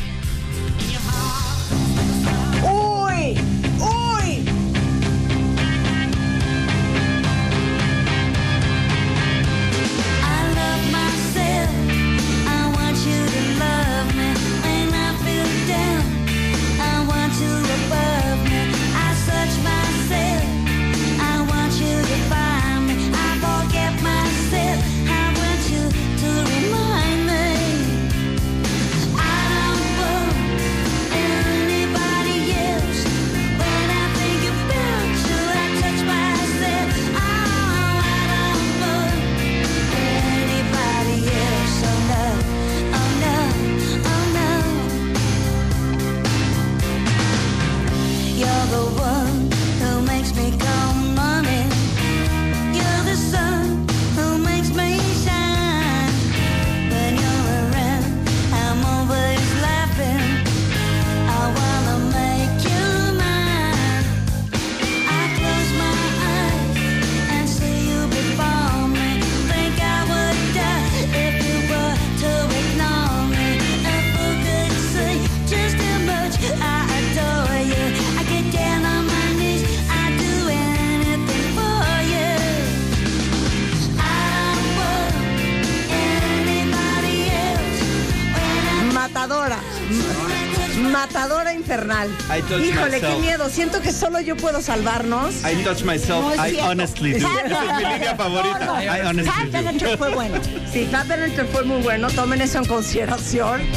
Híjole, 92.06 92.99
qué 92.99 93.08
myself. 93.08 93.20
miedo. 93.22 93.49
Siento 93.49 93.82
que 93.82 93.91
solo 93.91 94.20
yo 94.20 94.36
puedo 94.36 94.62
salvarnos. 94.62 95.36
I 95.43 95.64
touch 95.64 95.84
myself. 95.84 96.24
No 96.24 96.47
I 96.47 96.60
honestly 96.62 97.14
do. 97.14 97.18
Esa 97.28 97.64
es 97.64 97.86
mi 97.86 97.93
línea 97.93 98.16
favorita. 98.16 98.60
No, 98.60 98.76
no. 98.76 98.82
I 98.84 99.01
honestly 99.01 99.80
do. 99.80 99.97
Fue 99.97 100.10
bueno. 100.14 100.39
Sí, 100.72 100.86
Benatar 100.86 101.47
fue 101.51 101.64
muy 101.64 101.82
bueno. 101.82 102.10
Tomen 102.10 102.41
eso 102.41 102.60
en 102.60 102.66
consideración. 102.66 103.62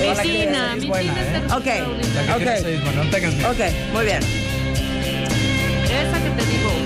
Medicina, 0.00 0.74
es 0.76 0.82
mi 0.82 0.88
buena, 0.88 1.12
¿eh? 1.12 1.42
Ok, 1.54 1.66
ok. 2.36 3.50
Ok, 3.50 3.60
muy 3.92 4.04
bien. 4.04 4.20
Esa 5.84 6.22
que 6.22 6.30
te 6.30 6.46
digo. 6.50 6.79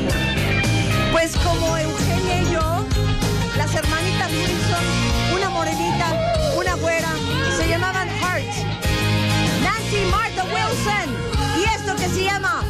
Y 11.57 11.64
esto 11.77 11.95
que 11.97 12.09
se 12.09 12.25
llama 12.25 12.62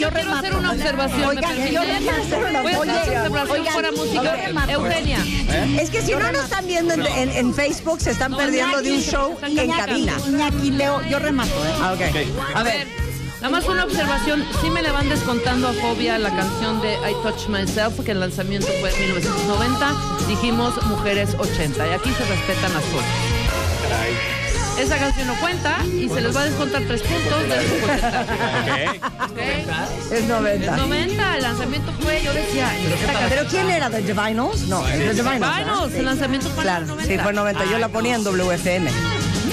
yo, 0.00 0.10
quiero 0.10 0.32
hacer 0.34 0.54
una 0.56 0.72
observación. 0.72 1.24
Oigan, 1.24 1.58
¿me 1.58 1.72
yo 1.72 1.80
permiten? 1.80 2.02
quiero 2.02 2.22
hacer 2.22 2.44
una 2.44 2.62
Voy 2.62 2.72
a 2.72 2.74
hacer 3.02 3.30
una 3.30 3.42
observación 3.42 3.94
música. 3.96 4.22
yo 4.22 4.32
remato. 4.46 4.70
Eugenia. 4.72 5.18
Es 5.80 5.90
que 5.90 6.02
si 6.02 6.12
no 6.12 6.32
nos 6.32 6.44
están 6.44 6.66
viendo 6.66 6.94
en, 6.94 7.06
en- 7.06 7.30
en 7.30 7.54
Facebook, 7.54 8.00
se 8.00 8.10
están 8.12 8.36
perdiendo 8.36 8.80
de 8.82 8.92
un 8.92 9.00
show 9.02 9.36
en 9.42 9.70
cabina. 9.70 10.14
Iñaki, 10.26 10.70
Leo, 10.72 11.02
yo 11.08 11.18
remato, 11.18 11.50
¿eh? 11.64 11.72
Ah, 11.82 11.92
ok. 11.94 12.56
A 12.56 12.62
ver, 12.62 12.86
nada 13.40 13.50
más 13.50 13.66
una 13.68 13.84
observación. 13.84 14.44
Sí 14.60 14.70
me 14.70 14.82
le 14.82 14.90
van 14.90 15.08
descontando 15.08 15.68
a 15.68 15.72
Fobia 15.74 16.18
la 16.18 16.30
canción 16.34 16.80
de 16.82 16.94
I 16.94 17.14
Touch 17.22 17.48
Myself, 17.48 18.00
que 18.04 18.12
el 18.12 18.20
lanzamiento 18.20 18.68
fue 18.80 18.90
en 18.92 19.00
1990. 19.14 19.94
Dijimos 20.28 20.82
mujeres 20.86 21.30
80. 21.38 21.86
Y 21.86 21.90
aquí 21.90 22.10
se 22.12 22.24
respetan 22.24 22.72
las 22.72 22.84
cosas. 22.84 24.39
Esa 24.80 24.96
canción 24.98 25.26
no 25.26 25.34
cuenta 25.40 25.76
y 25.84 26.08
se 26.08 26.20
les 26.20 26.34
va 26.34 26.40
a 26.40 26.44
descontar 26.44 26.82
tres 26.86 27.02
puntos 27.02 27.48
de 27.48 27.68
su 27.68 27.74
porcentaje. 27.86 29.00
Ok. 29.30 30.12
Es 30.12 30.24
90. 30.24 30.64
Es 30.64 30.76
90, 30.82 31.36
el 31.36 31.42
lanzamiento 31.42 31.92
fue, 32.00 32.22
yo 32.22 32.32
decía, 32.32 32.70
¿Pero 33.28 33.44
quién 33.46 33.70
era? 33.70 33.90
¿The 33.90 34.02
Divinos? 34.02 34.60
No, 34.62 34.80
The 34.82 35.12
Divinos. 35.12 35.56
Divinos, 35.56 35.92
el 35.92 36.04
lanzamiento 36.04 36.48
fue 36.50 36.62
Claro, 36.64 36.86
los 36.86 36.96
sí, 37.02 37.02
90. 37.16 37.22
fue 37.24 37.32
90. 37.32 37.64
Yo 37.66 37.78
la 37.78 37.88
ponía 37.88 38.14
en 38.16 38.24
WFM. 38.24 38.90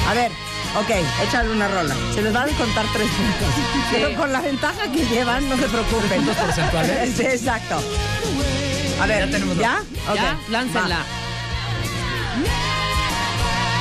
A 0.08 0.14
ver, 0.14 0.32
ok, 0.80 0.90
échale 1.28 1.50
una 1.52 1.68
rola. 1.68 1.94
Se 2.16 2.22
les 2.22 2.34
va 2.36 2.44
a 2.44 2.46
descontar 2.46 2.86
tres 2.94 3.08
puntos. 3.08 3.54
Pero 3.92 4.16
con 4.16 4.32
la 4.32 4.42
ventaja 4.42 4.84
que 4.92 5.06
llevan, 5.06 5.48
no 5.50 5.58
se 5.58 5.68
preocupen. 5.68 6.18
¿Puntos 6.24 6.38
porcentuales? 6.38 7.10
Sí, 7.18 7.24
exacto. 7.24 7.82
A 9.02 9.06
ver, 9.06 9.26
¿ya? 9.26 9.32
tenemos 9.32 9.58
¿Ya? 9.58 9.82
Ok, 10.10 10.16
Ya, 10.16 10.38
láncenla. 10.50 10.98
va. 11.00 11.27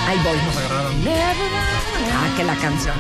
Ahí 0.07 0.19
voy. 0.25 0.37
Nos 0.45 0.57
agarraron. 0.57 0.95
Ah, 1.09 2.35
que 2.37 2.45
la 2.45 2.55
canción. 2.57 2.95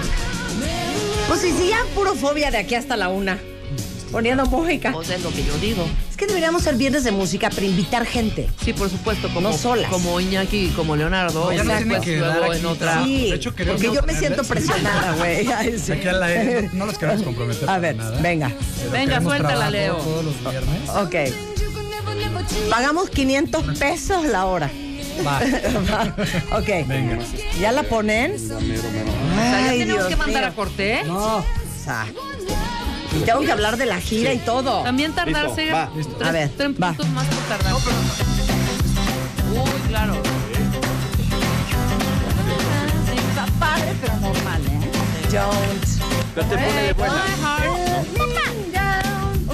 Pues 1.28 1.40
si 1.40 1.52
si 1.52 1.68
ya 1.68 1.78
puro 1.94 2.14
fobia 2.14 2.50
de 2.50 2.58
aquí 2.58 2.74
hasta 2.74 2.96
la 2.96 3.08
una. 3.08 3.38
Poniendo 4.12 4.46
música. 4.46 4.92
Pues 4.92 5.10
es 5.10 5.22
lo 5.22 5.30
que 5.30 5.44
yo 5.44 5.56
digo. 5.58 5.84
Es 6.10 6.16
que 6.16 6.26
deberíamos 6.26 6.62
ser 6.62 6.76
viernes 6.76 7.02
de 7.04 7.10
música 7.10 7.50
para 7.50 7.66
invitar 7.66 8.06
gente. 8.06 8.48
Sí, 8.64 8.72
por 8.72 8.88
supuesto, 8.88 9.28
como, 9.34 9.50
No 9.50 9.56
solas. 9.58 9.90
como 9.90 10.20
Iñaki 10.20 10.66
y 10.66 10.68
como 10.70 10.94
Leonardo. 10.96 11.50
nos 11.52 11.66
después 11.66 11.78
tienen 11.78 12.00
que 12.02 12.16
dar 12.20 12.42
aquí. 12.44 12.58
en 12.58 12.66
otra. 12.66 13.04
Sí, 13.04 13.30
De 13.30 13.36
hecho, 13.36 13.54
queremos 13.54 13.82
porque 13.82 13.94
yo 13.96 14.02
me 14.06 14.14
siento 14.14 14.44
presionada, 14.44 15.12
güey. 15.16 15.46
Sí. 15.78 15.92
Aquí 15.92 16.08
al 16.08 16.22
aire 16.22 16.62
no, 16.72 16.78
no 16.80 16.86
los 16.86 16.98
queremos 16.98 17.22
comprometer. 17.22 17.68
A 17.68 17.78
ver, 17.78 17.96
nada, 17.96 18.20
venga. 18.22 18.52
pero 18.78 18.90
Venga, 18.92 19.20
suéltala, 19.20 19.70
Leo. 19.70 19.96
Todos 19.96 20.24
los 20.24 20.40
viernes. 20.40 20.88
Ok. 20.90 22.70
Pagamos 22.70 23.10
500 23.10 23.78
pesos 23.78 24.24
la 24.24 24.46
hora. 24.46 24.70
Va. 25.24 25.40
Va, 25.90 26.58
ok. 26.58 26.86
Venga. 26.86 27.18
¿Ya 27.60 27.72
la 27.72 27.82
ponen? 27.84 28.34
O 28.34 28.38
sea, 28.38 28.58
ya 28.60 29.70
Ay, 29.70 29.78
tenemos 29.80 29.98
Dios 30.00 30.08
que 30.08 30.16
mandar 30.16 30.42
mío. 30.42 30.52
a 30.52 30.54
corte. 30.54 31.02
No. 31.06 31.36
O 31.36 31.44
sea, 31.84 32.06
y 33.16 33.20
tengo 33.20 33.40
que 33.40 33.52
hablar 33.52 33.76
de 33.76 33.86
la 33.86 34.00
gira 34.00 34.32
y 34.32 34.38
todo. 34.38 34.82
También 34.82 35.12
tardarse 35.12 35.62
Listo, 35.66 35.76
va. 35.76 35.90
tres, 36.18 36.28
A 36.28 36.32
ver, 36.32 36.50
tres 36.56 36.70
va. 36.82 36.88
puntos 36.88 37.08
más 37.10 37.26
por 37.26 37.38
tardar. 37.44 37.74
Uy, 37.74 37.80
claro. 39.88 40.14
Sí, 43.10 43.18
está 43.28 43.46
padre, 43.58 43.92
pero 44.00 44.16
normal, 44.16 44.60
¿eh? 44.66 45.32
Don't. 45.32 45.86
Pero 46.34 46.46
te 46.48 46.54
pone 46.56 46.82
de 46.82 46.92
buena. 46.92 47.14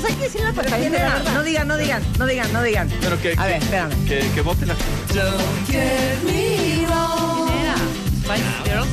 O 0.02 0.04
sea, 0.04 0.10
hay 0.10 0.16
que 0.16 0.24
decir 0.24 0.40
la 0.40 0.50
¿Quién 0.50 0.64
perfección, 0.64 0.94
era? 0.94 1.14
¿verdad? 1.14 1.32
No 1.34 1.42
digan, 1.44 1.68
no 1.68 1.76
digan, 1.76 2.02
no 2.18 2.26
digan, 2.26 2.52
no 2.52 2.62
digan. 2.62 2.88
Pero 3.00 3.22
que, 3.22 3.32
A 3.32 3.34
que- 3.36 3.48
ver, 3.52 3.62
espérame. 3.62 4.04
que, 4.04 4.18
que 4.34 4.40
vote 4.40 4.66
la 4.66 4.74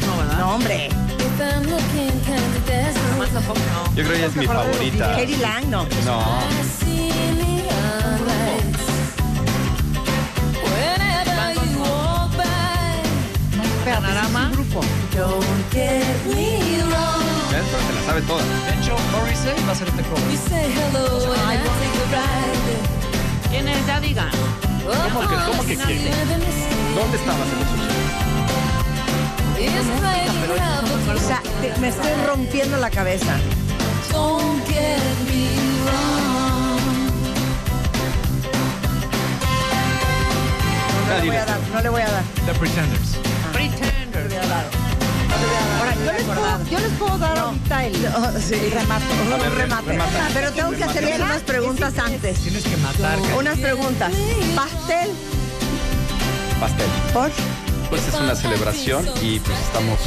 no, 0.05 0.17
¿verdad? 0.17 0.37
No, 0.37 0.55
hombre. 0.55 0.89
No. 3.73 3.95
Yo 3.95 4.03
creo 4.03 4.09
que 4.09 4.17
ella 4.17 4.27
es 4.27 4.35
mi 4.35 4.45
favorita. 4.45 5.07
Katie 5.15 5.37
Lang, 5.37 5.69
no. 5.69 5.87
No. 6.05 6.23
Panorama. 13.85 14.49
Grupo. 14.53 14.81
Pero 17.71 17.83
se 17.87 17.93
la 17.93 18.01
sabe 18.05 18.21
toda. 18.23 18.43
De 18.43 18.73
hecho, 18.81 18.95
Morrissey 19.11 19.65
va 19.67 19.71
a 19.71 19.75
ser 19.75 19.87
este 19.89 20.03
cover. 20.03 20.23
¿Quién 23.49 23.67
es? 23.67 23.85
Ya 23.87 23.99
digan. 23.99 24.29
¿Cómo 25.13 25.19
que, 25.27 25.35
cómo 25.45 25.63
que 25.65 25.75
quién? 25.75 26.05
¿Dónde 26.95 27.17
estabas 27.17 27.47
en 27.51 27.59
los 27.59 27.67
80? 27.69 27.93
O 31.15 31.19
sea, 31.27 31.41
te- 31.61 31.77
me 31.79 31.89
estoy 31.89 32.11
rompiendo 32.25 32.77
la 32.77 32.89
cabeza. 32.89 33.35
No 41.07 41.15
le 41.15 41.27
voy 41.27 41.35
a 41.35 41.45
dar, 41.45 41.59
no 41.73 41.81
le 41.81 41.89
voy 41.89 42.01
a 42.01 42.11
dar. 42.11 42.23
The 42.45 42.53
Pretenders. 42.59 43.17
Pretenders. 43.53 44.88
Ahora, 45.79 45.95
yo 45.95 46.11
les 46.11 46.23
puedo, 46.23 46.65
yo 46.69 46.79
les 46.79 46.91
puedo 46.99 47.17
dar 47.17 47.37
ahorita 47.37 47.85
el, 47.85 47.95
el 47.95 48.71
remato. 48.71 49.05
un 49.45 49.55
remate. 49.55 49.99
Pero 50.33 50.51
tengo 50.51 50.71
que 50.71 50.83
hacerles 50.83 51.19
unas 51.19 51.41
preguntas 51.41 51.97
antes. 51.97 52.39
Tienes 52.39 52.63
que 52.63 52.77
matar. 52.77 53.17
Unas 53.37 53.57
preguntas. 53.57 54.11
Pastel. 54.55 55.09
Pastel. 56.59 56.87
¿Por? 57.13 57.31
Pues 57.89 58.07
es 58.07 58.13
una 58.13 58.35
celebración 58.35 59.05
y 59.21 59.39
pues 59.39 59.57
estamos 59.59 59.97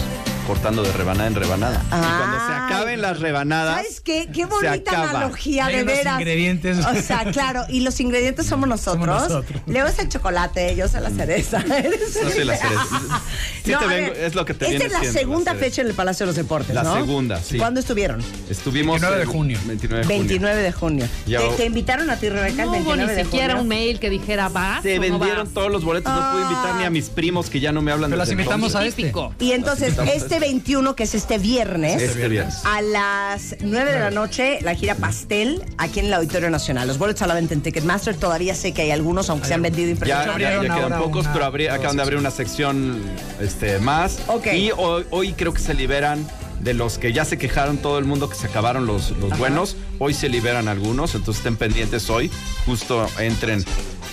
cortando 0.47 0.83
de 0.83 0.93
rebanada 0.93 1.27
en 1.29 1.35
rebanada. 1.35 1.83
y 1.87 1.89
cuando 1.91 2.37
se 2.47 2.53
acaben 2.53 3.01
las 3.03 3.21
rebanadas, 3.21 3.77
¿Sabes 3.77 4.01
qué? 4.01 4.29
Qué 4.33 4.45
bonita 4.45 5.11
analogía, 5.11 5.67
de 5.67 5.77
Ven 5.77 5.87
los 5.87 5.95
veras. 5.97 6.19
ingredientes. 6.21 6.79
O 6.85 6.95
sea, 7.03 7.25
claro, 7.33 7.65
y 7.69 7.81
los 7.81 7.99
ingredientes 8.01 8.47
somos 8.47 8.69
nosotros. 8.69 9.05
Somos 9.05 9.29
nosotros. 9.29 9.63
Leo 9.67 9.87
es 9.87 9.99
el 9.99 10.09
chocolate, 10.09 10.75
yo 10.77 10.89
soy 10.89 11.01
la 11.03 11.11
cereza. 11.11 11.63
No 12.23 12.31
soy 12.31 12.45
la 12.45 12.57
cereza. 12.57 13.21
Sí 13.65 13.71
No, 13.73 13.79
te 13.79 13.87
vengo- 13.87 14.13
ver, 14.13 14.25
es 14.25 14.35
lo 14.35 14.45
que 14.45 14.55
te 14.55 14.65
Esta 14.67 14.71
viene 14.71 14.85
es 14.87 14.93
la 14.93 14.99
siendo, 15.01 15.19
segunda 15.19 15.55
fecha 15.55 15.83
en 15.83 15.89
el 15.89 15.95
Palacio 15.95 16.25
de 16.27 16.29
los 16.29 16.37
Deportes, 16.37 16.75
La 16.75 16.83
¿no? 16.83 16.95
segunda, 16.95 17.41
sí. 17.43 17.59
¿Cuándo 17.59 17.81
estuvieron? 17.81 18.21
estuvimos 18.51 19.01
29 19.01 19.17
de 19.17 19.23
el 19.23 19.29
junio. 19.29 19.59
29 19.67 20.01
de 20.01 20.07
junio. 20.07 20.19
29 20.19 20.63
de 20.63 20.73
junio. 20.73 21.09
Ya- 21.27 21.41
¿Te, 21.41 21.49
te 21.57 21.65
invitaron 21.67 22.11
a 22.11 22.17
ti, 22.17 22.29
Rebeca, 22.29 22.63
el 22.65 22.71
No 22.71 22.77
hubo 22.79 22.91
29 22.93 23.13
ni 23.13 23.17
de 23.17 23.25
siquiera 23.25 23.47
junio? 23.55 23.63
un 23.63 23.69
mail 23.69 23.99
que 24.01 24.11
dijera 24.11 24.49
vas. 24.49 24.83
Se 24.83 24.99
vendieron 24.99 25.45
vas? 25.47 25.55
todos 25.55 25.71
los 25.71 25.85
boletos, 25.85 26.13
no 26.13 26.33
pude 26.33 26.43
invitar 26.43 26.75
ni 26.77 26.85
a 26.85 26.91
mis 26.91 27.09
primos 27.09 27.49
que 27.51 27.61
ya 27.61 27.73
no 27.73 27.83
me 27.83 27.93
hablan 27.93 28.11
Pero 28.11 28.19
las 28.19 28.29
desde 28.29 28.41
invitamos 28.43 28.75
a 28.75 28.85
este. 28.85 29.13
Y 29.39 29.53
entonces, 29.53 29.91
Estamos- 29.91 30.13
este 30.33 30.47
21, 30.47 30.97
que 30.97 31.03
es 31.03 31.15
este 31.15 31.37
viernes, 31.37 32.01
Este 32.01 32.27
viernes. 32.27 32.63
a 32.65 32.81
las 32.81 33.55
9 33.61 33.93
de 33.93 34.01
la 34.01 34.11
noche, 34.11 34.61
la 34.63 34.75
gira 34.75 34.95
Pastel, 34.95 35.63
aquí 35.77 36.01
en 36.01 36.07
el 36.07 36.15
Auditorio 36.15 36.49
Nacional. 36.49 36.89
Los 36.89 36.97
boletos 36.97 37.21
a 37.21 37.27
la 37.27 37.35
venta 37.35 37.53
en 37.53 37.61
Ticketmaster. 37.61 38.17
Todavía 38.17 38.55
sé 38.55 38.73
que 38.73 38.81
hay 38.81 38.93
algunos, 38.93 39.29
aunque 39.29 39.47
se 39.49 39.53
han 39.53 39.61
vendido 39.61 39.89
Ya, 39.89 39.93
impresionantes. 39.93 40.41
ya, 40.41 40.49
abrieron 40.55 40.67
ya 40.81 40.87
quedan 40.89 40.99
pocos, 41.03 41.27
una 41.27 41.33
pero 41.35 41.45
abrí- 41.45 41.69
acaban 41.71 41.97
de 41.97 42.03
abrir 42.03 42.19
una 42.19 42.31
sección 42.31 43.03
este, 43.43 43.79
más. 43.79 44.21
Ok. 44.29 44.47
Y 44.55 44.71
hoy, 44.75 45.05
hoy 45.11 45.35
creo 45.35 45.53
que 45.53 45.61
se 45.61 45.75
liberan 45.75 46.27
de 46.61 46.73
los 46.73 46.97
que 46.97 47.13
ya 47.13 47.27
se 47.27 47.37
quejaron 47.37 47.77
todo 47.77 47.99
el 47.99 48.07
mundo 48.07 48.31
que 48.31 48.37
se 48.37 48.47
acabaron 48.47 48.87
los, 48.87 49.11
los 49.19 49.37
buenos. 49.37 49.77
Hoy 49.99 50.15
se 50.15 50.31
liberan 50.31 50.67
algunos, 50.67 51.15
entonces 51.15 51.41
estén 51.41 51.57
pendientes 51.57 52.09
hoy. 52.09 52.31
Justo 52.65 53.07
entren, 53.19 53.63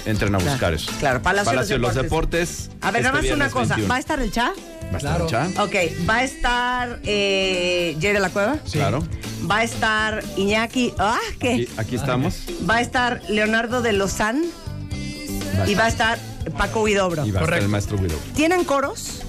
entren 0.05 0.35
a 0.35 0.39
buscar 0.39 0.73
eso. 0.73 0.91
claro, 0.99 1.21
Palacio 1.21 1.51
de 1.51 1.57
los 1.59 1.69
de 1.69 1.77
los 1.77 1.95
Deportes. 1.95 2.71
A 2.81 2.91
ver, 2.91 3.03
este 3.05 3.11
nada 3.13 3.21
más 3.21 3.31
una 3.31 3.49
cosa. 3.49 3.75
21. 3.75 3.87
¿Va 3.87 3.95
a 3.95 3.99
estar 3.99 4.19
el 4.19 4.31
chat? 4.33 4.51
¿Va 4.91 4.95
a 4.95 4.97
estar 4.97 5.27
Claro. 5.27 5.27
Cha? 5.27 5.63
Ok, 5.63 5.75
va 6.09 6.15
a 6.17 6.23
estar 6.23 6.99
eh, 7.03 7.95
Jerry 7.99 8.13
de 8.13 8.19
la 8.19 8.29
Cueva. 8.29 8.57
Claro. 8.71 9.03
Va 9.49 9.57
a 9.57 9.63
estar 9.63 10.23
Iñaki. 10.37 10.93
Ah, 10.97 11.17
¿qué? 11.39 11.53
Aquí, 11.53 11.69
aquí 11.77 11.95
estamos. 11.95 12.43
Va 12.69 12.77
a 12.77 12.81
estar 12.81 13.21
Leonardo 13.29 13.81
de 13.81 13.93
Lozán. 13.93 14.43
Y 15.67 15.75
va 15.75 15.85
a 15.85 15.87
estar 15.89 16.17
Paco 16.57 16.81
Huidobro. 16.83 17.25
Y 17.25 17.31
va 17.31 17.39
a 17.39 17.43
estar 17.43 17.45
Correcto. 17.45 17.65
el 17.65 17.71
maestro 17.71 17.97
Guido. 17.97 18.15
¿Tienen 18.35 18.63
coros? 18.63 19.21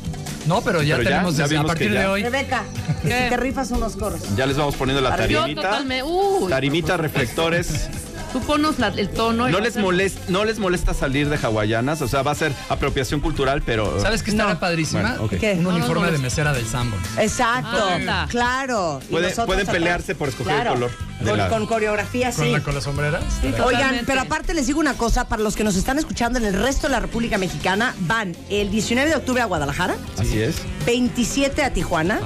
No, 0.47 0.63
pero 0.63 0.83
ya 0.83 0.97
Pero 0.97 1.09
ya, 1.11 1.17
tenemos 1.17 1.37
ya 1.37 1.45
desde- 1.45 1.59
a 1.59 1.63
partir 1.65 1.93
de 1.93 2.07
hoy. 2.07 2.23
Rebeca, 2.23 2.65
si 3.03 3.09
te 3.09 3.37
rifas 3.37 3.71
unos 3.73 3.95
coros. 3.97 4.21
Ya 4.37 4.47
les 4.47 4.57
vamos 4.57 4.75
poniendo 4.77 5.03
la 5.03 5.11
Para- 5.11 5.27
Yo 5.27 5.41
tarimita. 5.41 5.63
totalmente. 5.69 6.03
Uy, 6.05 6.49
Tarimita, 6.51 6.97
reflectores. 6.97 7.89
Tú 8.33 8.41
ponos 8.41 8.79
la- 8.79 8.89
el 8.89 9.09
tono. 9.11 9.49
y 9.49 9.53
No 9.53 9.61
les, 9.61 9.77
molesta, 9.77 10.21
no 10.29 10.45
les 10.45 10.59
molesta 10.59 10.95
salir 10.95 11.29
de 11.29 11.37
hawaianas, 11.37 12.01
o 12.03 12.09
sea, 12.09 12.23
va 12.23 12.33
a 12.33 12.35
ser 12.35 12.53
apropiación 12.69 13.21
cultural, 13.21 13.63
pero... 13.65 14.01
¿Sabes 14.01 14.23
qué 14.23 14.31
estará 14.31 14.55
No. 14.55 14.61
padrísima? 14.61 15.03
Bueno, 15.03 15.25
ok. 15.25 15.31
¿Qué? 15.39 15.53
Un 15.55 15.65
No 15.65 15.71
uniforme 15.71 16.11
de 16.11 16.19
mesera 16.19 16.53
del 16.53 16.67
Sanborns. 16.67 17.07
Exacto, 17.19 17.69
Ah, 18.09 18.27
claro. 18.29 19.01
Pueden- 19.11 19.67
pelearse 19.67 20.15
por 20.15 20.29
escoger 20.29 20.67
el 20.67 20.73
color 20.73 20.91
Con, 21.25 21.37
la- 21.39 21.49
con 21.49 21.67
coreografía, 21.67 22.33
Con, 22.33 22.45
sí. 22.47 22.51
la- 22.53 22.61
con 22.63 22.75
las 22.75 22.85
sombreras. 22.85 23.23
Oigan, 23.43 23.57
Totalmente. 23.57 24.05
pero 24.07 24.21
aparte 24.23 24.55
les 24.55 24.67
digo 24.67 24.81
una 24.81 24.95
cosa, 24.95 25.29
para 25.29 25.43
los 25.43 25.55
que 25.55 25.65
nos 25.65 25.77
están 25.77 25.99
escuchando 25.99 26.39
en 26.39 26.45
el 26.47 26.55
resto 26.55 26.87
de 26.89 26.93
la 26.93 27.01
República 27.01 27.39
Mexicana, 27.39 27.95
van 28.01 28.35
el 28.49 28.71
19 28.71 29.11
de 29.11 29.17
octubre 29.17 29.43
a 29.43 29.45
Guadalajara, 29.47 29.97
Así 30.19 30.41
es. 30.41 30.57
27 30.87 31.63
a 31.63 31.73
Tijuana, 31.73 32.21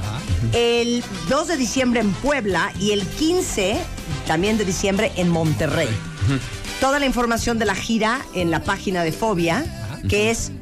el 0.53 1.03
2 1.29 1.49
de 1.49 1.57
diciembre 1.57 2.01
en 2.01 2.13
Puebla 2.13 2.73
y 2.79 2.93
el 2.93 3.03
15 3.07 3.79
también 4.27 4.59
de 4.59 4.65
diciembre 4.65 5.13
en 5.17 5.29
Monterrey. 5.29 5.89
Toda 6.81 6.99
la 6.99 7.07
información 7.07 7.59
de 7.59 7.65
la 7.65 7.75
gira 7.75 8.21
en 8.35 8.51
la 8.51 8.63
página 8.63 9.03
de 9.03 9.13
Fobia, 9.13 9.65
que 10.09 10.31
es 10.31 10.53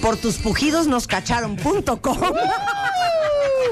por 0.00 0.16
tus 0.16 0.36
pujidos 0.38 0.86
nos 0.86 1.06
cacharon.com. 1.06 2.18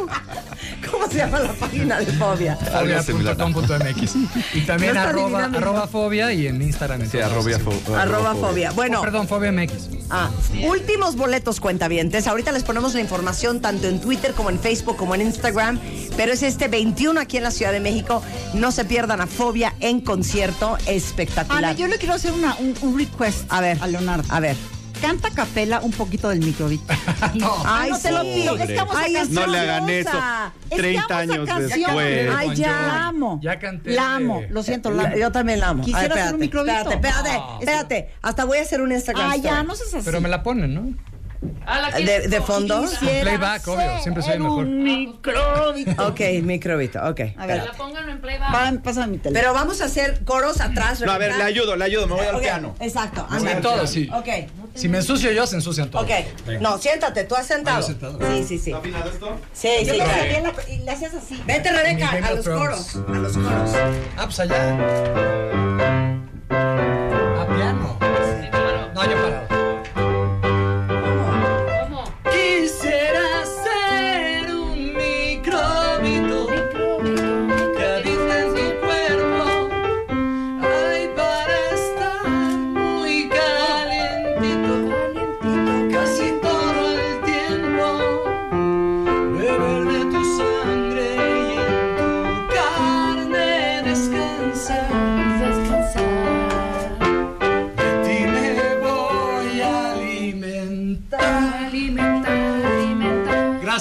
¿Cómo 0.90 0.98
¿Cómo 1.08 1.10
se 1.12 1.18
llama 1.18 1.38
la 1.40 1.52
página 1.54 1.98
de 2.00 2.06
Fobia? 2.12 2.56
Fobia.com.mx. 3.06 4.14
Y 4.54 4.60
también 4.62 4.94
No 4.94 5.00
arroba, 5.00 5.86
fobia 5.88 6.32
y 6.32 6.46
en 6.46 6.60
Instagram. 6.60 7.08
Sí, 7.10 7.18
arroba 7.18 7.50
fo- 7.58 7.94
Arroba 7.96 8.34
fobia. 8.34 8.72
Bueno. 8.72 8.98
Oh, 8.98 9.02
perdón, 9.02 9.26
fobia 9.28 9.50
MX. 9.52 9.72
Ah, 10.10 10.30
últimos 10.66 11.16
boletos 11.16 11.60
cuentavientes. 11.60 12.26
Ahorita 12.26 12.52
les 12.52 12.62
ponemos 12.64 12.94
la 12.94 13.00
información 13.00 13.60
tanto 13.60 13.88
en 13.88 14.00
Twitter 14.00 14.32
como 14.32 14.50
en 14.50 14.58
Facebook 14.58 14.96
como 14.96 15.14
en 15.14 15.22
Instagram. 15.22 15.78
Pero 16.16 16.32
es 16.32 16.42
este 16.42 16.68
21 16.68 17.18
aquí 17.20 17.36
en 17.38 17.44
la 17.44 17.50
Ciudad 17.50 17.72
de 17.72 17.80
México. 17.80 18.22
No 18.54 18.70
se 18.72 18.84
pierdan 18.84 19.20
a 19.20 19.26
Fobia 19.26 19.74
en 19.80 20.00
concierto 20.00 20.76
espectacular. 20.86 21.64
Ana, 21.64 21.72
yo 21.74 21.86
le 21.86 21.96
quiero 21.98 22.14
hacer 22.14 22.32
una, 22.32 22.54
un, 22.56 22.74
un 22.82 22.98
request 22.98 23.44
A 23.50 23.60
ver. 23.60 23.78
a 23.80 23.86
Leonardo. 23.86 24.24
A 24.28 24.40
ver. 24.40 24.56
Canta 25.00 25.28
a 25.28 25.30
capela 25.30 25.80
un 25.80 25.92
poquito 25.92 26.28
del 26.28 26.40
microbit. 26.40 26.80
no. 27.34 27.54
Ay, 27.64 27.90
no 27.90 27.98
te 27.98 28.10
lo 28.10 28.22
pido. 28.22 28.56
Es 28.56 28.66
que 28.66 28.74
vamos 28.76 28.96
a 28.96 29.00
Ay, 29.00 29.16
es 29.16 29.30
No 29.30 29.46
le 29.46 29.58
hagan 29.58 29.88
eso. 29.88 30.10
preciosa. 30.10 30.52
Es 30.64 30.70
que 30.70 30.76
30 30.76 31.02
amo 31.02 31.12
esa 31.12 31.18
años 31.56 31.68
después. 31.70 32.30
Ay, 32.36 32.54
ya. 32.56 32.70
La 32.72 33.06
amo. 33.08 33.40
Ya 33.42 33.58
canté. 33.58 33.90
La 33.92 34.16
amo. 34.16 34.42
Lo 34.50 34.62
siento, 34.62 34.90
la 34.90 35.04
amo. 35.04 35.16
yo 35.16 35.32
también 35.32 35.60
la 35.60 35.68
amo. 35.68 35.84
Quisiera 35.84 36.00
Ay, 36.00 36.06
hacer 36.06 36.18
espérate, 36.18 36.34
un 36.34 36.40
microbito. 36.40 36.90
Espérate, 36.90 36.94
espérate, 36.94 37.32
No. 37.38 37.58
espérate. 37.60 38.10
Hasta 38.22 38.44
voy 38.44 38.58
a 38.58 38.62
hacer 38.62 38.80
un 38.80 38.92
Instagram. 38.92 39.30
Ah, 39.30 39.36
ya, 39.36 39.62
no 39.62 39.74
seas 39.76 39.94
así. 39.94 40.02
Pero 40.04 40.20
me 40.20 40.28
la 40.28 40.42
ponen, 40.42 40.74
¿no? 40.74 40.94
¿De, 41.40 42.28
de 42.28 42.40
fondo? 42.40 42.84
Playback, 43.00 43.66
obvio. 43.68 43.98
Siempre 44.02 44.22
soy 44.22 44.32
el 44.34 44.40
mejor. 44.40 44.64
un 44.64 44.82
microbito. 44.82 46.06
Ok, 46.08 46.20
microbito, 46.42 46.98
ok. 47.08 47.20
A 47.36 47.46
ver, 47.46 47.64
La 47.64 47.72
pongan 47.72 48.08
en 48.08 48.20
playback. 48.20 48.82
pásame 48.82 49.06
mi 49.08 49.18
teléfono. 49.18 49.40
Pero 49.40 49.52
vamos 49.54 49.80
a 49.80 49.84
hacer 49.84 50.24
coros 50.24 50.60
atrás. 50.60 51.00
No, 51.00 51.12
a 51.12 51.18
ver, 51.18 51.36
le 51.36 51.42
ayudo, 51.44 51.76
le 51.76 51.84
ayudo, 51.84 52.06
me 52.08 52.14
voy 52.14 52.26
al 52.26 52.40
piano. 52.40 52.74
Exacto. 52.80 53.26
Sí, 53.38 53.46
todo, 53.62 53.86
sí. 53.86 54.10
Ok, 54.12 54.28
Si 54.74 54.88
me 54.88 54.98
ensucio 54.98 55.30
yo, 55.32 55.46
se 55.46 55.56
ensucian 55.56 55.90
todos. 55.90 56.04
ok. 56.04 56.10
No, 56.60 56.78
siéntate, 56.78 57.24
tú 57.24 57.34
has 57.36 57.46
sentado. 57.46 57.82
Sí, 57.82 57.94
sí, 58.46 58.58
sí. 58.58 58.70
¿Está 58.70 58.78
afinado 58.78 59.10
esto? 59.10 59.36
Sí, 59.52 59.68
Yo 59.84 59.94
sí. 59.94 60.00
y 60.72 60.78
le 60.80 60.90
hacías 60.90 61.14
así. 61.14 61.42
Vete, 61.46 61.70
Rebeca, 61.70 62.10
a 62.10 62.32
los 62.32 62.44
coros. 62.48 62.96
A 62.96 63.10
los 63.12 63.32
coros. 63.36 63.70
Ah, 64.16 64.24
pues 64.24 64.40
allá. 64.40 64.74
A 66.50 67.46
piano. 67.54 67.98
No, 68.94 69.04
yo 69.04 69.16
parado. 69.22 69.47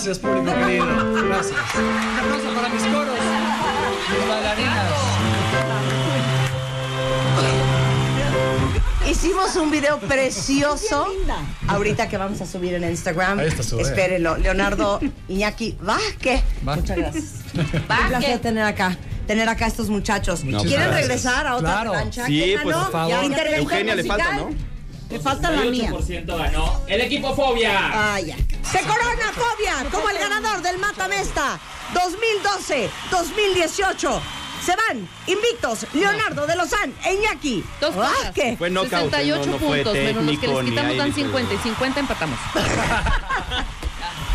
Gracias, 0.07 0.25
público 0.25 0.53
querido. 0.65 0.85
Gracias. 1.27 1.57
Un 1.75 2.17
aplauso 2.17 2.55
para 2.55 2.69
mis 2.69 2.83
coros, 2.83 3.15
mis 4.09 4.29
bailarinas. 4.29 4.87
Hicimos 9.11 9.55
un 9.57 9.69
video 9.69 9.99
precioso. 9.99 11.07
Ahorita 11.67 12.07
que 12.07 12.15
vamos 12.15 12.39
a 12.39 12.45
subir 12.45 12.75
en 12.75 12.85
Instagram. 12.85 13.39
Ahí 13.39 13.47
está 13.49 13.63
su. 13.63 13.81
Espérenlo. 13.81 14.37
Leonardo 14.37 15.01
Iñaki 15.27 15.77
Vázquez. 15.81 16.41
Muchas 16.61 16.95
gracias. 16.97 17.25
Un 17.53 18.07
placer 18.07 18.39
tener 18.39 18.63
acá. 18.63 18.95
Tener 19.27 19.49
acá 19.49 19.65
a 19.65 19.67
estos 19.67 19.89
muchachos. 19.89 20.45
Muchas 20.45 20.61
¿Quieren 20.63 20.87
gracias. 20.87 21.01
regresar 21.09 21.47
a 21.47 21.55
otra 21.57 21.69
Claro. 21.69 21.91
plancha? 21.91 22.25
Sí, 22.27 22.41
¿Quién 22.45 22.61
pues, 22.63 22.73
ganó? 22.73 22.85
por 22.89 22.91
favor. 22.93 23.23
Intervención 23.25 23.59
Eugenia 23.61 23.95
le 23.95 24.03
falta. 24.05 24.35
¿no? 24.37 24.76
Me 25.09 25.19
falta 25.19 25.51
la 25.51 25.61
mía. 25.63 25.89
8% 25.91 26.37
ganó 26.37 26.81
el 26.87 27.01
equipo 27.01 27.33
Fobia. 27.35 28.13
Ah, 28.13 28.19
ya. 28.19 28.35
Se 28.69 28.79
corona 28.81 29.31
Fobia 29.33 29.85
como 29.91 30.09
el 30.09 30.17
ganador 30.17 30.61
del 30.61 30.77
Mata 30.79 31.07
Mesta 31.07 31.57
2012-2018. 31.93 34.19
Se 34.65 34.75
van 34.75 35.07
invictos 35.27 35.85
Leonardo 35.93 36.45
de 36.45 36.55
Lozán 36.57 36.93
e 37.05 37.13
Iñaki. 37.13 37.63
Dos 37.79 37.95
cosas. 37.95 38.11
Vázquez. 38.23 38.57
Fue 38.57 38.69
knockout, 38.69 39.11
68 39.11 39.45
no, 39.45 39.51
no 39.53 39.59
fue 39.59 39.77
puntos, 39.77 39.93
menos 39.93 40.23
los 40.25 40.31
que 40.31 40.37
técnico, 40.41 40.61
les 40.61 40.63
ni 40.63 40.69
quitamos 40.71 40.91
ahí 40.91 40.97
dan 40.97 41.07
ni- 41.09 41.13
50 41.13 41.53
y 41.53 41.57
50 41.59 41.99
empatamos. 42.01 42.39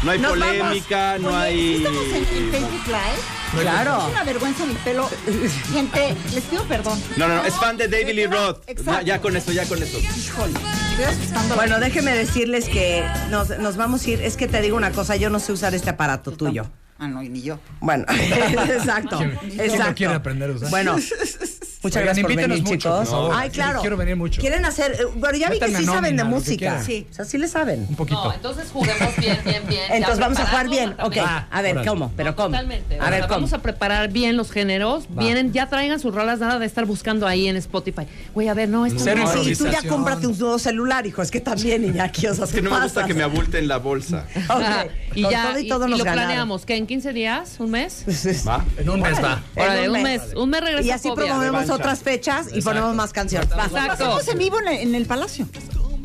No 0.02 0.10
hay 0.10 0.18
Nos 0.18 0.32
polémica, 0.32 1.18
no 1.18 1.28
Oye, 1.28 1.36
hay. 1.36 1.56
¿sí 1.58 1.74
estamos 1.76 2.04
en, 2.06 2.14
en 2.44 2.50
Facebook 2.50 2.86
Live? 2.86 3.62
Claro. 3.62 3.98
Es 3.98 4.12
una 4.12 4.24
vergüenza 4.24 4.66
mi 4.66 4.74
pelo. 4.74 5.08
Gente, 5.72 6.16
les 6.34 6.44
pido 6.44 6.64
perdón. 6.64 7.00
No, 7.16 7.28
no, 7.28 7.36
no, 7.36 7.44
es 7.44 7.54
fan 7.54 7.76
de 7.76 7.86
David 7.86 8.14
Lee 8.14 8.26
Roth. 8.26 8.62
Exacto. 8.66 9.00
Ya, 9.00 9.02
ya 9.02 9.20
con 9.20 9.36
eso, 9.36 9.52
ya 9.52 9.64
con 9.66 9.80
eso. 9.82 9.98
Híjole. 9.98 10.54
Bueno, 11.54 11.78
déjenme 11.78 12.14
decirles 12.14 12.68
que 12.68 13.04
nos, 13.30 13.50
nos 13.58 13.76
vamos 13.76 14.04
a 14.06 14.10
ir. 14.10 14.20
Es 14.22 14.36
que 14.36 14.48
te 14.48 14.60
digo 14.60 14.76
una 14.76 14.90
cosa, 14.90 15.14
yo 15.16 15.30
no 15.30 15.38
sé 15.38 15.52
usar 15.52 15.74
este 15.74 15.90
aparato 15.90 16.32
tuyo. 16.32 16.66
Ah, 16.98 17.08
no, 17.08 17.22
y 17.22 17.28
ni 17.28 17.42
yo. 17.42 17.58
Bueno, 17.80 18.04
exacto. 18.68 19.18
¿Quién- 19.18 19.36
quién 19.40 19.60
exacto. 19.60 19.94
quiere 19.94 20.14
aprender 20.14 20.50
a 20.50 20.54
usar? 20.54 20.70
Bueno, 20.70 20.96
muchas 21.82 21.96
Oigan, 21.96 22.04
gracias 22.04 22.26
por 22.26 22.36
venir, 22.36 22.62
mucho, 22.62 22.76
chicos. 22.76 23.32
Ay, 23.34 23.50
claro. 23.50 23.80
Quiero 23.80 23.96
venir 23.96 24.16
mucho. 24.16 24.40
Quieren 24.40 24.64
hacer, 24.64 24.92
eh, 24.92 25.04
bueno, 25.16 25.38
ya 25.38 25.50
vi 25.50 25.58
que 25.58 25.76
sí 25.76 25.84
saben 25.84 26.16
de 26.16 26.24
música. 26.24 26.82
Sí, 26.82 27.06
o 27.10 27.14
sea, 27.14 27.24
sí 27.24 27.38
le 27.38 27.48
saben. 27.48 27.86
Un 27.88 27.96
poquito. 27.96 28.24
No, 28.24 28.32
entonces 28.32 28.68
juguemos 28.72 29.16
bien, 29.16 29.38
bien, 29.44 29.62
bien. 29.68 29.82
ya 29.88 29.96
Entonces 29.96 30.18
vamos 30.20 30.38
a 30.38 30.46
jugar 30.46 30.68
bien. 30.68 30.94
Ok, 31.02 31.16
a 31.18 31.62
ver. 31.62 31.84
¿cómo? 31.86 32.12
¿Pero 32.16 32.30
No, 32.30 32.36
cómo? 32.36 32.48
Totalmente. 32.50 32.98
A 33.00 33.10
ver, 33.10 33.22
¿cómo? 33.22 33.34
Vamos 33.34 33.52
a 33.52 33.58
preparar 33.58 34.10
bien 34.10 34.36
los 34.36 34.50
géneros. 34.50 35.06
Va. 35.06 35.22
Vienen, 35.22 35.52
ya 35.52 35.68
traigan 35.68 35.98
sus 36.00 36.14
rolas, 36.14 36.38
nada 36.40 36.58
de 36.58 36.66
estar 36.66 36.86
buscando 36.86 37.26
ahí 37.26 37.48
en 37.48 37.56
Spotify. 37.56 38.06
Güey, 38.34 38.48
a 38.48 38.54
ver, 38.54 38.68
no, 38.68 38.86
esto 38.86 39.00
Cero 39.02 39.22
no. 39.24 39.44
Sí, 39.44 39.56
tú 39.56 39.66
ya 39.66 39.82
cómprate 39.88 40.26
un 40.26 40.38
nuevo 40.38 40.58
celular, 40.58 41.06
hijo. 41.06 41.22
Es 41.22 41.30
que 41.30 41.40
también, 41.40 41.84
Iñaki, 41.84 42.26
o 42.26 42.34
sea, 42.34 42.44
Es 42.44 42.52
que 42.52 42.62
no 42.62 42.70
me 42.70 42.80
gusta 42.82 43.06
que 43.06 43.14
me 43.14 43.22
abulten 43.22 43.68
la 43.68 43.78
bolsa. 43.78 44.26
Ah, 44.48 44.84
y 45.14 45.22
ya, 45.22 45.54
todo 45.68 45.88
y 45.88 45.90
lo 45.90 46.04
planeamos, 46.04 46.66
¿qué? 46.66 46.76
¿En 46.76 46.86
15 46.86 47.12
días? 47.12 47.56
¿Un 47.58 47.70
mes? 47.70 48.04
¿Va? 48.46 48.64
En 48.76 48.88
un 48.90 49.00
mes 49.00 49.22
va. 49.22 49.42
En 49.56 49.90
un 49.90 50.02
mes. 50.02 50.22
Un 50.36 50.50
mes 50.50 50.60
regresa 50.60 50.86
Y 50.86 50.90
así 50.90 51.10
promovemos. 51.10 51.70
Otras 51.72 52.00
fechas 52.00 52.46
y 52.46 52.58
Exacto. 52.58 52.70
ponemos 52.70 52.94
más 52.94 53.12
canciones. 53.12 53.48
Exacto. 53.50 54.20
En 54.30 54.38
vivo 54.38 54.60
en 54.60 54.68
el, 54.68 54.78
en 54.78 54.94
el 54.94 55.06
palacio. 55.06 55.46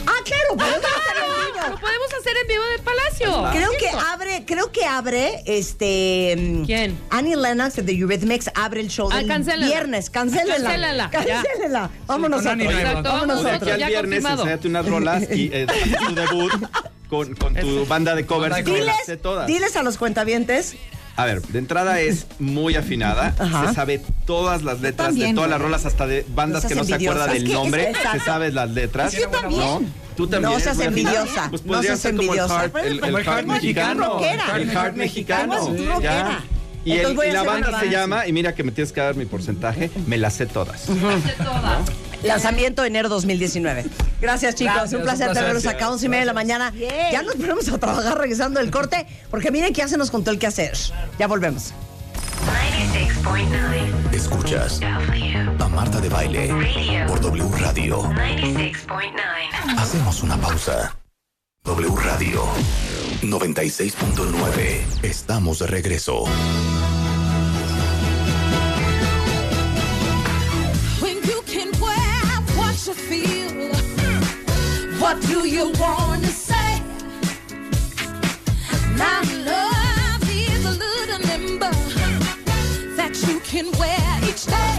Ah, 0.09 0.13
claro, 0.23 0.55
podemos 0.55 0.85
hacerlo 0.85 1.23
en 1.25 1.53
vivo. 1.53 1.67
Lo 1.69 1.79
podemos 1.81 2.07
hacer 2.17 2.33
en 2.41 2.47
vivo 2.47 2.63
del 2.63 2.79
Palacio. 2.81 3.49
Creo 3.51 3.71
que 3.77 3.89
abre, 3.89 4.45
creo 4.45 4.71
que 4.71 4.85
abre 4.85 5.43
este 5.45 6.61
¿Quién? 6.65 6.97
Annie 7.09 7.35
Lennox 7.35 7.75
de 7.85 7.91
Eurythmics 7.91 8.49
abre 8.55 8.79
el 8.79 8.87
show 8.87 9.09
Ah, 9.11 9.17
del 9.17 9.27
cancélala. 9.27 9.65
viernes. 9.65 10.09
Cancélela. 10.09 10.55
Cancélala, 10.55 11.11
ya. 11.11 11.43
Cancélela. 11.43 11.89
Vámonos 12.05 12.41
nosotros. 12.43 12.73
Exacto, 12.73 13.03
Vámonos 13.03 13.43
nosotros, 13.43 13.77
ya 13.77 13.87
viernes, 13.87 14.23
enséñate 14.25 14.67
unas 14.69 14.85
rolas 14.85 15.23
y 15.29 15.49
eh, 15.51 15.67
tu 16.07 16.15
debut 16.15 16.51
con, 17.09 17.35
con 17.35 17.53
tu 17.55 17.85
banda 17.85 18.15
de 18.15 18.25
covers. 18.25 18.63
Diles, 18.63 18.95
diles 19.45 19.75
a 19.75 19.83
los 19.83 19.97
cuentavientes. 19.97 20.77
A 21.17 21.25
ver, 21.25 21.41
de 21.41 21.57
entrada 21.59 21.99
es 21.99 22.27
muy 22.39 22.75
afinada. 22.75 23.33
Ajá. 23.39 23.67
Se 23.69 23.73
sabe 23.73 24.01
todas 24.25 24.61
las 24.63 24.81
letras 24.81 25.07
también, 25.09 25.29
de 25.29 25.33
todas 25.35 25.49
las 25.49 25.59
rolas, 25.59 25.85
hasta 25.85 26.05
de 26.07 26.23
bandas 26.29 26.63
No 26.63 26.69
que 26.69 26.75
no 26.75 26.83
se 26.83 26.93
acuerda 26.93 27.25
del 27.27 27.37
Es 27.37 27.43
que- 27.43 27.53
nombre. 27.53 27.89
es-. 27.91 27.97
Se 28.11 28.19
sabes 28.19 28.53
las 28.53 28.69
letras. 28.69 29.13
Yo 29.13 29.27
también. 29.29 29.59
¿no? 29.59 29.81
Tú 30.15 30.27
también. 30.27 30.53
No 30.53 30.59
seas 30.59 30.79
envidiosa, 30.79 31.47
Pues 31.49 31.65
no 31.65 31.73
podría 31.73 31.97
ser 31.97 32.15
como 32.15 32.33
el 32.33 32.39
envidiosa. 32.39 32.59
heart, 32.61 32.77
el, 32.85 32.99
Como 33.01 33.17
el 33.17 33.23
heart 33.25 33.47
mexicano. 33.47 34.05
rockera. 34.13 34.55
El 34.57 34.69
heart 34.71 34.95
mexicano. 34.95 35.75
Ya. 36.01 36.43
Y, 36.85 36.93
el- 36.93 37.17
la 37.33 37.43
banda 37.43 37.79
se 37.79 37.89
llama, 37.89 38.27
y 38.27 38.31
mira 38.31 38.53
que 38.55 38.63
me 38.63 38.71
tienes 38.71 38.93
que 38.93 39.01
dar 39.01 39.15
mi 39.15 39.25
porcentaje, 39.25 39.89
me 40.05 40.17
las 40.17 40.33
sé 40.35 40.45
todas. 40.45 40.85
Lanzamiento 42.27 42.83
enero 42.83 43.09
2019. 43.09 43.85
Gracias, 44.21 44.55
chicos. 44.55 44.73
Gracias, 44.75 44.93
un 44.93 45.03
placer 45.03 45.27
un 45.27 45.33
placer. 45.33 45.33
tenerlos 45.33 45.65
acá 45.65 45.85
a 45.85 45.91
11 45.91 46.05
y 46.05 46.09
media 46.09 46.21
de 46.21 46.25
la 46.25 46.33
mañana. 46.33 46.73
Ya 47.11 47.21
nos 47.21 47.35
ponemos 47.35 47.67
a 47.69 47.77
trabajar 47.77 48.17
regresando 48.17 48.59
del 48.59 48.71
corte, 48.71 49.07
porque 49.29 49.51
miren 49.51 49.73
que 49.73 49.79
ya 49.79 49.87
se 49.87 49.97
nos 49.97 50.11
contó 50.11 50.31
el 50.31 50.39
qué 50.39 50.47
hacer. 50.47 50.77
Ya 51.19 51.27
volvemos. 51.27 51.73
Escuchas 54.11 54.79
a 55.59 55.67
Marta 55.69 55.99
de 55.99 56.09
Baile 56.09 57.05
por 57.07 57.19
W 57.19 57.43
Radio. 57.59 58.09
Hacemos 59.77 60.23
una 60.23 60.37
pausa. 60.37 60.95
W 61.63 61.95
Radio 61.97 62.43
96.9. 63.21 65.03
Estamos 65.03 65.59
de 65.59 65.67
regreso. 65.67 66.23
What 75.07 75.21
do 75.21 75.47
you 75.47 75.71
want 75.79 76.21
to 76.21 76.29
say? 76.49 76.81
My 79.03 79.21
love 79.53 80.23
is 80.29 80.65
a 80.65 80.75
little 80.85 81.21
nimble 81.29 81.79
that 82.99 83.13
you 83.25 83.39
can 83.51 83.67
wear 83.79 84.07
each 84.29 84.43
day. 84.57 84.75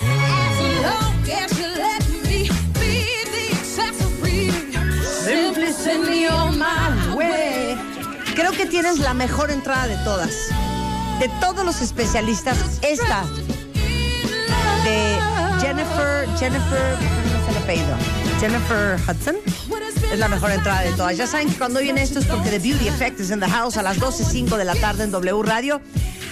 As 0.00 0.56
long 0.86 1.16
as 1.42 1.50
you 1.60 1.68
let 1.86 2.02
me 2.30 2.48
be 2.80 2.94
the 3.34 3.44
accessory, 3.58 4.48
simply 5.04 5.70
send 5.72 6.08
me 6.08 6.26
on 6.28 6.58
my 6.58 7.14
way. 7.14 7.76
Creo 8.34 8.52
que 8.52 8.64
tienes 8.64 9.00
la 9.00 9.12
mejor 9.12 9.50
entrada 9.50 9.86
de 9.86 9.98
todas. 10.02 10.34
De 11.20 11.28
todos 11.42 11.62
los 11.66 11.82
especialistas, 11.82 12.56
esta 12.80 13.24
de 14.84 15.45
Jennifer, 15.66 16.28
Jennifer. 16.38 16.96
Jennifer 18.38 19.00
Hudson. 19.08 19.34
Es 20.12 20.18
la 20.20 20.28
mejor 20.28 20.52
entrada 20.52 20.82
de 20.82 20.92
todas. 20.92 21.16
Ya 21.16 21.26
saben 21.26 21.48
que 21.48 21.56
cuando 21.58 21.80
viene 21.80 22.02
esto 22.02 22.20
es 22.20 22.26
porque 22.26 22.50
The 22.50 22.60
Beauty 22.60 22.86
Effect 22.86 23.18
is 23.18 23.30
in 23.32 23.40
the 23.40 23.48
house 23.48 23.76
a 23.76 23.82
las 23.82 23.98
12.05 23.98 24.56
de 24.58 24.64
la 24.64 24.76
tarde 24.76 25.02
en 25.02 25.10
W 25.10 25.42
Radio. 25.42 25.80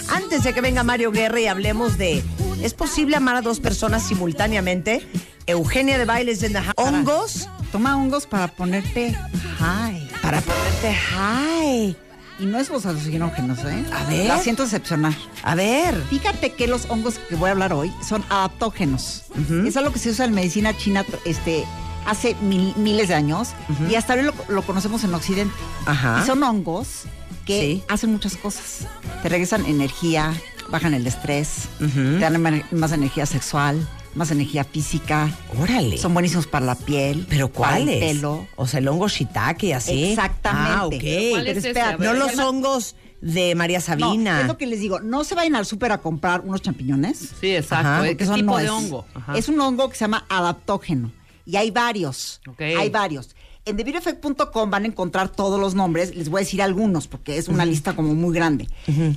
Antes 0.08 0.44
de 0.44 0.52
que 0.54 0.60
venga 0.60 0.84
Mario 0.84 1.10
Guerra 1.10 1.40
y 1.40 1.48
hablemos 1.48 1.98
de 1.98 2.22
¿es 2.62 2.74
posible 2.74 3.16
amar 3.16 3.34
a 3.34 3.42
dos 3.42 3.58
personas 3.58 4.04
simultáneamente? 4.04 5.04
Eugenia 5.46 5.98
de 5.98 6.04
Bailes 6.04 6.44
en 6.44 6.52
the 6.52 6.60
house. 6.60 6.74
¿Hongos? 6.76 7.48
Toma 7.72 7.96
hongos 7.96 8.28
para 8.28 8.46
ponerte 8.46 9.16
high. 9.58 10.08
Para 10.22 10.40
ponerte 10.42 10.94
high. 10.94 11.96
Y 12.40 12.46
no 12.46 12.58
es 12.58 12.68
los 12.68 12.84
alucinógenos, 12.84 13.58
¿eh? 13.64 13.84
A 13.92 14.04
ver. 14.10 14.26
La 14.26 14.38
siento 14.38 14.64
decepcionar. 14.64 15.14
A 15.44 15.54
ver. 15.54 15.94
Fíjate 16.10 16.52
que 16.52 16.66
los 16.66 16.86
hongos 16.90 17.18
que 17.28 17.36
voy 17.36 17.48
a 17.48 17.52
hablar 17.52 17.72
hoy 17.72 17.92
son 18.06 18.24
adaptógenos. 18.28 19.22
Es 19.66 19.76
algo 19.76 19.92
que 19.92 19.98
se 19.98 20.10
usa 20.10 20.24
en 20.24 20.34
medicina 20.34 20.76
china 20.76 21.04
este, 21.24 21.64
hace 22.06 22.34
mil- 22.42 22.74
miles 22.76 23.08
de 23.08 23.14
años 23.14 23.50
y 23.88 23.94
hasta 23.94 24.14
hoy 24.14 24.22
lo, 24.22 24.34
lo 24.48 24.62
conocemos 24.62 25.04
en 25.04 25.14
Occidente. 25.14 25.54
Ajá. 25.86 26.20
Y 26.22 26.26
son 26.26 26.42
hongos 26.42 27.02
que 27.46 27.82
hacen 27.88 28.10
muchas 28.10 28.36
cosas. 28.36 28.86
Te 29.22 29.28
regresan 29.28 29.64
energía, 29.66 30.32
bajan 30.70 30.94
el 30.94 31.06
estrés, 31.06 31.68
te 31.78 32.18
dan 32.18 32.64
más 32.72 32.92
energía 32.92 33.26
sexual, 33.26 33.86
más 34.14 34.30
energía 34.30 34.64
física. 34.64 35.30
Órale. 35.60 35.98
Son 35.98 36.12
buenísimos 36.14 36.46
para 36.46 36.66
la 36.66 36.74
piel, 36.74 37.26
¿Pero 37.28 37.50
para 37.50 37.78
el 37.78 37.84
cuáles? 37.84 38.00
pelo. 38.00 38.46
O 38.56 38.66
sea, 38.66 38.80
el 38.80 38.88
hongo 38.88 39.08
shiitake 39.08 39.64
y 39.64 39.72
así. 39.72 40.04
Exactamente. 40.04 40.72
Ah, 40.74 40.86
ok. 40.86 40.92
¿Pero 41.00 41.30
cuál 41.30 41.46
es 41.48 41.98
no 41.98 42.12
los 42.14 42.38
hongos 42.38 42.96
de 43.24 43.54
María 43.54 43.80
Sabina. 43.80 44.34
No, 44.34 44.40
es 44.42 44.46
lo 44.46 44.58
que 44.58 44.66
les 44.66 44.80
digo. 44.80 45.00
No 45.00 45.24
se 45.24 45.34
vayan 45.34 45.56
al 45.56 45.64
súper 45.64 45.92
a 45.92 45.98
comprar 45.98 46.42
unos 46.42 46.60
champiñones. 46.60 47.30
Sí, 47.40 47.56
exacto. 47.56 47.88
Ajá, 47.88 48.02
¿De 48.02 48.10
porque 48.10 48.24
qué 48.26 48.30
tipo 48.34 48.44
no 48.52 48.56
de 48.58 48.64
es. 48.64 48.70
hongo? 48.70 49.06
Ajá. 49.14 49.36
Es 49.38 49.48
un 49.48 49.58
hongo 49.60 49.88
que 49.88 49.96
se 49.96 50.04
llama 50.04 50.26
adaptógeno. 50.28 51.10
Y 51.46 51.56
hay 51.56 51.70
varios. 51.70 52.40
Ok. 52.46 52.60
Hay 52.60 52.90
varios. 52.90 53.34
En 53.64 53.78
TheBeautyEffect.com 53.78 54.70
van 54.70 54.84
a 54.84 54.86
encontrar 54.86 55.30
todos 55.30 55.58
los 55.58 55.74
nombres. 55.74 56.14
Les 56.14 56.28
voy 56.28 56.40
a 56.40 56.44
decir 56.44 56.60
algunos 56.60 57.06
porque 57.06 57.38
es 57.38 57.48
una 57.48 57.64
lista 57.64 57.96
como 57.96 58.14
muy 58.14 58.34
grande. 58.34 58.68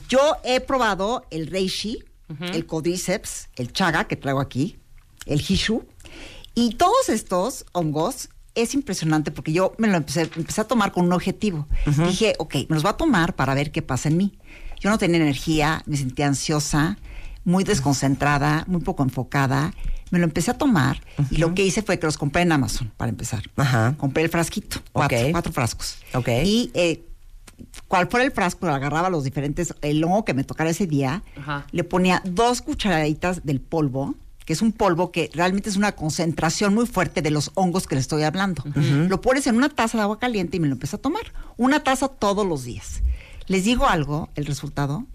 Yo 0.08 0.38
he 0.46 0.62
probado 0.62 1.26
el 1.30 1.48
reishi, 1.48 2.02
el 2.54 2.66
codriceps, 2.66 3.50
el 3.58 3.74
chaga 3.74 4.06
que 4.06 4.16
traigo 4.16 4.40
aquí, 4.40 4.78
el 5.28 5.42
hishu. 5.42 5.84
Y 6.56 6.76
todos 6.76 7.10
estos 7.10 7.66
hongos 7.72 8.30
es 8.56 8.74
impresionante 8.74 9.32
porque 9.32 9.54
yo 9.54 9.74
me 9.78 9.88
lo 9.88 9.98
empecé, 9.98 10.22
empecé 10.22 10.62
a 10.62 10.64
tomar 10.64 10.92
con 10.92 11.06
un 11.06 11.14
objetivo. 11.14 11.68
Dije, 11.86 12.34
ok, 12.40 12.56
me 12.70 12.74
los 12.76 12.84
voy 12.84 12.90
a 12.90 12.98
tomar 12.98 13.36
para 13.36 13.54
ver 13.54 13.72
qué 13.72 13.82
pasa 13.82 14.10
en 14.10 14.18
mí. 14.18 14.38
Yo 14.80 14.90
no 14.90 14.98
tenía 14.98 15.18
energía, 15.18 15.84
me 15.86 15.98
sentía 15.98 16.28
ansiosa, 16.28 16.98
muy 17.44 17.64
desconcentrada, 17.64 18.66
muy 18.68 18.82
poco 18.82 19.04
enfocada. 19.04 19.74
Me 20.10 20.20
lo 20.20 20.26
empecé 20.26 20.52
a 20.52 20.58
tomar 20.58 21.02
y 21.30 21.38
lo 21.38 21.54
que 21.54 21.66
hice 21.66 21.82
fue 21.82 22.00
que 22.00 22.06
los 22.06 22.18
compré 22.18 22.42
en 22.42 22.52
Amazon 22.52 22.92
para 22.96 23.10
empezar. 23.10 23.44
Compré 23.98 24.24
el 24.24 24.30
frasquito, 24.30 24.80
cuatro, 24.94 25.18
cuatro 25.32 25.52
frascos. 25.52 25.98
Ok. 26.14 26.30
Y 26.44 26.72
eh, 26.74 27.04
cuál 27.88 28.08
fuera 28.08 28.26
el 28.26 28.32
frasco, 28.32 28.68
agarraba 28.68 29.10
los 29.10 29.24
diferentes, 29.24 29.74
el 29.82 30.04
hongo 30.04 30.26
que 30.26 30.34
me 30.34 30.44
tocara 30.44 30.70
ese 30.70 30.88
día, 30.88 31.24
le 31.72 31.84
ponía 31.84 32.22
dos 32.26 32.62
cucharaditas 32.62 33.46
del 33.46 33.60
polvo, 33.60 34.16
que 34.48 34.54
es 34.54 34.62
un 34.62 34.72
polvo 34.72 35.12
que 35.12 35.30
realmente 35.34 35.70
es 35.70 35.76
una 35.76 35.92
concentración 35.92 36.74
muy 36.74 36.88
fuerte 36.88 37.22
de 37.22 37.32
los 37.32 37.52
hongos 37.56 37.86
que 37.86 37.96
le 37.96 38.02
estoy 38.02 38.24
hablando. 38.24 38.64
Lo 38.76 39.20
pones 39.20 39.46
en 39.46 39.58
una 39.58 39.68
taza 39.68 39.98
de 39.98 40.04
agua 40.04 40.20
caliente 40.20 40.56
y 40.56 40.62
me 40.62 40.68
lo 40.68 40.74
empecé 40.74 40.96
a 40.96 41.00
tomar. 41.00 41.34
Una 41.58 41.84
taza 41.84 42.08
todos 42.08 42.48
los 42.48 42.64
días. 42.64 43.02
Les 43.48 43.66
digo 43.66 43.88
algo, 43.88 44.30
el 44.36 44.46
resultado, 44.46 45.06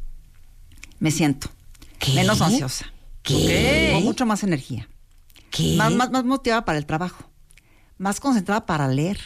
me 0.99 1.11
siento 1.11 1.49
menos 2.15 2.43
ansiosa. 2.43 2.93
¿Qué? 3.23 3.93
Con 3.95 4.05
mucho 4.05 4.27
más 4.27 4.43
energía. 4.43 4.87
¿Qué? 5.51 5.77
Más, 5.79 5.95
más, 5.95 6.11
más 6.11 6.25
motivada 6.25 6.67
para 6.67 6.77
el 6.77 6.85
trabajo. 6.85 7.25
Más 7.97 8.21
concentrada 8.21 8.67
para 8.67 8.87
leer. 8.89 9.19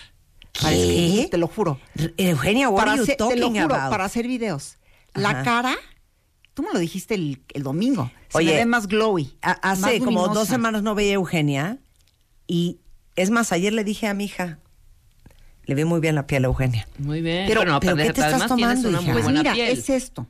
Para 0.62 0.72
escribir, 0.72 1.30
te 1.30 1.36
lo 1.36 1.48
juro. 1.48 1.80
Eugenia, 2.16 2.68
what 2.68 2.78
para 2.78 2.92
are 2.92 2.98
you 2.98 3.02
hacer, 3.02 3.16
te 3.16 3.34
lo 3.34 3.48
juro, 3.48 3.74
about? 3.74 3.90
para 3.90 4.04
hacer 4.04 4.28
videos. 4.28 4.76
La 5.14 5.42
cara, 5.42 5.74
tú 6.56 6.62
me 6.62 6.72
lo 6.72 6.78
dijiste 6.78 7.14
el, 7.14 7.42
el 7.52 7.62
domingo. 7.62 8.10
Se 8.30 8.38
Oye, 8.38 8.52
me 8.52 8.56
ve 8.56 8.64
más 8.66 8.86
glowy. 8.88 9.36
A- 9.42 9.50
hace 9.72 9.82
más 9.82 9.92
como 9.98 10.28
dos 10.28 10.48
semanas 10.48 10.82
no 10.82 10.94
veía 10.94 11.10
a 11.10 11.14
Eugenia 11.16 11.76
y 12.46 12.78
es 13.14 13.28
más, 13.28 13.52
ayer 13.52 13.74
le 13.74 13.84
dije 13.84 14.06
a 14.08 14.14
mi 14.14 14.24
hija, 14.24 14.58
le 15.66 15.74
ve 15.74 15.84
muy 15.84 16.00
bien 16.00 16.14
la 16.14 16.26
piel 16.26 16.44
a 16.44 16.48
Eugenia. 16.48 16.88
Muy 16.96 17.20
bien. 17.20 17.44
Pero- 17.46 17.60
Bueno, 17.60 17.78
pero 17.78 17.94
¿qué 17.96 18.04
te 18.04 18.20
estás 18.22 18.48
tomando, 18.48 18.90
hija? 18.90 19.12
Pues 19.12 19.26
mira, 19.28 19.52
piel. 19.52 19.68
es 19.68 19.90
esto. 19.90 20.26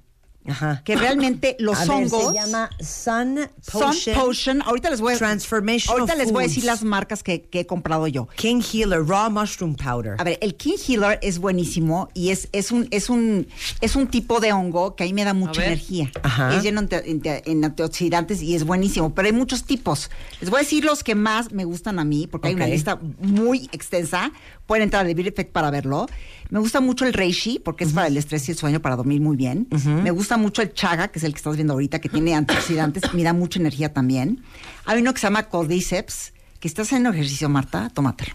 Ajá. 0.48 0.82
Que 0.84 0.96
realmente 0.96 1.56
los 1.60 1.76
A 1.78 1.80
ver, 1.82 1.90
hongos. 1.90 2.28
se 2.28 2.34
llama 2.34 2.70
Sun 2.80 3.16
Sun 3.60 3.80
Potion. 3.80 4.16
Potion. 4.16 4.62
Ahorita 4.62 4.90
les 4.90 5.00
voy 5.00 5.14
a. 5.14 5.18
Transformational 5.18 6.00
Ahorita 6.00 6.16
les 6.16 6.32
voy 6.32 6.44
a 6.44 6.46
decir 6.46 6.64
las 6.64 6.82
marcas 6.82 7.22
que, 7.22 7.42
que 7.42 7.60
he 7.60 7.66
comprado 7.66 8.06
yo. 8.06 8.28
King 8.36 8.60
Healer 8.62 9.04
Raw 9.04 9.30
Mushroom 9.30 9.74
Powder. 9.74 10.16
A 10.18 10.24
ver, 10.24 10.38
el 10.40 10.56
King 10.56 10.76
Healer 10.86 11.18
es 11.22 11.38
buenísimo 11.38 12.08
y 12.14 12.30
es, 12.30 12.48
es, 12.52 12.70
un, 12.72 12.88
es, 12.90 13.10
un, 13.10 13.46
es 13.80 13.96
un 13.96 14.06
tipo 14.08 14.40
de 14.40 14.52
hongo 14.52 14.96
que 14.96 15.04
a 15.04 15.06
mí 15.06 15.12
me 15.12 15.24
da 15.24 15.34
mucha 15.34 15.60
ver. 15.60 15.72
energía. 15.72 16.10
Ajá. 16.22 16.56
Es 16.56 16.62
lleno 16.62 16.86
en 16.90 17.64
antioxidantes 17.64 18.42
y 18.42 18.54
es 18.54 18.64
buenísimo. 18.64 19.14
Pero 19.14 19.26
hay 19.26 19.32
muchos 19.32 19.64
tipos. 19.64 20.10
Les 20.40 20.50
voy 20.50 20.58
a 20.58 20.62
decir 20.62 20.84
los 20.84 21.02
que 21.02 21.14
más 21.14 21.52
me 21.52 21.64
gustan 21.64 21.98
a 21.98 22.04
mí, 22.04 22.26
porque 22.26 22.48
hay 22.48 22.54
una 22.54 22.66
lista 22.66 22.98
muy 23.18 23.68
extensa. 23.72 24.32
Pueden 24.66 24.84
entrar 24.84 25.04
a 25.04 25.08
The 25.08 25.14
Beauty 25.14 25.28
Effect 25.28 25.52
para 25.52 25.70
verlo. 25.70 26.06
Me 26.50 26.58
gusta 26.58 26.80
mucho 26.80 27.06
el 27.06 27.12
Reishi, 27.12 27.58
porque 27.58 27.84
es 27.84 27.92
para 27.92 28.08
el 28.08 28.16
estrés 28.16 28.48
y 28.48 28.52
el 28.52 28.58
sueño, 28.58 28.80
para 28.80 28.96
dormir 28.96 29.20
muy 29.20 29.36
bien. 29.36 29.68
Me 30.02 30.10
gusta 30.10 30.36
mucho 30.36 30.62
el 30.62 30.72
Chaga, 30.72 31.08
que 31.08 31.18
es 31.18 31.24
el 31.24 31.32
que 31.32 31.38
estás 31.38 31.56
viendo 31.56 31.72
ahorita, 31.72 32.00
que 32.00 32.08
tiene 32.08 32.34
antioxidantes, 32.34 33.02
me 33.14 33.22
da 33.22 33.32
mucha 33.32 33.58
energía 33.58 33.92
también. 33.92 34.42
Hay 34.84 35.00
uno 35.00 35.12
que 35.14 35.20
se 35.20 35.26
llama 35.26 35.44
Cordyceps, 35.44 36.32
que 36.60 36.68
estás 36.68 36.88
haciendo 36.88 37.10
ejercicio, 37.10 37.48
Marta, 37.48 37.90
tómatelo. 37.90 38.34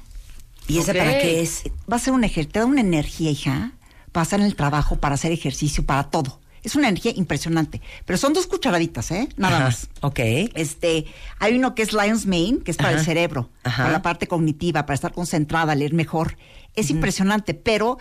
¿Y 0.67 0.77
ese 0.77 0.93
para 0.93 1.19
qué 1.19 1.41
es? 1.41 1.63
Va 1.91 1.97
a 1.97 1.99
ser 1.99 2.13
un 2.13 2.23
ejercicio, 2.23 2.51
te 2.51 2.59
da 2.59 2.65
una 2.65 2.81
energía, 2.81 3.31
hija, 3.31 3.73
para 4.11 4.35
en 4.35 4.43
el 4.43 4.55
trabajo, 4.55 4.97
para 4.97 5.15
hacer 5.15 5.31
ejercicio, 5.31 5.85
para 5.85 6.03
todo. 6.09 6.40
Es 6.63 6.75
una 6.75 6.89
energía 6.89 7.11
impresionante. 7.15 7.81
Pero 8.05 8.17
son 8.17 8.33
dos 8.33 8.47
cucharaditas, 8.47 9.11
¿eh? 9.11 9.29
Nada 9.37 9.57
Ajá. 9.57 9.65
más. 9.65 9.89
Ok. 10.01 10.19
Este, 10.53 11.05
hay 11.39 11.55
uno 11.57 11.73
que 11.75 11.81
es 11.81 11.93
Lion's 11.93 12.25
Mane, 12.25 12.59
que 12.63 12.71
es 12.71 12.77
para 12.77 12.89
Ajá. 12.89 12.99
el 12.99 13.05
cerebro, 13.05 13.49
Ajá. 13.63 13.83
para 13.83 13.91
la 13.93 14.01
parte 14.01 14.27
cognitiva, 14.27 14.85
para 14.85 14.95
estar 14.95 15.13
concentrada, 15.13 15.73
leer 15.75 15.93
mejor. 15.93 16.37
Es 16.75 16.89
impresionante, 16.89 17.53
pero 17.53 17.97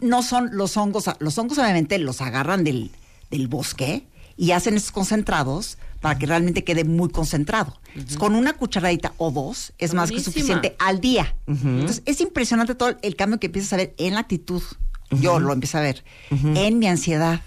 no 0.00 0.22
son 0.22 0.50
los 0.52 0.76
hongos. 0.76 1.04
Los 1.20 1.38
hongos 1.38 1.58
obviamente 1.58 1.98
los 1.98 2.20
agarran 2.20 2.64
del, 2.64 2.90
del 3.30 3.48
bosque 3.48 4.06
y 4.36 4.52
hacen 4.52 4.76
estos 4.76 4.92
concentrados 4.92 5.78
para 6.00 6.16
que 6.18 6.26
realmente 6.26 6.62
quede 6.62 6.84
muy 6.84 7.08
concentrado. 7.08 7.80
Con 8.18 8.36
una 8.36 8.52
cucharadita 8.52 9.12
o 9.16 9.32
dos 9.32 9.72
es 9.78 9.94
más 9.94 10.12
que 10.12 10.20
suficiente 10.20 10.76
al 10.78 11.00
día. 11.00 11.34
Entonces, 11.48 12.02
es 12.06 12.20
impresionante 12.20 12.76
todo 12.76 12.96
el 13.02 13.16
cambio 13.16 13.40
que 13.40 13.46
empiezas 13.46 13.72
a 13.72 13.76
ver 13.78 13.94
en 13.98 14.14
la 14.14 14.20
actitud. 14.20 14.62
Yo 15.10 15.40
lo 15.40 15.52
empecé 15.52 15.78
a 15.78 15.80
ver. 15.80 16.04
En 16.30 16.78
mi 16.78 16.86
ansiedad. 16.86 17.40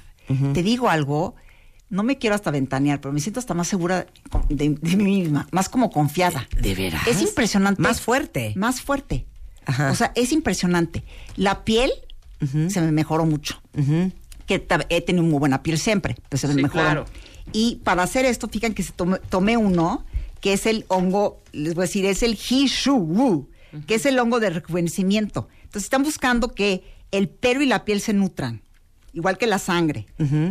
Te 0.54 0.64
digo 0.64 0.90
algo, 0.90 1.36
no 1.90 2.04
me 2.04 2.18
quiero 2.18 2.36
hasta 2.36 2.52
ventanear, 2.52 3.02
pero 3.02 3.12
me 3.14 3.20
siento 3.20 3.40
hasta 3.42 3.54
más 3.54 3.68
segura 3.68 4.06
de, 4.50 4.70
de 4.70 4.96
mí 4.96 5.20
misma, 5.22 5.48
más 5.52 5.68
como 5.68 5.90
confiada. 5.92 6.48
¿De 6.62 6.74
veras? 6.74 7.06
Es 7.08 7.22
impresionante. 7.22 7.82
Más 7.82 8.00
fuerte. 8.00 8.54
Más 8.56 8.80
fuerte. 8.82 9.26
Ajá. 9.66 9.92
O 9.92 9.96
sea, 9.96 10.12
es 10.16 10.32
impresionante. 10.32 11.04
La 11.36 11.64
piel 11.66 11.92
se 12.70 12.82
me 12.82 12.92
mejoró 12.92 13.26
mucho. 13.26 13.62
Que 14.48 14.66
he 14.90 15.02
tenido 15.02 15.24
muy 15.26 15.40
buena 15.40 15.64
piel 15.64 15.78
siempre, 15.78 16.16
pero 16.30 16.40
se 16.40 16.48
me 16.48 16.54
Sí, 16.56 16.62
mejoró. 16.64 16.82
claro. 16.84 17.06
Y 17.54 17.78
para 17.84 18.04
hacer 18.04 18.26
esto, 18.26 18.48
fíjense 18.48 18.76
que 18.76 18.84
se 18.84 18.92
tomé, 18.94 19.18
tomé 19.30 19.58
uno, 19.58 20.06
que 20.40 20.54
es 20.54 20.66
el 20.66 20.86
hongo, 20.88 21.42
les 21.52 21.76
voy 21.76 21.84
a 21.84 21.88
decir, 21.88 22.06
es 22.06 22.24
el 22.24 22.34
Hishu 22.38 22.96
Wu, 22.96 23.50
que 23.88 23.96
es 23.96 24.06
el 24.06 24.18
hongo 24.20 24.40
de 24.40 24.50
rejuvenecimiento. 24.50 25.48
Entonces 25.64 25.84
están 25.84 26.04
buscando 26.04 26.54
que 26.54 26.84
el 27.12 27.28
pelo 27.30 27.62
y 27.62 27.66
la 27.66 27.86
piel 27.86 28.02
se 28.02 28.14
nutran, 28.14 28.62
igual 29.14 29.38
que 29.38 29.48
la 29.48 29.60
sangre, 29.60 30.06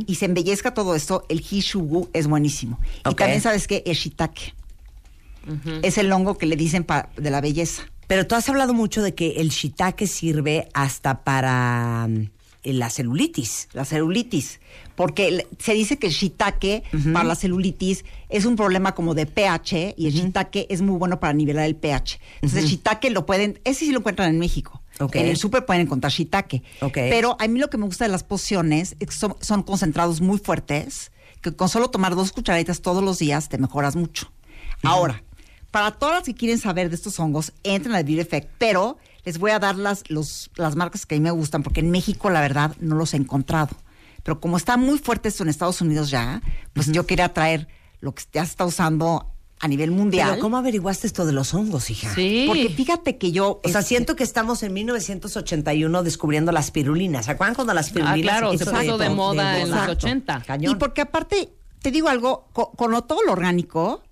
y 0.07 0.15
se 0.17 0.25
embellezca 0.27 0.75
todo 0.75 0.95
esto, 0.95 1.25
el 1.29 1.41
Hishu 1.41 1.81
Wu 1.81 2.09
es 2.13 2.27
buenísimo. 2.27 2.79
Y 3.11 3.15
también 3.15 3.41
sabes 3.41 3.67
que 3.67 3.83
el 3.87 3.95
shiitake 3.97 4.55
es 5.83 5.99
el 5.99 6.13
hongo 6.13 6.37
que 6.39 6.47
le 6.47 6.57
dicen 6.57 6.85
pa- 6.85 7.09
de 7.17 7.31
la 7.31 7.41
belleza. 7.41 7.83
Pero 8.07 8.27
tú 8.27 8.35
has 8.35 8.49
hablado 8.49 8.75
mucho 8.75 9.03
de 9.03 9.15
que 9.15 9.41
el 9.41 9.49
shiitake 9.51 10.07
sirve 10.07 10.69
hasta 10.75 11.23
para 11.23 12.07
mm, 12.09 12.27
la 12.65 12.91
celulitis. 12.91 13.69
la 13.73 13.85
celulitis, 13.85 14.61
porque 14.97 15.47
se 15.59 15.73
dice 15.75 15.97
que 15.99 16.09
el 16.09 16.13
shiitake 16.13 16.83
para 17.13 17.25
la 17.25 17.35
celulitis 17.37 18.05
es 18.29 18.45
un 18.45 18.57
problema 18.57 18.95
como 18.95 19.15
de 19.15 19.25
pH 19.27 19.95
y 19.97 20.07
el 20.09 20.13
shiitake 20.13 20.67
es 20.69 20.83
muy 20.83 20.99
bueno 20.99 21.19
para 21.21 21.33
nivelar 21.33 21.65
el 21.65 21.77
pH. 21.77 22.19
Entonces 22.37 22.65
el 22.65 22.69
shiitake 22.69 23.11
lo 23.11 23.25
pueden, 23.25 23.59
ese 23.65 23.87
sí 23.87 23.93
lo 23.93 24.01
encuentran 24.01 24.29
en 24.31 24.39
México. 24.39 24.80
Ok. 25.01 25.17
En 25.17 25.27
el 25.27 25.37
súper 25.37 25.65
pueden 25.67 25.83
encontrar 25.83 26.13
shiitake. 26.13 26.63
Ok. 26.81 26.95
Pero 26.95 27.37
a 27.41 27.49
mí 27.49 27.59
lo 27.59 27.71
que 27.71 27.79
me 27.79 27.87
gusta 27.87 28.05
de 28.05 28.11
las 28.11 28.23
pociones 28.25 28.97
es 29.01 29.09
que 29.09 29.15
son, 29.15 29.37
son 29.41 29.63
concentrados 29.63 30.21
muy 30.21 30.39
fuertes, 30.39 31.11
que 31.41 31.53
con 31.55 31.69
solo 31.69 31.89
tomar 31.91 32.15
dos 32.15 32.33
cucharaditas 32.33 32.83
todos 32.83 33.03
los 33.03 33.19
días 33.19 33.49
te 33.49 33.59
mejoras 33.59 33.97
mucho. 33.97 34.31
Ahora, 34.83 35.23
para 35.71 35.93
todas 35.93 36.17
las 36.17 36.25
que 36.25 36.35
quieren 36.35 36.59
saber 36.59 36.89
de 36.91 36.97
estos 36.97 37.19
hongos, 37.21 37.53
entren 37.63 37.95
a 37.95 38.03
Beauty 38.03 38.21
Effect, 38.21 38.51
pero 38.59 38.99
les 39.25 39.39
voy 39.39 39.51
a 39.53 39.59
dar 39.59 39.77
las, 39.77 40.09
los- 40.11 40.51
las 40.57 40.75
marcas 40.77 41.07
que 41.07 41.15
a 41.15 41.19
mí 41.19 41.23
me 41.23 41.31
gustan, 41.31 41.63
porque 41.63 41.81
en 41.81 41.91
México, 41.91 42.31
la 42.31 42.41
verdad, 42.41 42.75
no 42.81 42.95
los 42.97 43.15
he 43.15 43.17
encontrado. 43.19 43.77
Pero 44.23 44.41
como 44.41 44.57
está 44.57 44.77
muy 44.77 44.99
fuerte 44.99 45.29
esto 45.29 45.43
en 45.45 45.49
Estados 45.49 45.81
Unidos 45.81 46.11
ya, 46.11 46.43
pues 46.73 46.91
yo 46.93 47.07
quería 47.07 47.33
traer 47.33 47.69
lo 48.01 48.15
que 48.15 48.23
ya 48.33 48.45
se 48.45 48.51
está 48.51 48.65
usando 48.67 49.27
a 49.63 49.69
nivel 49.69 49.91
mundial. 49.91 50.31
Pero 50.31 50.41
¿cómo 50.41 50.57
averiguaste 50.57 51.07
esto 51.07 51.27
de 51.27 51.33
los 51.33 51.53
hongos, 51.55 51.91
hija? 51.91 52.09
Porque 52.09 52.73
fíjate 52.75 53.19
que 53.19 53.31
yo... 53.31 53.61
O 53.63 53.69
sea, 53.69 53.81
este, 53.81 53.89
siento 53.91 54.17
que 54.17 54.25
estamos 54.25 54.63
en 54.63 54.73
1981 54.73 56.03
descubriendo 56.03 56.51
las 56.51 56.71
pirulinas. 56.71 57.27
¿Se 57.27 57.33
acuerdan 57.33 57.55
cuando 57.55 57.75
las 57.75 57.91
pirulinas? 57.91 58.19
Ah, 58.19 58.23
claro, 58.23 58.59
se 58.59 58.65
puso 58.65 58.99
de 58.99 59.11
moda 59.11 59.59
en 59.61 59.71
los 59.71 59.79
Exacto. 59.81 60.07
80. 60.07 60.43
Y 60.61 60.75
porque 60.77 61.03
aparte, 61.03 61.53
te 61.83 61.91
digo 61.91 62.09
algo, 62.09 62.49
co- 62.53 62.73
con, 62.73 62.91
lo- 62.91 63.03
todo 63.03 63.23
lo 63.23 63.33
orgánico, 63.33 64.03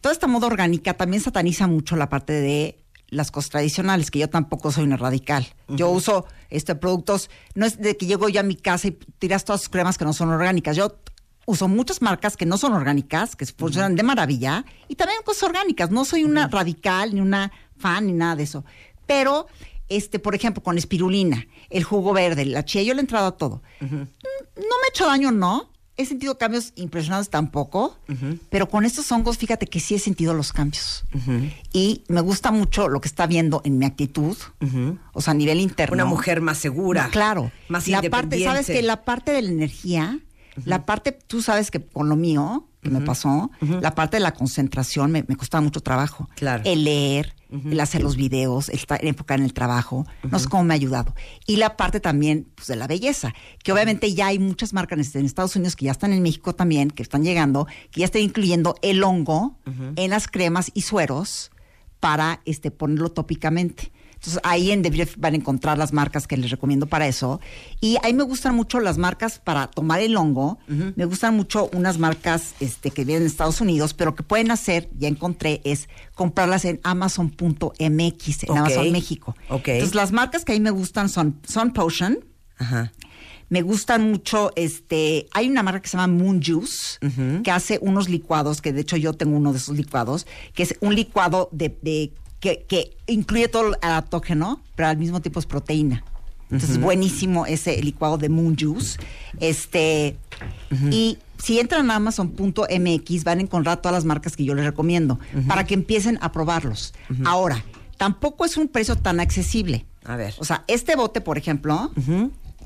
toda 0.00 0.12
esta 0.12 0.26
moda 0.26 0.46
orgánica 0.46 0.94
también 0.94 1.22
sataniza 1.22 1.66
mucho 1.66 1.96
la 1.96 2.08
parte 2.08 2.32
de 2.34 2.78
las 3.08 3.30
cosas 3.30 3.50
tradicionales, 3.50 4.10
que 4.10 4.18
yo 4.18 4.28
tampoco 4.28 4.72
soy 4.72 4.84
una 4.84 4.96
radical. 4.96 5.46
Yo 5.68 5.88
uso 5.90 6.26
este 6.50 6.74
productos, 6.74 7.30
no 7.54 7.64
es 7.64 7.78
de 7.78 7.96
que 7.96 8.06
llego 8.06 8.28
yo 8.28 8.40
a 8.40 8.42
mi 8.42 8.56
casa 8.56 8.88
y 8.88 8.90
tiras 9.18 9.44
todas 9.44 9.60
sus 9.62 9.70
cremas 9.70 9.96
que 9.98 10.04
no 10.04 10.12
son 10.12 10.30
orgánicas. 10.30 10.76
Yo 10.76 10.96
uso 11.46 11.68
muchas 11.68 12.00
marcas 12.02 12.36
que 12.36 12.46
no 12.46 12.56
son 12.58 12.72
orgánicas, 12.72 13.36
que 13.36 13.46
funcionan 13.46 13.96
de 13.96 14.02
maravilla, 14.02 14.64
y 14.88 14.94
también 14.96 15.20
cosas 15.24 15.44
orgánicas. 15.44 15.90
No 15.90 16.04
soy 16.04 16.24
una 16.24 16.48
radical, 16.48 17.14
ni 17.14 17.20
una 17.20 17.52
fan, 17.76 18.06
ni 18.06 18.12
nada 18.12 18.36
de 18.36 18.44
eso. 18.44 18.64
Pero, 19.06 19.46
este, 19.88 20.18
por 20.18 20.34
ejemplo, 20.34 20.62
con 20.62 20.78
espirulina, 20.78 21.46
el 21.70 21.84
jugo 21.84 22.12
verde, 22.12 22.46
la 22.46 22.64
chía, 22.64 22.82
yo 22.82 22.94
le 22.94 23.00
he 23.00 23.02
entrado 23.02 23.26
a 23.26 23.36
todo. 23.36 23.62
Mm, 23.80 23.86
No 23.94 24.04
me 24.56 24.86
ha 24.86 24.90
hecho 24.90 25.06
daño, 25.06 25.30
no. 25.32 25.70
He 25.96 26.06
sentido 26.06 26.36
cambios 26.38 26.72
impresionantes 26.74 27.30
tampoco, 27.30 27.96
pero 28.50 28.68
con 28.68 28.84
estos 28.84 29.12
hongos, 29.12 29.38
fíjate 29.38 29.68
que 29.68 29.78
sí 29.78 29.94
he 29.94 30.00
sentido 30.00 30.34
los 30.34 30.52
cambios. 30.52 31.04
Y 31.72 32.02
me 32.08 32.20
gusta 32.20 32.50
mucho 32.50 32.88
lo 32.88 33.00
que 33.00 33.06
está 33.06 33.28
viendo 33.28 33.60
en 33.64 33.78
mi 33.78 33.84
actitud, 33.86 34.36
o 35.12 35.20
sea, 35.20 35.30
a 35.30 35.34
nivel 35.34 35.60
interno. 35.60 35.94
Una 35.94 36.04
mujer 36.04 36.40
más 36.40 36.58
segura. 36.58 37.08
Claro. 37.12 37.52
Más 37.68 37.86
la 37.86 38.02
parte, 38.02 38.42
¿sabes 38.42 38.68
independiente. 38.68 38.72
que 38.72 38.82
La 38.82 39.04
parte 39.04 39.30
de 39.30 39.42
la 39.42 39.50
energía, 39.50 40.18
la 40.64 40.86
parte, 40.86 41.12
tú 41.12 41.42
sabes 41.42 41.70
que 41.70 41.84
con 41.84 42.08
lo 42.08 42.16
mío, 42.16 42.68
que 42.82 42.90
me 42.90 43.00
pasó, 43.00 43.50
la 43.60 43.94
parte 43.94 44.18
de 44.18 44.22
la 44.22 44.34
concentración 44.34 45.10
me, 45.10 45.24
me 45.26 45.36
costaba 45.36 45.62
mucho 45.62 45.80
trabajo. 45.80 46.28
Claro. 46.36 46.62
El 46.66 46.84
leer, 46.84 47.34
el 47.50 47.80
hacer 47.80 48.02
los 48.02 48.16
videos, 48.16 48.68
el 48.68 48.76
estar 48.76 49.04
enfocar 49.04 49.38
en 49.38 49.44
el 49.44 49.54
trabajo, 49.54 50.06
no 50.22 50.38
sé 50.38 50.48
cómo 50.48 50.64
me 50.64 50.74
ha 50.74 50.76
ayudado. 50.76 51.14
Y 51.46 51.56
la 51.56 51.76
parte 51.76 52.00
también 52.00 52.46
pues, 52.54 52.68
de 52.68 52.76
la 52.76 52.86
belleza, 52.86 53.32
que 53.62 53.72
obviamente 53.72 54.12
ya 54.12 54.28
hay 54.28 54.38
muchas 54.38 54.72
marcas 54.72 55.14
en 55.14 55.24
Estados 55.24 55.56
Unidos 55.56 55.76
que 55.76 55.86
ya 55.86 55.92
están 55.92 56.12
en 56.12 56.22
México 56.22 56.54
también, 56.54 56.90
que 56.90 57.02
están 57.02 57.24
llegando, 57.24 57.66
que 57.90 58.00
ya 58.00 58.06
están 58.06 58.22
incluyendo 58.22 58.76
el 58.82 59.02
hongo 59.02 59.56
en 59.96 60.10
las 60.10 60.28
cremas 60.28 60.70
y 60.74 60.82
sueros 60.82 61.50
para 62.00 62.40
este, 62.44 62.70
ponerlo 62.70 63.10
tópicamente. 63.12 63.92
Entonces 64.24 64.40
ahí 64.42 64.70
en 64.70 64.80
The 64.80 65.06
van 65.18 65.34
a 65.34 65.36
encontrar 65.36 65.76
las 65.76 65.92
marcas 65.92 66.26
que 66.26 66.38
les 66.38 66.50
recomiendo 66.50 66.86
para 66.86 67.06
eso. 67.06 67.40
Y 67.82 67.98
ahí 68.02 68.14
me 68.14 68.22
gustan 68.22 68.54
mucho 68.56 68.80
las 68.80 68.96
marcas 68.96 69.38
para 69.38 69.66
tomar 69.66 70.00
el 70.00 70.16
hongo. 70.16 70.58
Me 70.66 71.04
gustan 71.04 71.36
mucho 71.36 71.68
unas 71.74 71.98
marcas 71.98 72.54
este, 72.58 72.90
que 72.90 73.04
vienen 73.04 73.24
de 73.24 73.28
Estados 73.28 73.60
Unidos, 73.60 73.92
pero 73.92 74.14
que 74.14 74.22
pueden 74.22 74.50
hacer, 74.50 74.88
ya 74.98 75.08
encontré, 75.08 75.60
es 75.64 75.90
comprarlas 76.14 76.64
en 76.64 76.80
amazon.mx, 76.84 78.42
en. 78.44 78.56
Amazon 78.58 78.92
México. 78.92 79.36
Ok. 79.50 79.68
Entonces 79.68 79.94
las 79.94 80.10
marcas 80.12 80.46
que 80.46 80.52
ahí 80.52 80.60
me 80.60 80.70
gustan 80.70 81.10
son 81.10 81.38
Sun 81.46 81.72
Potion. 81.74 82.24
Me 83.50 83.60
gustan 83.60 84.10
mucho, 84.10 84.52
este, 84.56 85.26
hay 85.32 85.48
una 85.50 85.62
marca 85.62 85.82
que 85.82 85.88
se 85.88 85.98
llama 85.98 86.16
Moon 86.16 86.40
Juice, 86.42 86.98
que 87.42 87.50
hace 87.50 87.78
unos 87.82 88.08
licuados, 88.08 88.62
que 88.62 88.72
de 88.72 88.80
hecho 88.80 88.96
yo 88.96 89.12
tengo 89.12 89.36
uno 89.36 89.52
de 89.52 89.58
esos 89.58 89.76
licuados, 89.76 90.26
que 90.54 90.62
es 90.62 90.74
un 90.80 90.94
licuado 90.94 91.50
de, 91.52 91.76
de- 91.82 92.12
que, 92.44 92.66
que 92.68 92.94
incluye 93.06 93.48
todo 93.48 93.68
el 93.68 93.74
adaptógeno, 93.80 94.60
pero 94.76 94.88
al 94.90 94.98
mismo 94.98 95.20
tiempo 95.22 95.40
es 95.40 95.46
proteína. 95.46 96.04
Entonces 96.44 96.70
es 96.70 96.76
Ujú. 96.76 96.84
buenísimo 96.84 97.46
ese 97.46 97.80
licuado 97.82 98.18
de 98.18 98.28
Moon 98.28 98.54
Juice. 98.58 98.98
Este, 99.40 100.18
y 100.90 101.16
si 101.38 101.58
entran 101.58 101.90
a 101.90 101.96
amazon.mx 101.96 103.24
van 103.24 103.38
a 103.38 103.42
encontrar 103.42 103.78
todas 103.80 103.94
las 103.94 104.04
marcas 104.04 104.36
que 104.36 104.44
yo 104.44 104.54
les 104.54 104.66
recomiendo 104.66 105.18
para 105.48 105.64
que 105.64 105.72
empiecen 105.72 106.18
a 106.20 106.32
probarlos. 106.32 106.92
Ahora, 107.24 107.64
tampoco 107.96 108.44
es 108.44 108.58
un 108.58 108.68
precio 108.68 108.94
tan 108.96 109.20
accesible. 109.20 109.86
A 110.04 110.16
ver. 110.16 110.34
O 110.38 110.44
sea, 110.44 110.64
este 110.68 110.96
bote, 110.96 111.22
por 111.22 111.38
ejemplo, 111.38 111.90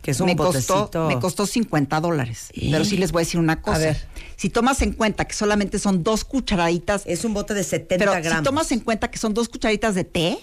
Que 0.03 0.12
es 0.12 0.20
un 0.20 0.27
me 0.27 0.35
botecito. 0.35 0.75
costó, 0.83 1.09
me 1.09 1.19
costó 1.19 1.47
50 1.47 2.01
dólares. 2.01 2.49
¿Y? 2.53 2.70
Pero 2.70 2.85
sí 2.85 2.97
les 2.97 3.12
voy 3.12 3.20
a 3.20 3.25
decir 3.25 3.41
una 3.41 3.61
cosa. 3.62 3.77
A 3.77 3.81
ver. 3.81 4.07
Si 4.37 4.49
tomas 4.51 4.81
en 4.83 4.93
cuenta 4.93 5.25
que 5.27 5.35
solamente 5.35 5.79
son 5.79 6.03
dos 6.03 6.25
cucharaditas. 6.25 7.03
Es 7.07 7.25
un 7.25 7.35
bote 7.35 7.55
de 7.55 7.65
70 7.65 7.99
pero 7.99 8.12
gramos. 8.12 8.39
si 8.39 8.45
tomas 8.45 8.73
en 8.73 8.81
cuenta 8.81 9.11
que 9.11 9.19
son 9.19 9.35
dos 9.35 9.49
cucharitas 9.49 9.95
de 9.95 10.05
té, 10.05 10.39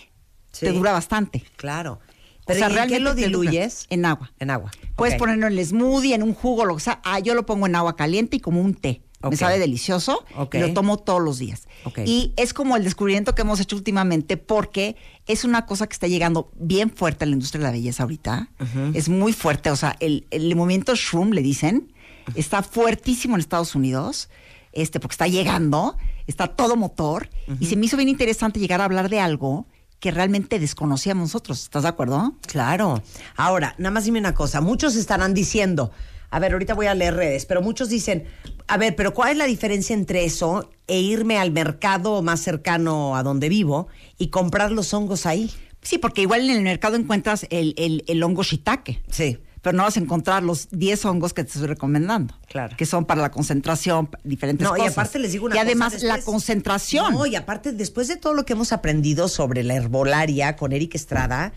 Sí. 0.52 0.66
te 0.66 0.72
dura 0.72 0.92
bastante. 0.92 1.44
Claro. 1.58 2.00
O 2.48 2.48
Pero 2.48 2.60
sea, 2.60 2.68
¿y 2.68 2.72
en 2.72 2.76
realmente 2.76 2.98
qué 2.98 3.04
lo 3.04 3.16
diluyes? 3.16 3.88
En 3.90 4.06
agua. 4.06 4.32
En 4.40 4.52
agua. 4.52 4.72
Puedes 4.96 5.16
ponerlo 5.16 5.48
en 5.48 5.54
el 5.58 5.66
smoothie, 5.66 6.14
en 6.14 6.22
un 6.24 6.34
jugo, 6.36 6.64
lo 6.66 6.76
que 6.76 6.82
sea. 6.82 7.02
Ah, 7.04 7.20
yo 7.20 7.34
lo 7.34 7.46
pongo 7.46 7.66
en 7.66 7.76
agua 7.76 7.96
caliente 7.96 8.38
y 8.38 8.40
como 8.40 8.62
un 8.62 8.76
té. 8.76 9.02
Me 9.30 9.38
sabe 9.38 9.60
delicioso 9.60 10.26
Ok. 10.38 10.56
y 10.56 10.60
lo 10.60 10.74
tomo 10.74 10.98
todos 10.98 11.22
los 11.22 11.40
días. 11.40 11.68
Y 12.06 12.34
es 12.38 12.54
como 12.54 12.76
el 12.78 12.84
descubrimiento 12.84 13.36
que 13.36 13.42
hemos 13.44 13.60
hecho 13.60 13.76
últimamente 13.76 14.38
porque 14.38 14.96
es 15.28 15.44
una 15.44 15.66
cosa 15.66 15.88
que 15.88 15.94
está 15.94 16.08
llegando 16.08 16.52
bien 16.56 16.90
fuerte 16.90 17.26
a 17.26 17.28
la 17.28 17.34
industria 17.34 17.60
de 17.60 17.66
la 17.66 17.72
belleza 17.72 18.04
ahorita. 18.04 18.50
Es 18.94 19.10
muy 19.10 19.34
fuerte. 19.34 19.70
O 19.72 19.76
sea, 19.76 19.96
el, 20.00 20.26
el 20.32 20.56
movimiento 20.56 20.96
Shroom, 20.96 21.32
le 21.32 21.42
dicen, 21.42 21.94
está 22.36 22.64
fuertísimo 22.64 23.36
en 23.36 23.40
Estados 23.42 23.76
Unidos 23.76 24.30
este, 24.74 25.00
porque 25.00 25.14
está 25.14 25.28
llegando, 25.28 25.98
está 26.28 26.48
todo 26.48 26.76
motor. 26.76 27.30
Y 27.60 27.68
se 27.68 27.76
me 27.78 27.86
hizo 27.86 27.98
bien 27.98 28.10
interesante 28.10 28.60
llegar 28.60 28.82
a 28.82 28.86
hablar 28.86 29.10
de 29.10 29.20
algo 29.20 29.66
que 30.00 30.12
realmente 30.12 30.60
desconocíamos 30.60 31.30
nosotros. 31.30 31.64
¿Estás 31.64 31.84
de 31.84 31.90
acuerdo? 31.90 32.34
Claro. 32.46 33.02
Ahora, 33.38 33.74
nada 33.78 33.92
más 33.92 34.04
dime 34.04 34.20
una 34.20 34.34
cosa. 34.36 34.60
Muchos 34.62 34.96
estarán 34.98 35.34
diciendo, 35.34 35.92
a 36.36 36.40
ver, 36.40 36.52
ahorita 36.54 36.74
voy 36.74 36.88
a 36.88 36.94
leer 36.94 37.16
redes, 37.16 37.46
pero 37.46 37.62
muchos 37.62 37.88
dicen, 37.88 38.26
a 38.68 38.78
ver, 38.78 38.96
pero 38.96 39.14
¿cuál 39.14 39.32
es 39.32 39.38
la 39.38 39.46
diferencia 39.46 39.94
entre 39.94 40.26
eso 40.26 40.70
e 40.88 41.00
irme 41.00 41.38
al 41.38 41.52
mercado 41.52 42.22
más 42.22 42.42
cercano 42.42 43.16
a 43.16 43.24
donde 43.24 43.48
vivo 43.48 43.88
y 44.18 44.28
comprar 44.28 44.72
los 44.72 44.94
hongos 44.94 45.26
ahí? 45.26 45.50
Sí, 45.82 45.98
porque 45.98 46.22
igual 46.24 46.50
en 46.50 46.58
el 46.58 46.62
mercado 46.64 46.98
encuentras 46.98 47.46
el, 47.52 47.74
el, 47.78 48.04
el 48.08 48.22
hongo 48.24 48.44
shiitake. 48.44 49.02
Sí. 49.10 49.38
Pero 49.62 49.78
no 49.78 49.84
vas 49.84 49.96
a 49.98 50.00
encontrar 50.00 50.44
los 50.44 50.68
10 50.72 51.06
hongos 51.06 51.34
que 51.34 51.44
te 51.44 51.52
estoy 51.54 51.68
recomendando. 51.68 52.36
Claro. 52.48 52.76
Que 52.78 52.86
son 52.86 53.06
para 53.06 53.22
la 53.22 53.32
concentración, 53.32 54.10
diferentes 54.24 54.64
No, 54.66 54.72
cosas. 54.72 54.86
y 54.86 54.90
aparte 54.92 55.20
les 55.20 55.32
digo 55.32 55.46
una 55.46 55.56
Y 55.56 55.58
cosa, 55.58 55.66
además 55.68 56.04
la 56.04 56.22
concentración. 56.22 57.14
No, 57.14 57.26
y 57.26 57.36
aparte, 57.36 57.72
después 57.72 58.08
de 58.08 58.18
todo 58.18 58.34
lo 58.34 58.46
que 58.46 58.54
hemos 58.54 58.72
aprendido 58.74 59.28
sobre 59.28 59.64
la 59.64 59.76
herbolaria 59.76 60.56
con 60.56 60.72
Eric 60.74 60.94
Estrada, 60.96 61.54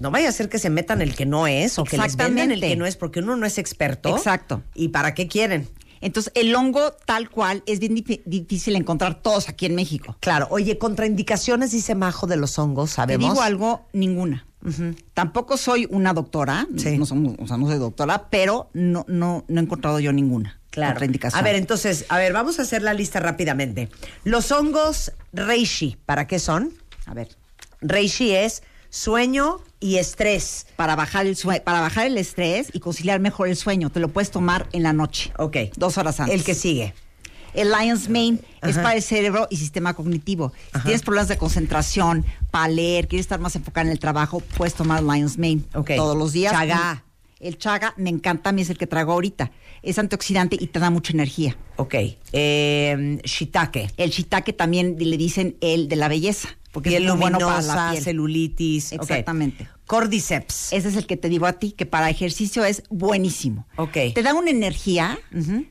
no 0.00 0.10
vaya 0.10 0.28
a 0.28 0.32
ser 0.32 0.48
que 0.48 0.58
se 0.58 0.70
metan 0.70 1.00
el 1.02 1.14
que 1.14 1.26
no 1.26 1.46
es 1.46 1.78
o 1.78 1.84
que 1.84 1.96
les 1.98 2.16
vendan 2.16 2.50
el 2.50 2.60
que 2.60 2.74
no 2.74 2.86
es 2.86 2.96
porque 2.96 3.20
uno 3.20 3.36
no 3.36 3.46
es 3.46 3.58
experto. 3.58 4.08
Exacto. 4.16 4.62
¿Y 4.74 4.88
para 4.88 5.14
qué 5.14 5.28
quieren? 5.28 5.68
Entonces, 6.00 6.32
el 6.34 6.54
hongo 6.56 6.92
tal 7.04 7.28
cual 7.28 7.62
es 7.66 7.78
bien 7.78 7.94
difí- 7.94 8.22
difícil 8.24 8.74
encontrar 8.74 9.20
todos 9.20 9.50
aquí 9.50 9.66
en 9.66 9.74
México. 9.74 10.16
Claro, 10.20 10.46
oye, 10.50 10.78
contraindicaciones, 10.78 11.72
dice 11.72 11.94
Majo, 11.94 12.26
de 12.26 12.38
los 12.38 12.58
hongos, 12.58 12.88
Te 12.90 12.96
¿sabemos? 12.96 13.30
digo 13.30 13.42
algo, 13.42 13.86
ninguna. 13.92 14.46
Tampoco 15.14 15.56
soy 15.58 15.86
una 15.90 16.12
doctora, 16.14 16.66
Sí. 16.76 16.96
no, 16.98 17.04
somos- 17.06 17.34
o 17.38 17.46
sea, 17.46 17.56
no 17.58 17.66
soy 17.66 17.78
doctora, 17.78 18.28
pero 18.30 18.70
no, 18.72 19.04
no, 19.08 19.44
no 19.48 19.60
he 19.60 19.62
encontrado 19.64 20.00
yo 20.00 20.12
ninguna 20.12 20.58
Claro. 20.70 20.92
contraindicación. 20.92 21.38
A 21.38 21.42
ver, 21.42 21.56
entonces, 21.56 22.06
a 22.08 22.16
ver, 22.18 22.32
vamos 22.32 22.58
a 22.58 22.62
hacer 22.62 22.80
la 22.82 22.94
lista 22.94 23.20
rápidamente. 23.20 23.88
Los 24.24 24.50
hongos 24.52 25.12
reishi, 25.32 25.96
¿para 26.06 26.26
qué 26.26 26.38
son? 26.38 26.72
A 27.06 27.12
ver. 27.14 27.28
Reishi 27.82 28.30
es 28.32 28.62
sueño 28.88 29.60
y 29.80 29.96
estrés. 29.96 30.66
para 30.76 30.94
bajar 30.94 31.26
el 31.26 31.36
para 31.64 31.80
bajar 31.80 32.06
el 32.06 32.18
estrés 32.18 32.68
y 32.72 32.80
conciliar 32.80 33.18
mejor 33.20 33.48
el 33.48 33.56
sueño, 33.56 33.90
te 33.90 33.98
lo 34.00 34.08
puedes 34.08 34.30
tomar 34.30 34.68
en 34.72 34.82
la 34.82 34.92
noche. 34.92 35.32
Ok. 35.38 35.56
Dos 35.76 35.98
horas 35.98 36.20
antes. 36.20 36.34
El 36.34 36.44
que 36.44 36.54
sigue. 36.54 36.94
El 37.52 37.70
Lion's 37.72 38.08
Mane 38.08 38.38
es 38.62 38.76
para 38.76 38.94
el 38.94 39.02
cerebro 39.02 39.48
y 39.50 39.56
sistema 39.56 39.94
cognitivo. 39.94 40.52
Si 40.72 40.82
tienes 40.82 41.02
problemas 41.02 41.26
de 41.28 41.36
concentración, 41.36 42.24
para 42.52 42.68
leer, 42.68 43.08
quieres 43.08 43.24
estar 43.24 43.40
más 43.40 43.56
enfocado 43.56 43.86
en 43.86 43.92
el 43.92 43.98
trabajo, 43.98 44.40
puedes 44.56 44.74
tomar 44.74 45.02
Lion's 45.02 45.36
Mane 45.36 45.62
Ok. 45.74 45.90
todos 45.96 46.16
los 46.16 46.32
días. 46.32 46.52
Chaga. 46.52 47.02
El 47.40 47.58
chaga 47.58 47.94
me 47.96 48.10
encanta, 48.10 48.50
a 48.50 48.52
mí 48.52 48.62
es 48.62 48.70
el 48.70 48.78
que 48.78 48.86
traigo 48.86 49.12
ahorita. 49.12 49.50
Es 49.82 49.98
antioxidante 49.98 50.56
y 50.60 50.66
te 50.66 50.78
da 50.78 50.90
mucha 50.90 51.12
energía. 51.12 51.56
Ok. 51.76 51.94
Eh, 52.32 53.18
shiitake. 53.24 53.90
El 53.96 54.10
shiitake 54.10 54.52
también 54.52 54.96
le 54.98 55.16
dicen 55.16 55.56
el 55.60 55.88
de 55.88 55.96
la 55.96 56.08
belleza, 56.08 56.48
porque 56.72 56.90
Piel 56.90 57.04
es 57.04 57.10
muy 57.10 57.20
bueno 57.20 57.38
para 57.38 57.50
luminosa, 57.56 57.74
la 57.86 57.90
piel. 57.92 58.04
celulitis. 58.04 58.92
Exactamente. 58.92 59.68
Cordyceps. 59.86 60.72
Ese 60.72 60.88
es 60.88 60.96
el 60.96 61.06
que 61.06 61.16
te 61.16 61.28
digo 61.28 61.46
a 61.46 61.54
ti, 61.54 61.72
que 61.72 61.86
para 61.86 62.10
ejercicio 62.10 62.64
es 62.64 62.82
buenísimo. 62.90 63.66
Ok. 63.76 63.96
Te 64.14 64.22
da 64.22 64.34
una 64.34 64.50
energía. 64.50 65.18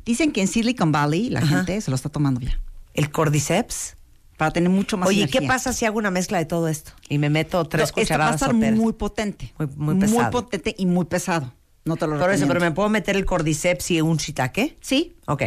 Dicen 0.05 0.31
que 0.31 0.41
en 0.41 0.47
Silicon 0.47 0.91
Valley 0.91 1.29
la 1.29 1.45
gente 1.45 1.79
se 1.79 1.89
lo 1.91 1.95
está 1.95 2.09
tomando 2.09 2.41
ya. 2.41 2.59
¿El 2.93 3.11
cordyceps? 3.11 3.95
Para 4.37 4.51
tener 4.51 4.69
mucho 4.69 4.95
más 4.97 5.07
Oye, 5.09 5.19
energía. 5.23 5.41
¿qué 5.41 5.47
pasa 5.47 5.73
si 5.73 5.85
hago 5.85 5.97
una 5.97 6.11
mezcla 6.11 6.37
de 6.37 6.45
todo 6.45 6.67
esto? 6.69 6.91
Y 7.09 7.17
me 7.17 7.29
meto 7.29 7.65
tres 7.65 7.91
No, 7.95 8.01
Esto 8.01 8.17
va 8.17 8.29
a 8.29 8.31
cucharadas 8.31 8.41
estar 8.41 8.53
muy 8.77 8.93
potente. 8.93 9.53
Muy- 9.57 9.67
muy 9.75 9.95
pesado. 9.99 10.31
potente 10.31 10.75
y 10.77 10.85
muy 10.85 11.05
pesado. 11.05 11.53
No 11.89 11.95
te 11.97 12.05
lo 12.05 12.19
Por 12.19 12.31
eso, 12.31 12.47
pero 12.47 12.59
¿me 12.59 12.71
puedo 12.71 12.87
meter 12.87 13.15
el 13.15 13.25
cordyceps 13.25 13.89
y 13.89 13.99
un 14.01 14.17
shiitake? 14.17 14.77
Sí. 14.79 15.15
Ok. 15.25 15.41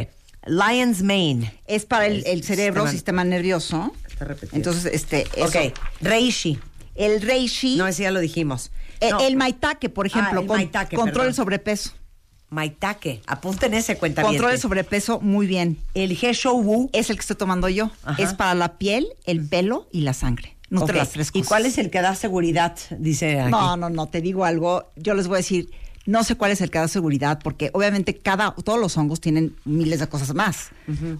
Lion's 0.45 1.03
Mane. 1.03 1.55
Es 1.69 1.87
para 1.87 2.07
el, 2.07 2.27
el 2.27 2.43
cerebro, 2.43 2.83
sistema, 2.89 3.23
Sistema- 3.23 3.25
nervioso. 3.25 3.93
Está 4.09 4.25
repetido. 4.25 4.57
Entonces, 4.57 4.87
este. 4.93 5.27
eso. 5.37 5.47
Ok. 5.47 5.73
Reishi. 6.01 6.59
El 6.97 7.23
reishi. 7.23 7.77
No, 7.77 7.87
ese 7.87 8.03
ya 8.03 8.11
lo 8.11 8.19
dijimos. 8.19 8.73
el, 8.99 9.11
No. 9.11 9.21
el 9.21 9.37
maitake, 9.37 9.89
por 9.89 10.07
ejemplo, 10.07 10.39
Ah, 10.39 10.43
el 10.43 10.47
con- 10.49 10.57
maitake, 10.57 10.97
control 10.97 11.13
perdón. 11.13 11.29
el 11.29 11.35
sobrepeso. 11.35 11.93
Maitake. 12.51 13.23
Apunten 13.27 13.73
ese 13.73 13.97
cuenta 13.97 14.23
Control 14.23 14.51
de 14.53 14.59
sobrepeso, 14.59 15.21
muy 15.21 15.47
bien. 15.47 15.79
El 15.95 16.19
G-Show 16.19 16.91
es 16.93 17.09
el 17.09 17.17
que 17.17 17.21
estoy 17.21 17.37
tomando 17.37 17.69
yo. 17.69 17.91
Ajá. 18.05 18.23
Es 18.23 18.35
para 18.35 18.55
la 18.55 18.77
piel, 18.79 19.07
el 19.25 19.47
pelo 19.49 19.87
y 19.91 20.01
la 20.03 20.13
sangre. 20.13 20.57
Nutre 20.69 20.93
Ok. 20.95 20.99
las 20.99 21.11
tres 21.11 21.29
¿Y 21.29 21.33
cosas. 21.41 21.49
cuál 21.49 21.67
es 21.67 21.79
el 21.79 21.89
que 21.91 22.01
da 22.03 22.15
seguridad? 22.15 22.77
Dice 22.99 23.41
aquí. 23.41 23.51
No, 23.51 23.77
no, 23.77 23.91
no, 23.91 24.07
te 24.09 24.21
digo 24.21 24.45
algo. 24.45 24.91
Yo 24.97 25.15
les 25.15 25.29
voy 25.29 25.37
a 25.37 25.39
decir, 25.39 25.71
no 26.07 26.25
sé 26.25 26.35
cuál 26.35 26.51
es 26.51 26.61
el 26.61 26.71
que 26.71 26.79
da 26.79 26.89
seguridad, 26.89 27.39
porque 27.43 27.71
obviamente 27.75 28.17
cada, 28.17 28.53
todos 28.55 28.79
los 28.81 28.97
hongos 28.97 29.21
tienen 29.21 29.55
miles 29.65 30.01
de 30.01 30.09
cosas 30.09 30.35
más. 30.35 30.71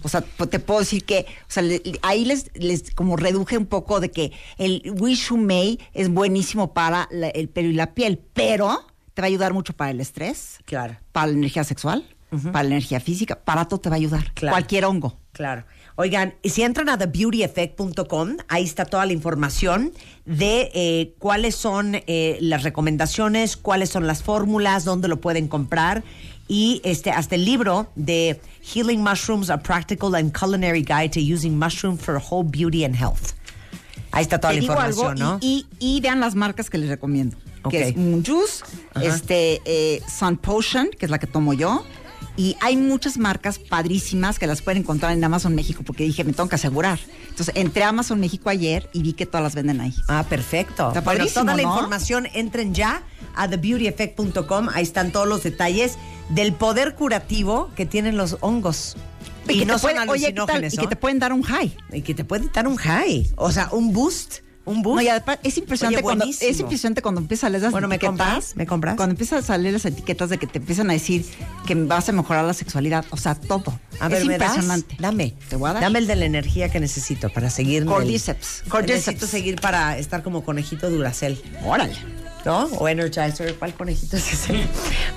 O 0.03 0.09
sea, 0.09 0.21
pues, 0.21 0.49
te 0.49 0.59
puedo 0.59 0.79
decir 0.81 1.05
que, 1.05 1.25
o 1.47 1.51
sea, 1.51 1.63
le- 1.63 1.81
ahí 2.01 2.25
les, 2.25 2.51
les 2.55 2.91
como 2.91 3.15
reduje 3.15 3.57
un 3.57 3.65
poco 3.65 3.99
de 3.99 4.11
que 4.11 4.31
el 4.57 4.81
Wishumei 4.99 5.79
es 5.93 6.09
buenísimo 6.09 6.73
para 6.73 7.07
la- 7.11 7.29
el 7.29 7.47
pelo 7.49 7.69
y 7.69 7.73
la 7.73 7.93
piel, 7.93 8.19
pero 8.33 8.85
te 9.13 9.21
va 9.21 9.27
a 9.27 9.29
ayudar 9.29 9.53
mucho 9.53 9.73
para 9.73 9.91
el 9.91 9.99
estrés, 10.01 10.57
Claro. 10.65 10.97
para 11.11 11.27
la 11.27 11.33
energía 11.33 11.63
sexual, 11.63 12.03
para 12.51 12.63
la 12.63 12.69
energía 12.75 12.99
física, 12.99 13.35
para 13.35 13.65
todo 13.65 13.79
te 13.79 13.89
va 13.89 13.95
a 13.95 13.99
ayudar. 13.99 14.33
Claro. 14.33 14.53
Cualquier 14.55 14.85
hongo. 14.85 15.17
Claro. 15.33 15.65
Oigan, 15.95 16.33
si 16.43 16.63
entran 16.63 16.89
a 16.89 16.97
thebeautyeffect.com, 16.97 18.37
ahí 18.47 18.63
está 18.63 18.85
toda 18.85 19.05
la 19.05 19.13
información 19.13 19.91
de 20.25 20.71
eh, 20.73 21.13
cuáles 21.19 21.55
son 21.55 21.95
eh, 22.07 22.37
las 22.41 22.63
recomendaciones, 22.63 23.57
cuáles 23.57 23.89
son 23.89 24.07
las 24.07 24.23
fórmulas, 24.23 24.85
dónde 24.85 25.07
lo 25.07 25.21
pueden 25.21 25.47
comprar 25.47 26.03
y 26.47 26.81
este 26.83 27.11
hasta 27.11 27.35
el 27.35 27.45
libro 27.45 27.87
de 27.95 28.39
Healing 28.63 29.01
Mushrooms, 29.01 29.49
a 29.49 29.59
Practical 29.61 30.15
and 30.15 30.37
Culinary 30.37 30.81
Guide 30.83 31.09
to 31.09 31.19
Using 31.19 31.57
Mushroom 31.57 31.97
for 31.97 32.15
Whole 32.17 32.47
Beauty 32.49 32.83
and 32.85 32.95
Health. 32.95 33.33
Ahí 34.11 34.23
está 34.23 34.39
toda 34.39 34.53
Te 34.53 34.59
la 34.59 34.63
información, 34.65 35.11
algo 35.21 35.33
¿no? 35.33 35.37
y, 35.41 35.65
y, 35.79 35.97
y 35.97 36.01
vean 36.01 36.19
las 36.19 36.35
marcas 36.35 36.69
que 36.69 36.77
les 36.77 36.89
recomiendo. 36.89 37.37
Ok. 37.63 37.71
Que 37.71 37.87
es 37.89 37.95
Moon 37.97 38.23
Juice, 38.25 38.63
Ajá. 38.93 39.05
este, 39.05 39.61
eh, 39.65 40.01
Sun 40.07 40.37
Potion, 40.37 40.89
que 40.97 41.05
es 41.05 41.11
la 41.11 41.17
que 41.17 41.27
tomo 41.27 41.53
yo. 41.53 41.85
Y 42.35 42.57
hay 42.61 42.77
muchas 42.77 43.17
marcas 43.17 43.59
padrísimas 43.59 44.39
que 44.39 44.47
las 44.47 44.61
pueden 44.63 44.81
encontrar 44.81 45.11
en 45.11 45.23
Amazon 45.23 45.53
México 45.53 45.83
porque 45.85 46.03
dije, 46.03 46.23
me 46.23 46.33
tengo 46.33 46.49
que 46.49 46.55
asegurar. 46.55 46.99
Entonces, 47.29 47.53
entré 47.55 47.83
a 47.83 47.89
Amazon 47.89 48.19
México 48.19 48.49
ayer 48.49 48.89
y 48.91 49.03
vi 49.03 49.13
que 49.13 49.25
todas 49.25 49.43
las 49.43 49.55
venden 49.55 49.81
ahí. 49.81 49.93
Ah, 50.07 50.25
perfecto. 50.27 50.87
Está 50.87 51.01
Bueno, 51.01 51.25
toda 51.27 51.55
la 51.55 51.61
información, 51.61 52.27
entren 52.33 52.73
ya 52.73 53.03
a 53.35 53.47
thebeautyeffect.com. 53.47 54.69
Ahí 54.73 54.83
están 54.83 55.11
todos 55.11 55.27
los 55.27 55.43
detalles 55.43 55.97
del 56.29 56.53
poder 56.53 56.95
curativo 56.95 57.69
que 57.75 57.85
tienen 57.85 58.17
los 58.17 58.37
hongos. 58.41 58.95
Y, 59.47 59.59
que 59.59 59.65
no 59.65 59.77
son 59.77 59.91
pueden- 59.91 60.09
oye, 60.09 60.27
alucinógenos, 60.27 60.73
y 60.73 60.77
que 60.77 60.87
te 60.87 60.95
pueden 60.95 61.19
dar 61.19 61.33
un 61.33 61.43
high. 61.43 61.75
Y 61.91 62.01
que 62.01 62.13
te 62.13 62.23
pueden 62.23 62.49
dar 62.53 62.67
un 62.67 62.77
high. 62.77 63.29
O 63.35 63.51
sea, 63.51 63.69
un 63.71 63.93
boost. 63.93 64.39
Un 64.65 64.81
boost. 64.81 64.95
No, 64.95 65.01
y 65.01 65.07
además 65.09 65.39
es 65.43 65.57
impresionante, 65.57 65.97
Oye, 65.97 66.03
cuando, 66.03 66.25
es 66.25 66.59
impresionante 66.59 67.01
cuando 67.01 67.19
empiezas 67.21 67.43
a 67.45 67.49
leer 67.49 67.63
las 67.63 67.71
Bueno, 67.71 67.87
¿me 67.89 67.95
etiquetas. 67.95 68.17
compras? 68.25 68.55
¿Me 68.55 68.65
compras? 68.65 68.95
Cuando 68.95 69.11
empiezan 69.11 69.39
a 69.39 69.41
salir 69.41 69.73
las 69.73 69.85
etiquetas 69.85 70.29
de 70.29 70.37
que 70.37 70.47
te 70.47 70.59
empiezan 70.59 70.89
a 70.89 70.93
decir 70.93 71.25
que 71.67 71.75
vas 71.75 72.07
a 72.07 72.11
mejorar 72.13 72.45
la 72.45 72.53
sexualidad. 72.53 73.03
O 73.09 73.17
sea, 73.17 73.35
todo. 73.35 73.77
A 73.99 74.07
ver, 74.07 74.21
es 74.21 74.27
¿me 74.27 74.37
das? 74.37 74.49
impresionante. 74.51 74.95
Dame. 74.99 75.33
Te 75.49 75.57
voy 75.57 75.69
a 75.69 75.73
dar. 75.73 75.83
Dame 75.83 75.99
el 75.99 76.07
de 76.07 76.15
la 76.15 76.25
energía 76.25 76.69
que 76.69 76.79
necesito 76.79 77.29
para 77.29 77.49
seguir. 77.49 77.85
Cordyceps. 77.85 78.63
Cordyceps. 78.69 79.05
Necesito 79.07 79.27
seguir 79.27 79.59
para 79.59 79.97
estar 79.97 80.23
como 80.23 80.43
conejito 80.45 80.89
Duracel. 80.89 81.41
Órale. 81.65 81.95
¿No? 82.45 82.65
O 82.65 82.87
Energizer. 82.87 83.55
¿Cuál 83.55 83.73
conejito 83.73 84.17
es 84.17 84.33
ese? 84.33 84.63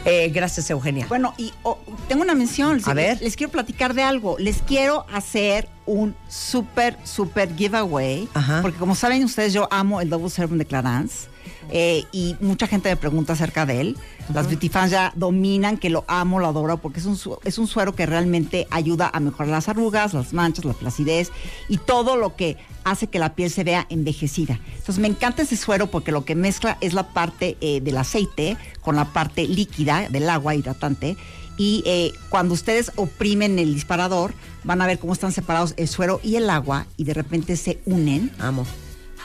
Eh, 0.08 0.28
gracias, 0.28 0.70
Eugenia. 0.70 1.04
Bueno, 1.08 1.34
y 1.36 1.52
oh, 1.64 1.78
tengo 2.06 2.22
una 2.22 2.36
mención. 2.36 2.80
A 2.84 2.94
ver. 2.94 3.20
Les 3.20 3.34
quiero 3.34 3.50
platicar 3.50 3.92
de 3.92 4.04
algo. 4.04 4.36
Les 4.38 4.62
quiero 4.62 5.04
hacer 5.12 5.68
un 5.84 6.14
súper, 6.28 6.96
súper 7.02 7.52
giveaway. 7.56 8.28
Porque 8.62 8.78
como 8.78 8.94
saben 8.94 9.24
ustedes, 9.24 9.52
yo 9.52 9.66
amo 9.72 10.00
el 10.00 10.08
Double 10.08 10.30
Serum 10.30 10.58
de 10.58 10.64
Clarins. 10.64 11.26
Eh, 11.70 12.04
y 12.12 12.36
mucha 12.40 12.66
gente 12.66 12.88
me 12.88 12.96
pregunta 12.96 13.32
acerca 13.34 13.66
de 13.66 13.80
él. 13.80 13.96
Las 14.32 14.48
beauty 14.48 14.68
fans 14.68 14.90
ya 14.90 15.12
dominan 15.14 15.76
que 15.78 15.88
lo 15.90 16.04
amo, 16.08 16.40
lo 16.40 16.48
adoro, 16.48 16.78
porque 16.78 17.00
es 17.00 17.06
un, 17.06 17.18
es 17.44 17.58
un 17.58 17.66
suero 17.66 17.94
que 17.94 18.06
realmente 18.06 18.66
ayuda 18.70 19.10
a 19.12 19.20
mejorar 19.20 19.48
las 19.48 19.68
arrugas, 19.68 20.14
las 20.14 20.32
manchas, 20.32 20.64
la 20.64 20.74
flacidez 20.74 21.30
y 21.68 21.78
todo 21.78 22.16
lo 22.16 22.34
que 22.34 22.56
hace 22.84 23.08
que 23.08 23.18
la 23.18 23.34
piel 23.34 23.50
se 23.50 23.64
vea 23.64 23.86
envejecida. 23.88 24.60
Entonces 24.70 24.98
me 24.98 25.08
encanta 25.08 25.42
ese 25.42 25.56
suero 25.56 25.88
porque 25.88 26.12
lo 26.12 26.24
que 26.24 26.34
mezcla 26.34 26.78
es 26.80 26.92
la 26.92 27.08
parte 27.08 27.56
eh, 27.60 27.80
del 27.80 27.96
aceite 27.98 28.56
con 28.80 28.96
la 28.96 29.12
parte 29.12 29.46
líquida 29.46 30.08
del 30.08 30.28
agua 30.30 30.54
hidratante. 30.54 31.16
Y 31.56 31.82
eh, 31.86 32.12
cuando 32.28 32.54
ustedes 32.54 32.92
oprimen 32.96 33.58
el 33.58 33.74
disparador, 33.74 34.34
van 34.64 34.82
a 34.82 34.86
ver 34.86 34.98
cómo 34.98 35.12
están 35.12 35.32
separados 35.32 35.74
el 35.76 35.88
suero 35.88 36.20
y 36.22 36.36
el 36.36 36.50
agua 36.50 36.86
y 36.96 37.04
de 37.04 37.14
repente 37.14 37.56
se 37.56 37.80
unen. 37.86 38.30
Amo. 38.38 38.66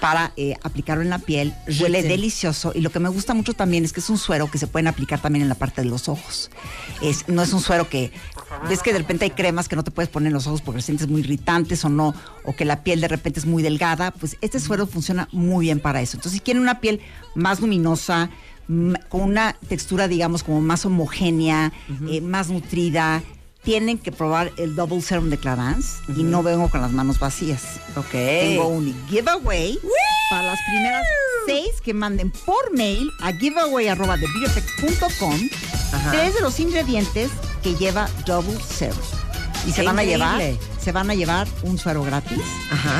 Para 0.01 0.33
eh, 0.35 0.55
aplicarlo 0.63 1.03
en 1.03 1.09
la 1.11 1.19
piel. 1.19 1.53
Huele 1.79 2.01
Sí. 2.01 2.07
delicioso. 2.09 2.73
Y 2.75 2.81
lo 2.81 2.89
que 2.89 2.99
me 2.99 3.07
gusta 3.07 3.33
mucho 3.33 3.53
también 3.53 3.85
es 3.85 3.93
que 3.93 3.99
es 4.01 4.09
un 4.09 4.17
suero 4.17 4.49
que 4.51 4.57
se 4.57 4.67
pueden 4.67 4.87
aplicar 4.87 5.21
también 5.21 5.43
en 5.43 5.47
la 5.49 5.55
parte 5.55 5.81
de 5.83 5.87
los 5.89 6.09
ojos. 6.09 6.49
Es, 7.01 7.27
no 7.29 7.43
es 7.43 7.53
un 7.53 7.61
suero 7.61 7.87
que. 7.87 8.11
Ves 8.67 8.81
que 8.81 8.91
de 8.91 8.97
repente 8.99 9.25
hay 9.25 9.31
cremas 9.31 9.69
que 9.69 9.75
no 9.77 9.83
te 9.83 9.91
puedes 9.91 10.09
poner 10.09 10.27
en 10.27 10.33
los 10.33 10.47
ojos 10.47 10.61
porque 10.61 10.81
sientes 10.81 11.07
muy 11.07 11.21
irritantes 11.21 11.85
o 11.85 11.89
no, 11.89 12.13
o 12.43 12.55
que 12.55 12.65
la 12.65 12.83
piel 12.83 12.99
de 12.99 13.07
repente 13.07 13.39
es 13.39 13.45
muy 13.45 13.63
delgada. 13.63 14.11
Pues 14.11 14.35
este 14.41 14.59
suero 14.59 14.87
funciona 14.87 15.29
muy 15.31 15.67
bien 15.67 15.79
para 15.79 16.01
eso. 16.01 16.17
Entonces, 16.17 16.33
si 16.33 16.39
quieren 16.39 16.63
una 16.63 16.81
piel 16.81 16.99
más 17.35 17.61
luminosa, 17.61 18.29
con 19.09 19.21
una 19.21 19.55
textura, 19.67 20.07
digamos, 20.07 20.43
como 20.43 20.61
más 20.61 20.85
homogénea, 20.85 21.73
eh, 22.09 22.21
más 22.21 22.49
nutrida, 22.49 23.21
tienen 23.63 23.97
que 23.97 24.11
probar 24.11 24.51
el 24.57 24.75
Double 24.75 25.01
Serum 25.01 25.29
de 25.29 25.37
Clarins 25.37 25.99
y 26.15 26.23
no 26.23 26.43
vengo 26.43 26.69
con 26.69 26.81
las 26.81 26.91
manos 26.91 27.19
vacías. 27.19 27.79
Ok. 27.95 28.11
Tengo 28.11 28.67
un 28.67 28.93
giveaway 29.07 29.79
para 30.29 30.43
las 30.43 30.59
primeras 30.69 31.03
seis 31.45 31.81
que 31.81 31.93
manden 31.93 32.31
por 32.31 32.75
mail 32.75 33.09
a 33.21 33.31
giveaway.com 33.33 34.39
tres 36.11 36.33
de 36.33 36.41
los 36.41 36.59
ingredientes 36.59 37.31
que 37.61 37.75
lleva 37.75 38.09
Double 38.25 38.57
Serum. 38.59 38.97
Y 39.67 39.71
se 39.71 39.83
van 39.83 39.99
a 39.99 40.03
llevar, 40.03 40.41
se 40.79 40.91
van 40.91 41.11
a 41.11 41.13
llevar 41.13 41.47
un 41.61 41.77
suero 41.77 42.03
gratis, 42.03 42.39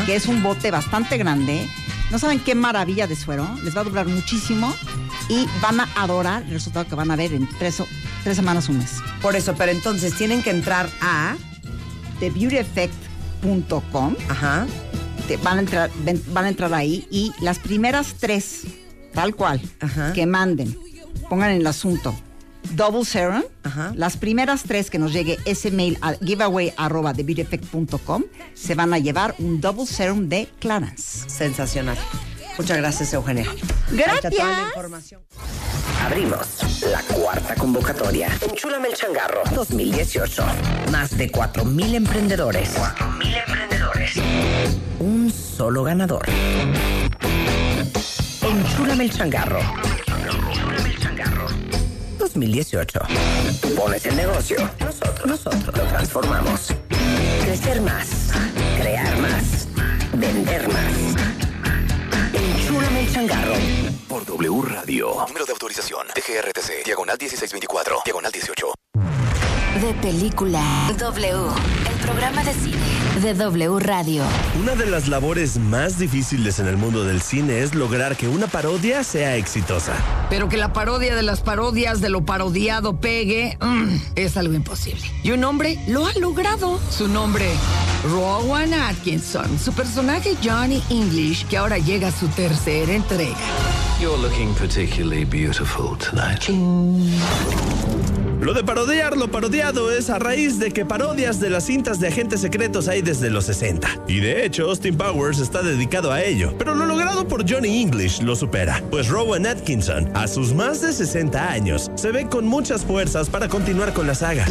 que 0.06 0.16
es 0.16 0.28
un 0.28 0.44
bote 0.44 0.70
bastante 0.70 1.18
grande. 1.18 1.68
No 2.12 2.20
saben 2.20 2.40
qué 2.40 2.54
maravilla 2.54 3.08
de 3.08 3.16
suero, 3.16 3.48
les 3.64 3.76
va 3.76 3.82
a 3.82 3.84
durar 3.84 4.06
muchísimo 4.06 4.72
y 5.30 5.45
van 5.61 5.80
a 5.80 5.88
adorar 5.95 6.43
el 6.43 6.52
resultado 6.52 6.88
que 6.88 6.95
van 6.95 7.10
a 7.11 7.15
ver 7.15 7.34
en 7.34 7.48
tres, 7.60 7.81
tres 8.23 8.35
semanas, 8.35 8.68
un 8.69 8.77
mes. 8.80 8.98
Por 9.22 9.35
eso, 9.35 9.53
pero 9.57 9.72
entonces 9.72 10.14
tienen 10.15 10.41
que 10.43 10.49
entrar 10.52 10.89
a 11.02 11.35
thebeautyeffect.com. 12.19 14.15
Ajá. 14.30 14.65
Te 15.27 15.38
van, 15.38 15.57
a 15.57 15.60
entrar, 15.61 15.89
ven- 16.03 16.22
van 16.34 16.45
a 16.45 16.49
entrar 16.49 16.73
ahí 16.73 17.07
y 17.11 17.31
las 17.41 17.60
primeras 17.60 18.15
tres, 18.19 18.64
tal 19.14 19.35
cual, 19.35 19.61
que 20.14 20.26
manden, 20.26 20.76
pongan 21.30 21.52
en 21.52 21.57
el 21.61 21.68
asunto 21.68 22.14
Double 22.76 23.06
Serum, 23.06 23.43
las 23.95 24.18
primeras 24.18 24.64
tres 24.64 24.89
que 24.89 24.98
nos 24.99 25.14
llegue 25.14 25.38
ese 25.45 25.72
mail 25.72 25.98
a 26.02 26.14
giveaway.thebeautyeffect.com 26.14 28.23
se 28.53 28.76
van 28.76 28.93
a 28.93 28.99
llevar 28.99 29.35
un 29.39 29.60
Double 29.61 29.85
Serum 29.85 30.27
de 30.30 30.48
Clarence. 30.60 31.30
Sensacional. 31.30 31.98
Muchas 32.57 32.78
gracias, 32.78 33.14
Eugenia. 33.14 33.45
Gracias. 33.91 34.07
Ahí 34.07 34.15
está 34.15 34.30
toda 34.30 34.61
la 34.61 34.68
información. 34.68 35.22
Abrimos 36.06 36.82
la 36.84 37.02
cuarta 37.03 37.56
convocatoria. 37.56 38.28
Enchúlame 38.49 38.90
el 38.90 38.95
changarro 38.95 39.44
2018. 39.53 40.44
Más 40.91 41.18
de 41.18 41.32
4.000 41.32 41.95
emprendedores. 41.95 42.76
4.000 42.76 43.44
emprendedores. 43.48 44.11
Un 44.99 45.32
solo 45.32 45.84
ganador. 45.84 46.28
Enchúlame 48.41 49.03
el 49.06 49.11
changarro. 49.11 49.60
Enchúlame 50.49 50.90
el 50.90 50.99
changarro. 50.99 51.48
2018. 52.18 52.99
Tú 53.61 53.76
pones 53.76 54.06
el 54.06 54.15
negocio. 54.15 54.57
Nosotros, 54.80 55.26
nosotros 55.28 55.78
lo 55.78 55.84
transformamos. 55.84 56.73
Crecer 57.45 57.82
más. 57.82 58.32
Crear 58.80 59.18
más. 59.19 59.68
Vender 60.14 60.68
más. 60.68 61.31
Por 64.07 64.23
W 64.26 64.61
Radio. 64.61 65.26
Número 65.28 65.44
de 65.44 65.53
autorización. 65.53 66.06
DGRTC. 66.14 66.86
Diagonal 66.86 67.18
1624. 67.19 68.02
Diagonal 68.06 68.32
18. 68.32 68.73
De 69.80 69.93
película 70.02 70.91
W, 70.98 71.30
el 71.89 72.06
programa 72.06 72.43
de 72.43 72.53
cine 72.53 72.76
de 73.22 73.34
W 73.34 73.80
Radio. 73.80 74.23
Una 74.60 74.76
de 74.76 74.85
las 74.85 75.07
labores 75.07 75.57
más 75.57 75.98
difíciles 75.98 76.60
en 76.60 76.68
el 76.68 76.76
mundo 76.76 77.06
del 77.06 77.22
cine 77.22 77.61
es 77.61 77.73
lograr 77.73 78.18
que 78.18 78.27
una 78.27 78.48
parodia 78.48 79.03
sea 79.03 79.38
exitosa. 79.38 79.93
Pero 80.30 80.49
que 80.49 80.57
la 80.57 80.73
parodia 80.73 81.15
de 81.15 81.23
las 81.23 81.39
parodias 81.39 82.02
de 82.02 82.10
lo 82.10 82.26
parodiado 82.26 82.99
pegue 82.99 83.57
mm, 83.61 83.95
es 84.15 84.35
algo 84.35 84.53
imposible. 84.53 85.03
Y 85.23 85.31
un 85.31 85.43
hombre 85.45 85.80
lo 85.88 86.06
ha 86.06 86.14
logrado. 86.19 86.80
Su 86.89 87.07
nombre, 87.07 87.49
Rowan 88.11 88.73
Atkinson. 88.73 89.57
Su 89.57 89.72
personaje, 89.72 90.35
Johnny 90.43 90.84
English, 90.89 91.45
que 91.48 91.57
ahora 91.57 91.77
llega 91.77 92.10
a 92.10 92.11
su 92.11 92.27
tercera 92.27 92.91
entrega. 92.93 93.38
You're 94.02 94.18
looking 94.22 94.53
particularly 94.56 95.23
beautiful 95.23 95.98
tonight. 95.98 96.49
Lo 98.41 98.55
de 98.55 98.63
parodiar 98.63 99.18
lo 99.18 99.30
parodiado 99.30 99.91
es 99.91 100.09
a 100.09 100.18
raíz 100.18 100.57
de 100.57 100.72
que 100.72 100.84
parodias 100.84 101.39
de 101.39 101.51
las 101.51 101.65
cintas 101.65 101.99
de 101.99 102.07
agentes 102.07 102.41
secretos 102.41 102.88
hay 102.88 103.03
desde 103.03 103.30
los 103.30 103.45
60. 103.45 103.88
Y 104.07 104.19
de 104.19 104.43
hecho, 104.43 104.63
Austin 104.63 104.97
Powers 104.97 105.38
está 105.38 105.61
dedicado 105.61 106.11
a 106.11 106.23
ello. 106.23 106.51
Pero 106.57 106.73
lo 106.73 106.88
logrado 106.88 107.27
por 107.27 107.47
Johnny 107.47 107.84
English 107.84 108.19
lo 108.23 108.35
supera, 108.35 108.81
pues 108.89 109.09
Rowan 109.09 109.45
Atkinson, 109.45 110.09
a 110.15 110.27
sus 110.27 110.55
más 110.55 110.81
de 110.81 110.91
60 110.91 111.51
años, 111.51 111.91
se 111.93 112.11
ve 112.11 112.27
con 112.27 112.47
muchas 112.47 112.84
fuerzas 112.84 113.30
para 113.30 113.47
continuar 113.47 113.93
con 113.93 114.07
la 114.07 114.15
saga. 114.15 114.47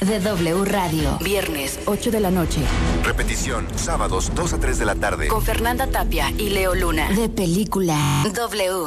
De 0.00 0.20
W 0.20 0.64
Radio. 0.64 1.18
Viernes, 1.22 1.78
8 1.86 2.10
de 2.10 2.20
la 2.20 2.30
noche. 2.30 2.60
Repetición, 3.02 3.66
sábados 3.76 4.32
2 4.34 4.52
a 4.54 4.58
3 4.58 4.78
de 4.78 4.84
la 4.84 4.94
tarde. 4.94 5.28
Con 5.28 5.42
Fernanda 5.42 5.86
Tapia 5.86 6.30
y 6.38 6.50
Leo 6.50 6.74
Luna. 6.74 7.08
De 7.10 7.28
Película 7.28 8.24
W. 8.34 8.86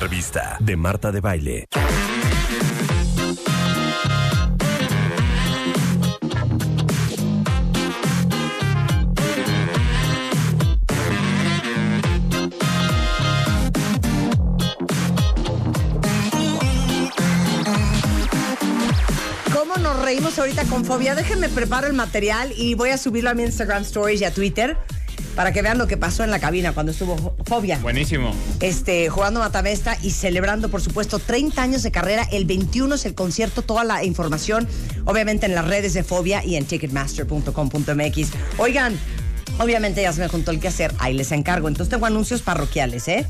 revista 0.00 0.56
de 0.60 0.76
Marta 0.78 1.12
de 1.12 1.20
Baile. 1.20 1.68
¿Cómo 19.52 19.76
nos 19.76 20.02
reímos 20.02 20.38
ahorita 20.38 20.64
con 20.64 20.86
fobia? 20.86 21.14
Déjenme 21.14 21.50
preparo 21.50 21.86
el 21.86 21.92
material 21.92 22.52
y 22.56 22.74
voy 22.74 22.88
a 22.88 22.96
subirlo 22.96 23.28
a 23.28 23.34
mi 23.34 23.42
Instagram 23.42 23.82
Stories 23.82 24.22
y 24.22 24.24
a 24.24 24.32
Twitter 24.32 24.78
para 25.36 25.52
que 25.52 25.62
vean 25.62 25.78
lo 25.78 25.86
que 25.86 25.96
pasó 25.96 26.24
en 26.24 26.30
la 26.30 26.38
cabina 26.40 26.72
cuando 26.72 26.92
estuvo 26.92 27.16
Fo- 27.16 27.34
Fobia. 27.46 27.78
Buenísimo. 27.78 28.34
Este, 28.60 29.08
jugando 29.08 29.40
Matamesta 29.40 29.96
y 30.02 30.10
celebrando, 30.10 30.68
por 30.70 30.80
supuesto, 30.82 31.18
30 31.18 31.62
años 31.62 31.82
de 31.82 31.90
carrera. 31.90 32.26
El 32.30 32.44
21 32.44 32.94
es 32.94 33.06
el 33.06 33.14
concierto, 33.14 33.62
toda 33.62 33.84
la 33.84 34.04
información, 34.04 34.66
obviamente 35.04 35.46
en 35.46 35.54
las 35.54 35.66
redes 35.66 35.94
de 35.94 36.02
Fobia 36.04 36.44
y 36.44 36.56
en 36.56 36.64
ticketmaster.com.mx. 36.66 38.28
Oigan, 38.58 38.98
obviamente 39.60 40.00
ya 40.02 40.12
se 40.12 40.20
me 40.20 40.28
juntó 40.28 40.50
el 40.50 40.58
que 40.58 40.68
hacer, 40.68 40.94
ahí 40.98 41.12
les 41.14 41.30
encargo. 41.32 41.68
Entonces 41.68 41.90
tengo 41.90 42.06
anuncios 42.06 42.40
parroquiales, 42.40 43.06
¿eh? 43.08 43.26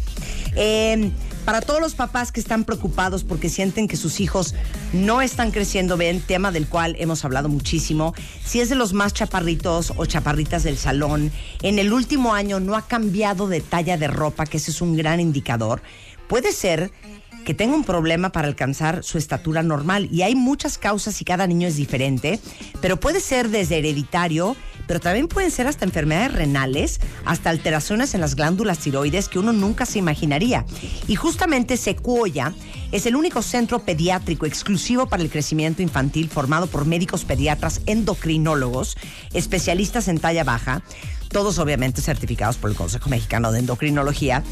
Eh, 0.54 1.10
para 1.44 1.60
todos 1.60 1.80
los 1.80 1.94
papás 1.94 2.30
que 2.30 2.38
están 2.38 2.64
preocupados 2.64 3.24
porque 3.24 3.48
sienten 3.48 3.88
que 3.88 3.96
sus 3.96 4.20
hijos 4.20 4.54
no 4.92 5.22
están 5.22 5.50
creciendo 5.50 5.96
bien, 5.96 6.20
tema 6.20 6.52
del 6.52 6.68
cual 6.68 6.94
hemos 6.98 7.24
hablado 7.24 7.48
muchísimo, 7.48 8.14
si 8.44 8.60
es 8.60 8.68
de 8.68 8.76
los 8.76 8.92
más 8.92 9.12
chaparritos 9.12 9.92
o 9.96 10.06
chaparritas 10.06 10.62
del 10.62 10.78
salón, 10.78 11.32
en 11.62 11.78
el 11.78 11.92
último 11.92 12.34
año 12.34 12.60
no 12.60 12.76
ha 12.76 12.86
cambiado 12.86 13.48
de 13.48 13.60
talla 13.60 13.96
de 13.96 14.06
ropa, 14.06 14.46
que 14.46 14.58
ese 14.58 14.70
es 14.70 14.80
un 14.80 14.96
gran 14.96 15.18
indicador, 15.18 15.82
puede 16.28 16.52
ser 16.52 16.92
que 17.44 17.54
tenga 17.54 17.74
un 17.74 17.84
problema 17.84 18.30
para 18.30 18.48
alcanzar 18.48 19.02
su 19.02 19.18
estatura 19.18 19.62
normal. 19.62 20.08
Y 20.12 20.22
hay 20.22 20.34
muchas 20.34 20.78
causas 20.78 21.20
y 21.20 21.24
cada 21.24 21.46
niño 21.46 21.68
es 21.68 21.76
diferente, 21.76 22.40
pero 22.80 22.98
puede 22.98 23.20
ser 23.20 23.48
desde 23.48 23.78
hereditario, 23.78 24.56
pero 24.86 25.00
también 25.00 25.28
pueden 25.28 25.50
ser 25.50 25.66
hasta 25.66 25.84
enfermedades 25.84 26.32
renales, 26.32 27.00
hasta 27.24 27.50
alteraciones 27.50 28.14
en 28.14 28.20
las 28.20 28.34
glándulas 28.34 28.78
tiroides 28.78 29.28
que 29.28 29.38
uno 29.38 29.52
nunca 29.52 29.86
se 29.86 29.98
imaginaría. 29.98 30.64
Y 31.06 31.14
justamente 31.14 31.76
Sequoia 31.76 32.54
es 32.92 33.06
el 33.06 33.14
único 33.14 33.42
centro 33.42 33.80
pediátrico 33.80 34.46
exclusivo 34.46 35.06
para 35.06 35.22
el 35.22 35.30
crecimiento 35.30 35.82
infantil 35.82 36.28
formado 36.28 36.66
por 36.66 36.86
médicos 36.86 37.24
pediatras 37.24 37.82
endocrinólogos, 37.86 38.96
especialistas 39.32 40.08
en 40.08 40.18
talla 40.18 40.44
baja, 40.44 40.82
todos 41.28 41.58
obviamente 41.60 42.02
certificados 42.02 42.56
por 42.56 42.70
el 42.70 42.76
Consejo 42.76 43.08
Mexicano 43.08 43.52
de 43.52 43.60
Endocrinología, 43.60 44.42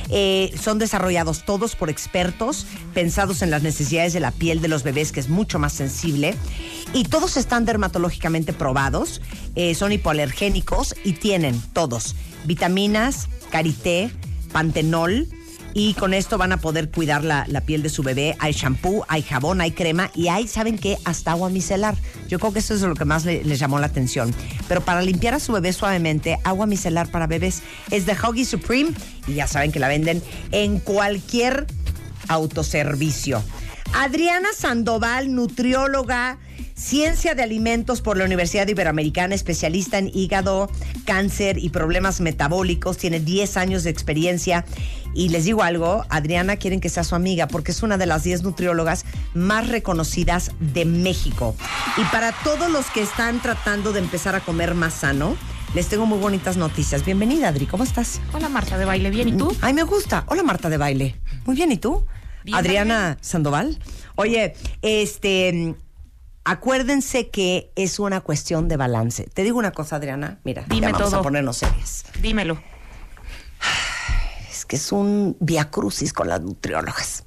Eh, 0.09 0.53
son 0.61 0.79
desarrollados 0.79 1.45
todos 1.45 1.75
por 1.75 1.89
expertos, 1.89 2.65
pensados 2.93 3.41
en 3.41 3.49
las 3.49 3.63
necesidades 3.63 4.13
de 4.13 4.19
la 4.19 4.31
piel 4.31 4.61
de 4.61 4.67
los 4.67 4.83
bebés, 4.83 5.11
que 5.11 5.19
es 5.19 5.29
mucho 5.29 5.59
más 5.59 5.73
sensible. 5.73 6.35
Y 6.93 7.05
todos 7.05 7.37
están 7.37 7.65
dermatológicamente 7.65 8.53
probados, 8.53 9.21
eh, 9.55 9.75
son 9.75 9.91
hipoalergénicos 9.91 10.95
y 11.03 11.13
tienen 11.13 11.59
todos 11.73 12.15
vitaminas, 12.45 13.27
karité, 13.51 14.09
pantenol, 14.51 15.27
y 15.73 15.93
con 15.93 16.13
esto 16.13 16.37
van 16.37 16.51
a 16.51 16.57
poder 16.57 16.89
cuidar 16.89 17.23
la, 17.23 17.45
la 17.47 17.61
piel 17.61 17.83
de 17.83 17.89
su 17.89 18.01
bebé. 18.03 18.35
Hay 18.39 18.53
shampoo, 18.53 19.05
hay 19.07 19.21
jabón, 19.21 19.61
hay 19.61 19.71
crema 19.71 20.09
y 20.15 20.27
hay, 20.29 20.47
¿saben 20.47 20.77
qué? 20.77 20.97
Hasta 21.05 21.31
agua 21.31 21.49
micelar. 21.49 21.95
Yo 22.27 22.39
creo 22.39 22.51
que 22.53 22.59
eso 22.59 22.73
es 22.73 22.81
lo 22.81 22.95
que 22.95 23.05
más 23.05 23.25
le- 23.25 23.43
les 23.43 23.59
llamó 23.59 23.77
la 23.79 23.85
atención. 23.87 24.33
Pero 24.67 24.81
para 24.81 25.01
limpiar 25.01 25.33
a 25.35 25.39
su 25.39 25.51
bebé 25.53 25.73
suavemente, 25.73 26.39
agua 26.43 26.65
micelar 26.65 27.11
para 27.11 27.27
bebés 27.27 27.61
es 27.91 28.05
de 28.05 28.13
Huggy 28.13 28.45
Supreme 28.45 28.91
y 29.27 29.35
ya 29.35 29.47
saben 29.47 29.71
que 29.71 29.79
la 29.79 29.87
venden 29.87 30.23
en 30.51 30.79
cualquier 30.79 31.67
autoservicio. 32.27 33.43
Adriana 33.93 34.49
Sandoval, 34.57 35.33
nutrióloga, 35.33 36.37
ciencia 36.77 37.33
de 37.33 37.43
alimentos 37.43 38.01
por 38.01 38.17
la 38.17 38.25
Universidad 38.25 38.67
Iberoamericana, 38.67 39.35
especialista 39.35 39.97
en 39.97 40.11
hígado, 40.13 40.69
cáncer 41.05 41.57
y 41.57 41.69
problemas 41.69 42.21
metabólicos, 42.21 42.97
tiene 42.97 43.19
10 43.19 43.57
años 43.57 43.83
de 43.83 43.89
experiencia. 43.89 44.63
Y 45.13 45.29
les 45.29 45.45
digo 45.45 45.63
algo, 45.63 46.05
Adriana 46.09 46.57
quieren 46.57 46.79
que 46.79 46.89
sea 46.89 47.03
su 47.03 47.15
amiga 47.15 47.47
porque 47.47 47.71
es 47.71 47.81
una 47.81 47.97
de 47.97 48.05
las 48.05 48.23
10 48.23 48.43
nutriólogas 48.43 49.05
más 49.33 49.67
reconocidas 49.67 50.51
de 50.59 50.85
México. 50.85 51.55
Y 51.97 52.03
para 52.05 52.31
todos 52.43 52.71
los 52.71 52.85
que 52.91 53.01
están 53.01 53.41
tratando 53.41 53.91
de 53.91 53.99
empezar 53.99 54.35
a 54.35 54.39
comer 54.39 54.75
más 54.75 54.93
sano, 54.93 55.35
les 55.73 55.87
tengo 55.87 56.05
muy 56.05 56.19
bonitas 56.19 56.57
noticias. 56.57 57.03
Bienvenida, 57.03 57.49
Adri, 57.49 57.65
¿cómo 57.65 57.83
estás? 57.83 58.21
Hola 58.33 58.49
Marta 58.49 58.77
de 58.77 58.85
baile, 58.85 59.09
bien, 59.09 59.29
¿y 59.29 59.33
tú? 59.33 59.53
Ay, 59.61 59.73
me 59.73 59.83
gusta. 59.83 60.23
Hola, 60.27 60.43
Marta 60.43 60.69
de 60.69 60.77
baile. 60.77 61.19
Muy 61.45 61.55
bien, 61.55 61.71
¿y 61.71 61.77
tú? 61.77 62.05
Bien, 62.43 62.55
Adriana 62.55 63.17
Sandoval. 63.19 63.79
Oye, 64.15 64.53
este, 64.81 65.75
acuérdense 66.51 67.29
que 67.29 67.71
es 67.75 67.99
una 67.99 68.21
cuestión 68.21 68.67
de 68.67 68.77
balance. 68.77 69.25
Te 69.33 69.43
digo 69.43 69.59
una 69.59 69.71
cosa, 69.71 69.97
Adriana. 69.97 70.39
Mira, 70.43 70.63
Dime 70.67 70.87
ya 70.87 70.93
vamos 70.93 71.09
todo. 71.09 71.19
a 71.19 71.23
ponernos 71.23 71.57
serias. 71.57 72.05
Dímelo. 72.21 72.57
Es 74.49 74.65
que 74.65 74.77
es 74.77 74.91
un 74.91 75.35
via 75.39 75.69
crucis 75.69 76.13
con 76.13 76.27
las 76.29 76.41
nutriólogas. 76.41 77.23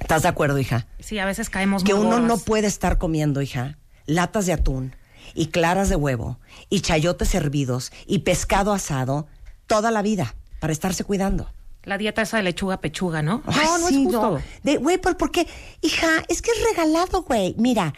¿Estás 0.00 0.22
de 0.22 0.28
acuerdo, 0.28 0.58
hija? 0.58 0.86
Sí, 1.00 1.18
a 1.18 1.24
veces 1.26 1.50
caemos 1.50 1.84
Que 1.84 1.94
uno 1.94 2.18
no 2.20 2.38
puede 2.38 2.66
estar 2.66 2.98
comiendo, 2.98 3.42
hija, 3.42 3.78
latas 4.06 4.46
de 4.46 4.52
atún 4.52 4.96
y 5.34 5.46
claras 5.48 5.88
de 5.88 5.96
huevo 5.96 6.38
y 6.68 6.80
chayotes 6.80 7.34
hervidos 7.34 7.92
y 8.06 8.20
pescado 8.20 8.72
asado 8.72 9.26
toda 9.66 9.90
la 9.90 10.02
vida 10.02 10.34
para 10.60 10.72
estarse 10.72 11.04
cuidando. 11.04 11.50
La 11.84 11.98
dieta 11.98 12.22
esa 12.22 12.38
de 12.38 12.44
lechuga 12.44 12.80
pechuga, 12.80 13.20
¿no? 13.20 13.42
Ay, 13.46 13.66
no, 13.66 13.78
no 13.78 13.88
sí, 13.88 13.94
es 13.94 14.04
justo. 14.04 14.40
no. 14.64 14.80
Güey, 14.80 14.96
¿por, 14.98 15.16
por 15.18 15.30
qué? 15.30 15.46
Hija, 15.82 16.08
es 16.28 16.40
que 16.40 16.50
es 16.50 16.56
regalado, 16.70 17.22
güey. 17.22 17.54
Mira, 17.58 17.92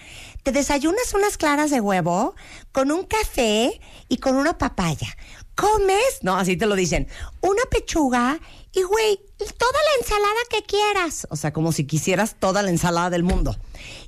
te 0.47 0.53
desayunas 0.53 1.13
unas 1.13 1.39
claras 1.39 1.73
de 1.73 1.81
huevo 1.81 2.37
con 2.71 2.93
un 2.93 3.03
café 3.03 3.81
y 4.09 4.19
con 4.19 4.37
una 4.37 4.57
papaya. 4.57 5.09
Comes, 5.57 6.21
no, 6.23 6.37
así 6.37 6.57
te 6.57 6.67
lo 6.67 6.77
dicen, 6.77 7.09
una 7.41 7.63
pechuga 7.69 8.39
y, 8.73 8.85
güey, 8.85 9.19
toda 9.39 9.73
la 9.73 10.01
ensalada 10.01 10.39
que 10.49 10.63
quieras. 10.63 11.27
O 11.31 11.37
sea, 11.37 11.53
como 11.53 11.73
si 11.73 11.85
quisieras 11.85 12.37
toda 12.39 12.63
la 12.63 12.71
ensalada 12.71 13.11
del 13.11 13.25
mundo. 13.25 13.57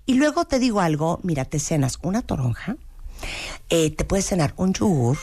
Y 0.06 0.15
luego 0.15 0.44
te 0.44 0.60
digo 0.60 0.78
algo, 0.78 1.19
mira, 1.24 1.44
te 1.44 1.59
cenas 1.59 1.98
una 2.02 2.23
toronja, 2.23 2.77
eh, 3.69 3.90
te 3.90 4.05
puedes 4.05 4.27
cenar 4.27 4.55
un 4.59 4.74
yogur, 4.74 5.19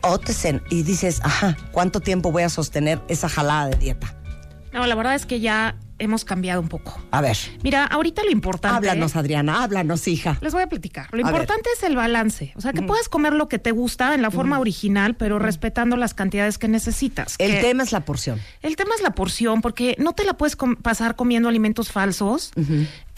o 0.00 0.18
te 0.20 0.32
cen 0.32 0.62
y 0.70 0.84
dices, 0.84 1.20
ajá, 1.22 1.54
¿cuánto 1.70 2.00
tiempo 2.00 2.32
voy 2.32 2.44
a 2.44 2.48
sostener 2.48 3.02
esa 3.08 3.28
jalada 3.28 3.68
de 3.68 3.76
dieta? 3.76 4.16
No, 4.72 4.86
la 4.86 4.94
verdad 4.94 5.16
es 5.16 5.26
que 5.26 5.40
ya 5.40 5.76
hemos 6.00 6.24
cambiado 6.24 6.60
un 6.60 6.68
poco. 6.68 7.00
A 7.10 7.20
ver. 7.20 7.36
Mira, 7.62 7.84
ahorita 7.84 8.22
lo 8.24 8.30
importante. 8.30 8.76
Háblanos, 8.88 9.16
Adriana, 9.16 9.62
háblanos, 9.62 10.06
hija. 10.08 10.38
Les 10.40 10.52
voy 10.52 10.62
a 10.62 10.68
platicar. 10.68 11.08
Lo 11.12 11.24
A 11.26 11.30
ver. 11.30 11.42
importante 11.42 11.70
es 11.76 11.82
el 11.82 11.96
balance. 11.96 12.52
O 12.56 12.60
sea, 12.60 12.72
que 12.72 12.82
puedes 12.82 13.08
comer 13.08 13.32
lo 13.34 13.48
que 13.48 13.58
te 13.58 13.70
gusta 13.70 14.14
en 14.14 14.22
la 14.22 14.30
forma 14.30 14.58
original, 14.58 15.14
pero 15.16 15.38
respetando 15.38 15.96
las 15.96 16.14
cantidades 16.14 16.58
que 16.58 16.68
necesitas. 16.68 17.34
El 17.38 17.52
Que- 17.52 17.60
tema 17.60 17.82
es 17.82 17.92
la 17.92 18.00
porción. 18.04 18.40
El 18.62 18.76
tema 18.76 18.94
es 18.96 19.02
la 19.02 19.10
porción, 19.12 19.60
porque 19.62 19.94
no 19.98 20.12
te 20.14 20.24
la 20.24 20.34
puedes 20.34 20.56
com- 20.56 20.76
pasar 20.76 21.16
comiendo 21.16 21.48
alimentos 21.48 21.90
falsos, 21.92 22.52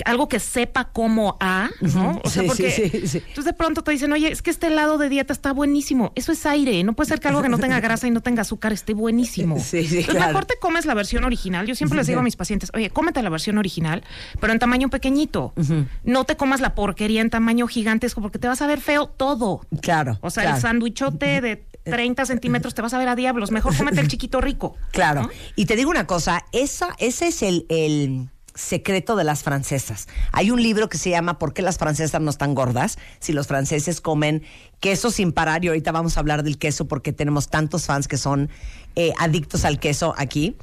algo 0.04 0.28
que 0.28 0.40
sepa 0.40 0.86
como 0.92 1.36
a, 1.40 1.70
¿no? 1.80 2.20
O 2.24 2.28
sea, 2.30 2.42
Sí, 2.42 2.48
porque 2.48 2.70
sí, 2.72 2.88
sí, 2.90 3.06
sí. 3.06 3.18
entonces 3.18 3.44
de 3.44 3.52
pronto 3.52 3.82
te 3.84 3.92
dicen, 3.92 4.12
oye, 4.12 4.32
es 4.32 4.42
que 4.42 4.50
este 4.50 4.66
helado 4.66 4.98
de 4.98 5.08
dieta 5.08 5.32
está 5.32 5.52
buenísimo. 5.52 6.12
Eso 6.16 6.32
es 6.32 6.44
aire. 6.46 6.82
No 6.82 6.94
puede 6.94 7.08
ser 7.08 7.20
que 7.20 7.28
algo 7.28 7.40
que 7.42 7.48
no 7.48 7.58
tenga 7.58 7.78
grasa 7.80 8.08
y 8.08 8.10
no 8.10 8.20
tenga 8.20 8.42
azúcar 8.42 8.72
esté 8.72 8.94
buenísimo. 8.94 9.58
Sí, 9.60 9.86
sí, 9.86 9.98
Entonces, 9.98 10.06
claro. 10.06 10.26
mejor 10.28 10.44
te 10.46 10.54
comes 10.58 10.86
la 10.86 10.94
versión 10.94 11.22
original. 11.24 11.66
Yo 11.66 11.74
siempre 11.76 11.98
les 11.98 12.06
digo 12.08 12.18
a 12.18 12.22
mis 12.24 12.34
pacientes, 12.34 12.70
oye, 12.74 12.90
cómete 12.90 13.22
la 13.22 13.30
versión 13.30 13.58
original, 13.58 14.04
pero 14.40 14.52
en 14.52 14.58
tamaño 14.58 14.88
pequeñito. 14.88 15.52
No 16.04 16.24
te 16.24 16.36
comas 16.36 16.60
la 16.60 16.74
porquería 16.74 17.20
en 17.20 17.30
tamaño 17.30 17.66
gigantesco 17.66 18.20
porque 18.20 18.38
te 18.38 18.48
vas 18.48 18.62
a 18.62 18.66
ver 18.66 18.80
feo 18.80 19.06
todo. 19.06 19.60
Claro. 19.80 20.18
O 20.20 20.30
sea, 20.30 20.44
claro. 20.44 20.56
el 20.56 20.62
sándwichote 20.62 21.40
de 21.40 21.64
30 21.84 22.26
centímetros 22.26 22.74
te 22.74 22.82
vas 22.82 22.94
a 22.94 22.98
ver 22.98 23.08
a 23.08 23.16
diablos. 23.16 23.50
Mejor 23.50 23.76
cómete 23.76 24.00
el 24.00 24.08
chiquito 24.08 24.40
rico. 24.40 24.76
Claro. 24.92 25.28
Y 25.56 25.66
te 25.66 25.76
digo 25.76 25.90
una 25.90 26.06
cosa, 26.06 26.44
esa, 26.52 26.94
ese 26.98 27.28
es 27.28 27.42
el, 27.42 27.66
el 27.68 28.28
secreto 28.54 29.16
de 29.16 29.24
las 29.24 29.42
francesas. 29.42 30.08
Hay 30.32 30.50
un 30.50 30.62
libro 30.62 30.88
que 30.88 30.98
se 30.98 31.10
llama 31.10 31.38
¿Por 31.38 31.54
qué 31.54 31.62
las 31.62 31.78
francesas 31.78 32.20
no 32.20 32.30
están 32.30 32.54
gordas? 32.54 32.98
Si 33.18 33.32
los 33.32 33.46
franceses 33.46 34.00
comen 34.00 34.42
queso 34.80 35.10
sin 35.10 35.32
parar, 35.32 35.64
y 35.64 35.68
ahorita 35.68 35.92
vamos 35.92 36.16
a 36.16 36.20
hablar 36.20 36.42
del 36.42 36.58
queso 36.58 36.86
porque 36.86 37.12
tenemos 37.12 37.48
tantos 37.48 37.86
fans 37.86 38.08
que 38.08 38.18
son 38.18 38.50
eh, 38.94 39.12
adictos 39.18 39.64
al 39.64 39.78
queso 39.78 40.14
aquí. 40.16 40.56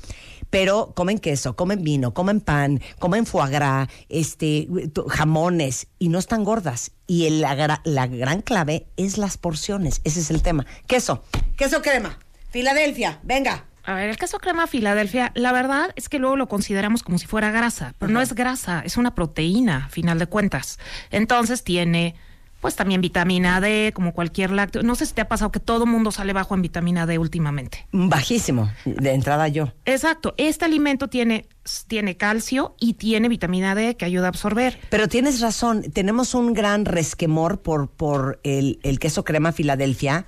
Pero 0.50 0.94
comen 0.96 1.20
queso, 1.20 1.56
comen 1.56 1.84
vino, 1.84 2.14
comen 2.14 2.42
pan, 2.42 2.82
comen 3.00 3.26
foie 3.26 3.52
gras, 3.52 3.88
este, 4.10 4.68
jamones 5.08 5.88
y 6.00 6.10
no 6.10 6.20
están 6.20 6.44
gordas. 6.44 6.92
Y 7.08 7.26
el- 7.26 7.42
la, 7.42 7.82
la 7.84 8.08
gran 8.08 8.42
clave 8.42 8.88
es 8.98 9.18
las 9.18 9.38
porciones. 9.38 10.02
Ese 10.04 10.20
es 10.20 10.30
el 10.32 10.42
tema. 10.42 10.66
Queso, 10.88 11.24
queso 11.58 11.82
crema, 11.82 12.18
Filadelfia, 12.50 13.20
venga. 13.24 13.66
A 13.86 13.94
ver, 13.96 14.10
el 14.10 14.18
queso 14.18 14.38
crema 14.40 14.68
Filadelfia, 14.68 15.32
la 15.36 15.52
verdad 15.52 15.92
es 15.96 16.10
que 16.10 16.20
luego 16.20 16.36
lo 16.36 16.48
consideramos 16.48 17.02
como 17.02 17.18
si 17.18 17.26
fuera 17.26 17.50
grasa, 17.50 17.96
pero 17.98 18.12
no 18.12 18.22
es 18.22 18.34
grasa, 18.36 18.82
es 18.86 18.98
una 18.98 19.16
proteína, 19.16 19.86
a 19.86 19.90
final 19.90 20.20
de 20.20 20.28
cuentas. 20.28 20.78
Entonces 21.10 21.64
tiene, 21.64 22.16
pues 22.62 22.76
también 22.76 23.02
vitamina 23.02 23.62
D, 23.62 23.92
como 23.94 24.14
cualquier 24.14 24.52
lácteo. 24.52 24.84
No 24.84 24.96
sé 24.96 25.06
si 25.06 25.14
te 25.14 25.22
ha 25.22 25.28
pasado 25.28 25.52
que 25.52 25.60
todo 25.60 25.86
mundo 25.86 26.12
sale 26.12 26.34
bajo 26.34 26.56
en 26.56 26.62
vitamina 26.62 27.06
D 27.06 27.18
últimamente. 27.18 27.88
Bajísimo, 27.92 28.72
de 28.86 29.14
entrada 29.14 29.48
yo. 29.48 29.74
Exacto, 29.86 30.34
este 30.38 30.66
alimento 30.66 31.08
tiene, 31.08 31.48
tiene 31.88 32.18
calcio 32.18 32.76
y 32.80 32.94
tiene 32.94 33.30
vitamina 33.30 33.76
D 33.76 33.96
que 33.96 34.06
ayuda 34.06 34.26
a 34.26 34.30
absorber. 34.30 34.80
Pero 34.90 35.08
tienes 35.08 35.40
razón, 35.42 35.84
tenemos 35.94 36.34
un 36.34 36.54
gran 36.54 36.86
resquemor 36.86 37.62
por, 37.62 37.90
por 37.90 38.40
el, 38.44 38.80
el 38.84 39.00
queso 39.00 39.24
crema 39.24 39.52
Filadelfia, 39.52 40.26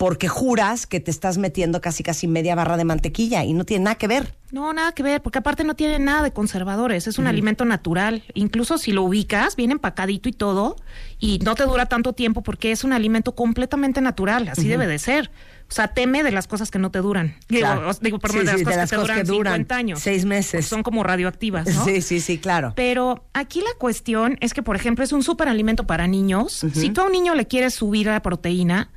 porque 0.00 0.28
juras 0.28 0.86
que 0.86 0.98
te 0.98 1.10
estás 1.10 1.36
metiendo 1.36 1.82
casi 1.82 2.02
casi 2.02 2.26
media 2.26 2.54
barra 2.54 2.78
de 2.78 2.86
mantequilla 2.86 3.44
y 3.44 3.52
no 3.52 3.66
tiene 3.66 3.84
nada 3.84 3.96
que 3.96 4.06
ver. 4.06 4.34
No, 4.50 4.72
nada 4.72 4.92
que 4.92 5.02
ver, 5.02 5.20
porque 5.20 5.40
aparte 5.40 5.62
no 5.62 5.74
tiene 5.76 5.98
nada 5.98 6.22
de 6.22 6.32
conservadores, 6.32 7.06
es 7.06 7.18
un 7.18 7.26
alimento 7.26 7.66
natural. 7.66 8.24
Incluso 8.32 8.78
si 8.78 8.92
lo 8.92 9.02
ubicas, 9.02 9.56
viene 9.56 9.74
empacadito 9.74 10.30
y 10.30 10.32
todo, 10.32 10.76
y 11.18 11.38
no 11.40 11.54
te 11.54 11.64
dura 11.64 11.84
tanto 11.84 12.14
tiempo 12.14 12.42
porque 12.42 12.72
es 12.72 12.82
un 12.82 12.94
alimento 12.94 13.34
completamente 13.34 14.00
natural, 14.00 14.48
así 14.48 14.68
debe 14.68 14.86
de 14.86 14.98
ser. 14.98 15.30
O 15.68 15.72
sea, 15.72 15.88
teme 15.88 16.22
de 16.22 16.32
las 16.32 16.46
cosas 16.46 16.70
que 16.70 16.78
no 16.78 16.90
te 16.90 17.00
duran. 17.00 17.36
Digo, 17.50 17.60
Claro. 17.66 17.90
digo 18.00 18.18
perdón, 18.18 18.40
Sí, 18.40 18.46
de 18.46 18.52
las 18.52 18.58
sí, 18.60 18.64
cosas, 18.64 18.76
de 18.76 18.80
las 18.80 18.90
que, 18.90 18.96
te 18.96 19.00
cosas 19.02 19.08
duran 19.16 19.26
que 19.26 19.30
duran 19.30 19.52
50 19.52 19.76
años. 19.76 20.00
seis 20.00 20.24
meses. 20.24 20.52
Pues 20.52 20.66
son 20.66 20.82
como 20.82 21.02
radioactivas, 21.04 21.68
¿no? 21.68 21.84
Sí, 21.84 22.00
sí, 22.00 22.20
sí, 22.20 22.38
claro. 22.38 22.72
Pero 22.74 23.26
aquí 23.34 23.60
la 23.60 23.78
cuestión 23.78 24.38
es 24.40 24.54
que, 24.54 24.62
por 24.62 24.76
ejemplo, 24.76 25.04
es 25.04 25.12
un 25.12 25.22
superalimento 25.22 25.86
para 25.86 26.06
niños. 26.06 26.64
Si 26.72 26.88
tú 26.88 27.02
a 27.02 27.04
un 27.04 27.12
niño 27.12 27.34
le 27.34 27.46
quieres 27.46 27.74
subir 27.74 28.06
la 28.06 28.22
proteína, 28.22 28.90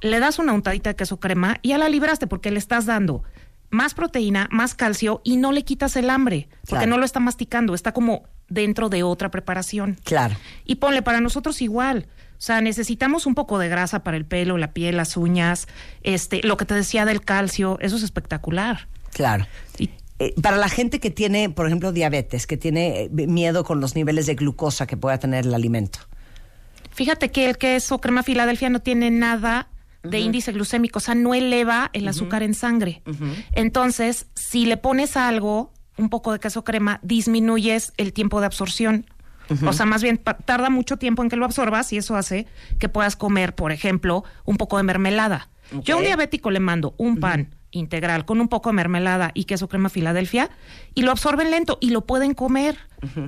le 0.00 0.20
das 0.20 0.38
una 0.38 0.52
untadita 0.52 0.90
de 0.90 0.96
queso 0.96 1.18
crema 1.20 1.58
y 1.62 1.70
ya 1.70 1.78
la 1.78 1.88
libraste 1.88 2.26
porque 2.26 2.50
le 2.50 2.58
estás 2.58 2.86
dando 2.86 3.22
más 3.70 3.94
proteína, 3.94 4.48
más 4.50 4.74
calcio 4.74 5.20
y 5.24 5.36
no 5.36 5.52
le 5.52 5.64
quitas 5.64 5.96
el 5.96 6.08
hambre 6.10 6.48
porque 6.60 6.84
Claro. 6.84 6.90
no 6.90 6.98
lo 6.98 7.04
está 7.04 7.20
masticando, 7.20 7.74
está 7.74 7.92
como 7.92 8.22
dentro 8.48 8.88
de 8.88 9.02
otra 9.02 9.30
preparación. 9.30 9.98
Claro. 10.04 10.36
Y 10.64 10.76
ponle, 10.76 11.02
para 11.02 11.20
nosotros 11.20 11.60
igual. 11.60 12.06
O 12.38 12.40
sea, 12.40 12.60
necesitamos 12.60 13.26
un 13.26 13.34
poco 13.34 13.58
de 13.58 13.68
grasa 13.68 14.04
para 14.04 14.16
el 14.16 14.24
pelo, 14.24 14.56
la 14.58 14.72
piel, 14.72 14.96
las 14.96 15.16
uñas, 15.16 15.66
este, 16.02 16.40
lo 16.44 16.56
que 16.56 16.64
te 16.64 16.74
decía 16.74 17.04
del 17.04 17.20
calcio, 17.20 17.76
eso 17.80 17.96
es 17.96 18.02
espectacular. 18.04 18.86
Claro. 19.12 19.46
Eh, 20.20 20.34
para 20.40 20.56
la 20.56 20.68
gente 20.68 20.98
que 21.00 21.10
tiene, 21.10 21.50
por 21.50 21.66
ejemplo, 21.66 21.92
diabetes, 21.92 22.46
que 22.46 22.56
tiene 22.56 23.02
eh, 23.02 23.08
miedo 23.10 23.64
con 23.64 23.80
los 23.80 23.94
niveles 23.94 24.26
de 24.26 24.34
glucosa 24.34 24.86
que 24.86 24.96
pueda 24.96 25.18
tener 25.18 25.46
el 25.46 25.54
alimento. 25.54 25.98
Fíjate 26.92 27.30
que 27.30 27.48
el 27.48 27.58
queso 27.58 28.00
crema 28.00 28.22
Filadelfia 28.22 28.70
no 28.70 28.80
tiene 28.80 29.10
nada 29.10 29.68
de 30.02 30.20
índice 30.20 30.52
glucémico, 30.52 30.98
o 30.98 31.00
sea, 31.00 31.14
no 31.14 31.34
eleva 31.34 31.90
el 31.92 32.06
azúcar 32.08 32.42
en 32.42 32.54
sangre. 32.54 33.02
Entonces, 33.52 34.26
si 34.34 34.66
le 34.66 34.76
pones 34.76 35.16
algo, 35.16 35.72
un 35.96 36.08
poco 36.08 36.32
de 36.32 36.38
queso 36.38 36.64
crema, 36.64 37.00
disminuyes 37.02 37.92
el 37.96 38.12
tiempo 38.12 38.40
de 38.40 38.46
absorción. 38.46 39.06
O 39.66 39.72
sea, 39.72 39.86
más 39.86 40.02
bien 40.02 40.18
tarda 40.18 40.70
mucho 40.70 40.98
tiempo 40.98 41.22
en 41.22 41.30
que 41.30 41.36
lo 41.36 41.44
absorbas 41.44 41.92
y 41.92 41.96
eso 41.96 42.16
hace 42.16 42.46
que 42.78 42.88
puedas 42.88 43.16
comer, 43.16 43.54
por 43.54 43.72
ejemplo, 43.72 44.24
un 44.44 44.56
poco 44.56 44.76
de 44.76 44.82
mermelada. 44.82 45.48
Yo 45.82 45.94
a 45.94 45.98
un 45.98 46.04
diabético 46.04 46.50
le 46.50 46.60
mando 46.60 46.94
un 46.98 47.18
pan 47.18 47.54
integral 47.70 48.24
con 48.24 48.40
un 48.40 48.48
poco 48.48 48.70
de 48.70 48.74
mermelada 48.74 49.30
y 49.34 49.44
queso 49.44 49.68
crema 49.68 49.88
Filadelfia 49.88 50.50
y 50.94 51.02
lo 51.02 51.10
absorben 51.10 51.50
lento 51.50 51.78
y 51.80 51.90
lo 51.90 52.06
pueden 52.06 52.34
comer. 52.34 52.78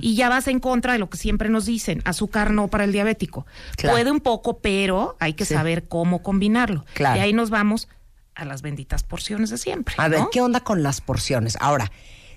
Y 0.01 0.15
ya 0.15 0.27
vas 0.29 0.47
en 0.47 0.59
contra 0.59 0.93
de 0.93 0.99
lo 0.99 1.09
que 1.09 1.17
siempre 1.17 1.47
nos 1.49 1.65
dicen, 1.65 2.01
azúcar 2.05 2.51
no 2.51 2.67
para 2.67 2.83
el 2.83 2.91
diabético. 2.91 3.45
Claro. 3.77 3.95
Puede 3.95 4.11
un 4.11 4.19
poco, 4.19 4.59
pero 4.59 5.15
hay 5.19 5.33
que 5.33 5.45
Sí. 5.45 5.53
saber 5.53 5.87
cómo 5.87 6.21
combinarlo. 6.23 6.85
Claro. 6.93 7.17
Y 7.17 7.19
ahí 7.21 7.33
nos 7.33 7.49
vamos 7.49 7.87
a 8.35 8.45
las 8.45 8.61
benditas 8.61 9.03
porciones 9.03 9.49
de 9.49 9.57
siempre. 9.57 9.95
A 9.97 10.07
ver. 10.07 10.21
¿qué 10.31 10.41
onda 10.41 10.61
con 10.61 10.83
las 10.83 11.01
porciones? 11.01 11.57
Ahora, 11.61 11.91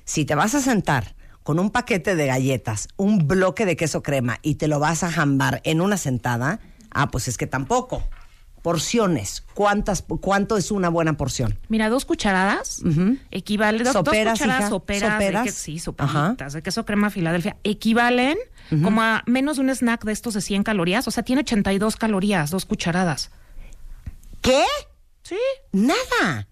si 0.04 0.24
te 0.24 0.34
vas 0.34 0.54
a 0.54 0.60
sentar 0.60 1.14
con 1.42 1.58
un 1.58 1.70
paquete 1.70 2.14
de 2.16 2.26
galletas, 2.26 2.88
un 2.96 3.26
bloque 3.26 3.66
de 3.66 3.76
queso 3.76 4.02
crema 4.02 4.38
y 4.42 4.54
te 4.56 4.68
lo 4.68 4.78
vas 4.78 5.02
a 5.02 5.10
jambar 5.10 5.60
en 5.64 5.80
una 5.80 5.96
sentada, 5.96 6.60
ah, 6.90 7.10
pues 7.10 7.28
es 7.28 7.36
que 7.36 7.46
tampoco. 7.46 8.02
Porciones, 8.64 9.44
¿cuántas, 9.52 10.02
¿cuánto 10.22 10.56
es 10.56 10.70
una 10.70 10.88
buena 10.88 11.18
porción? 11.18 11.58
Mira, 11.68 11.90
dos 11.90 12.06
cucharadas 12.06 12.80
equivale 13.30 13.84
dos, 13.84 13.92
dos 13.92 14.06
Soperas, 14.06 14.38
cucharadas 14.38 14.60
hija, 14.62 14.68
soperas, 14.70 15.18
de 15.18 15.24
soperas. 15.26 15.44
que- 15.44 15.52
sí, 15.52 15.78
soperitas 15.78 16.54
de 16.54 16.62
queso 16.62 16.86
crema 16.86 17.10
Filadelfia 17.10 17.58
equivalen 17.62 18.38
como 18.82 19.02
a 19.02 19.22
menos 19.26 19.56
de 19.58 19.64
un 19.64 19.68
snack 19.68 20.02
de 20.06 20.12
estos 20.12 20.32
de 20.32 20.40
100 20.40 20.62
calorías, 20.62 21.06
o 21.06 21.10
sea, 21.10 21.22
tiene 21.22 21.40
82 21.40 21.96
calorías, 21.96 22.50
dos 22.50 22.64
cucharadas. 22.64 23.30
¿Qué? 24.40 24.64
Sí. 25.24 25.36
Nada. 25.72 26.48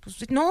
Pues 0.00 0.16
no, 0.30 0.50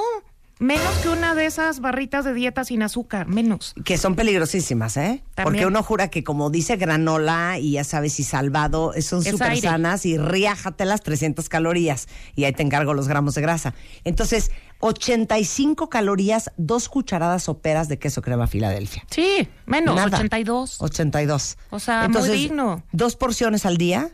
menos 0.61 0.93
que 0.99 1.09
una 1.09 1.33
de 1.35 1.45
esas 1.47 1.79
barritas 1.81 2.23
de 2.23 2.33
dieta 2.33 2.63
sin 2.63 2.83
azúcar, 2.83 3.27
menos. 3.27 3.73
Que 3.83 3.97
son 3.97 4.15
peligrosísimas, 4.15 4.95
¿eh? 4.95 5.23
También. 5.33 5.43
Porque 5.43 5.65
uno 5.65 5.81
jura 5.83 6.09
que 6.09 6.23
como 6.23 6.49
dice 6.51 6.75
granola 6.77 7.57
y 7.59 7.71
ya 7.73 7.83
sabes, 7.83 8.19
y 8.19 8.23
salvado, 8.23 8.93
eh, 8.93 9.01
son 9.01 9.23
súper 9.23 9.59
sanas 9.59 10.05
y 10.05 10.17
riájate 10.17 10.85
las 10.85 11.01
300 11.01 11.49
calorías 11.49 12.07
y 12.35 12.43
ahí 12.43 12.53
te 12.53 12.61
encargo 12.63 12.93
los 12.93 13.07
gramos 13.07 13.33
de 13.35 13.41
grasa. 13.41 13.73
Entonces, 14.03 14.51
85 14.79 15.89
calorías, 15.89 16.51
dos 16.57 16.89
cucharadas 16.89 17.43
soperas 17.43 17.87
de 17.87 17.97
queso 17.99 18.21
crema 18.21 18.47
Filadelfia. 18.47 19.03
Sí, 19.09 19.47
menos, 19.65 19.95
Nada. 19.95 20.07
82. 20.17 20.77
82. 20.81 21.57
O 21.71 21.79
sea, 21.79 22.05
Entonces, 22.05 22.31
muy 22.31 22.39
digno. 22.39 22.83
¿Dos 22.91 23.15
porciones 23.15 23.65
al 23.65 23.77
día? 23.77 24.11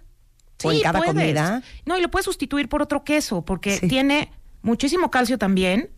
¿O 0.64 0.72
en 0.72 0.78
Sí, 0.78 0.84
cada 0.84 0.99
puedes. 0.99 1.14
comida? 1.14 1.61
No, 1.86 1.98
y 1.98 2.02
lo 2.02 2.10
puedes 2.10 2.26
sustituir 2.26 2.68
por 2.69 2.82
otro 2.82 3.03
queso, 3.03 3.44
porque 3.44 3.80
tiene 3.80 4.32
muchísimo 4.61 5.11
calcio 5.11 5.38
también. 5.38 5.89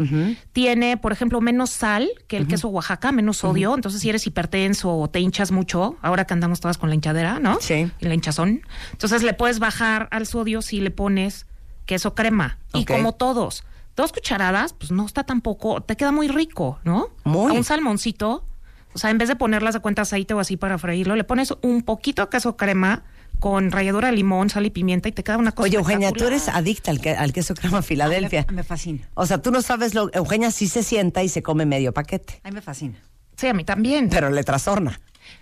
Tiene, 0.54 0.98
por 0.98 1.12
ejemplo, 1.12 1.42
menos 1.42 1.70
sal 1.70 2.10
que 2.28 2.38
el 2.38 2.48
queso 2.48 2.70
Oaxaca, 2.70 3.12
menos 3.12 3.38
sodio. 3.38 3.76
Entonces, 3.76 4.02
si 4.02 4.10
eres 4.10 4.26
hipertenso 4.28 4.96
o 4.96 5.10
te 5.10 5.20
hinchas 5.20 5.52
mucho, 5.52 5.98
ahora 6.02 6.26
que 6.26 6.34
andamos 6.34 6.60
todas 6.60 6.78
con 6.78 6.90
la 6.90 6.96
hinchadera, 6.96 7.40
¿no? 7.40 7.58
Sí. 7.62 7.92
Y 8.00 8.06
la 8.06 8.14
hinchazón. 8.14 8.62
Entonces, 8.92 9.24
le 9.24 9.34
puedes 9.34 9.60
bajar 9.60 10.08
al 10.12 10.28
sodio 10.28 10.62
si 10.62 10.82
le 10.82 10.92
pones 10.92 11.46
queso 11.86 12.14
crema. 12.14 12.60
Y 12.74 12.86
como 12.86 13.14
todos, 13.14 13.64
dos 13.96 14.14
cucharadas, 14.14 14.74
pues 14.74 14.92
no 14.92 15.06
está 15.06 15.24
tampoco, 15.24 15.82
te 15.82 15.98
queda 15.98 16.12
muy 16.12 16.28
rico, 16.28 16.80
¿no? 16.84 17.10
Muy. 17.24 17.52
A 17.52 17.56
un 17.56 17.64
salmoncito, 17.64 18.46
o 18.94 18.98
sea, 19.00 19.10
en 19.10 19.18
vez 19.18 19.28
de 19.28 19.36
ponerlas 19.36 19.74
de 19.74 19.80
cuenta 19.80 20.04
aceite 20.04 20.34
o 20.34 20.40
así 20.40 20.56
para 20.56 20.78
freírlo, 20.78 21.16
le 21.16 21.24
pones 21.24 21.54
un 21.62 21.82
poquito 21.82 22.22
de 22.24 22.30
queso 22.30 22.58
crema 22.58 23.04
con 23.40 23.72
ralladura 23.72 24.10
de 24.10 24.16
limón, 24.16 24.50
sal 24.50 24.66
y 24.66 24.70
pimienta 24.70 25.10
y 25.10 25.12
te 25.12 25.24
queda 25.24 25.38
una 25.38 25.52
cosa 25.52 25.64
Oye, 25.68 25.78
Eugenia, 25.78 26.12
tú 26.12 26.26
eres 26.26 26.48
adicta 26.50 26.92
al, 26.92 27.00
que- 27.02 27.12
al 27.16 27.34
queso 27.34 27.54
crema 27.56 27.82
Filadelfia. 27.82 28.46
Me, 28.50 28.56
me 28.58 28.64
fascina. 28.64 29.08
O 29.14 29.26
sea, 29.26 29.42
tú 29.42 29.52
no 29.52 29.62
sabes 29.62 29.94
lo. 29.94 30.10
Eugenia 30.14 30.52
sí 30.52 30.68
se 30.68 30.84
sienta 30.84 31.24
y 31.24 31.30
se 31.30 31.42
come 31.42 31.66
medio 31.66 31.94
paquete. 31.94 32.42
A 32.44 32.50
mí 32.50 32.56
me 32.56 32.62
fascina. 32.62 33.00
Sí, 33.38 33.48
a 33.48 33.54
mí 33.54 33.64
también. 33.64 34.10
Pero 34.10 34.30
le 34.30 34.44
trastorna. 34.44 35.00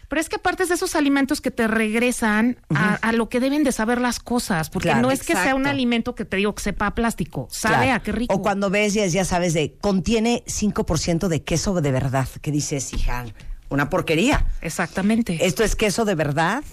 Pero 0.09 0.21
es 0.21 0.29
que 0.29 0.35
aparte 0.37 0.63
es 0.63 0.69
de 0.69 0.75
esos 0.75 0.95
alimentos 0.95 1.41
que 1.41 1.49
te 1.51 1.67
regresan 1.67 2.57
a, 2.73 2.95
a 2.95 3.11
lo 3.13 3.29
que 3.29 3.39
deben 3.39 3.63
de 3.63 3.71
saber 3.71 3.99
las 3.99 4.19
cosas, 4.19 4.69
porque 4.69 4.89
Claro, 4.89 5.01
no 5.01 5.11
es 5.11 5.23
que 5.23 5.33
sea 5.33 5.55
un 5.55 5.65
alimento 5.67 6.13
que 6.15 6.23
te 6.25 6.37
digo 6.37 6.53
que 6.55 6.61
sepa 6.63 6.87
a 6.87 6.95
plástico, 6.95 7.47
sabe 7.51 7.75
Claro. 7.85 7.93
a 7.93 7.99
qué 8.03 8.11
rico. 8.11 8.33
O 8.35 8.41
cuando 8.41 8.69
ves, 8.69 8.93
ya, 8.93 9.05
ya 9.07 9.25
sabes, 9.25 9.53
de 9.53 9.75
contiene 9.81 10.43
5% 10.45 11.27
de 11.27 11.43
queso 11.43 11.73
de 11.81 11.91
verdad. 11.91 12.27
Que 12.41 12.51
dices, 12.51 12.93
hija, 12.93 13.25
una 13.69 13.89
porquería. 13.89 14.45
Exactamente. 14.61 15.45
Esto 15.45 15.63
es 15.63 15.75
queso 15.75 16.05
de 16.05 16.15
verdad, 16.15 16.63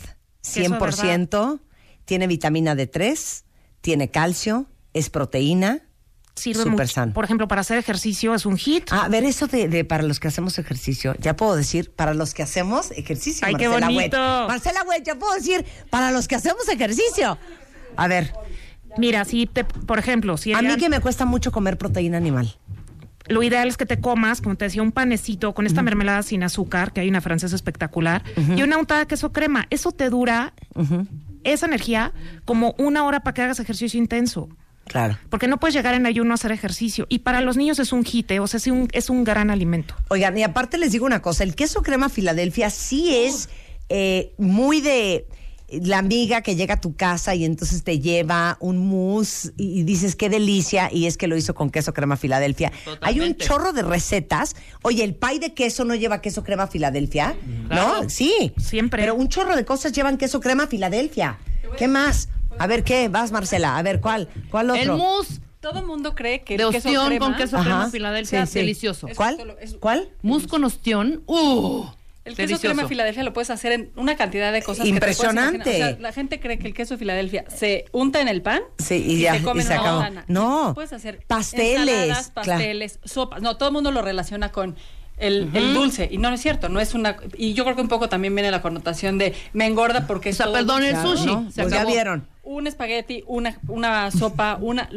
100%. 0.44 1.60
Tiene 2.04 2.26
vitamina 2.26 2.74
D3, 2.74 3.44
tiene 3.80 4.10
calcio, 4.10 4.66
es 4.92 5.10
proteína. 5.10 5.82
Sirve 6.34 6.64
súper 6.64 6.72
mucho. 6.72 6.86
sano. 6.88 7.12
Por 7.12 7.24
ejemplo, 7.24 7.46
para 7.46 7.60
hacer 7.60 7.78
ejercicio 7.78 8.34
es 8.34 8.44
un 8.44 8.56
hit. 8.58 8.88
Ah, 8.90 9.04
a 9.04 9.08
ver, 9.08 9.24
eso 9.24 9.46
de, 9.46 9.68
de 9.68 9.84
para 9.84 10.02
los 10.02 10.18
que 10.18 10.28
hacemos 10.28 10.58
ejercicio, 10.58 11.14
ya 11.20 11.36
puedo 11.36 11.54
decir, 11.54 11.92
para 11.92 12.12
los 12.12 12.34
que 12.34 12.42
hacemos 12.42 12.90
ejercicio. 12.90 13.46
Ay, 13.46 13.54
qué 13.54 13.68
Marcela 13.68 13.86
bonito. 13.86 14.16
Huet. 14.16 14.48
Marcela 14.48 14.82
Huet, 14.82 15.04
ya 15.04 15.14
puedo 15.14 15.32
decir, 15.34 15.64
para 15.90 16.10
los 16.10 16.26
que 16.26 16.34
hacemos 16.34 16.68
ejercicio. 16.68 17.38
A 17.96 18.08
ver, 18.08 18.34
Mira, 18.96 19.24
si 19.24 19.46
te, 19.46 19.64
por 19.64 19.98
ejemplo, 19.98 20.36
si 20.36 20.52
a 20.52 20.62
mí 20.62 20.76
que 20.76 20.88
me 20.88 21.00
cuesta 21.00 21.24
mucho 21.24 21.52
comer 21.52 21.78
proteína 21.78 22.16
animal. 22.16 22.56
Lo 23.26 23.42
ideal 23.42 23.68
es 23.68 23.76
que 23.76 23.86
te 23.86 24.00
comas, 24.00 24.40
como 24.40 24.56
te 24.56 24.66
decía, 24.66 24.82
un 24.82 24.92
panecito 24.92 25.54
con 25.54 25.66
esta 25.66 25.82
mermelada 25.82 26.22
sin 26.22 26.42
azúcar, 26.42 26.92
que 26.92 27.00
hay 27.00 27.08
una 27.08 27.20
francesa 27.20 27.56
espectacular, 27.56 28.22
y 28.56 28.62
una 28.62 28.76
untada 28.76 29.00
de 29.00 29.06
queso 29.06 29.32
crema. 29.32 29.66
Eso 29.70 29.92
te 29.92 30.10
dura 30.10 30.52
esa 31.42 31.66
energía 31.66 32.12
como 32.44 32.74
una 32.78 33.04
hora 33.04 33.20
para 33.20 33.34
que 33.34 33.42
hagas 33.42 33.60
ejercicio 33.60 33.98
intenso. 33.98 34.48
Claro. 34.86 35.18
Porque 35.30 35.48
no 35.48 35.58
puedes 35.58 35.74
llegar 35.74 35.94
en 35.94 36.04
ayuno 36.04 36.32
a 36.32 36.34
hacer 36.34 36.52
ejercicio. 36.52 37.06
Y 37.08 37.20
para 37.20 37.40
los 37.40 37.56
niños 37.56 37.78
es 37.78 37.92
un 37.92 38.04
hite, 38.04 38.40
o 38.40 38.46
sea, 38.46 38.58
es 38.58 38.66
un, 38.66 38.88
es 38.92 39.08
un 39.08 39.24
gran 39.24 39.50
alimento. 39.50 39.94
Oigan, 40.08 40.36
y 40.36 40.42
aparte 40.42 40.76
les 40.76 40.92
digo 40.92 41.06
una 41.06 41.22
cosa, 41.22 41.42
el 41.44 41.54
queso 41.54 41.82
crema 41.82 42.10
Filadelfia 42.10 42.68
sí 42.68 43.14
es 43.14 43.48
eh, 43.88 44.34
muy 44.36 44.82
de 44.82 45.26
la 45.68 45.98
amiga 45.98 46.42
que 46.42 46.56
llega 46.56 46.74
a 46.74 46.80
tu 46.80 46.94
casa 46.94 47.34
y 47.34 47.44
entonces 47.44 47.82
te 47.84 47.98
lleva 47.98 48.56
un 48.60 48.86
mousse 48.86 49.52
y, 49.56 49.80
y 49.80 49.82
dices 49.82 50.14
qué 50.14 50.28
delicia 50.28 50.88
y 50.92 51.06
es 51.06 51.16
que 51.16 51.26
lo 51.26 51.36
hizo 51.36 51.54
con 51.54 51.70
queso 51.70 51.92
crema 51.94 52.16
Filadelfia. 52.16 52.70
Hay 53.00 53.20
un 53.20 53.34
chorro 53.36 53.72
de 53.72 53.82
recetas. 53.82 54.54
Oye, 54.82 55.02
el 55.04 55.14
pay 55.14 55.38
de 55.38 55.54
queso 55.54 55.84
no 55.84 55.94
lleva 55.94 56.20
queso 56.20 56.44
crema 56.44 56.66
Filadelfia, 56.66 57.34
Claro. 57.68 58.02
¿no? 58.04 58.10
Sí. 58.10 58.52
Siempre. 58.58 59.02
Pero 59.02 59.14
un 59.14 59.28
chorro 59.28 59.56
de 59.56 59.64
cosas 59.64 59.92
llevan 59.92 60.18
queso 60.18 60.40
crema 60.40 60.66
Filadelfia. 60.66 61.38
¿Qué 61.78 61.88
más? 61.88 62.28
A 62.58 62.66
ver 62.66 62.84
qué, 62.84 63.08
vas 63.08 63.32
Marcela, 63.32 63.76
a 63.76 63.82
ver 63.82 64.00
cuál, 64.00 64.28
cuál 64.50 64.70
otro. 64.70 64.82
El 64.82 64.92
mousse 64.92 65.40
Todo 65.60 65.80
el 65.80 65.86
mundo 65.86 66.14
cree 66.14 66.42
que 66.44 66.56
de 66.56 66.62
el 66.64 66.70
queso 66.70 66.88
ostión 66.88 67.06
crema, 67.08 67.26
con 67.26 67.34
queso 67.36 67.56
Ajá. 67.56 67.64
crema 67.64 67.90
Filadelfia, 67.90 68.46
Sí, 68.46 68.52
sí. 68.52 68.58
delicioso. 68.60 69.08
¿Cuál? 69.16 69.56
¿Cuál? 69.80 70.10
Mousse 70.22 70.46
con 70.46 70.62
ostión, 70.62 71.22
¡uh! 71.26 71.84
El 72.24 72.34
queso 72.36 72.48
delicioso. 72.48 72.74
crema 72.74 72.88
Filadelfia 72.88 73.22
lo 73.22 73.32
puedes 73.32 73.50
hacer 73.50 73.72
en 73.72 73.90
una 73.96 74.16
cantidad 74.16 74.52
de 74.52 74.62
cosas. 74.62 74.84
que 74.86 74.92
te 74.92 74.98
puedes 74.98 75.16
Impresionante. 75.18 75.56
imaginar. 75.56 75.88
O 75.90 75.92
sea, 75.94 76.00
la 76.00 76.12
gente 76.12 76.40
cree 76.40 76.58
que 76.58 76.66
el 76.68 76.74
queso 76.74 76.96
Filadelfia 76.96 77.44
se 77.54 77.84
unta 77.92 78.20
en 78.20 78.28
el 78.28 78.40
pan 78.40 78.62
Sí, 78.78 78.94
y 79.06 79.20
ya, 79.20 79.34
se 79.36 79.42
come 79.42 79.60
y 79.60 79.62
en 79.62 79.66
se 79.68 79.72
una 79.74 79.82
acabó. 79.82 80.00
manzana. 80.00 80.24
No, 80.28 80.72
Puedes 80.74 80.92
hacer 80.94 81.20
pasteles, 81.26 82.06
claro. 82.06 82.28
pasteles, 82.34 82.98
sopas. 83.04 83.42
No, 83.42 83.56
todo 83.56 83.68
el 83.68 83.72
mundo 83.74 83.90
lo 83.90 84.00
relaciona 84.02 84.50
con 84.52 84.74
el, 85.18 85.52
dulce. 85.74 86.08
Y 86.10 86.18
no, 86.18 86.30
no 86.30 86.34
es 86.34 86.40
cierto. 86.40 86.68
No 86.68 86.80
es 86.80 86.94
una. 86.94 87.16
Y 87.36 87.52
yo 87.52 87.64
creo 87.64 87.76
que 87.76 87.82
un 87.82 87.88
poco 87.88 88.08
también 88.08 88.34
viene 88.34 88.50
la 88.50 88.62
connotación 88.62 89.18
de 89.18 89.34
me 89.52 89.66
engorda 89.66 90.06
porque 90.06 90.30
es 90.30 90.36
O 90.36 90.38
sea, 90.38 90.46
todo 90.46 90.54
perdón, 90.54 90.82
el 90.82 90.96
sushi. 90.96 91.26
¿no? 91.26 91.50
Se 91.52 91.62
Pues 91.62 91.72
ya 91.74 91.84
vieron. 91.84 92.26
Un 92.42 92.66
espagueti, 92.66 93.22
una, 93.26 93.58
una 93.68 94.10
sopa, 94.10 94.58
una. 94.60 94.88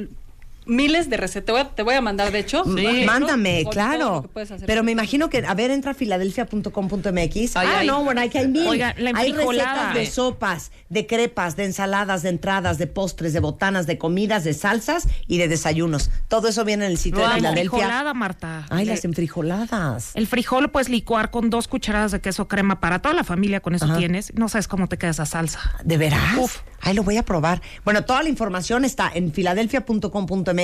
Miles 0.67 1.09
de 1.09 1.17
recetas. 1.17 1.45
Te 1.45 1.51
voy 1.53 1.61
a, 1.61 1.69
te 1.69 1.83
voy 1.83 1.93
a 1.95 2.01
mandar, 2.01 2.31
de 2.31 2.39
hecho. 2.39 2.63
Sí. 2.65 3.03
Mándame, 3.05 3.65
claro. 3.71 4.29
Pero 4.65 4.83
me 4.83 4.91
imagino 4.91 5.29
que, 5.29 5.39
a 5.45 5.53
ver, 5.53 5.71
entra 5.71 5.91
a 5.91 5.93
filadelfia.com.mx. 5.93 7.55
Ah, 7.55 7.83
no, 7.85 8.03
bueno, 8.03 8.21
hay 8.21 8.29
que 8.29 8.39
hay 8.39 8.47
mil. 8.47 8.67
Oiga, 8.67 8.93
la 8.97 9.11
Hay 9.15 9.29
enfrijolada. 9.29 9.93
recetas 9.93 9.93
de 9.93 10.05
sopas, 10.07 10.71
de 10.89 11.07
crepas, 11.07 11.55
de 11.55 11.65
ensaladas, 11.65 12.23
de 12.23 12.29
entradas, 12.29 12.77
de 12.77 12.87
postres, 12.87 13.33
de 13.33 13.39
botanas, 13.39 13.87
de 13.87 13.97
comidas, 13.97 14.43
de 14.43 14.53
salsas 14.53 15.07
y 15.27 15.37
de 15.37 15.47
desayunos. 15.47 16.09
Todo 16.27 16.47
eso 16.49 16.65
viene 16.65 16.85
en 16.85 16.91
el 16.91 16.97
sitio 16.97 17.21
de 17.27 17.35
Filadelfia. 17.35 17.63
enfrijolada, 17.63 18.13
Marta. 18.13 18.65
Ay, 18.69 18.85
las 18.85 19.05
enfrijoladas. 19.05 20.11
El 20.15 20.27
frijol 20.27 20.63
lo 20.63 20.71
puedes 20.71 20.89
licuar 20.89 21.31
con 21.31 21.49
dos 21.49 21.67
cucharadas 21.67 22.11
de 22.11 22.19
queso 22.21 22.47
crema 22.47 22.79
para 22.79 22.99
toda 22.99 23.15
la 23.15 23.23
familia, 23.23 23.59
con 23.59 23.75
eso 23.75 23.85
Ajá. 23.85 23.97
tienes. 23.97 24.33
No 24.35 24.49
sabes 24.49 24.67
cómo 24.67 24.87
te 24.87 24.97
queda 24.97 25.11
esa 25.11 25.25
salsa. 25.25 25.59
¿De 25.83 25.97
veras? 25.97 26.63
Ay, 26.81 26.93
lo 26.93 27.03
voy 27.03 27.17
a 27.17 27.23
probar. 27.23 27.61
Bueno, 27.83 28.05
toda 28.05 28.21
la 28.23 28.29
información 28.29 28.85
está 28.85 29.11
en 29.13 29.31
filadelfia.com.mx. 29.33 30.56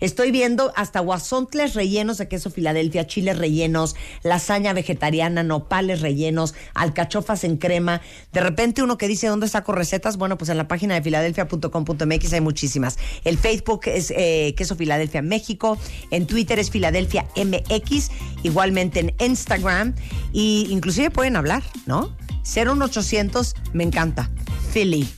Estoy 0.00 0.30
viendo 0.30 0.72
hasta 0.76 1.00
guasontles 1.00 1.74
rellenos 1.74 2.18
de 2.18 2.28
queso 2.28 2.50
Filadelfia, 2.50 3.06
chiles 3.06 3.38
rellenos, 3.38 3.96
lasaña 4.22 4.72
vegetariana, 4.72 5.42
nopales 5.42 6.00
rellenos, 6.00 6.54
alcachofas 6.74 7.44
en 7.44 7.56
crema. 7.56 8.00
De 8.32 8.40
repente 8.40 8.82
uno 8.82 8.98
que 8.98 9.08
dice 9.08 9.28
dónde 9.28 9.48
saco 9.48 9.72
recetas, 9.72 10.16
bueno, 10.16 10.36
pues 10.38 10.50
en 10.50 10.58
la 10.58 10.68
página 10.68 10.94
de 10.94 11.02
filadelfia.com.mx 11.02 12.32
hay 12.32 12.40
muchísimas. 12.40 12.98
El 13.24 13.38
Facebook 13.38 13.82
es 13.86 14.12
eh, 14.16 14.54
Queso 14.56 14.76
Filadelfia 14.76 15.22
México, 15.22 15.78
en 16.10 16.26
Twitter 16.26 16.58
es 16.58 16.70
Filadelfia 16.70 17.26
MX, 17.36 18.10
igualmente 18.42 19.00
en 19.00 19.14
Instagram 19.18 19.94
y 20.32 20.66
inclusive 20.70 21.10
pueden 21.10 21.36
hablar, 21.36 21.62
¿no? 21.86 22.14
01800 22.44 23.54
me 23.72 23.84
encanta. 23.84 24.30
Philly. 24.72 25.08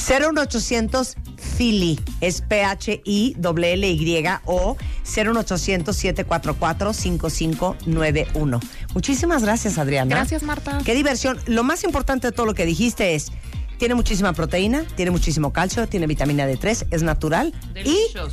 01800 0.00 1.16
Philly 1.60 2.00
es 2.22 2.40
P-H-I-L-L-Y 2.40 4.24
o 4.46 4.78
01800 5.04 5.94
744 5.94 6.92
5591. 6.94 8.60
Muchísimas 8.94 9.42
gracias, 9.42 9.76
Adriana. 9.76 10.16
Gracias, 10.16 10.42
Marta. 10.42 10.78
Qué 10.82 10.94
diversión. 10.94 11.38
Lo 11.44 11.62
más 11.62 11.84
importante 11.84 12.28
de 12.28 12.32
todo 12.32 12.46
lo 12.46 12.54
que 12.54 12.64
dijiste 12.64 13.14
es, 13.14 13.30
tiene 13.76 13.94
muchísima 13.94 14.32
proteína, 14.32 14.86
tiene 14.96 15.10
muchísimo 15.10 15.52
calcio, 15.52 15.86
tiene 15.86 16.06
vitamina 16.06 16.48
D3, 16.48 16.86
es 16.90 17.02
natural 17.02 17.52
Delicious. 17.74 18.32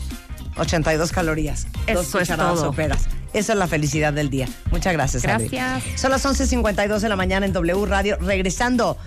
y 0.56 0.60
82 0.62 1.12
calorías. 1.12 1.68
Eso 1.86 2.04
Dos 2.04 2.16
es 2.22 2.30
todo. 2.30 2.56
soperas. 2.56 3.10
Esa 3.34 3.52
es 3.54 3.60
la 3.60 3.68
felicidad 3.68 4.14
del 4.14 4.30
día. 4.30 4.48
Muchas 4.72 4.94
gracias, 4.94 5.26
Adri. 5.26 5.50
Gracias. 5.50 6.00
Son 6.00 6.12
las 6.12 6.26
11.52 6.26 7.00
de 7.02 7.10
la 7.10 7.18
mañana 7.18 7.46
en 7.46 7.52
W 7.52 7.86
Radio. 7.88 8.18
Regresando, 8.22 8.98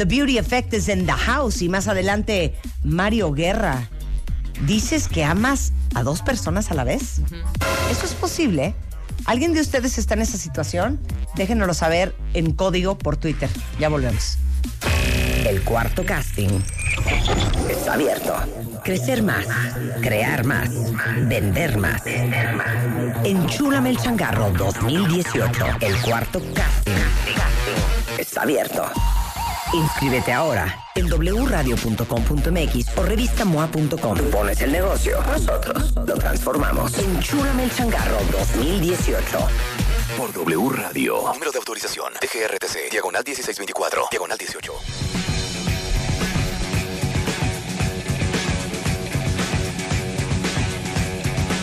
The 0.00 0.06
Beauty 0.06 0.38
Effect 0.38 0.72
is 0.72 0.88
in 0.88 1.04
the 1.04 1.12
house. 1.12 1.60
Y 1.60 1.68
más 1.68 1.86
adelante, 1.86 2.54
Mario 2.82 3.32
Guerra. 3.32 3.90
¿Dices 4.66 5.08
que 5.08 5.24
amas 5.24 5.74
a 5.94 6.02
dos 6.02 6.22
personas 6.22 6.70
a 6.70 6.74
la 6.74 6.84
vez? 6.84 7.20
¿Eso 7.90 8.06
es 8.06 8.14
posible? 8.14 8.74
¿Alguien 9.26 9.52
de 9.52 9.60
ustedes 9.60 9.98
está 9.98 10.14
en 10.14 10.22
esa 10.22 10.38
situación? 10.38 10.98
Déjenoslo 11.34 11.74
saber 11.74 12.16
en 12.32 12.52
código 12.54 12.96
por 12.96 13.18
Twitter. 13.18 13.50
Ya 13.78 13.90
volvemos. 13.90 14.38
El 15.44 15.60
cuarto 15.64 16.02
casting 16.06 16.48
está 17.68 17.92
abierto. 17.92 18.34
Crecer 18.82 19.22
más, 19.22 19.44
crear 20.00 20.44
más, 20.44 20.70
vender 21.28 21.76
más. 21.76 22.00
Enchúlame 23.22 23.90
el 23.90 23.98
changarro 23.98 24.50
2018. 24.52 25.66
El 25.82 25.94
cuarto 26.00 26.40
casting 26.54 26.94
está 28.16 28.44
abierto. 28.44 28.90
Inscríbete 29.72 30.32
ahora 30.32 30.76
en 30.96 31.06
wradio.com.mx 31.08 32.98
o 32.98 33.02
revistamoa.com. 33.02 34.16
Tú 34.16 34.30
pones 34.30 34.60
el 34.62 34.72
negocio, 34.72 35.22
nosotros 35.22 35.92
lo 35.94 36.14
transformamos. 36.16 36.98
Enchúlame 36.98 37.64
el 37.64 37.74
changarro 37.74 38.18
2018. 38.32 39.38
Por 40.16 40.32
W 40.32 40.70
Radio. 40.70 41.22
Número 41.32 41.52
de 41.52 41.58
autorización. 41.58 42.12
DGRTC. 42.14 42.90
Diagonal 42.90 43.22
1624. 43.24 44.08
Diagonal 44.10 44.36
18. 44.38 44.72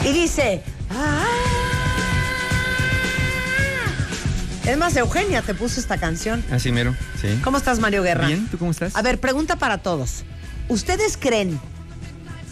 Y 0.06 0.14
dice. 0.14 0.64
"Ah". 0.92 1.77
Es 4.68 4.78
más, 4.78 4.98
Eugenia 4.98 5.42
te 5.42 5.54
puso 5.56 5.80
esta 5.80 5.98
canción. 5.98 6.44
Así 6.52 6.74
mero, 6.74 6.94
sí. 7.22 7.40
¿Cómo 7.42 7.58
estás, 7.58 7.80
Mario 7.80 8.04
Guerra? 8.04 8.28
Bien, 8.28 8.50
¿tú 8.50 8.58
cómo 8.58 8.72
estás? 8.72 8.98
A 8.98 9.02
ver, 9.02 9.18
pregunta 9.18 9.56
para 9.56 9.78
todos. 9.78 10.26
¿Ustedes 10.68 11.16
creen 11.16 11.58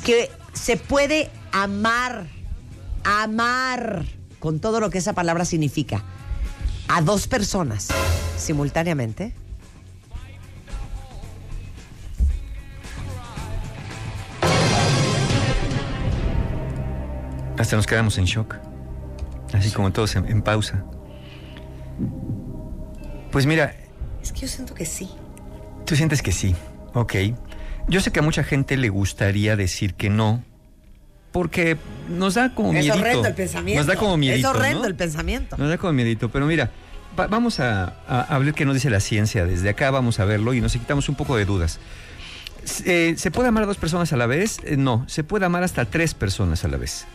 que 0.06 0.32
se 0.54 0.78
puede 0.78 1.30
amar, 1.52 2.26
amar, 3.04 4.06
con 4.40 4.62
todo 4.62 4.80
lo 4.80 4.90
que 4.90 5.00
esa 5.00 5.12
palabra 5.12 5.44
significa, 5.44 6.04
a 6.88 7.02
dos 7.02 7.28
personas 7.28 7.90
simultáneamente? 8.38 9.34
Hasta 17.58 17.76
nos 17.76 17.86
quedamos 17.86 18.18
en 18.18 18.24
shock. 18.24 18.56
Así 19.52 19.70
como 19.72 19.92
todos 19.92 20.16
en, 20.16 20.30
en 20.30 20.42
pausa. 20.42 20.86
Pues 23.36 23.46
mira, 23.48 23.76
Es 24.24 24.32
que 24.32 24.40
yo 24.40 24.48
siento 24.48 24.74
que 24.74 24.86
sí. 24.86 25.10
tú 25.86 25.98
sientes 25.98 26.22
que 26.22 26.32
sí. 26.32 26.56
Ok. 26.94 27.16
Yo 27.90 28.00
sé 28.00 28.10
que 28.14 28.20
a 28.20 28.22
mucha 28.22 28.46
gente 28.46 28.78
le 28.78 28.88
gustaría 28.88 29.58
decir 29.58 29.94
que 29.94 30.10
no. 30.10 30.42
Porque 31.34 31.76
nos 32.08 32.36
da 32.36 32.56
como 32.56 32.70
Es 32.70 32.76
miedito. 32.76 32.94
horrendo 32.98 33.28
el 33.28 33.34
pensamiento. 33.36 33.80
Nos 33.82 33.88
da 33.88 33.98
como 33.98 34.16
miedito. 34.16 34.48
Es 34.52 34.56
horrendo 34.56 34.80
¿no? 34.84 34.86
el 34.88 34.96
pensamiento. 34.96 35.58
Nos 35.58 35.68
da 35.68 35.78
como 35.78 35.92
miedito. 35.92 36.30
Pero 36.30 36.46
mira, 36.46 36.72
va- 37.20 37.28
vamos 37.28 37.60
a, 37.60 37.98
a, 38.08 38.22
a 38.22 38.40
ver 38.40 38.54
qué 38.54 38.64
nos 38.64 38.74
dice 38.74 38.90
la 38.90 39.02
ciencia. 39.02 39.46
Desde 39.46 39.68
acá 39.68 39.92
vamos 39.92 40.22
a 40.22 40.24
verlo 40.26 40.54
y 40.54 40.62
nos 40.62 40.72
quitamos 40.72 41.10
un 41.10 41.16
poco 41.16 41.36
de 41.36 41.44
dudas. 41.44 41.80
Eh, 42.86 43.16
¿Se 43.18 43.32
puede 43.32 43.50
amar 43.50 43.64
a 43.64 43.66
dos 43.66 43.76
personas 43.78 44.14
a 44.14 44.16
la 44.16 44.28
vez? 44.28 44.60
Eh, 44.64 44.78
no, 44.78 45.04
se 45.10 45.26
puede 45.26 45.46
amar 45.46 45.62
hasta 45.64 45.84
tres 45.84 46.14
personas 46.14 46.64
a 46.64 46.70
la 46.70 46.78
vez. 46.78 47.06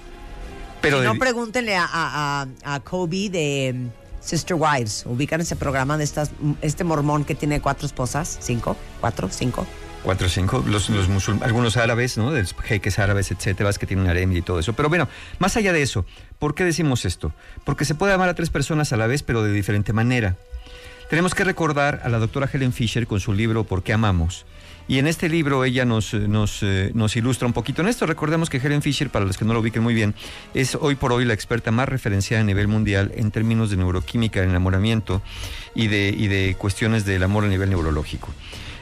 Pero 0.83 0.99
si 0.99 1.03
de- 1.03 1.09
no, 1.09 1.19
pregúntenle 1.19 1.77
a, 1.77 2.47
a, 2.63 2.81
Kobe 2.81 3.31
de 3.31 3.87
Sister 4.21 4.57
Wives. 4.59 5.05
Ubican 5.07 5.41
ese 5.41 5.57
programa 5.57 5.97
de 5.99 6.05
estas, 6.05 6.31
este 6.63 6.85
mormón 6.85 7.25
que 7.25 7.35
tiene 7.35 7.61
cuatro 7.61 7.87
esposas. 7.87 8.39
¿Cinco? 8.41 8.77
¿Cuatro? 9.01 9.29
¿Cinco? 9.31 9.67
Cuatro 10.03 10.31
cinco, 10.31 10.65
los, 10.67 10.89
los 10.89 11.11
musul- 11.11 11.43
algunos 11.43 11.77
árabes, 11.77 12.17
¿no? 12.17 12.31
De 12.33 12.41
los 12.41 12.55
jeques 12.55 12.99
árabes, 12.99 13.31
etcétera, 13.33 13.71
que 13.75 13.87
tienen 13.87 14.09
harem 14.09 14.33
y 14.35 14.41
todo 14.41 14.59
eso. 14.59 14.73
Pero 14.73 14.89
bueno, 14.89 15.09
más 15.39 15.59
allá 15.59 15.75
de 15.75 15.83
eso, 15.83 16.07
¿por 16.39 16.55
qué 16.55 16.65
decimos 16.65 17.05
esto? 17.05 17.33
Porque 17.65 17.85
se 17.85 17.95
puede 17.95 18.15
amar 18.15 18.31
a 18.31 18.35
tres 18.35 18.49
personas 18.49 18.95
a 18.95 18.97
la 18.97 19.07
vez, 19.07 19.23
pero 19.23 19.43
de 19.43 19.53
diferente 19.53 19.93
manera. 19.93 20.37
Tenemos 21.11 21.35
que 21.35 21.45
recordar 21.45 22.01
a 22.03 22.09
la 22.09 22.19
doctora 22.19 22.49
Helen 22.51 22.73
Fisher 22.73 23.07
con 23.07 23.21
su 23.21 23.35
libro 23.35 23.65
¿Por 23.65 23.83
qué 23.83 23.93
amamos? 23.93 24.47
Y 24.91 24.99
en 24.99 25.07
este 25.07 25.29
libro 25.29 25.65
ella 25.65 25.85
nos, 25.85 26.15
eh, 26.15 26.27
nos, 26.27 26.65
eh, 26.65 26.91
nos 26.95 27.15
ilustra 27.15 27.47
un 27.47 27.53
poquito 27.53 27.81
en 27.81 27.87
esto. 27.87 28.07
Recordemos 28.07 28.51
que 28.51 28.57
Helen 28.57 28.83
Fisher, 28.83 29.09
para 29.09 29.25
los 29.25 29.39
que 29.39 29.45
no 29.45 29.55
lo 29.55 29.61
ubiquen 29.61 29.85
muy 29.85 29.95
bien, 29.95 30.17
es 30.53 30.75
hoy 30.75 30.97
por 30.97 31.13
hoy 31.13 31.25
la 31.25 31.33
experta 31.33 31.71
más 31.71 31.89
referenciada 31.89 32.41
a 32.41 32.45
nivel 32.45 32.67
mundial 32.67 33.13
en 33.15 33.31
términos 33.31 33.71
de 33.71 33.77
neuroquímica, 33.77 34.41
de 34.41 34.49
enamoramiento 34.49 35.23
y 35.77 35.87
de, 35.87 36.09
y 36.09 36.27
de 36.27 36.57
cuestiones 36.59 37.05
del 37.05 37.23
amor 37.23 37.45
a 37.45 37.47
nivel 37.47 37.71
neurológico. 37.71 38.35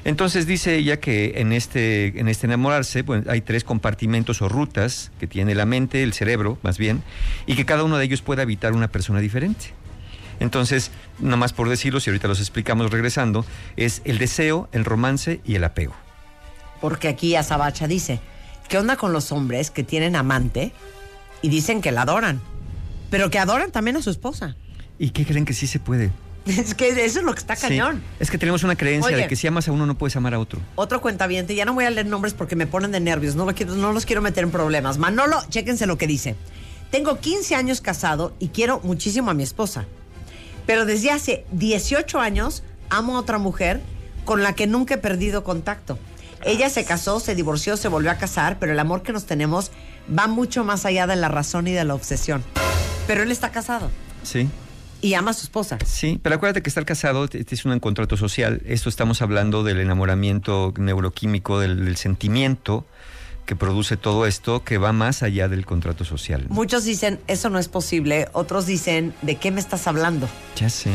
Entonces 0.07 0.47
dice 0.47 0.77
ella 0.77 0.99
que 0.99 1.35
en 1.37 1.53
este, 1.53 2.19
en 2.19 2.29
este 2.29 2.47
enamorarse 2.47 3.05
pues, 3.05 3.29
hay 3.29 3.43
tres 3.43 3.63
compartimentos 3.63 4.41
o 4.41 4.49
rutas 4.49 5.11
que 5.21 5.27
tiene 5.27 5.55
la 5.55 5.67
mente, 5.67 6.03
el 6.03 6.15
cerebro 6.15 6.57
más 6.63 6.79
bien, 6.79 7.03
y 7.45 7.55
que 7.55 7.67
cada 7.67 7.85
uno 7.85 7.99
de 7.99 8.07
ellos 8.07 8.23
puede 8.23 8.41
habitar 8.41 8.73
una 8.73 8.89
persona 8.89 9.21
diferente. 9.21 9.75
Entonces, 10.41 10.91
nada 11.19 11.37
más 11.37 11.53
por 11.53 11.69
decirlo, 11.69 12.01
si 12.01 12.11
ahorita 12.11 12.29
los 12.29 12.41
explicamos 12.41 12.91
regresando, 12.91 13.45
es 13.77 14.03
el 14.05 14.19
deseo, 14.19 14.69
el 14.73 14.85
romance 14.85 15.41
y 15.45 15.55
el 15.57 15.65
apego. 15.65 15.95
Porque 16.81 17.09
aquí 17.09 17.35
Azabacha 17.35 17.89
dice, 17.89 18.21
¿qué 18.69 18.79
onda 18.79 18.97
con 18.97 19.13
los 19.13 19.33
hombres 19.33 19.71
que 19.71 19.83
tienen 19.83 20.15
amante 20.17 20.73
y 21.43 21.49
dicen 21.49 21.81
que 21.81 21.91
la 21.93 22.03
adoran? 22.03 22.41
Pero 23.11 23.31
que 23.31 23.39
adoran 23.39 23.73
también 23.73 23.97
a 23.97 24.03
su 24.03 24.11
esposa. 24.11 24.55
¿Y 24.99 25.11
qué 25.11 25.25
creen 25.27 25.45
que 25.45 25.55
sí 25.55 25.67
se 25.67 25.81
puede? 25.81 26.11
Es 26.47 26.75
que 26.75 26.89
eso 27.05 27.19
es 27.19 27.25
lo 27.25 27.33
que 27.35 27.41
está 27.41 27.57
Sí. 27.57 27.69
cañón. 27.69 28.03
Es 28.21 28.31
que 28.31 28.39
tenemos 28.39 28.63
una 28.63 28.75
creencia 28.77 29.09
Oye. 29.15 29.23
de 29.25 29.29
que 29.29 29.37
si 29.37 29.47
amas 29.47 29.69
a 29.69 29.73
uno 29.73 29.85
no 29.87 29.99
puedes 29.99 30.17
amar 30.17 30.33
a 30.35 30.39
otro. 30.39 30.61
Otro 30.77 31.01
cuentaviente, 31.03 31.55
ya 31.55 31.65
no 31.67 31.75
voy 31.75 31.85
a 31.85 31.91
leer 31.91 32.07
nombres 32.07 32.33
porque 32.33 32.57
me 32.57 32.67
ponen 32.67 32.91
de 32.93 33.01
nervios, 33.01 33.35
no, 33.35 33.45
lo 33.45 33.55
quiero- 33.55 33.75
no 33.75 33.93
los 33.93 34.07
quiero 34.07 34.23
meter 34.23 34.45
en 34.45 34.51
problemas. 34.51 34.97
Manolo, 34.99 35.43
chéquense 35.51 35.87
lo 35.87 35.99
que 35.99 36.07
dice. 36.07 36.37
Tengo 36.91 37.19
15 37.19 37.55
años 37.55 37.81
casado 37.83 38.35
y 38.39 38.49
quiero 38.49 38.81
muchísimo 38.83 39.31
a 39.31 39.35
mi 39.35 39.43
esposa. 39.43 39.85
Pero 40.69 40.85
desde 40.85 41.11
hace 41.11 41.47
18 41.53 42.21
años 42.21 42.63
amo 42.91 43.17
a 43.17 43.21
otra 43.21 43.39
mujer 43.39 43.81
con 44.27 44.43
la 44.43 44.53
que 44.53 44.67
nunca 44.67 44.95
he 44.95 44.99
perdido 44.99 45.43
contacto. 45.43 45.99
Ella 46.45 46.69
se 46.69 46.85
casó, 46.85 47.21
se 47.21 47.35
divorció, 47.35 47.79
se 47.79 47.89
volvió 47.89 48.11
a 48.11 48.17
casar, 48.17 48.59
pero 48.61 48.73
el 48.73 48.79
amor 48.79 49.03
que 49.03 49.13
nos 49.15 49.25
tenemos 49.25 49.71
va 50.17 50.27
mucho 50.27 50.65
más 50.65 50.85
allá 50.85 51.07
de 51.07 51.17
la 51.17 51.29
razón 51.29 51.67
y 51.69 51.73
de 51.73 51.85
la 51.87 51.95
obsesión. 51.95 52.45
Pero 53.07 53.23
él 53.23 53.33
está 53.33 53.51
casado 53.51 53.91
Sí. 54.23 54.51
y 55.01 55.15
ama 55.15 55.31
a 55.31 55.35
su 55.35 55.45
esposa. 55.45 55.79
Sí, 55.87 56.21
pero 56.23 56.35
acuérdate 56.37 56.63
que 56.63 56.69
estar 56.69 56.85
casado 56.85 57.27
es 57.33 57.65
un 57.65 57.81
contrato 57.81 58.19
social. 58.19 58.61
Esto 58.67 58.91
estamos 58.91 59.23
hablando 59.23 59.65
del 59.65 59.81
enamoramiento 59.81 60.75
neuroquímico, 60.77 61.61
del, 61.61 61.87
del 61.87 61.97
sentimiento 61.97 62.85
que 63.49 63.57
produce 63.57 63.97
todo 63.97 64.27
esto, 64.27 64.63
que 64.63 64.77
va 64.77 64.93
más 64.93 65.23
allá 65.23 65.49
del 65.49 65.65
contrato 65.65 66.05
social. 66.05 66.45
Muchos 66.51 66.85
dicen, 66.85 67.19
eso 67.29 67.49
no 67.49 67.59
es 67.59 67.69
posible. 67.69 68.29
Otros 68.35 68.67
dicen, 68.67 69.15
¿de 69.23 69.37
qué 69.37 69.51
me 69.51 69.59
estás 69.59 69.87
hablando? 69.87 70.29
Ya 70.57 70.69
sé. 70.69 70.91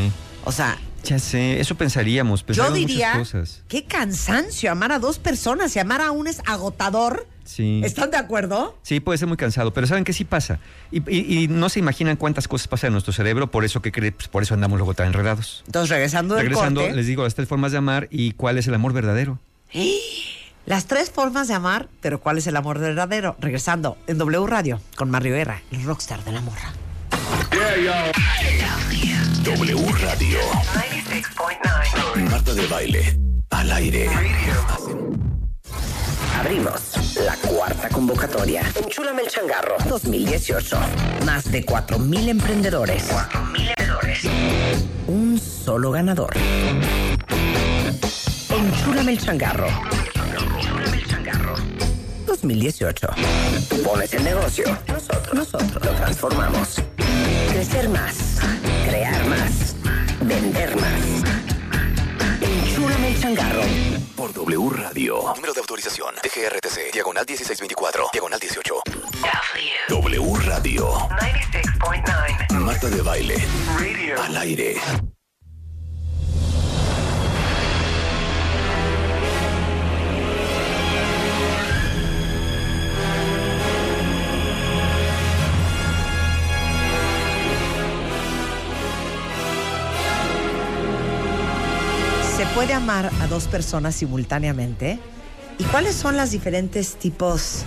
O 0.46 0.52
sea, 0.52 0.78
Ya 1.04 1.18
sé, 1.18 1.60
eso 1.60 1.74
pensaríamos. 1.74 2.42
yo 2.42 2.46
pensaríamos 2.46 2.78
diría, 2.78 3.14
muchas 3.16 3.32
cosas. 3.32 3.62
qué 3.68 3.86
cansancio 3.86 4.72
amar 4.72 4.92
a 4.92 5.00
dos 5.00 5.18
personas 5.18 5.76
y 5.76 5.80
amar 5.80 6.02
a 6.02 6.12
uno 6.12 6.30
es 6.30 6.42
agotador. 6.46 7.26
Sí. 7.44 7.82
¿Están 7.84 8.12
de 8.12 8.18
acuerdo? 8.18 8.78
Sí, 8.84 9.00
puede 9.00 9.18
ser 9.18 9.28
muy 9.28 9.36
cansado, 9.36 9.74
pero 9.74 9.88
saben 9.88 10.04
que 10.04 10.14
sí 10.14 10.24
pasa. 10.24 10.60
Y, 10.92 11.00
y- 11.12 11.44
y 11.44 11.48
no 11.48 11.70
se 11.70 11.80
imaginan 11.80 12.18
cuántas 12.18 12.48
cosas 12.48 12.68
pasan 12.68 12.90
en 12.90 12.94
nuestro 12.94 13.14
cerebro, 13.14 13.50
por 13.50 13.66
eso 13.66 13.82
que 13.82 13.92
pues, 14.12 14.28
por 14.28 14.44
eso 14.44 14.54
andamos 14.54 14.78
luego 14.78 14.94
tan 14.94 15.08
enredados. 15.08 15.64
Entonces, 15.66 15.90
regresando 15.90 16.36
del 16.36 16.44
Regresando, 16.46 16.82
corte, 16.82 16.96
les 16.96 17.08
digo 17.08 17.24
las 17.24 17.34
tres 17.34 17.48
formas 17.50 17.72
de 17.72 17.80
amar 17.80 18.08
y 18.12 18.34
cuál 18.34 18.60
es 18.60 18.68
el 18.68 18.76
amor 18.76 18.94
verdadero. 18.94 19.40
Las 20.66 20.86
tres 20.86 21.12
formas 21.12 21.48
de 21.48 21.54
amar, 21.54 21.88
pero 22.02 22.20
¿cuál 22.20 22.38
es 22.38 22.48
el 22.48 22.56
amor 22.56 22.80
verdadero? 22.80 23.36
Regresando 23.40 23.98
en 24.08 24.18
W 24.18 24.48
Radio 24.48 24.80
con 24.96 25.10
Mario 25.10 25.34
Guerra, 25.34 25.62
el 25.72 25.84
rockstar 25.84 26.24
del 26.24 26.38
amor. 26.38 26.58
W 29.44 29.86
Radio. 30.02 30.40
Marta 32.30 32.54
de 32.54 32.68
baile. 32.68 33.20
Al 33.50 33.72
aire. 33.74 34.10
Abrimos 36.40 37.18
la 37.18 37.36
cuarta 37.36 37.90
convocatoria. 37.90 38.64
Enchúlame 38.82 39.24
el 39.24 39.28
changarro 39.28 39.76
2018. 39.88 40.78
Más 41.26 41.52
de 41.52 41.66
4.000 41.66 42.30
emprendedores. 42.30 43.12
4.000 43.12 43.74
emprendedores. 43.78 44.24
Un 45.08 45.40
solo 45.40 45.92
ganador. 45.92 46.34
Enchúlame 48.56 49.14
el 49.14 49.20
changarro. 49.20 49.68
Enchúlame 49.68 50.98
el 50.98 51.08
changarro 51.08 51.56
2018. 52.28 53.08
Tú 53.68 53.82
pones 53.82 54.14
el 54.14 54.24
negocio. 54.24 54.66
Nosotros, 54.88 55.34
nosotros 55.34 55.86
lo 55.86 55.92
transformamos. 55.94 56.82
Crecer 57.52 57.90
más. 57.90 58.40
Crear 58.88 59.26
más. 59.26 59.76
Vender 60.22 60.76
más. 60.76 61.02
Enchúlame 62.42 63.08
el 63.10 63.20
changarro. 63.20 63.62
Por 64.16 64.34
W 64.34 64.70
Radio. 64.70 65.34
Número 65.36 65.54
de 65.54 65.60
autorización. 65.60 66.14
DGRTC. 66.16 66.94
Diagonal 66.94 67.26
1624. 67.28 68.10
Diagonal 68.14 68.40
18. 68.40 68.82
W 69.90 70.36
Radio. 70.46 70.92
96.9. 70.92 72.60
Marta 72.60 72.90
de 72.90 73.02
baile. 73.02 73.36
Al 74.24 74.38
aire. 74.38 74.76
¿Se 92.36 92.48
puede 92.48 92.74
amar 92.74 93.12
a 93.22 93.28
dos 93.28 93.48
personas 93.48 93.94
simultáneamente? 93.94 94.98
¿Y 95.60 95.64
cuáles 95.66 95.94
son 95.94 96.18
los 96.18 96.32
diferentes 96.32 96.96
tipos 96.96 97.64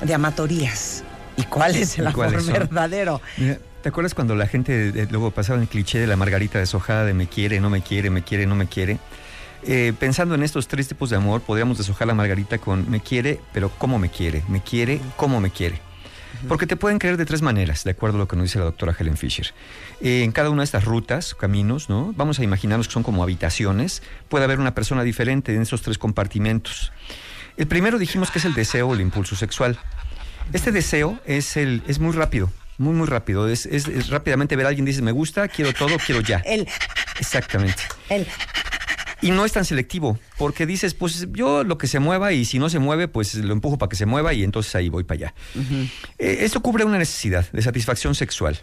de 0.00 0.14
amatorías? 0.14 1.02
¿Y 1.36 1.42
cuál 1.42 1.74
es 1.74 1.98
el 1.98 2.08
¿Y 2.08 2.12
cuáles 2.12 2.48
amor 2.48 2.60
verdadero? 2.60 3.20
Mira, 3.36 3.58
¿Te 3.82 3.88
acuerdas 3.88 4.14
cuando 4.14 4.36
la 4.36 4.46
gente 4.46 4.90
eh, 4.94 5.08
luego 5.10 5.32
pasaba 5.32 5.60
el 5.60 5.66
cliché 5.66 5.98
de 5.98 6.06
la 6.06 6.16
margarita 6.16 6.60
deshojada 6.60 7.04
de 7.04 7.14
me 7.14 7.26
quiere, 7.26 7.60
no 7.60 7.68
me 7.68 7.82
quiere, 7.82 8.10
me 8.10 8.22
quiere, 8.22 8.46
no 8.46 8.54
me 8.54 8.66
quiere? 8.66 8.98
Eh, 9.64 9.92
pensando 9.98 10.36
en 10.36 10.44
estos 10.44 10.68
tres 10.68 10.86
tipos 10.86 11.10
de 11.10 11.16
amor, 11.16 11.40
podríamos 11.40 11.76
deshojar 11.76 12.06
la 12.06 12.14
margarita 12.14 12.58
con 12.58 12.88
me 12.88 13.00
quiere, 13.00 13.40
pero 13.52 13.70
¿cómo 13.76 13.98
me 13.98 14.08
quiere? 14.08 14.44
Me 14.48 14.62
quiere, 14.62 15.00
¿cómo 15.16 15.40
me 15.40 15.50
quiere? 15.50 15.80
Porque 16.48 16.66
te 16.66 16.76
pueden 16.76 16.98
querer 16.98 17.16
de 17.16 17.24
tres 17.24 17.42
maneras, 17.42 17.84
de 17.84 17.92
acuerdo 17.92 18.16
a 18.16 18.20
lo 18.20 18.28
que 18.28 18.36
nos 18.36 18.44
dice 18.44 18.58
la 18.58 18.66
doctora 18.66 18.94
Helen 18.98 19.16
Fisher. 19.16 19.52
Eh, 20.00 20.22
en 20.24 20.32
cada 20.32 20.50
una 20.50 20.62
de 20.62 20.64
estas 20.64 20.84
rutas, 20.84 21.34
caminos, 21.34 21.88
¿no? 21.88 22.12
Vamos 22.16 22.38
a 22.38 22.44
imaginarnos 22.44 22.88
que 22.88 22.92
son 22.94 23.02
como 23.02 23.22
habitaciones. 23.22 24.02
Puede 24.28 24.44
haber 24.44 24.58
una 24.60 24.74
persona 24.74 25.02
diferente 25.02 25.54
en 25.54 25.62
esos 25.62 25.82
tres 25.82 25.98
compartimentos. 25.98 26.92
El 27.56 27.66
primero 27.66 27.98
dijimos 27.98 28.30
que 28.30 28.38
es 28.40 28.44
el 28.44 28.54
deseo 28.54 28.88
o 28.88 28.94
el 28.94 29.00
impulso 29.00 29.36
sexual. 29.36 29.78
Este 30.52 30.72
deseo 30.72 31.18
es, 31.24 31.56
el, 31.56 31.82
es 31.88 31.98
muy 32.00 32.12
rápido, 32.12 32.50
muy, 32.78 32.92
muy 32.94 33.06
rápido. 33.06 33.48
Es, 33.48 33.64
es- 33.66 33.88
es 33.88 34.08
rápidamente 34.10 34.56
ver 34.56 34.66
a 34.66 34.68
alguien, 34.70 34.84
dices, 34.84 35.02
me 35.02 35.12
gusta, 35.12 35.48
quiero 35.48 35.72
todo, 35.72 35.96
quiero 36.04 36.20
ya. 36.20 36.38
El, 36.44 36.68
Exactamente. 37.18 37.82
el. 38.10 38.26
Y 39.24 39.30
no 39.30 39.46
es 39.46 39.52
tan 39.52 39.64
selectivo, 39.64 40.18
porque 40.36 40.66
dices, 40.66 40.92
pues 40.92 41.28
yo 41.32 41.64
lo 41.64 41.78
que 41.78 41.86
se 41.86 41.98
mueva 41.98 42.34
y 42.34 42.44
si 42.44 42.58
no 42.58 42.68
se 42.68 42.78
mueve, 42.78 43.08
pues 43.08 43.34
lo 43.36 43.54
empujo 43.54 43.78
para 43.78 43.88
que 43.88 43.96
se 43.96 44.04
mueva 44.04 44.34
y 44.34 44.44
entonces 44.44 44.74
ahí 44.74 44.90
voy 44.90 45.04
para 45.04 45.16
allá. 45.16 45.34
Eh, 46.18 46.40
esto 46.40 46.60
cubre 46.60 46.84
una 46.84 46.98
necesidad 46.98 47.50
de 47.50 47.62
satisfacción 47.62 48.14
sexual. 48.14 48.58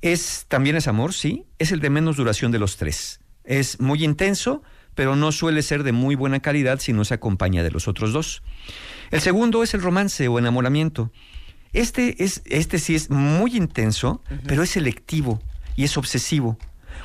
Es 0.00 0.44
también 0.46 0.76
es 0.76 0.86
amor, 0.86 1.14
sí, 1.14 1.46
es 1.58 1.72
el 1.72 1.80
de 1.80 1.90
menos 1.90 2.16
duración 2.16 2.52
de 2.52 2.60
los 2.60 2.76
tres. 2.76 3.18
Es 3.42 3.80
muy 3.80 4.04
intenso, 4.04 4.62
pero 4.94 5.16
no 5.16 5.32
suele 5.32 5.62
ser 5.62 5.82
de 5.82 5.90
muy 5.90 6.14
buena 6.14 6.38
calidad 6.38 6.78
si 6.78 6.92
no 6.92 7.04
se 7.04 7.14
acompaña 7.14 7.64
de 7.64 7.72
los 7.72 7.88
otros 7.88 8.12
dos. 8.12 8.44
El 9.10 9.20
segundo 9.20 9.64
es 9.64 9.74
el 9.74 9.82
romance 9.82 10.28
o 10.28 10.38
enamoramiento. 10.38 11.10
Este, 11.72 12.22
es, 12.22 12.42
este 12.44 12.78
sí 12.78 12.94
es 12.94 13.10
muy 13.10 13.56
intenso, 13.56 14.22
pero 14.46 14.62
es 14.62 14.70
selectivo 14.70 15.42
y 15.74 15.82
es 15.82 15.96
obsesivo. 15.96 16.56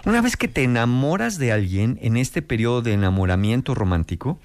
Una 0.06 0.22
vez 0.22 0.38
que 0.38 0.48
te 0.48 0.64
enamoras 0.64 1.38
de 1.38 1.52
alguien 1.52 1.98
en 2.02 2.18
este 2.18 2.42
periodo 2.42 2.82
de 2.82 2.94
enamoramiento 2.94 3.74
romántico, 3.76 4.40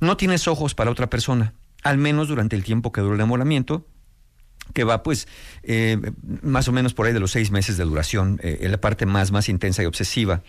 no 0.00 0.16
tienes 0.16 0.48
ojos 0.48 0.74
para 0.74 0.90
otra 0.90 1.08
persona, 1.08 1.54
al 1.82 1.98
menos 1.98 2.28
durante 2.28 2.56
el 2.56 2.64
tiempo 2.64 2.92
que 2.92 3.00
dura 3.00 3.14
el 3.14 3.20
enamoramiento, 3.20 3.86
que 4.74 4.84
va 4.84 5.02
pues 5.02 5.28
eh, 5.62 5.98
más 6.42 6.68
o 6.68 6.72
menos 6.72 6.94
por 6.94 7.06
ahí 7.06 7.12
de 7.12 7.20
los 7.20 7.32
seis 7.32 7.50
meses 7.50 7.76
de 7.76 7.84
duración, 7.84 8.40
eh, 8.42 8.58
en 8.62 8.70
la 8.70 8.80
parte 8.80 9.06
más, 9.06 9.32
más 9.32 9.48
intensa 9.48 9.82
y 9.82 9.86
obsesiva. 9.86 10.42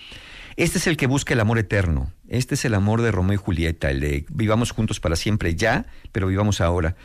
Este 0.55 0.77
es 0.77 0.87
el 0.87 0.97
que 0.97 1.07
busca 1.07 1.33
el 1.33 1.39
amor 1.39 1.57
eterno. 1.57 2.13
Este 2.27 2.55
es 2.55 2.65
el 2.65 2.75
amor 2.75 3.01
de 3.01 3.11
Romeo 3.11 3.33
y 3.33 3.37
Julieta, 3.37 3.89
el 3.89 3.99
de 3.99 4.25
vivamos 4.29 4.71
juntos 4.71 4.99
para 4.99 5.15
siempre 5.15 5.55
ya, 5.55 5.87
pero 6.11 6.27
vivamos 6.27 6.61
ahora. 6.61 6.95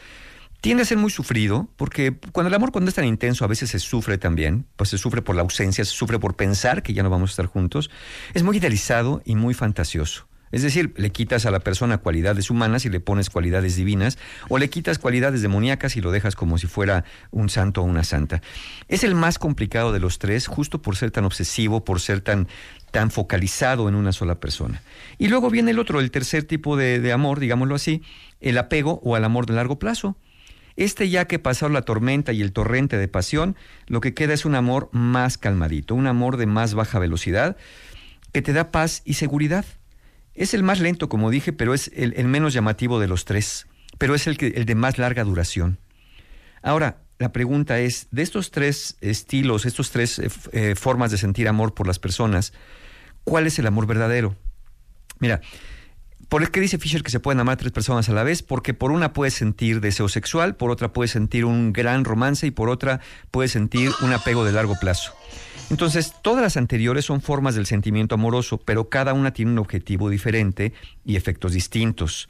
Tiende 0.60 0.82
a 0.82 0.86
ser 0.86 0.98
muy 0.98 1.10
sufrido, 1.10 1.68
porque 1.76 2.16
cuando 2.32 2.48
el 2.48 2.54
amor 2.54 2.72
cuando 2.72 2.88
es 2.88 2.94
tan 2.96 3.04
intenso 3.04 3.44
a 3.44 3.48
veces 3.48 3.70
se 3.70 3.78
sufre 3.78 4.18
también, 4.18 4.66
pues 4.74 4.90
se 4.90 4.98
sufre 4.98 5.22
por 5.22 5.36
la 5.36 5.42
ausencia, 5.42 5.84
se 5.84 5.92
sufre 5.92 6.18
por 6.18 6.34
pensar 6.34 6.82
que 6.82 6.94
ya 6.94 7.04
no 7.04 7.10
vamos 7.10 7.30
a 7.30 7.32
estar 7.32 7.46
juntos. 7.46 7.90
Es 8.34 8.42
muy 8.42 8.56
idealizado 8.56 9.22
y 9.24 9.36
muy 9.36 9.54
fantasioso. 9.54 10.26
Es 10.50 10.62
decir, 10.62 10.94
le 10.96 11.10
quitas 11.10 11.46
a 11.46 11.50
la 11.50 11.60
persona 11.60 11.98
cualidades 11.98 12.50
humanas 12.50 12.84
y 12.84 12.88
le 12.88 13.00
pones 13.00 13.30
cualidades 13.30 13.76
divinas, 13.76 14.18
o 14.48 14.58
le 14.58 14.70
quitas 14.70 14.98
cualidades 14.98 15.42
demoníacas 15.42 15.96
y 15.96 16.00
lo 16.00 16.10
dejas 16.10 16.34
como 16.34 16.58
si 16.58 16.66
fuera 16.66 17.04
un 17.30 17.50
santo 17.50 17.82
o 17.82 17.84
una 17.84 18.02
santa. 18.02 18.42
Es 18.88 19.04
el 19.04 19.14
más 19.14 19.38
complicado 19.38 19.92
de 19.92 20.00
los 20.00 20.18
tres, 20.18 20.46
justo 20.46 20.80
por 20.82 20.96
ser 20.96 21.10
tan 21.10 21.24
obsesivo, 21.24 21.84
por 21.84 22.00
ser 22.00 22.20
tan, 22.20 22.48
tan 22.90 23.10
focalizado 23.10 23.88
en 23.88 23.94
una 23.94 24.12
sola 24.12 24.40
persona. 24.40 24.82
Y 25.18 25.28
luego 25.28 25.50
viene 25.50 25.70
el 25.72 25.78
otro, 25.78 26.00
el 26.00 26.10
tercer 26.10 26.44
tipo 26.44 26.76
de, 26.76 26.98
de 26.98 27.12
amor, 27.12 27.40
digámoslo 27.40 27.74
así, 27.74 28.02
el 28.40 28.58
apego 28.58 29.00
o 29.04 29.16
al 29.16 29.24
amor 29.24 29.46
de 29.46 29.54
largo 29.54 29.78
plazo. 29.78 30.16
Este 30.78 31.08
ya 31.08 31.24
que 31.24 31.40
pasó 31.40 31.68
la 31.68 31.82
tormenta 31.82 32.32
y 32.32 32.40
el 32.40 32.52
torrente 32.52 32.98
de 32.98 33.08
pasión, 33.08 33.56
lo 33.88 34.00
que 34.00 34.14
queda 34.14 34.32
es 34.32 34.44
un 34.44 34.54
amor 34.54 34.88
más 34.92 35.36
calmadito, 35.36 35.96
un 35.96 36.06
amor 36.06 36.36
de 36.36 36.46
más 36.46 36.74
baja 36.74 37.00
velocidad, 37.00 37.56
que 38.32 38.42
te 38.42 38.52
da 38.52 38.70
paz 38.70 39.02
y 39.04 39.14
seguridad. 39.14 39.64
Es 40.34 40.54
el 40.54 40.62
más 40.62 40.78
lento, 40.78 41.08
como 41.08 41.32
dije, 41.32 41.52
pero 41.52 41.74
es 41.74 41.90
el, 41.96 42.14
menos 42.28 42.52
llamativo 42.52 43.00
de 43.00 43.08
los 43.08 43.24
tres, 43.24 43.66
pero 43.98 44.14
es 44.14 44.28
el, 44.28 44.38
que, 44.38 44.46
el 44.54 44.66
de 44.66 44.76
más 44.76 44.98
larga 44.98 45.24
duración. 45.24 45.80
Ahora, 46.62 46.98
la 47.18 47.32
pregunta 47.32 47.80
es, 47.80 48.06
de 48.12 48.22
estos 48.22 48.52
tres 48.52 48.98
estilos, 49.00 49.66
estos 49.66 49.90
tres 49.90 50.20
eh, 50.20 50.28
eh, 50.52 50.74
formas 50.76 51.10
de 51.10 51.18
sentir 51.18 51.48
amor 51.48 51.74
por 51.74 51.88
las 51.88 51.98
personas, 51.98 52.52
¿cuál 53.24 53.48
es 53.48 53.58
el 53.58 53.66
amor 53.66 53.88
verdadero? 53.88 54.36
Mira, 55.18 55.40
¿por 56.28 56.50
qué 56.50 56.60
dice 56.60 56.78
Fisher 56.78 57.02
que 57.02 57.10
se 57.10 57.20
pueden 57.20 57.40
amar 57.40 57.56
tres 57.56 57.72
personas 57.72 58.08
a 58.08 58.12
la 58.12 58.22
vez? 58.22 58.42
Porque 58.42 58.74
por 58.74 58.90
una 58.90 59.12
puedes 59.12 59.34
sentir 59.34 59.80
deseo 59.80 60.08
sexual, 60.08 60.56
por 60.56 60.70
otra 60.70 60.92
puedes 60.92 61.10
sentir 61.10 61.44
un 61.44 61.72
gran 61.72 62.04
romance 62.04 62.46
y 62.46 62.50
por 62.50 62.68
otra 62.68 63.00
puedes 63.30 63.52
sentir 63.52 63.90
un 64.02 64.12
apego 64.12 64.44
de 64.44 64.52
largo 64.52 64.76
plazo. 64.80 65.12
Entonces, 65.70 66.14
todas 66.22 66.42
las 66.42 66.56
anteriores 66.56 67.04
son 67.04 67.20
formas 67.20 67.54
del 67.54 67.66
sentimiento 67.66 68.14
amoroso, 68.14 68.58
pero 68.58 68.88
cada 68.88 69.12
una 69.12 69.32
tiene 69.32 69.52
un 69.52 69.58
objetivo 69.58 70.08
diferente 70.08 70.72
y 71.04 71.16
efectos 71.16 71.52
distintos. 71.52 72.28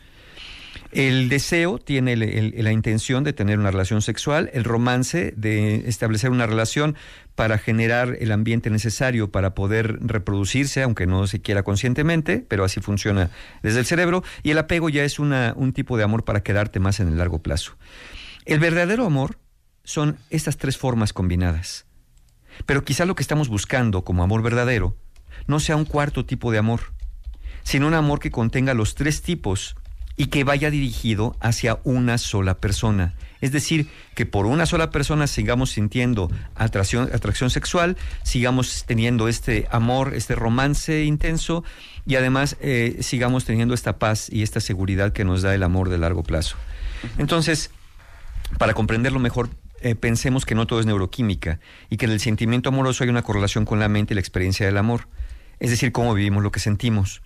El 0.91 1.29
deseo 1.29 1.79
tiene 1.79 2.17
la 2.17 2.73
intención 2.73 3.23
de 3.23 3.35
tener 3.35 3.59
una 3.59 3.71
relación 3.71 4.01
sexual, 4.01 4.51
el 4.55 4.65
romance 4.65 5.35
de 5.37 5.87
establecer 5.87 6.31
una 6.31 6.47
relación 6.47 6.97
para 7.35 7.59
generar 7.59 8.17
el 8.21 8.33
ambiente 8.33 8.71
necesario 8.71 9.31
para 9.31 9.55
poder 9.55 9.99
reproducirse, 10.01 10.83
aunque 10.83 11.07
no 11.07 11.27
se 11.27 11.41
quiera 11.41 11.63
conscientemente, 11.63 12.45
pero 12.49 12.65
así 12.65 12.81
funciona 12.81 13.31
desde 13.63 13.81
el 13.81 13.85
cerebro, 13.85 14.25
y 14.43 14.51
el 14.51 14.59
apego 14.59 14.89
ya 14.89 15.05
es 15.05 15.19
un 15.19 15.73
tipo 15.75 15.99
de 15.99 16.05
amor 16.05 16.25
para 16.25 16.43
quedarte 16.43 16.81
más 16.81 17.01
en 17.01 17.09
el 17.09 17.19
largo 17.19 17.43
plazo. 17.43 17.77
El 18.47 18.59
verdadero 18.59 19.05
amor 19.05 19.39
son 19.85 20.17
estas 20.31 20.57
tres 20.57 20.79
formas 20.79 21.13
combinadas. 21.13 21.85
Pero 22.65 22.83
quizá 22.83 23.05
lo 23.05 23.15
que 23.15 23.23
estamos 23.23 23.49
buscando 23.49 24.05
como 24.05 24.23
amor 24.23 24.43
verdadero 24.43 24.97
no 25.47 25.61
sea 25.61 25.77
un 25.77 25.85
cuarto 25.85 26.25
tipo 26.25 26.51
de 26.51 26.59
amor, 26.59 26.81
sino 27.63 27.87
un 27.87 27.95
amor 27.95 28.21
que 28.21 28.31
contenga 28.31 28.73
los 28.73 28.95
tres 28.95 29.21
tipos 29.21 29.77
y 30.19 30.27
que 30.27 30.45
vaya 30.45 30.71
dirigido 30.71 31.37
hacia 31.41 31.79
una 31.85 32.19
sola 32.19 32.59
persona. 32.59 33.15
Es 33.41 33.53
decir, 33.53 33.89
que 34.17 34.27
por 34.27 34.47
una 34.47 34.67
sola 34.67 34.91
persona 34.91 35.29
sigamos 35.29 35.71
sintiendo 35.71 36.29
atracción, 36.57 37.09
atracción 37.15 37.51
sexual, 37.51 37.97
sigamos 38.25 38.85
teniendo 38.85 39.29
este 39.29 39.69
amor, 39.71 40.15
este 40.15 40.35
romance 40.35 41.05
intenso 41.05 41.63
y 42.05 42.17
además 42.17 42.57
eh, 42.61 42.99
sigamos 43.01 43.45
teniendo 43.45 43.75
esta 43.75 44.01
paz 44.01 44.29
y 44.31 44.43
esta 44.43 44.59
seguridad 44.59 45.13
que 45.13 45.25
nos 45.25 45.43
da 45.43 45.55
el 45.55 45.63
amor 45.63 45.89
de 45.89 45.99
largo 45.99 46.25
plazo. 46.25 46.57
Entonces, 47.17 47.71
para 48.59 48.75
comprenderlo 48.75 49.21
mejor, 49.21 49.51
eh, 49.83 49.95
pensemos 49.95 50.45
que 50.45 50.57
no 50.57 50.67
todo 50.67 50.81
es 50.81 50.87
neuroquímica 50.87 51.61
y 51.91 51.97
que 51.97 52.07
en 52.07 52.11
el 52.11 52.19
sentimiento 52.19 52.71
amoroso 52.71 53.05
hay 53.05 53.11
una 53.11 53.23
correlación 53.23 53.65
con 53.65 53.79
la 53.79 53.89
mente 53.89 54.15
y 54.15 54.17
la 54.17 54.21
experiencia 54.21 54.67
del 54.67 54.79
amor, 54.79 55.07
es 55.61 55.71
decir, 55.71 55.93
cómo 55.93 56.13
vivimos 56.13 56.43
lo 56.43 56.51
que 56.51 56.59
sentimos. 56.59 57.23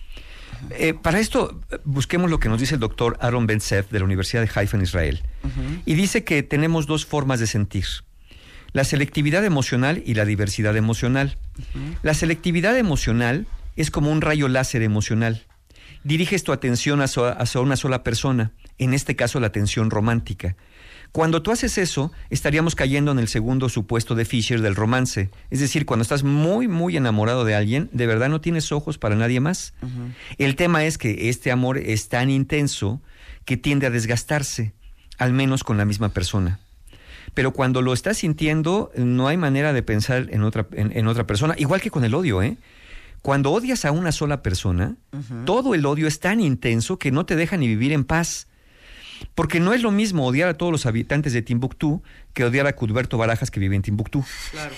Eh, 0.71 0.95
para 0.95 1.19
esto, 1.19 1.61
busquemos 1.85 2.31
lo 2.31 2.39
que 2.39 2.49
nos 2.49 2.61
dice 2.61 2.75
el 2.75 2.81
doctor 2.81 3.17
Aaron 3.21 3.47
Ben 3.47 3.61
Seth 3.61 3.91
de 3.91 3.99
la 3.99 4.05
Universidad 4.05 4.43
de 4.43 4.51
Haifa 4.55 4.77
en 4.77 4.83
Israel. 4.83 5.23
Y 5.85 5.95
dice 5.95 6.25
que 6.25 6.43
tenemos 6.43 6.87
dos 6.87 7.05
formas 7.05 7.41
de 7.41 7.47
sentir. 7.47 7.87
La 8.73 8.85
selectividad 8.85 9.45
emocional 9.45 10.03
y 10.07 10.15
la 10.15 10.25
diversidad 10.25 10.77
emocional. 10.77 11.37
La 12.03 12.15
selectividad 12.15 12.77
emocional 12.79 13.47
es 13.77 13.91
como 13.91 14.11
un 14.11 14.21
rayo 14.21 14.49
láser 14.49 14.83
emocional. 14.83 15.43
Diriges 16.05 16.43
tu 16.43 16.53
atención 16.53 17.01
hacia, 17.01 17.31
hacia 17.31 17.61
una 17.61 17.77
sola 17.77 18.03
persona, 18.03 18.53
en 18.79 18.95
este 18.95 19.15
caso 19.15 19.41
la 19.41 19.49
atención 19.49 19.91
romántica. 19.91 20.57
Cuando 21.13 21.43
tú 21.43 21.51
haces 21.51 21.77
eso, 21.77 22.11
estaríamos 22.31 22.75
cayendo 22.75 23.13
en 23.13 23.19
el 23.19 23.29
segundo 23.29 23.69
supuesto 23.69 24.15
de 24.15 24.25
Fisher 24.25 24.63
del 24.63 24.75
romance. 24.75 25.29
Es 25.51 25.61
decir, 25.61 25.85
cuando 25.85 26.03
estás 26.03 26.25
muy, 26.25 26.69
muy 26.69 26.97
enamorado 26.97 27.45
de 27.45 27.55
alguien, 27.55 27.91
de 27.93 28.07
verdad 28.07 28.31
no 28.31 28.41
tienes 28.41 28.73
ojos 28.73 28.97
para 28.97 29.15
nadie 29.15 29.39
más. 29.39 29.75
El 30.39 30.57
tema 30.57 30.85
es 30.85 30.97
que 30.97 31.29
este 31.29 31.53
amor 31.53 31.77
es 31.77 32.09
tan 32.09 32.31
intenso 32.31 33.03
que 33.45 33.59
tiende 33.59 33.87
a 33.87 33.91
desgastarse, 33.91 34.73
al 35.19 35.35
menos 35.35 35.65
con 35.65 35.77
la 35.77 35.85
misma 35.85 36.09
persona. 36.09 36.61
Pero 37.35 37.53
cuando 37.53 37.83
lo 37.83 37.93
estás 37.93 38.19
sintiendo, 38.19 38.91
no 38.97 39.29
hay 39.29 39.37
manera 39.37 39.75
de 39.75 39.83
pensar 39.83 40.29
en 40.31 40.43
otra, 40.43 40.67
en, 40.73 40.97
en 40.97 41.09
otra 41.09 41.27
persona, 41.27 41.55
igual 41.59 41.83
que 41.83 41.91
con 41.91 42.05
el 42.05 42.15
odio, 42.15 42.43
¿eh? 42.43 42.57
Cuando 43.23 43.53
odias 43.53 43.85
a 43.85 43.93
una 43.93 44.11
sola 44.11 44.43
persona, 44.43 44.97
todo 45.45 45.75
el 45.75 45.87
odio 45.87 46.09
es 46.09 46.19
tan 46.19 46.41
intenso 46.41 46.99
que 46.99 47.13
no 47.13 47.25
te 47.25 47.37
deja 47.37 47.57
ni 47.57 47.69
vivir 47.69 47.93
en 47.93 48.05
paz. 48.05 48.49
Porque 49.35 49.61
no 49.61 49.73
es 49.73 49.83
lo 49.83 49.91
mismo 49.91 50.27
odiar 50.27 50.49
a 50.49 50.55
todos 50.55 50.73
los 50.73 50.87
habitantes 50.87 51.33
de 51.33 51.43
Timbuktu 51.43 52.03
que 52.35 52.45
odiar 52.45 52.67
a 52.67 52.75
Cudberto 52.75 53.19
Barajas 53.19 53.51
que 53.51 53.61
vive 53.61 53.77
en 53.77 53.83
Timbuktu. 53.83 54.25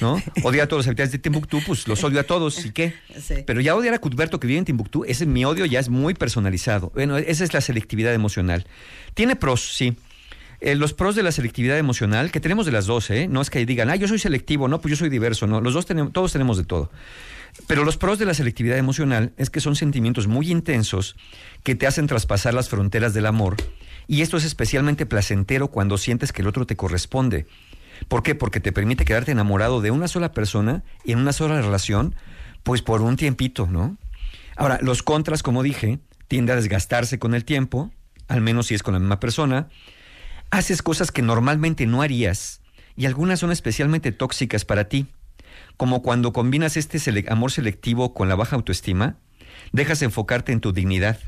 ¿no? 0.01 0.23
Odiar 0.43 0.65
a 0.65 0.69
todos 0.69 0.81
los 0.81 0.87
habitantes 0.89 1.13
de 1.13 1.19
Timbuktu, 1.19 1.61
pues 1.67 1.87
los 1.87 2.03
odio 2.05 2.21
a 2.21 2.25
todos, 2.25 2.65
¿y 2.65 2.73
qué? 2.73 2.95
Sí. 3.21 3.37
Pero 3.47 3.61
ya 3.61 3.75
odiar 3.75 3.95
a 3.95 3.99
Cudberto 3.99 4.41
que 4.41 4.47
vive 4.47 4.59
en 4.59 4.65
Timbuktu, 4.65 5.05
ese 5.05 5.27
mi 5.27 5.45
odio 5.45 5.65
ya 5.67 5.81
es 5.81 5.89
muy 5.89 6.15
personalizado. 6.15 6.91
Bueno, 6.95 7.17
esa 7.17 7.45
es 7.45 7.55
la 7.55 7.61
selectividad 7.61 8.13
emocional. 8.13 8.67
Tiene 9.15 9.37
pros, 9.37 9.75
sí. 9.75 9.97
Eh, 10.61 10.75
los 10.75 10.95
pros 10.95 11.15
de 11.15 11.23
la 11.23 11.31
selectividad 11.31 11.77
emocional, 11.79 12.31
que 12.31 12.41
tenemos 12.41 12.65
de 12.65 12.73
las 12.73 12.87
dos, 12.87 13.11
¿eh? 13.11 13.29
No 13.29 13.43
es 13.43 13.51
que 13.51 13.65
digan, 13.67 13.91
ah, 13.91 13.97
yo 13.97 14.09
soy 14.09 14.19
selectivo, 14.19 14.67
no, 14.67 14.81
pues 14.81 14.91
yo 14.91 14.97
soy 14.97 15.11
diverso, 15.11 15.47
no. 15.47 15.61
Los 15.61 15.75
dos 15.75 15.85
tenemos, 15.85 16.13
todos 16.13 16.33
tenemos 16.33 16.57
de 16.57 16.65
todo. 16.65 16.91
Pero 17.67 17.85
los 17.85 17.97
pros 17.97 18.19
de 18.19 18.25
la 18.25 18.35
selectividad 18.35 18.79
emocional 18.79 19.33
es 19.37 19.51
que 19.51 19.61
son 19.61 19.77
sentimientos 19.77 20.27
muy 20.27 20.51
intensos 20.51 21.17
que 21.63 21.75
te 21.75 21.87
hacen 21.87 22.07
traspasar 22.07 22.55
las 22.55 22.69
fronteras 22.69 23.15
del 23.15 23.27
amor. 23.27 23.57
Y 24.07 24.23
esto 24.23 24.37
es 24.37 24.45
especialmente 24.45 25.07
placentero 25.07 25.69
cuando 25.69 25.99
sientes 25.99 26.33
que 26.33 26.43
el 26.43 26.49
otro 26.49 26.67
te 26.67 26.77
corresponde. 26.77 27.47
¿Por 28.09 28.23
qué? 28.23 28.35
Porque 28.35 28.61
te 28.61 28.73
permite 28.73 29.05
quedarte 29.05 29.33
enamorado 29.33 29.81
de 29.81 29.91
una 29.91 30.09
sola 30.09 30.33
persona 30.33 30.83
y 31.05 31.13
en 31.13 31.19
una 31.19 31.33
sola 31.33 31.61
relación, 31.61 32.15
pues 32.63 32.83
por 32.83 33.01
un 33.03 33.17
tiempito, 33.17 33.67
¿no? 33.67 33.97
Ahora, 34.57 34.79
los 34.83 35.03
contras, 35.03 35.43
como 35.43 35.63
dije, 35.63 35.99
tiende 36.29 36.53
a 36.53 36.57
desgastarse 36.57 37.19
con 37.19 37.35
el 37.35 37.45
tiempo, 37.45 37.93
al 38.29 38.41
menos 38.41 38.67
si 38.67 38.75
es 38.75 38.83
con 38.83 38.95
la 38.95 39.01
misma 39.01 39.21
persona. 39.21 39.69
Haces 40.51 40.83
cosas 40.83 41.11
que 41.11 41.23
normalmente 41.23 41.87
no 41.87 42.03
harías 42.03 42.61
y 42.97 43.07
algunas 43.07 43.41
son 43.41 43.51
especialmente 43.51 44.13
tóxicas 44.13 44.65
para 44.65 44.89
ti, 44.89 45.07
como 45.77 46.03
cuando 46.03 46.33
combinas 46.33 46.77
este 46.77 47.01
amor 47.29 47.51
selectivo 47.51 48.15
con 48.15 48.29
la 48.29 48.37
baja 48.37 48.57
autoestima, 48.57 49.17
dejas 49.73 50.01
de 50.01 50.07
enfocarte 50.07 50.53
en 50.53 50.61
tu 50.61 50.73
dignidad 50.73 51.19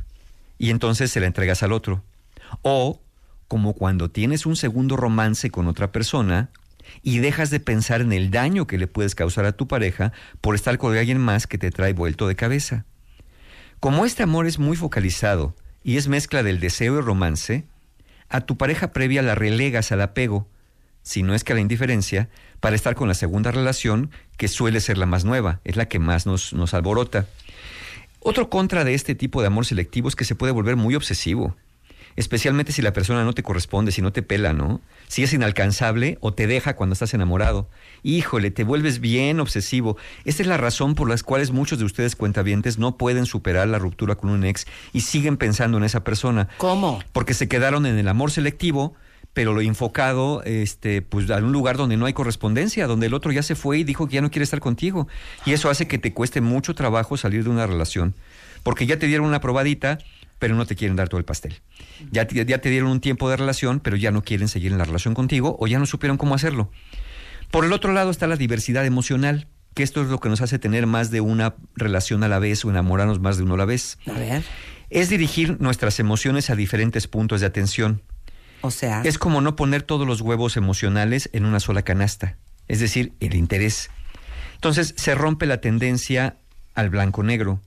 y 0.59 0.71
entonces 0.71 1.11
se 1.11 1.21
la 1.21 1.27
entregas 1.27 1.63
al 1.63 1.73
otro. 1.73 2.05
O 2.63 3.01
como 3.49 3.75
cuando 3.75 4.11
tienes 4.11 4.47
un 4.47 4.57
segundo 4.57 4.97
romance 4.97 5.51
con 5.51 5.69
otra 5.69 5.93
persona 5.93 6.51
y 7.03 7.19
dejas 7.19 7.51
de 7.51 7.61
pensar 7.61 8.01
en 8.01 8.13
el 8.13 8.31
daño 8.31 8.67
que 8.67 8.79
le 8.79 8.87
puedes 8.87 9.15
causar 9.15 9.45
a 9.45 9.53
tu 9.53 9.67
pareja 9.69 10.13
por 10.41 10.55
estar 10.55 10.79
con 10.79 10.97
alguien 10.97 11.19
más 11.19 11.47
que 11.47 11.59
te 11.59 11.71
trae 11.71 11.93
vuelto 11.93 12.29
de 12.29 12.37
cabeza. 12.37 12.85
Como 13.81 14.05
este 14.05 14.23
amor 14.23 14.47
es 14.47 14.59
muy 14.59 14.77
focalizado 14.77 15.55
y 15.85 15.97
es 15.97 16.09
mezcla 16.09 16.43
del 16.43 16.61
deseo 16.61 16.99
y 16.99 17.03
romance, 17.03 17.65
a 18.29 18.41
tu 18.41 18.57
pareja 18.57 18.93
previa 18.93 19.23
la 19.23 19.35
relegas 19.35 19.93
al 19.93 20.01
apego, 20.01 20.49
si 21.03 21.23
no 21.23 21.35
es 21.35 21.45
que 21.45 21.53
a 21.53 21.55
la 21.55 21.61
indiferencia, 21.61 22.29
para 22.59 22.75
estar 22.75 22.97
con 22.97 23.07
la 23.07 23.15
segunda 23.15 23.53
relación, 23.53 24.11
que 24.37 24.49
suele 24.49 24.81
ser 24.81 24.99
la 24.99 25.07
más 25.07 25.25
nueva, 25.25 25.61
es 25.63 25.77
la 25.77 25.87
que 25.87 26.01
más 26.01 26.27
nos, 26.27 26.53
nos 26.53 26.75
alborota. 26.75 27.27
Otro 28.19 28.51
contra 28.51 28.83
de 28.83 28.95
este 28.95 29.15
tipo 29.15 29.41
de 29.41 29.47
amor 29.47 29.67
selectivo 29.67 30.09
es 30.09 30.17
que 30.17 30.25
se 30.25 30.35
puede 30.35 30.53
volver 30.53 30.75
muy 30.75 30.97
obsesivo, 30.97 31.55
especialmente 32.17 32.73
si 32.73 32.83
la 32.83 32.93
persona 32.93 33.25
no 33.25 33.33
te 33.33 33.43
corresponde, 33.43 33.93
si 33.93 34.03
no 34.03 34.13
te 34.13 34.23
pela, 34.23 34.53
¿no? 34.53 34.81
Si 35.07 35.23
es 35.23 35.33
inalcanzable 35.33 36.19
o 36.21 36.33
te 36.33 36.47
deja 36.47 36.75
cuando 36.75 36.95
estás 36.95 37.15
enamorado. 37.15 37.69
Híjole, 38.03 38.51
te 38.51 38.65
vuelves 38.65 39.01
bien 39.01 39.39
obsesivo. 39.39 39.97
Esta 40.25 40.43
es 40.43 40.49
la 40.49 40.57
razón 40.57 40.95
por 40.95 41.09
las 41.09 41.23
cuales 41.23 41.51
muchos 41.51 41.79
de 41.79 41.85
ustedes 41.85 42.17
cuentavientes 42.17 42.79
no 42.79 42.97
pueden 42.97 43.27
superar 43.27 43.69
la 43.69 43.79
ruptura 43.79 44.17
con 44.17 44.31
un 44.31 44.45
ex 44.45 44.67
y 44.93 45.03
siguen 45.03 45.37
pensando 45.37 45.79
en 45.79 45.85
esa 45.85 46.05
persona. 46.05 46.49
¿Cómo? 46.59 47.01
Porque 47.13 47.35
se 47.35 47.49
quedaron 47.49 47.87
en 47.87 47.99
el 47.99 48.09
amor 48.09 48.31
selectivo, 48.31 48.95
pero 49.37 49.53
lo 49.53 49.61
enfocado, 49.61 50.43
este, 50.45 51.03
pues 51.03 51.31
a 51.31 51.37
un 51.37 51.53
lugar 51.53 51.77
donde 51.77 51.99
no 51.99 52.07
hay 52.07 52.15
correspondencia, 52.15 52.87
donde 52.87 53.07
el 53.07 53.15
otro 53.15 53.33
ya 53.33 53.43
se 53.43 53.55
fue 53.55 53.79
y 53.79 53.85
dijo 53.85 54.09
que 54.09 54.15
ya 54.15 54.23
no 54.23 54.31
quiere 54.31 54.45
estar 54.45 54.61
contigo. 54.61 55.09
Y 55.45 55.53
eso 55.53 55.69
hace 55.69 55.87
que 55.87 55.99
te 55.99 56.15
cueste 56.15 56.41
mucho 56.41 56.75
trabajo 56.75 57.19
salir 57.19 57.45
de 57.45 57.51
una 57.51 57.67
relación. 57.67 58.15
Porque 58.63 58.87
ya 58.87 58.99
te 58.99 59.07
dieron 59.07 59.27
una 59.27 59.41
probadita, 59.41 59.99
pero 60.39 60.55
no 60.55 60.67
te 60.67 60.77
quieren 60.77 60.97
dar 60.97 61.09
todo 61.09 61.19
el 61.19 61.25
pastel. 61.25 61.61
Ya 62.11 62.27
te, 62.27 62.45
ya 62.45 62.59
te 62.59 62.71
dieron 62.71 62.91
un 62.91 63.01
tiempo 63.01 63.31
de 63.31 63.37
relación, 63.37 63.81
pero 63.81 63.97
ya 63.97 64.11
no 64.11 64.23
quieren 64.23 64.49
seguir 64.49 64.73
en 64.73 64.79
la 64.79 64.85
relación 64.85 65.15
contigo 65.15 65.57
o 65.59 65.67
ya 65.67 65.79
no 65.79 65.87
supieron 65.87 66.19
cómo 66.19 66.35
hacerlo. 66.35 66.71
Por 67.51 67.65
el 67.65 67.73
otro 67.73 67.93
lado 67.93 68.11
está 68.11 68.27
la 68.27 68.37
diversidad 68.37 68.85
emocional, 68.85 69.49
que 69.75 69.83
esto 69.83 70.03
es 70.03 70.09
lo 70.09 70.21
que 70.21 70.29
nos 70.29 70.41
hace 70.41 70.59
tener 70.59 70.87
más 70.87 71.11
de 71.11 71.21
una 71.21 71.55
relación 71.75 72.25
a 72.25 72.29
la 72.29 72.39
vez 72.39 72.65
o 72.65 72.71
enamorarnos 72.71 73.21
más 73.21 73.37
de 73.37 73.45
uno 73.45 73.55
a 73.55 73.59
la 73.59 73.65
vez. 73.65 73.99
A 74.07 74.19
ver. 74.19 74.43
Es 74.91 75.09
dirigir 75.09 75.61
nuestras 75.61 75.99
emociones 76.01 76.51
a 76.51 76.57
diferentes 76.57 77.07
puntos 77.07 77.41
de 77.41 77.47
atención. 77.47 78.03
O 78.61 78.71
sea. 78.71 79.03
Es 79.03 79.19
como 79.19 79.41
no 79.41 79.57
poner 79.57 79.83
todos 79.83 80.07
los 80.07 80.21
huevos 80.21 80.57
emocionales 80.57 81.29
en 81.33 81.45
una 81.45 81.61
sola 81.61 81.83
canasta, 81.83 82.37
es 82.69 82.81
decir, 82.81 83.13
el 83.21 83.35
interés. 83.35 83.91
Entonces 84.55 84.95
se 84.97 85.15
rompe 85.15 85.47
la 85.47 85.61
tendencia 85.61 86.37
al 86.75 86.91
blanco-negro. 86.91 87.61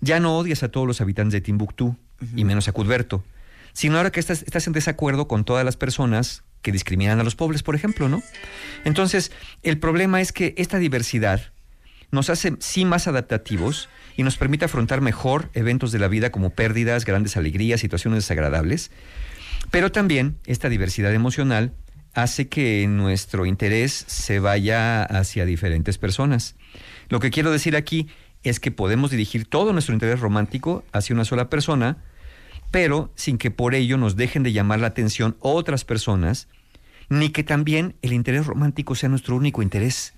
Ya 0.00 0.18
no 0.18 0.36
odias 0.38 0.62
a 0.62 0.70
todos 0.70 0.86
los 0.86 1.00
habitantes 1.00 1.34
de 1.34 1.40
Timbuktu, 1.42 1.96
y 2.36 2.44
menos 2.44 2.68
a 2.68 2.72
Cudberto, 2.72 3.24
sino 3.72 3.96
ahora 3.96 4.10
que 4.10 4.20
estás, 4.20 4.42
estás 4.42 4.66
en 4.66 4.72
desacuerdo 4.72 5.28
con 5.28 5.44
todas 5.44 5.64
las 5.64 5.76
personas 5.76 6.42
que 6.62 6.72
discriminan 6.72 7.20
a 7.20 7.24
los 7.24 7.36
pobres, 7.36 7.62
por 7.62 7.74
ejemplo, 7.74 8.08
¿no? 8.08 8.22
Entonces, 8.84 9.32
el 9.62 9.78
problema 9.78 10.20
es 10.20 10.32
que 10.32 10.54
esta 10.58 10.78
diversidad 10.78 11.52
nos 12.10 12.28
hace 12.28 12.56
sí 12.58 12.84
más 12.84 13.06
adaptativos 13.06 13.88
y 14.16 14.22
nos 14.22 14.36
permite 14.36 14.64
afrontar 14.64 15.00
mejor 15.00 15.48
eventos 15.54 15.92
de 15.92 15.98
la 15.98 16.08
vida 16.08 16.30
como 16.30 16.50
pérdidas, 16.50 17.04
grandes 17.04 17.36
alegrías, 17.36 17.80
situaciones 17.80 18.18
desagradables, 18.24 18.90
pero 19.70 19.92
también 19.92 20.36
esta 20.46 20.68
diversidad 20.68 21.14
emocional 21.14 21.72
hace 22.12 22.48
que 22.48 22.86
nuestro 22.88 23.46
interés 23.46 24.04
se 24.08 24.40
vaya 24.40 25.04
hacia 25.04 25.44
diferentes 25.44 25.96
personas. 25.96 26.56
Lo 27.08 27.20
que 27.20 27.30
quiero 27.30 27.52
decir 27.52 27.76
aquí 27.76 28.08
es 28.42 28.58
que 28.58 28.70
podemos 28.70 29.10
dirigir 29.10 29.46
todo 29.46 29.72
nuestro 29.72 29.94
interés 29.94 30.20
romántico 30.20 30.84
hacia 30.92 31.14
una 31.14 31.24
sola 31.24 31.48
persona, 31.48 31.98
pero 32.70 33.12
sin 33.14 33.38
que 33.38 33.50
por 33.50 33.74
ello 33.74 33.96
nos 33.96 34.16
dejen 34.16 34.42
de 34.42 34.52
llamar 34.52 34.80
la 34.80 34.88
atención 34.88 35.36
otras 35.40 35.84
personas, 35.84 36.48
ni 37.08 37.30
que 37.30 37.42
también 37.42 37.96
el 38.02 38.12
interés 38.12 38.46
romántico 38.46 38.94
sea 38.94 39.08
nuestro 39.08 39.36
único 39.36 39.62
interés. 39.62 40.14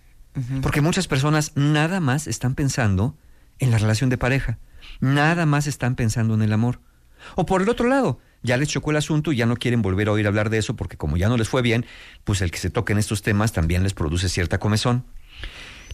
Porque 0.63 0.81
muchas 0.81 1.09
personas 1.09 1.53
nada 1.57 2.01
más 2.01 2.27
están 2.27 2.55
pensando 2.55 3.17
en 3.59 3.71
la 3.71 3.79
relación 3.79 4.09
de 4.09 4.17
pareja, 4.17 4.59
nada 5.01 5.45
más 5.45 5.67
están 5.67 5.95
pensando 5.95 6.35
en 6.35 6.43
el 6.43 6.53
amor. 6.55 6.81
O 7.35 7.45
por 7.45 7.61
el 7.61 7.69
otro 7.69 7.87
lado, 7.87 8.19
ya 8.43 8.57
les 8.57 8.69
chocó 8.69 8.91
el 8.91 8.97
asunto 8.97 9.33
y 9.33 9.37
ya 9.37 9.47
no 9.47 9.57
quieren 9.57 9.83
volver 9.83 10.09
a 10.09 10.13
oír 10.13 10.27
hablar 10.27 10.51
de 10.51 10.59
eso 10.59 10.75
porque 10.75 10.97
como 10.97 11.17
ya 11.17 11.29
no 11.29 11.37
les 11.37 11.49
fue 11.49 11.63
bien, 11.63 11.87
pues 12.25 12.41
el 12.41 12.51
que 12.51 12.59
se 12.59 12.71
toquen 12.71 12.99
estos 12.99 13.23
temas 13.23 13.53
también 13.53 13.83
les 13.83 13.95
produce 13.95 14.29
cierta 14.29 14.59
comezón. 14.59 15.05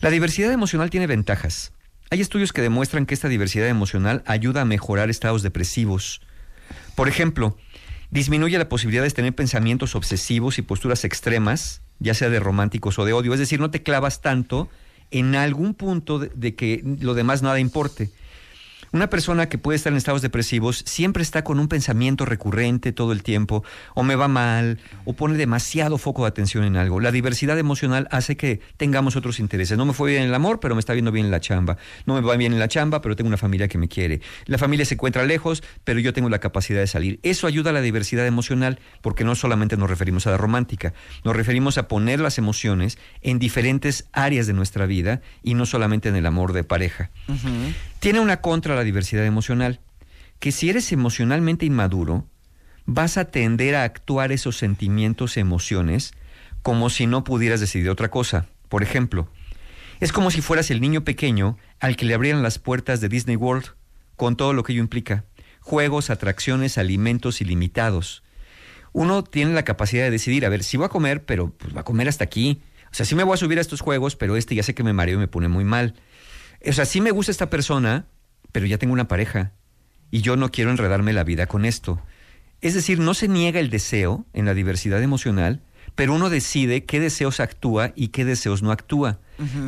La 0.00 0.10
diversidad 0.10 0.52
emocional 0.52 0.90
tiene 0.90 1.06
ventajas. 1.06 1.72
Hay 2.10 2.20
estudios 2.20 2.52
que 2.52 2.62
demuestran 2.62 3.04
que 3.04 3.14
esta 3.14 3.28
diversidad 3.28 3.68
emocional 3.68 4.22
ayuda 4.24 4.62
a 4.62 4.64
mejorar 4.64 5.10
estados 5.10 5.42
depresivos. 5.42 6.22
Por 6.98 7.08
ejemplo, 7.08 7.56
disminuye 8.10 8.58
la 8.58 8.68
posibilidad 8.68 9.04
de 9.04 9.10
tener 9.12 9.32
pensamientos 9.32 9.94
obsesivos 9.94 10.58
y 10.58 10.62
posturas 10.62 11.04
extremas, 11.04 11.80
ya 12.00 12.12
sea 12.12 12.28
de 12.28 12.40
románticos 12.40 12.98
o 12.98 13.04
de 13.04 13.12
odio. 13.12 13.32
Es 13.34 13.38
decir, 13.38 13.60
no 13.60 13.70
te 13.70 13.84
clavas 13.84 14.20
tanto 14.20 14.68
en 15.12 15.36
algún 15.36 15.74
punto 15.74 16.18
de, 16.18 16.32
de 16.34 16.56
que 16.56 16.82
lo 16.98 17.14
demás 17.14 17.40
nada 17.40 17.60
importe. 17.60 18.10
Una 18.92 19.10
persona 19.10 19.48
que 19.48 19.58
puede 19.58 19.76
estar 19.76 19.92
en 19.92 19.98
estados 19.98 20.22
depresivos 20.22 20.82
siempre 20.86 21.22
está 21.22 21.44
con 21.44 21.60
un 21.60 21.68
pensamiento 21.68 22.24
recurrente 22.24 22.92
todo 22.92 23.12
el 23.12 23.22
tiempo, 23.22 23.62
o 23.94 24.02
me 24.02 24.16
va 24.16 24.28
mal, 24.28 24.78
o 25.04 25.12
pone 25.12 25.36
demasiado 25.36 25.98
foco 25.98 26.22
de 26.22 26.28
atención 26.28 26.64
en 26.64 26.76
algo. 26.76 27.00
La 27.00 27.12
diversidad 27.12 27.58
emocional 27.58 28.08
hace 28.10 28.36
que 28.36 28.60
tengamos 28.78 29.16
otros 29.16 29.40
intereses. 29.40 29.76
No 29.76 29.84
me 29.84 29.92
fue 29.92 30.10
bien 30.10 30.22
en 30.22 30.28
el 30.28 30.34
amor, 30.34 30.58
pero 30.60 30.74
me 30.74 30.80
está 30.80 30.94
viendo 30.94 31.12
bien 31.12 31.26
en 31.26 31.30
la 31.30 31.40
chamba. 31.40 31.76
No 32.06 32.14
me 32.14 32.22
va 32.22 32.36
bien 32.36 32.52
en 32.52 32.58
la 32.58 32.68
chamba, 32.68 33.02
pero 33.02 33.14
tengo 33.14 33.28
una 33.28 33.36
familia 33.36 33.68
que 33.68 33.76
me 33.76 33.88
quiere. 33.88 34.20
La 34.46 34.56
familia 34.56 34.86
se 34.86 34.94
encuentra 34.94 35.24
lejos, 35.24 35.62
pero 35.84 36.00
yo 36.00 36.14
tengo 36.14 36.30
la 36.30 36.38
capacidad 36.38 36.80
de 36.80 36.86
salir. 36.86 37.20
Eso 37.22 37.46
ayuda 37.46 37.70
a 37.70 37.72
la 37.74 37.82
diversidad 37.82 38.26
emocional, 38.26 38.80
porque 39.02 39.24
no 39.24 39.34
solamente 39.34 39.76
nos 39.76 39.90
referimos 39.90 40.26
a 40.26 40.30
la 40.30 40.38
romántica, 40.38 40.94
nos 41.24 41.36
referimos 41.36 41.76
a 41.76 41.88
poner 41.88 42.20
las 42.20 42.38
emociones 42.38 42.98
en 43.20 43.38
diferentes 43.38 44.08
áreas 44.12 44.46
de 44.46 44.54
nuestra 44.54 44.86
vida 44.86 45.20
y 45.42 45.54
no 45.54 45.66
solamente 45.66 46.08
en 46.08 46.16
el 46.16 46.26
amor 46.26 46.52
de 46.52 46.64
pareja. 46.64 47.10
Tiene 48.00 48.20
una 48.20 48.40
contra 48.40 48.77
la 48.78 48.84
diversidad 48.84 49.24
emocional, 49.24 49.80
que 50.38 50.52
si 50.52 50.70
eres 50.70 50.92
emocionalmente 50.92 51.66
inmaduro, 51.66 52.26
vas 52.86 53.18
a 53.18 53.26
tender 53.26 53.74
a 53.74 53.84
actuar 53.84 54.32
esos 54.32 54.56
sentimientos, 54.56 55.36
emociones, 55.36 56.12
como 56.62 56.90
si 56.90 57.06
no 57.06 57.24
pudieras 57.24 57.60
decidir 57.60 57.90
otra 57.90 58.10
cosa. 58.10 58.46
Por 58.68 58.82
ejemplo, 58.82 59.30
es 60.00 60.12
como 60.12 60.30
si 60.30 60.40
fueras 60.40 60.70
el 60.70 60.80
niño 60.80 61.04
pequeño 61.04 61.58
al 61.80 61.96
que 61.96 62.06
le 62.06 62.14
abrieran 62.14 62.42
las 62.42 62.58
puertas 62.58 63.00
de 63.00 63.08
Disney 63.08 63.36
World, 63.36 63.74
con 64.16 64.36
todo 64.36 64.52
lo 64.52 64.62
que 64.62 64.72
ello 64.72 64.82
implica. 64.82 65.24
Juegos, 65.60 66.10
atracciones, 66.10 66.78
alimentos 66.78 67.40
ilimitados. 67.40 68.22
Uno 68.92 69.22
tiene 69.22 69.52
la 69.52 69.64
capacidad 69.64 70.04
de 70.04 70.10
decidir, 70.10 70.46
a 70.46 70.48
ver, 70.48 70.64
si 70.64 70.76
voy 70.76 70.86
a 70.86 70.90
comer, 70.90 71.24
pero 71.24 71.50
pues 71.50 71.76
va 71.76 71.80
a 71.80 71.84
comer 71.84 72.08
hasta 72.08 72.24
aquí. 72.24 72.62
O 72.90 72.94
sea, 72.94 73.04
sí 73.04 73.14
me 73.14 73.22
voy 73.22 73.34
a 73.34 73.36
subir 73.36 73.58
a 73.58 73.60
estos 73.60 73.80
juegos, 73.80 74.16
pero 74.16 74.36
este 74.36 74.54
ya 74.54 74.62
sé 74.62 74.74
que 74.74 74.82
me 74.82 74.92
mareo 74.92 75.16
y 75.16 75.18
me 75.18 75.28
pone 75.28 75.48
muy 75.48 75.64
mal. 75.64 75.94
O 76.66 76.72
sea, 76.72 76.86
sí 76.86 77.00
me 77.00 77.10
gusta 77.10 77.32
esta 77.32 77.50
persona, 77.50 78.06
pero 78.52 78.66
ya 78.66 78.78
tengo 78.78 78.92
una 78.92 79.08
pareja 79.08 79.52
y 80.10 80.22
yo 80.22 80.36
no 80.36 80.50
quiero 80.50 80.70
enredarme 80.70 81.12
la 81.12 81.24
vida 81.24 81.46
con 81.46 81.64
esto. 81.64 82.00
Es 82.60 82.74
decir, 82.74 82.98
no 82.98 83.14
se 83.14 83.28
niega 83.28 83.60
el 83.60 83.70
deseo 83.70 84.24
en 84.32 84.44
la 84.44 84.54
diversidad 84.54 85.02
emocional, 85.02 85.62
pero 85.94 86.14
uno 86.14 86.30
decide 86.30 86.84
qué 86.84 87.00
deseos 87.00 87.40
actúa 87.40 87.92
y 87.94 88.08
qué 88.08 88.24
deseos 88.24 88.62
no 88.62 88.70
actúa. 88.70 89.18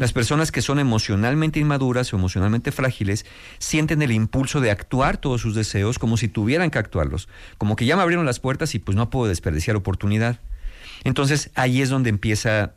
Las 0.00 0.12
personas 0.12 0.50
que 0.50 0.62
son 0.62 0.80
emocionalmente 0.80 1.60
inmaduras 1.60 2.12
o 2.12 2.16
emocionalmente 2.16 2.72
frágiles 2.72 3.24
sienten 3.58 4.02
el 4.02 4.10
impulso 4.10 4.60
de 4.60 4.72
actuar 4.72 5.18
todos 5.18 5.40
sus 5.40 5.54
deseos 5.54 6.00
como 6.00 6.16
si 6.16 6.26
tuvieran 6.26 6.70
que 6.70 6.78
actuarlos, 6.80 7.28
como 7.56 7.76
que 7.76 7.86
ya 7.86 7.94
me 7.94 8.02
abrieron 8.02 8.26
las 8.26 8.40
puertas 8.40 8.74
y 8.74 8.80
pues 8.80 8.96
no 8.96 9.10
puedo 9.10 9.28
desperdiciar 9.28 9.76
oportunidad. 9.76 10.40
Entonces 11.04 11.50
ahí 11.54 11.82
es 11.82 11.88
donde 11.88 12.10
empieza 12.10 12.74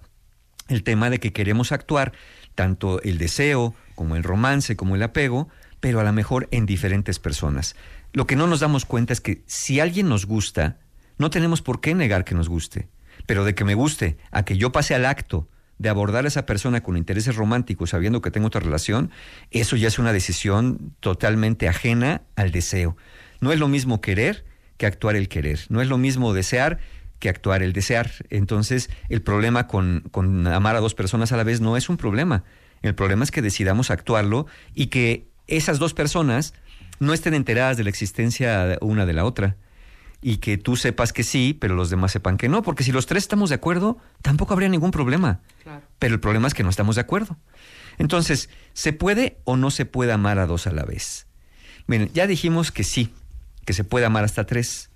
el 0.67 0.83
tema 0.83 1.09
de 1.09 1.19
que 1.19 1.33
queremos 1.33 1.71
actuar 1.71 2.13
tanto 2.53 3.01
el 3.01 3.17
deseo 3.17 3.73
como 3.95 4.15
el 4.15 4.23
romance, 4.23 4.75
como 4.75 4.95
el 4.95 5.03
apego, 5.03 5.49
pero 5.83 5.99
a 5.99 6.05
lo 6.05 6.13
mejor 6.13 6.47
en 6.51 6.65
diferentes 6.65 7.19
personas. 7.19 7.75
Lo 8.13 8.25
que 8.25 8.37
no 8.37 8.47
nos 8.47 8.61
damos 8.61 8.85
cuenta 8.85 9.11
es 9.11 9.19
que 9.19 9.43
si 9.47 9.81
alguien 9.81 10.07
nos 10.07 10.25
gusta, 10.25 10.77
no 11.17 11.29
tenemos 11.29 11.61
por 11.61 11.81
qué 11.81 11.93
negar 11.93 12.23
que 12.23 12.35
nos 12.35 12.47
guste, 12.47 12.87
pero 13.25 13.43
de 13.43 13.53
que 13.53 13.65
me 13.65 13.73
guste, 13.73 14.15
a 14.31 14.45
que 14.45 14.57
yo 14.57 14.71
pase 14.71 14.95
al 14.95 15.05
acto 15.05 15.49
de 15.79 15.89
abordar 15.89 16.23
a 16.23 16.29
esa 16.29 16.45
persona 16.45 16.83
con 16.83 16.95
intereses 16.95 17.35
románticos 17.35 17.89
sabiendo 17.89 18.21
que 18.21 18.31
tengo 18.31 18.47
otra 18.47 18.61
relación, 18.61 19.11
eso 19.51 19.75
ya 19.75 19.89
es 19.89 19.99
una 19.99 20.13
decisión 20.13 20.95
totalmente 21.01 21.67
ajena 21.67 22.21
al 22.37 22.51
deseo. 22.51 22.95
No 23.41 23.51
es 23.51 23.59
lo 23.59 23.67
mismo 23.67 23.99
querer 23.99 24.45
que 24.77 24.85
actuar 24.85 25.17
el 25.17 25.27
querer, 25.27 25.59
no 25.67 25.81
es 25.81 25.89
lo 25.89 25.97
mismo 25.97 26.31
desear 26.31 26.79
que 27.19 27.27
actuar 27.27 27.61
el 27.61 27.73
desear. 27.73 28.09
Entonces, 28.29 28.89
el 29.09 29.21
problema 29.21 29.67
con, 29.67 30.05
con 30.11 30.47
amar 30.47 30.77
a 30.77 30.79
dos 30.79 30.95
personas 30.95 31.33
a 31.33 31.37
la 31.37 31.43
vez 31.43 31.59
no 31.59 31.75
es 31.75 31.89
un 31.89 31.97
problema. 31.97 32.45
El 32.81 32.95
problema 32.95 33.25
es 33.25 33.31
que 33.31 33.41
decidamos 33.41 33.91
actuarlo 33.91 34.45
y 34.73 34.87
que 34.87 35.32
esas 35.47 35.79
dos 35.79 35.93
personas 35.93 36.53
no 36.99 37.13
estén 37.13 37.33
enteradas 37.33 37.77
de 37.77 37.83
la 37.83 37.89
existencia 37.89 38.77
una 38.81 39.05
de 39.05 39.13
la 39.13 39.25
otra. 39.25 39.55
Y 40.21 40.37
que 40.37 40.57
tú 40.57 40.77
sepas 40.77 41.11
que 41.11 41.23
sí, 41.23 41.57
pero 41.59 41.75
los 41.75 41.89
demás 41.89 42.13
sepan 42.13 42.37
que 42.37 42.47
no. 42.47 42.61
Porque 42.61 42.83
si 42.83 42.93
los 42.93 43.07
tres 43.07 43.23
estamos 43.23 43.49
de 43.49 43.55
acuerdo, 43.55 43.97
tampoco 44.21 44.53
habría 44.53 44.69
ningún 44.69 44.91
problema. 44.91 45.41
Pero 45.99 46.13
el 46.13 46.21
problema 46.21 46.47
es 46.47 46.53
que 46.53 46.63
no 46.63 46.69
estamos 46.69 46.95
de 46.95 47.01
acuerdo. 47.01 47.37
Entonces, 47.97 48.49
¿se 48.71 48.93
puede 48.93 49.37
o 49.43 49.57
no 49.57 49.69
se 49.69 49.85
puede 49.85 50.13
amar 50.13 50.39
a 50.39 50.45
dos 50.45 50.65
a 50.65 50.71
la 50.71 50.83
vez? 50.83 51.27
Miren, 51.87 52.09
ya 52.13 52.25
dijimos 52.25 52.71
que 52.71 52.85
sí, 52.85 53.13
que 53.65 53.73
se 53.73 53.83
puede 53.83 54.05
amar 54.05 54.23
hasta 54.23 54.45
tres. 54.45 54.89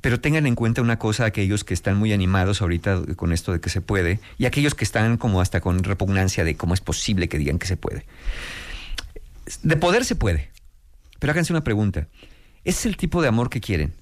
Pero 0.00 0.20
tengan 0.20 0.46
en 0.46 0.54
cuenta 0.54 0.82
una 0.82 0.98
cosa, 0.98 1.26
aquellos 1.26 1.64
que 1.64 1.74
están 1.74 1.96
muy 1.96 2.12
animados 2.12 2.62
ahorita 2.62 3.02
con 3.16 3.32
esto 3.32 3.52
de 3.52 3.60
que 3.60 3.70
se 3.70 3.80
puede, 3.80 4.20
y 4.38 4.46
aquellos 4.46 4.74
que 4.74 4.84
están 4.84 5.16
como 5.18 5.40
hasta 5.40 5.60
con 5.60 5.82
repugnancia 5.84 6.44
de 6.44 6.56
cómo 6.56 6.74
es 6.74 6.80
posible 6.80 7.28
que 7.28 7.38
digan 7.38 7.58
que 7.58 7.66
se 7.66 7.76
puede. 7.76 8.04
De 9.62 9.76
poder 9.76 10.04
se 10.04 10.16
puede, 10.16 10.50
Pero 11.18 11.32
háganse 11.32 11.52
una 11.52 11.64
pregunta. 11.64 12.08
¿Es 12.64 12.86
el 12.86 12.96
tipo 12.96 13.20
de 13.22 13.28
amor 13.28 13.50
que 13.50 13.60
quieren? 13.60 13.94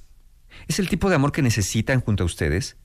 ¿Es 0.68 0.78
el 0.78 0.88
tipo 0.88 1.08
de 1.08 1.16
amor 1.16 1.32
que 1.32 1.42
necesitan 1.42 2.00
junto 2.00 2.22
a 2.22 2.26
ustedes? 2.26 2.76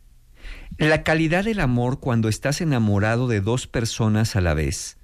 La 0.77 1.03
calidad 1.03 1.43
del 1.43 1.59
amor 1.59 1.99
cuando 1.99 2.29
estás 2.29 2.61
enamorado 2.61 3.27
de 3.27 3.41
dos 3.41 3.67
personas 3.67 4.35
a 4.35 4.41
la 4.41 4.53
vez 4.53 4.97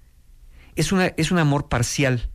es, 0.76 0.92
una, 0.92 1.08
es 1.08 1.32
un 1.32 1.38
amor 1.38 1.70
parcial, 1.70 2.30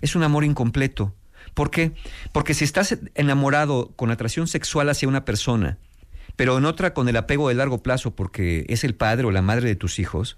es 0.00 0.16
un 0.16 0.22
amor 0.22 0.44
incompleto. 0.44 1.14
¿Por 1.54 1.70
qué? 1.70 1.92
Porque 2.32 2.54
si 2.54 2.64
estás 2.64 2.98
enamorado 3.14 3.92
con 3.96 4.10
atracción 4.10 4.48
sexual 4.48 4.88
hacia 4.88 5.08
una 5.08 5.24
persona, 5.24 5.78
pero 6.36 6.58
en 6.58 6.64
otra 6.64 6.94
con 6.94 7.08
el 7.08 7.16
apego 7.16 7.48
de 7.48 7.54
largo 7.54 7.82
plazo 7.82 8.16
porque 8.16 8.64
es 8.68 8.82
el 8.82 8.94
padre 8.94 9.26
o 9.26 9.30
la 9.30 9.42
madre 9.42 9.68
de 9.68 9.76
tus 9.76 9.98
hijos, 9.98 10.36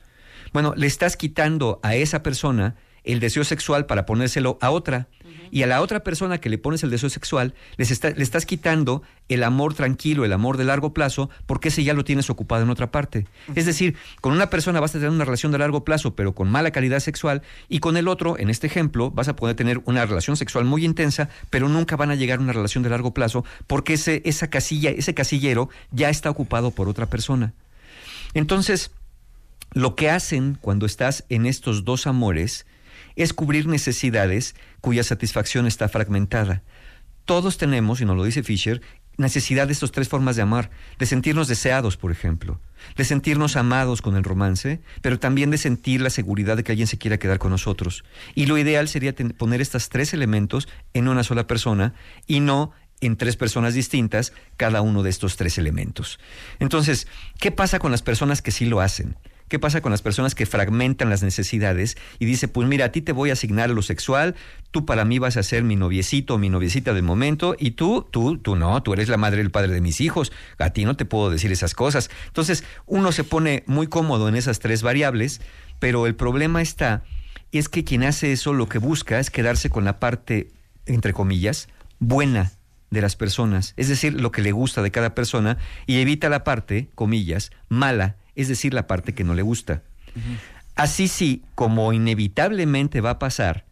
bueno, 0.52 0.74
le 0.76 0.86
estás 0.86 1.16
quitando 1.16 1.80
a 1.82 1.94
esa 1.94 2.22
persona 2.22 2.76
el 3.06 3.20
deseo 3.20 3.44
sexual 3.44 3.86
para 3.86 4.04
ponérselo 4.06 4.58
a 4.60 4.70
otra. 4.70 5.08
Y 5.52 5.62
a 5.62 5.68
la 5.68 5.80
otra 5.80 6.00
persona 6.00 6.38
que 6.38 6.48
le 6.48 6.58
pones 6.58 6.82
el 6.82 6.90
deseo 6.90 7.08
sexual, 7.08 7.54
les 7.76 7.92
está- 7.92 8.10
le 8.10 8.22
estás 8.22 8.46
quitando 8.46 9.02
el 9.28 9.44
amor 9.44 9.74
tranquilo, 9.74 10.24
el 10.24 10.32
amor 10.32 10.56
de 10.56 10.64
largo 10.64 10.92
plazo, 10.92 11.30
porque 11.46 11.68
ese 11.68 11.84
ya 11.84 11.94
lo 11.94 12.02
tienes 12.04 12.30
ocupado 12.30 12.64
en 12.64 12.70
otra 12.70 12.90
parte. 12.90 13.28
Es 13.54 13.64
decir, 13.64 13.94
con 14.20 14.32
una 14.32 14.50
persona 14.50 14.80
vas 14.80 14.90
a 14.90 14.98
tener 14.98 15.10
una 15.10 15.24
relación 15.24 15.52
de 15.52 15.58
largo 15.58 15.84
plazo, 15.84 16.16
pero 16.16 16.34
con 16.34 16.50
mala 16.50 16.72
calidad 16.72 16.98
sexual, 16.98 17.42
y 17.68 17.78
con 17.78 17.96
el 17.96 18.08
otro, 18.08 18.36
en 18.38 18.50
este 18.50 18.66
ejemplo, 18.66 19.12
vas 19.12 19.28
a 19.28 19.36
poder 19.36 19.54
tener 19.54 19.80
una 19.84 20.04
relación 20.04 20.36
sexual 20.36 20.64
muy 20.64 20.84
intensa, 20.84 21.28
pero 21.48 21.68
nunca 21.68 21.94
van 21.96 22.10
a 22.10 22.16
llegar 22.16 22.40
a 22.40 22.42
una 22.42 22.52
relación 22.52 22.82
de 22.82 22.90
largo 22.90 23.14
plazo, 23.14 23.44
porque 23.68 23.94
ese, 23.94 24.22
esa 24.24 24.50
casilla, 24.50 24.90
ese 24.90 25.14
casillero 25.14 25.68
ya 25.92 26.10
está 26.10 26.28
ocupado 26.28 26.72
por 26.72 26.88
otra 26.88 27.06
persona. 27.06 27.52
Entonces, 28.34 28.90
lo 29.72 29.94
que 29.94 30.10
hacen 30.10 30.58
cuando 30.60 30.86
estás 30.86 31.24
en 31.28 31.46
estos 31.46 31.84
dos 31.84 32.06
amores 32.06 32.66
es 33.16 33.32
cubrir 33.32 33.66
necesidades 33.66 34.54
cuya 34.80 35.02
satisfacción 35.02 35.66
está 35.66 35.88
fragmentada. 35.88 36.62
Todos 37.24 37.58
tenemos, 37.58 38.00
y 38.00 38.04
nos 38.04 38.16
lo 38.16 38.22
dice 38.22 38.44
Fisher, 38.44 38.80
necesidad 39.16 39.66
de 39.66 39.72
estas 39.72 39.90
tres 39.90 40.08
formas 40.08 40.36
de 40.36 40.42
amar, 40.42 40.70
de 40.98 41.06
sentirnos 41.06 41.48
deseados, 41.48 41.96
por 41.96 42.12
ejemplo, 42.12 42.60
de 42.96 43.04
sentirnos 43.04 43.56
amados 43.56 44.02
con 44.02 44.16
el 44.16 44.24
romance, 44.24 44.80
pero 45.00 45.18
también 45.18 45.50
de 45.50 45.58
sentir 45.58 46.00
la 46.00 46.10
seguridad 46.10 46.56
de 46.56 46.64
que 46.64 46.72
alguien 46.72 46.86
se 46.86 46.98
quiera 46.98 47.18
quedar 47.18 47.38
con 47.38 47.50
nosotros. 47.50 48.04
Y 48.34 48.46
lo 48.46 48.58
ideal 48.58 48.88
sería 48.88 49.14
poner 49.14 49.60
estos 49.60 49.88
tres 49.88 50.14
elementos 50.14 50.68
en 50.94 51.08
una 51.08 51.24
sola 51.24 51.46
persona 51.46 51.94
y 52.26 52.40
no 52.40 52.72
en 53.00 53.16
tres 53.16 53.36
personas 53.36 53.74
distintas 53.74 54.32
cada 54.56 54.80
uno 54.80 55.02
de 55.02 55.10
estos 55.10 55.36
tres 55.36 55.58
elementos. 55.58 56.18
Entonces, 56.60 57.08
¿qué 57.38 57.50
pasa 57.50 57.78
con 57.78 57.90
las 57.90 58.02
personas 58.02 58.42
que 58.42 58.52
sí 58.52 58.66
lo 58.66 58.80
hacen? 58.80 59.16
¿Qué 59.48 59.60
pasa 59.60 59.80
con 59.80 59.92
las 59.92 60.02
personas 60.02 60.34
que 60.34 60.44
fragmentan 60.44 61.08
las 61.08 61.22
necesidades 61.22 61.96
y 62.18 62.24
dice, 62.24 62.48
pues 62.48 62.66
mira, 62.66 62.86
a 62.86 62.92
ti 62.92 63.00
te 63.00 63.12
voy 63.12 63.30
a 63.30 63.34
asignar 63.34 63.70
lo 63.70 63.82
sexual, 63.82 64.34
tú 64.72 64.84
para 64.84 65.04
mí 65.04 65.20
vas 65.20 65.36
a 65.36 65.44
ser 65.44 65.62
mi 65.62 65.76
noviecito 65.76 66.34
o 66.34 66.38
mi 66.38 66.48
noviecita 66.48 66.94
del 66.94 67.04
momento 67.04 67.54
y 67.58 67.72
tú, 67.72 68.04
tú, 68.10 68.38
tú 68.38 68.56
no, 68.56 68.82
tú 68.82 68.92
eres 68.92 69.08
la 69.08 69.16
madre 69.16 69.40
el 69.40 69.52
padre 69.52 69.72
de 69.72 69.80
mis 69.80 70.00
hijos, 70.00 70.32
a 70.58 70.70
ti 70.70 70.84
no 70.84 70.96
te 70.96 71.04
puedo 71.04 71.30
decir 71.30 71.52
esas 71.52 71.74
cosas. 71.74 72.10
Entonces, 72.26 72.64
uno 72.86 73.12
se 73.12 73.22
pone 73.22 73.62
muy 73.66 73.86
cómodo 73.86 74.28
en 74.28 74.34
esas 74.34 74.58
tres 74.58 74.82
variables, 74.82 75.40
pero 75.78 76.06
el 76.06 76.16
problema 76.16 76.60
está, 76.60 77.04
es 77.52 77.68
que 77.68 77.84
quien 77.84 78.02
hace 78.02 78.32
eso 78.32 78.52
lo 78.52 78.68
que 78.68 78.78
busca 78.78 79.20
es 79.20 79.30
quedarse 79.30 79.70
con 79.70 79.84
la 79.84 80.00
parte, 80.00 80.48
entre 80.86 81.12
comillas, 81.12 81.68
buena 82.00 82.52
de 82.90 83.00
las 83.00 83.16
personas, 83.16 83.74
es 83.76 83.88
decir, 83.88 84.20
lo 84.20 84.30
que 84.30 84.42
le 84.42 84.52
gusta 84.52 84.82
de 84.82 84.90
cada 84.90 85.14
persona 85.14 85.58
y 85.86 86.00
evita 86.00 86.28
la 86.28 86.44
parte, 86.44 86.88
comillas, 86.94 87.50
mala, 87.68 88.16
es 88.36 88.48
decir, 88.48 88.72
la 88.72 88.86
parte 88.86 89.14
que 89.14 89.24
no 89.24 89.34
le 89.34 89.42
gusta. 89.42 89.82
Así 90.76 91.08
sí, 91.08 91.42
como 91.54 91.92
inevitablemente 91.92 93.00
va 93.00 93.10
a 93.10 93.18
pasar, 93.18 93.64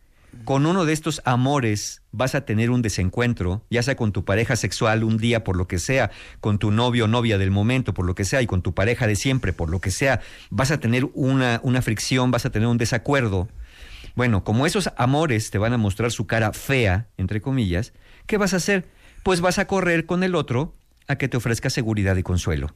con 0.44 0.66
uno 0.66 0.84
de 0.84 0.92
estos 0.92 1.22
amores 1.24 2.02
vas 2.12 2.34
a 2.34 2.44
tener 2.44 2.70
un 2.70 2.82
desencuentro, 2.82 3.62
ya 3.70 3.82
sea 3.82 3.96
con 3.96 4.12
tu 4.12 4.24
pareja 4.24 4.56
sexual 4.56 5.04
un 5.04 5.16
día 5.16 5.44
por 5.44 5.56
lo 5.56 5.68
que 5.68 5.78
sea, 5.78 6.10
con 6.40 6.58
tu 6.58 6.70
novio 6.70 7.04
o 7.04 7.08
novia 7.08 7.38
del 7.38 7.50
momento 7.50 7.94
por 7.94 8.04
lo 8.04 8.14
que 8.14 8.24
sea 8.24 8.42
y 8.42 8.46
con 8.46 8.62
tu 8.62 8.74
pareja 8.74 9.06
de 9.06 9.16
siempre 9.16 9.52
por 9.52 9.70
lo 9.70 9.80
que 9.80 9.90
sea, 9.90 10.20
vas 10.50 10.70
a 10.70 10.80
tener 10.80 11.08
una, 11.14 11.60
una 11.62 11.82
fricción, 11.82 12.30
vas 12.30 12.46
a 12.46 12.50
tener 12.50 12.68
un 12.68 12.78
desacuerdo. 12.78 13.48
Bueno, 14.16 14.44
como 14.44 14.66
esos 14.66 14.90
amores 14.96 15.50
te 15.50 15.58
van 15.58 15.72
a 15.72 15.78
mostrar 15.78 16.10
su 16.10 16.26
cara 16.26 16.52
fea, 16.52 17.08
entre 17.16 17.40
comillas, 17.40 17.92
¿qué 18.26 18.36
vas 18.36 18.54
a 18.54 18.58
hacer? 18.58 18.86
Pues 19.22 19.40
vas 19.40 19.58
a 19.58 19.66
correr 19.66 20.04
con 20.06 20.22
el 20.22 20.34
otro 20.34 20.74
a 21.06 21.16
que 21.16 21.28
te 21.28 21.36
ofrezca 21.36 21.70
seguridad 21.70 22.16
y 22.16 22.22
consuelo. 22.22 22.74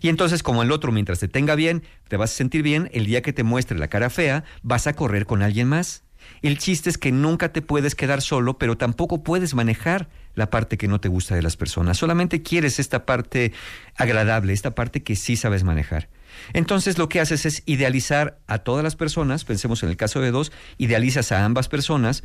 Y 0.00 0.08
entonces, 0.08 0.42
como 0.42 0.62
el 0.62 0.72
otro, 0.72 0.92
mientras 0.92 1.18
te 1.18 1.28
tenga 1.28 1.54
bien, 1.54 1.82
te 2.08 2.16
vas 2.16 2.32
a 2.32 2.36
sentir 2.36 2.62
bien, 2.62 2.90
el 2.92 3.06
día 3.06 3.22
que 3.22 3.32
te 3.32 3.42
muestre 3.42 3.78
la 3.78 3.88
cara 3.88 4.10
fea, 4.10 4.44
vas 4.62 4.86
a 4.86 4.94
correr 4.94 5.26
con 5.26 5.42
alguien 5.42 5.68
más. 5.68 6.04
El 6.42 6.58
chiste 6.58 6.90
es 6.90 6.98
que 6.98 7.12
nunca 7.12 7.52
te 7.52 7.62
puedes 7.62 7.94
quedar 7.94 8.22
solo, 8.22 8.58
pero 8.58 8.76
tampoco 8.76 9.22
puedes 9.22 9.54
manejar 9.54 10.08
la 10.34 10.50
parte 10.50 10.76
que 10.76 10.88
no 10.88 11.00
te 11.00 11.08
gusta 11.08 11.34
de 11.34 11.42
las 11.42 11.56
personas. 11.56 11.98
Solamente 11.98 12.42
quieres 12.42 12.78
esta 12.78 13.06
parte 13.06 13.52
agradable, 13.96 14.52
esta 14.52 14.74
parte 14.74 15.02
que 15.02 15.16
sí 15.16 15.36
sabes 15.36 15.64
manejar. 15.64 16.08
Entonces 16.52 16.98
lo 16.98 17.08
que 17.08 17.20
haces 17.20 17.46
es 17.46 17.62
idealizar 17.66 18.38
a 18.46 18.58
todas 18.58 18.82
las 18.82 18.96
personas, 18.96 19.44
pensemos 19.44 19.82
en 19.82 19.88
el 19.88 19.96
caso 19.96 20.20
de 20.20 20.32
dos, 20.32 20.52
idealizas 20.78 21.32
a 21.32 21.44
ambas 21.44 21.68
personas. 21.68 22.24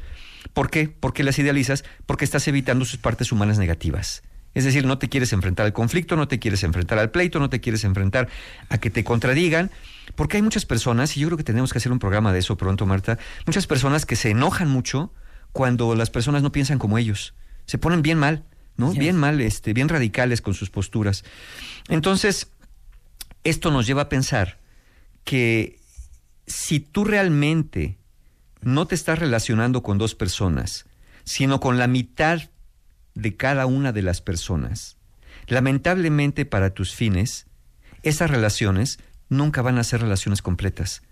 ¿Por 0.54 0.70
qué? 0.70 0.90
¿Por 0.90 1.14
qué 1.14 1.24
las 1.24 1.40
idealizas? 1.40 1.84
Porque 2.06 2.26
estás 2.26 2.48
evitando 2.48 2.86
sus 2.86 3.00
partes 3.00 3.32
humanas 3.32 3.60
negativas. 3.60 4.24
Es 4.54 4.64
decir, 4.64 4.86
no 4.86 4.98
te 4.98 5.10
quieres 5.10 5.32
enfrentar 5.34 5.66
al 5.66 5.74
conflicto, 5.74 6.16
no 6.16 6.28
te 6.28 6.40
quieres 6.40 6.64
enfrentar 6.64 6.98
al 6.98 7.12
pleito, 7.12 7.40
no 7.40 7.50
te 7.50 7.62
quieres 7.62 7.84
enfrentar 7.84 8.28
a 8.70 8.78
que 8.80 8.90
te 8.90 9.04
contradigan, 9.04 9.70
porque 10.16 10.38
hay 10.38 10.44
muchas 10.44 10.66
personas, 10.66 11.16
y 11.16 11.20
yo 11.20 11.28
creo 11.28 11.38
que 11.38 11.44
tenemos 11.44 11.72
que 11.72 11.78
hacer 11.78 11.92
un 11.92 12.00
programa 12.00 12.34
de 12.34 12.40
eso 12.40 12.58
pronto, 12.58 12.86
Marta, 12.86 13.20
muchas 13.46 13.68
personas 13.68 14.06
que 14.06 14.16
se 14.16 14.32
enojan 14.32 14.68
mucho 14.68 15.14
cuando 15.52 15.96
las 15.96 16.10
personas 16.10 16.42
no 16.42 16.52
piensan 16.52 16.80
como 16.80 16.98
ellos. 16.98 17.36
Se 17.66 17.78
ponen 17.78 18.02
bien 18.02 18.18
mal, 18.18 18.44
¿no? 18.76 18.92
Bien 18.92 19.16
mal, 19.16 19.40
este, 19.42 19.74
bien 19.74 19.90
radicales 19.90 20.42
con 20.42 20.54
sus 20.54 20.70
posturas. 20.70 21.24
Entonces, 21.88 22.52
esto 23.44 23.72
nos 23.72 23.86
lleva 23.86 24.04
a 24.04 24.10
pensar 24.10 24.58
que 25.24 25.80
si 26.48 26.80
tú 26.80 27.04
realmente 27.04 27.98
no 28.62 28.88
te 28.88 28.96
estás 28.96 29.20
relacionando 29.20 29.84
con 29.84 29.98
dos 29.98 30.16
personas, 30.16 30.86
sino 31.24 31.60
con 31.60 31.78
la 31.78 31.88
mitad 31.88 32.42
de 33.22 33.36
cada 33.36 33.66
una 33.66 33.92
de 33.92 34.02
las 34.02 34.22
personas, 34.22 34.98
lamentablemente 35.48 36.46
para 36.46 36.72
tus 36.72 36.96
fines, 36.96 37.48
esas 38.04 38.30
relaciones 38.30 39.00
nunca 39.30 39.62
van 39.62 39.78
a 39.78 39.84
ser 39.84 40.02
relaciones 40.02 40.42
completas, 40.42 41.04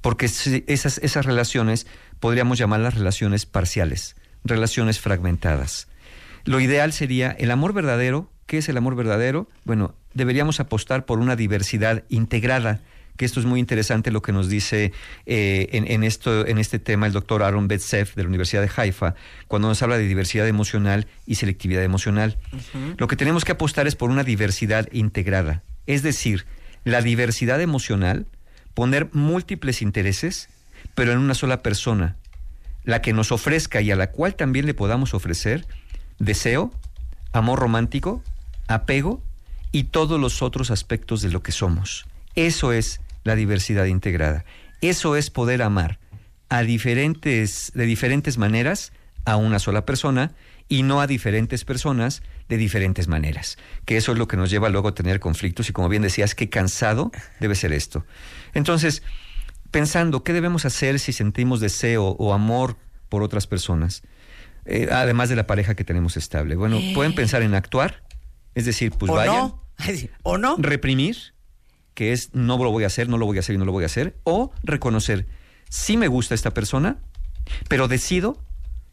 porque 0.00 0.26
esas, 0.26 0.98
esas 0.98 1.26
relaciones 1.26 1.86
podríamos 2.20 2.58
llamarlas 2.58 2.94
relaciones 2.94 3.46
parciales, 3.46 4.16
relaciones 4.44 5.00
fragmentadas. 5.00 5.88
Lo 6.44 6.60
ideal 6.60 6.92
sería 6.92 7.30
el 7.30 7.50
amor 7.50 7.72
verdadero. 7.72 8.30
¿Qué 8.46 8.58
es 8.58 8.68
el 8.68 8.76
amor 8.76 8.96
verdadero? 8.96 9.48
Bueno, 9.64 9.94
deberíamos 10.12 10.58
apostar 10.58 11.06
por 11.06 11.20
una 11.20 11.36
diversidad 11.36 12.04
integrada, 12.08 12.80
que 13.16 13.24
esto 13.24 13.40
es 13.40 13.46
muy 13.46 13.60
interesante 13.60 14.10
lo 14.10 14.22
que 14.22 14.32
nos 14.32 14.48
dice 14.48 14.92
eh, 15.26 15.68
en, 15.72 15.90
en 15.90 16.04
esto, 16.04 16.46
en 16.46 16.58
este 16.58 16.78
tema 16.78 17.06
el 17.06 17.12
doctor 17.12 17.42
Aaron 17.42 17.68
Betsev 17.68 18.14
de 18.14 18.22
la 18.22 18.28
Universidad 18.28 18.62
de 18.62 18.70
Haifa, 18.74 19.14
cuando 19.48 19.68
nos 19.68 19.82
habla 19.82 19.98
de 19.98 20.08
diversidad 20.08 20.48
emocional 20.48 21.06
y 21.26 21.36
selectividad 21.36 21.82
emocional. 21.82 22.38
Lo 22.96 23.08
que 23.08 23.16
tenemos 23.16 23.44
que 23.44 23.52
apostar 23.52 23.86
es 23.86 23.96
por 23.96 24.10
una 24.10 24.24
diversidad 24.24 24.88
integrada, 24.92 25.62
es 25.86 26.02
decir, 26.02 26.46
la 26.84 27.02
diversidad 27.02 27.60
emocional, 27.60 28.26
poner 28.74 29.08
múltiples 29.12 29.82
intereses, 29.82 30.48
pero 30.94 31.12
en 31.12 31.18
una 31.18 31.34
sola 31.34 31.62
persona, 31.62 32.16
la 32.84 33.02
que 33.02 33.12
nos 33.12 33.30
ofrezca 33.30 33.80
y 33.80 33.90
a 33.90 33.96
la 33.96 34.10
cual 34.10 34.34
también 34.34 34.66
le 34.66 34.74
podamos 34.74 35.14
ofrecer 35.14 35.66
deseo, 36.18 36.72
amor 37.32 37.58
romántico, 37.58 38.22
apego 38.68 39.22
y 39.70 39.84
todos 39.84 40.20
los 40.20 40.42
otros 40.42 40.70
aspectos 40.70 41.22
de 41.22 41.30
lo 41.30 41.42
que 41.42 41.52
somos. 41.52 42.06
Eso 42.34 42.72
es 42.72 43.00
la 43.24 43.34
diversidad 43.36 43.84
integrada. 43.86 44.44
Eso 44.80 45.16
es 45.16 45.30
poder 45.30 45.62
amar 45.62 45.98
a 46.48 46.62
diferentes, 46.62 47.72
de 47.74 47.86
diferentes 47.86 48.36
maneras 48.38 48.92
a 49.24 49.36
una 49.36 49.58
sola 49.58 49.84
persona 49.86 50.32
y 50.68 50.82
no 50.82 51.00
a 51.00 51.06
diferentes 51.06 51.64
personas 51.64 52.22
de 52.48 52.56
diferentes 52.56 53.06
maneras. 53.08 53.58
Que 53.84 53.96
eso 53.96 54.12
es 54.12 54.18
lo 54.18 54.26
que 54.28 54.36
nos 54.36 54.50
lleva 54.50 54.68
luego 54.68 54.88
a 54.88 54.94
tener 54.94 55.20
conflictos 55.20 55.68
y 55.68 55.72
como 55.72 55.88
bien 55.88 56.02
decías, 56.02 56.34
qué 56.34 56.48
cansado 56.48 57.12
debe 57.40 57.54
ser 57.54 57.72
esto. 57.72 58.04
Entonces, 58.54 59.02
pensando 59.70 60.24
qué 60.24 60.32
debemos 60.32 60.64
hacer 60.64 60.98
si 60.98 61.12
sentimos 61.12 61.60
deseo 61.60 62.04
o 62.18 62.32
amor 62.32 62.76
por 63.08 63.22
otras 63.22 63.46
personas, 63.46 64.02
eh, 64.64 64.88
además 64.90 65.28
de 65.28 65.36
la 65.36 65.46
pareja 65.46 65.74
que 65.74 65.84
tenemos 65.84 66.16
estable. 66.16 66.56
Bueno, 66.56 66.76
Eh. 66.78 66.92
pueden 66.94 67.14
pensar 67.14 67.42
en 67.42 67.54
actuar, 67.54 68.02
es 68.54 68.64
decir, 68.64 68.92
pues 68.92 69.10
¿O 69.10 69.14
vayan. 69.14 69.34
no? 69.36 69.62
¿O 70.22 70.38
no? 70.38 70.56
Reprimir, 70.58 71.16
que 71.94 72.12
es 72.12 72.30
no 72.34 72.58
lo 72.58 72.70
voy 72.70 72.84
a 72.84 72.88
hacer, 72.88 73.08
no 73.08 73.18
lo 73.18 73.26
voy 73.26 73.36
a 73.36 73.40
hacer 73.40 73.54
y 73.54 73.58
no 73.58 73.64
lo 73.64 73.72
voy 73.72 73.84
a 73.84 73.86
hacer. 73.86 74.16
O 74.24 74.52
reconocer, 74.62 75.26
sí 75.68 75.96
me 75.96 76.08
gusta 76.08 76.34
esta 76.34 76.52
persona, 76.52 76.98
pero 77.68 77.88
decido 77.88 78.38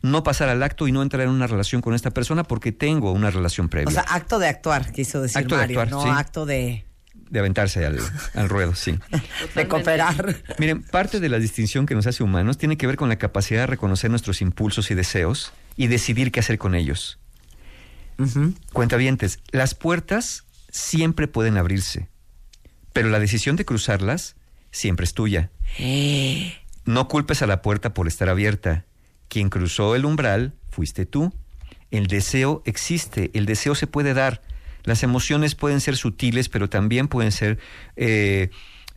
no 0.02 0.24
pasar 0.24 0.50
al 0.50 0.64
acto 0.64 0.88
y 0.88 0.92
no 0.92 1.02
entrar 1.02 1.24
en 1.24 1.30
una 1.30 1.48
relación 1.48 1.82
con 1.82 1.94
esta 1.94 2.12
persona 2.12 2.44
porque 2.44 2.72
tengo 2.72 3.12
una 3.12 3.32
relación 3.32 3.70
previa. 3.70 3.90
O 3.90 3.92
sea, 3.92 4.04
acto 4.04 4.40
de 4.40 4.48
actuar, 4.48 4.92
quiso 4.92 5.22
decir 5.22 5.40
Acto 5.40 5.56
de 5.56 5.62
Mario, 5.62 5.82
actuar, 5.82 6.08
no 6.08 6.14
sí. 6.14 6.20
acto 6.20 6.46
de, 6.46 6.86
de 7.30 7.40
aventarse 7.40 7.86
al, 7.86 8.00
al 8.34 8.50
ruedo, 8.50 8.76
sí. 8.76 8.98
de 9.56 9.68
cooperar. 9.68 10.36
Miren, 10.58 10.84
parte 10.84 11.20
de 11.20 11.30
la 11.30 11.40
distinción 11.40 11.86
que 11.86 11.96
nos 11.96 12.08
hace 12.08 12.24
humanos 12.24 12.58
tiene 12.58 12.78
que 12.78 12.88
ver 12.88 12.96
con 12.96 13.10
la 13.10 13.18
capacidad 13.18 13.62
de 13.62 13.68
reconocer 13.68 14.10
nuestros 14.10 14.42
impulsos 14.42 14.90
y 14.92 14.96
deseos 14.96 15.54
y 15.76 15.88
decidir 15.88 16.32
qué 16.32 16.40
hacer 16.40 16.58
con 16.58 16.76
ellos. 16.76 17.20
Cuentavientes, 18.74 19.40
las 19.52 19.76
puertas 19.76 20.44
siempre 20.70 21.30
pueden 21.30 21.56
abrirse, 21.56 22.10
pero 23.00 23.12
la 23.12 23.20
decisión 23.22 23.56
de 23.56 23.64
cruzarlas 23.64 24.36
siempre 24.72 25.06
es 25.06 25.14
tuya. 25.14 25.52
No 26.84 27.08
culpes 27.08 27.42
a 27.42 27.48
la 27.48 27.62
puerta 27.62 27.94
por 27.94 28.10
estar 28.10 28.28
abierta. 28.28 28.84
Quien 29.30 29.50
cruzó 29.50 29.96
el 29.96 30.04
umbral 30.04 30.52
fuiste 30.70 31.06
tú. 31.06 31.34
El 31.92 32.08
deseo 32.08 32.62
existe, 32.66 33.32
el 33.34 33.46
deseo 33.46 33.74
se 33.74 33.88
puede 33.88 34.14
dar. 34.14 34.42
Las 34.84 35.02
emociones 35.04 35.56
pueden 35.56 35.80
ser 35.80 35.96
sutiles, 35.96 36.50
pero 36.50 36.68
también 36.70 37.08
pueden 37.08 37.32
ser 37.32 37.58
eh, 37.96 38.50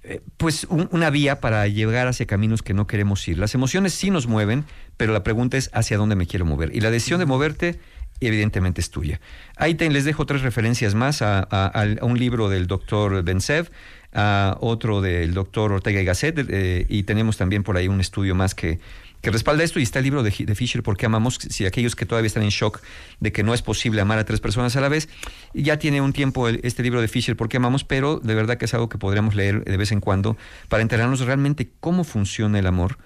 eh, 0.03 0.21
pues 0.37 0.65
un- 0.65 0.89
una 0.91 1.09
vía 1.11 1.41
para 1.41 1.65
llegar 1.69 2.09
hacia 2.09 2.27
caminos 2.27 2.63
que 2.63 2.75
no 2.75 2.89
queremos 2.89 3.29
ir. 3.29 3.39
Las 3.39 3.55
emociones 3.55 3.95
sí 3.95 4.11
nos 4.11 4.27
mueven, 4.27 4.65
pero 4.97 5.13
la 5.13 5.23
pregunta 5.23 5.57
es 5.57 5.71
hacia 5.75 5.97
dónde 5.97 6.17
me 6.17 6.27
quiero 6.27 6.45
mover. 6.45 6.75
Y 6.75 6.81
la 6.81 6.91
decisión 6.91 7.21
de 7.21 7.27
moverte 7.27 7.79
evidentemente 8.21 8.81
es 8.81 8.91
tuya. 8.91 9.21
Ahí 9.57 9.75
te, 9.75 9.89
les 9.91 10.05
dejo 10.05 10.27
tres 10.27 10.43
referencias 10.43 10.95
más 10.95 11.23
a, 11.23 11.41
a- 11.41 11.87
un 12.03 12.19
libro 12.19 12.49
del 12.49 12.67
doctor 12.67 13.23
Bensev, 13.23 13.71
a 14.15 14.57
otro 14.61 15.01
del 15.01 15.33
doctor 15.35 15.73
Ortega 15.73 16.01
y 16.01 16.05
Gasset, 16.05 16.47
eh, 16.51 16.87
y 16.89 17.05
tenemos 17.05 17.37
también 17.37 17.63
por 17.63 17.77
ahí 17.77 17.89
un 17.89 18.01
estudio 18.01 18.35
más 18.35 18.55
que, 18.55 18.79
que 19.23 19.31
respalda 19.31 19.65
esto, 19.65 19.81
y 19.81 19.85
está 19.85 20.01
el 20.01 20.05
libro 20.05 20.23
de, 20.23 20.33
de 20.37 20.55
Fisher, 20.55 20.83
¿Por 20.83 20.97
qué 20.97 21.07
amamos? 21.07 21.37
Si 21.37 21.65
aquellos 21.65 21.97
que 21.97 22.05
todavía 22.07 22.27
están 22.27 22.43
en 22.43 22.51
shock 22.51 22.81
de 23.21 23.33
que 23.33 23.43
no 23.43 23.55
es 23.55 23.63
posible 23.63 24.01
amar 24.03 24.19
a 24.19 24.25
tres 24.25 24.41
personas 24.41 24.77
a 24.77 24.81
la 24.83 24.89
vez, 24.89 25.09
ya 25.55 25.79
tiene 25.79 26.01
un 26.01 26.13
tiempo 26.13 26.49
este 26.49 26.83
libro 26.83 27.01
de 27.01 27.09
Fisher, 27.09 27.37
¿Por 27.37 27.49
qué 27.49 27.57
amamos? 27.57 27.85
Pero 27.85 28.21
de 28.21 28.35
verdad 28.35 28.59
que 28.59 28.67
es 28.67 28.75
algo 28.75 28.89
que 28.89 28.99
podríamos 28.99 29.35
leer 29.35 29.65
de 29.65 29.77
vez 29.77 29.93
en 29.93 30.01
cuando 30.01 30.37
para 30.69 30.83
enterarnos 30.83 31.21
realmente 31.21 31.71
cómo 31.81 32.05
funciona 32.05 32.59
el 32.59 32.67
amor 32.67 32.99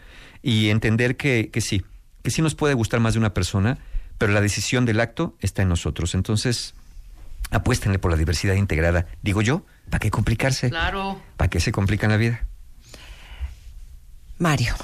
y 0.43 0.71
entender 0.71 1.17
que, 1.17 1.51
que 1.53 1.61
sí, 1.61 1.85
que 2.23 2.31
sí 2.31 2.43
nos 2.43 2.55
puede 2.57 2.75
gustar 2.75 2.99
más 2.99 3.13
de 3.15 3.21
una 3.21 3.33
persona, 3.35 3.79
pero 4.19 4.33
la 4.33 4.41
decisión 4.41 4.85
del 4.87 5.01
acto 5.01 5.37
está 5.41 5.63
en 5.63 5.69
nosotros. 5.69 6.15
Entonces, 6.15 6.75
apuéstenle 7.51 7.99
por 7.99 8.11
la 8.11 8.17
diversidad 8.17 8.55
integrada. 8.55 9.07
Digo 9.23 9.43
yo, 9.43 9.65
¿para 9.91 9.99
qué 10.01 10.11
complicarse? 10.11 10.71
Claro. 10.71 11.21
¿Para 11.37 11.49
qué 11.51 11.61
se 11.61 11.73
complican 11.73 12.11
la 12.11 12.17
vida? 12.17 12.47
Mario, 14.39 14.75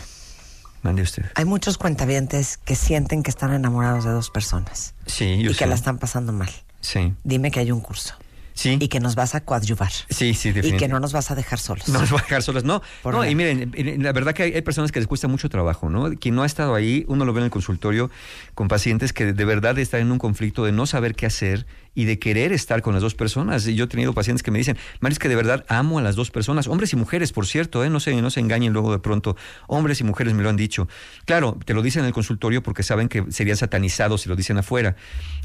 Mande 0.82 1.02
usted. 1.02 1.24
hay 1.34 1.44
muchos 1.44 1.76
cuentavientes 1.78 2.56
que 2.56 2.74
sienten 2.74 3.22
que 3.22 3.30
están 3.30 3.52
enamorados 3.52 4.04
de 4.04 4.10
dos 4.10 4.30
personas 4.30 4.94
Sí, 5.06 5.42
yo 5.42 5.50
y 5.50 5.54
que 5.54 5.66
la 5.66 5.74
están 5.74 5.98
pasando 5.98 6.32
mal. 6.32 6.50
Sí. 6.80 7.12
Dime 7.22 7.50
que 7.50 7.60
hay 7.60 7.70
un 7.70 7.80
curso. 7.80 8.14
Sí. 8.54 8.76
Y 8.80 8.88
que 8.88 9.00
nos 9.00 9.14
vas 9.14 9.34
a 9.34 9.40
coadyuvar. 9.40 9.92
Sí, 10.10 10.34
sí, 10.34 10.52
Y 10.62 10.76
que 10.76 10.88
no 10.88 11.00
nos 11.00 11.12
vas 11.12 11.30
a 11.30 11.34
dejar 11.34 11.58
solos. 11.58 11.88
No 11.88 12.00
nos 12.00 12.12
va 12.12 12.18
a 12.18 12.22
dejar 12.22 12.42
solas, 12.42 12.64
no. 12.64 12.82
Por 13.02 13.14
no, 13.14 13.24
y 13.24 13.34
miren, 13.34 13.72
la 14.02 14.12
verdad 14.12 14.34
que 14.34 14.44
hay, 14.44 14.52
hay 14.54 14.62
personas 14.62 14.92
que 14.92 15.00
les 15.00 15.06
cuesta 15.06 15.28
mucho 15.28 15.48
trabajo, 15.48 15.88
¿no? 15.88 16.10
Quien 16.18 16.34
no 16.34 16.42
ha 16.42 16.46
estado 16.46 16.74
ahí, 16.74 17.04
uno 17.08 17.24
lo 17.24 17.32
ve 17.32 17.40
en 17.40 17.44
el 17.46 17.50
consultorio 17.50 18.10
con 18.54 18.68
pacientes 18.68 19.12
que 19.12 19.32
de 19.32 19.44
verdad 19.44 19.78
están 19.78 20.00
en 20.00 20.12
un 20.12 20.18
conflicto 20.18 20.64
de 20.64 20.72
no 20.72 20.86
saber 20.86 21.14
qué 21.14 21.26
hacer 21.26 21.66
y 21.94 22.04
de 22.06 22.18
querer 22.18 22.52
estar 22.52 22.80
con 22.82 22.94
las 22.94 23.02
dos 23.02 23.14
personas. 23.14 23.64
Yo 23.64 23.84
he 23.84 23.86
tenido 23.86 24.12
pacientes 24.14 24.42
que 24.42 24.50
me 24.50 24.58
dicen, 24.58 24.76
Mario, 25.00 25.12
es 25.14 25.18
que 25.18 25.28
de 25.28 25.36
verdad 25.36 25.64
amo 25.68 25.98
a 25.98 26.02
las 26.02 26.16
dos 26.16 26.30
personas, 26.30 26.66
hombres 26.68 26.92
y 26.92 26.96
mujeres, 26.96 27.32
por 27.32 27.46
cierto, 27.46 27.84
¿eh? 27.84 27.90
no, 27.90 28.00
se, 28.00 28.14
no 28.20 28.30
se 28.30 28.40
engañen 28.40 28.72
luego 28.72 28.92
de 28.92 28.98
pronto, 28.98 29.36
hombres 29.66 30.00
y 30.00 30.04
mujeres 30.04 30.34
me 30.34 30.42
lo 30.42 30.48
han 30.48 30.56
dicho. 30.56 30.88
Claro, 31.26 31.58
te 31.64 31.74
lo 31.74 31.82
dicen 31.82 32.00
en 32.00 32.06
el 32.06 32.12
consultorio 32.12 32.62
porque 32.62 32.82
saben 32.82 33.08
que 33.08 33.24
serían 33.30 33.56
satanizados 33.56 34.22
si 34.22 34.28
lo 34.28 34.36
dicen 34.36 34.58
afuera. 34.58 34.96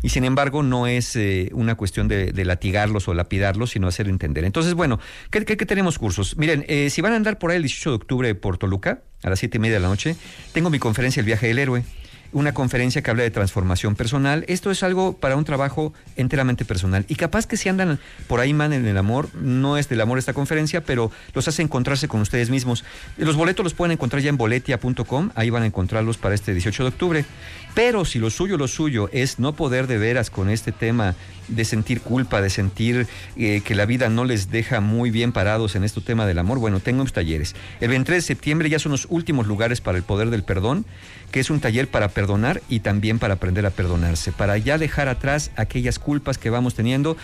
Y 0.03 0.09
sin 0.09 0.23
embargo, 0.23 0.63
no 0.63 0.87
es 0.87 1.15
eh, 1.15 1.49
una 1.53 1.75
cuestión 1.75 2.07
de, 2.07 2.31
latigarlos 2.45 3.07
o 3.07 3.13
lapidarlos, 3.13 3.71
sino 3.71 3.87
hacer 3.87 4.07
entender. 4.07 4.45
Entonces, 4.45 4.73
bueno, 4.73 4.99
¿qué, 5.31 5.43
qué- 5.43 5.57
qué 5.57 5.65
tenemos 5.65 5.99
cursos? 5.99 6.37
Miren, 6.37 6.63
eh, 6.67 6.89
si 6.89 7.01
van 7.01 7.13
a 7.13 7.15
andar 7.17 7.39
por 7.39 7.51
ahí 7.51 7.57
el 7.57 7.63
18 7.63 7.89
de 7.89 7.95
octubre 7.97 8.35
por 8.35 8.57
Toluca, 8.57 9.01
a 9.23 9.29
las 9.31 9.39
siete 9.39 9.57
y 9.57 9.59
media 9.59 9.75
de 9.75 9.79
la 9.81 9.87
noche, 9.89 10.15
tengo 10.53 10.69
mi 10.69 10.79
conferencia 10.79 11.19
El 11.19 11.25
viaje 11.25 11.47
del 11.47 11.59
héroe. 11.59 11.83
Una 12.31 12.53
conferencia 12.53 13.01
que 13.01 13.09
habla 13.09 13.23
de 13.23 13.31
transformación 13.31 13.95
personal. 13.95 14.45
Esto 14.47 14.69
es 14.71 14.83
algo 14.83 15.17
para 15.17 15.35
un 15.35 15.45
trabajo 15.45 15.93
enteramente 16.15 16.65
personal. 16.65 17.05
Y 17.07 17.15
capaz 17.15 17.47
que 17.47 17.57
si 17.57 17.69
andan 17.69 17.99
por 18.27 18.39
ahí 18.39 18.53
man 18.53 18.73
en 18.73 18.85
el 18.85 18.97
amor, 18.97 19.33
no 19.35 19.77
es 19.77 19.89
del 19.89 20.01
amor 20.01 20.17
esta 20.17 20.33
conferencia, 20.33 20.83
pero 20.83 21.11
los 21.33 21.47
hace 21.47 21.61
encontrarse 21.61 22.07
con 22.07 22.21
ustedes 22.21 22.49
mismos. 22.49 22.83
Los 23.17 23.35
boletos 23.35 23.63
los 23.63 23.73
pueden 23.73 23.93
encontrar 23.93 24.21
ya 24.21 24.29
en 24.29 24.37
boletia.com, 24.37 25.31
ahí 25.35 25.49
van 25.49 25.63
a 25.63 25.67
encontrarlos 25.67 26.17
para 26.17 26.35
este 26.35 26.53
18 26.53 26.83
de 26.83 26.89
octubre. 26.89 27.25
Pero 27.73 28.05
si 28.05 28.19
lo 28.19 28.29
suyo, 28.29 28.57
lo 28.57 28.67
suyo 28.67 29.09
es 29.13 29.39
no 29.39 29.53
poder 29.53 29.87
de 29.87 29.97
veras 29.97 30.29
con 30.29 30.49
este 30.49 30.71
tema 30.71 31.15
de 31.47 31.65
sentir 31.65 32.01
culpa, 32.01 32.41
de 32.41 32.49
sentir 32.49 33.07
eh, 33.35 33.61
que 33.63 33.75
la 33.75 33.85
vida 33.85 34.09
no 34.09 34.25
les 34.25 34.51
deja 34.51 34.81
muy 34.81 35.11
bien 35.11 35.31
parados 35.31 35.75
en 35.75 35.83
este 35.83 36.01
tema 36.01 36.25
del 36.25 36.39
amor, 36.39 36.59
bueno, 36.59 36.79
tengo 36.79 37.01
unos 37.01 37.13
talleres. 37.13 37.55
El 37.79 37.89
23 37.89 38.23
de 38.23 38.27
septiembre 38.27 38.69
ya 38.69 38.79
son 38.79 38.91
los 38.91 39.07
últimos 39.09 39.47
lugares 39.47 39.81
para 39.81 39.97
el 39.97 40.03
poder 40.03 40.29
del 40.29 40.43
perdón, 40.43 40.85
que 41.31 41.39
es 41.39 41.49
un 41.49 41.59
taller 41.59 41.87
para 41.87 42.09
perdonar 42.09 42.61
y 42.69 42.79
también 42.79 43.19
para 43.19 43.35
aprender 43.35 43.65
a 43.65 43.71
perdonarse, 43.71 44.31
para 44.31 44.57
ya 44.57 44.77
dejar 44.77 45.07
atrás 45.07 45.51
aquellas 45.55 45.99
culpas 45.99 46.37
que 46.37 46.49
vamos 46.49 46.75
teniendo. 46.75 47.17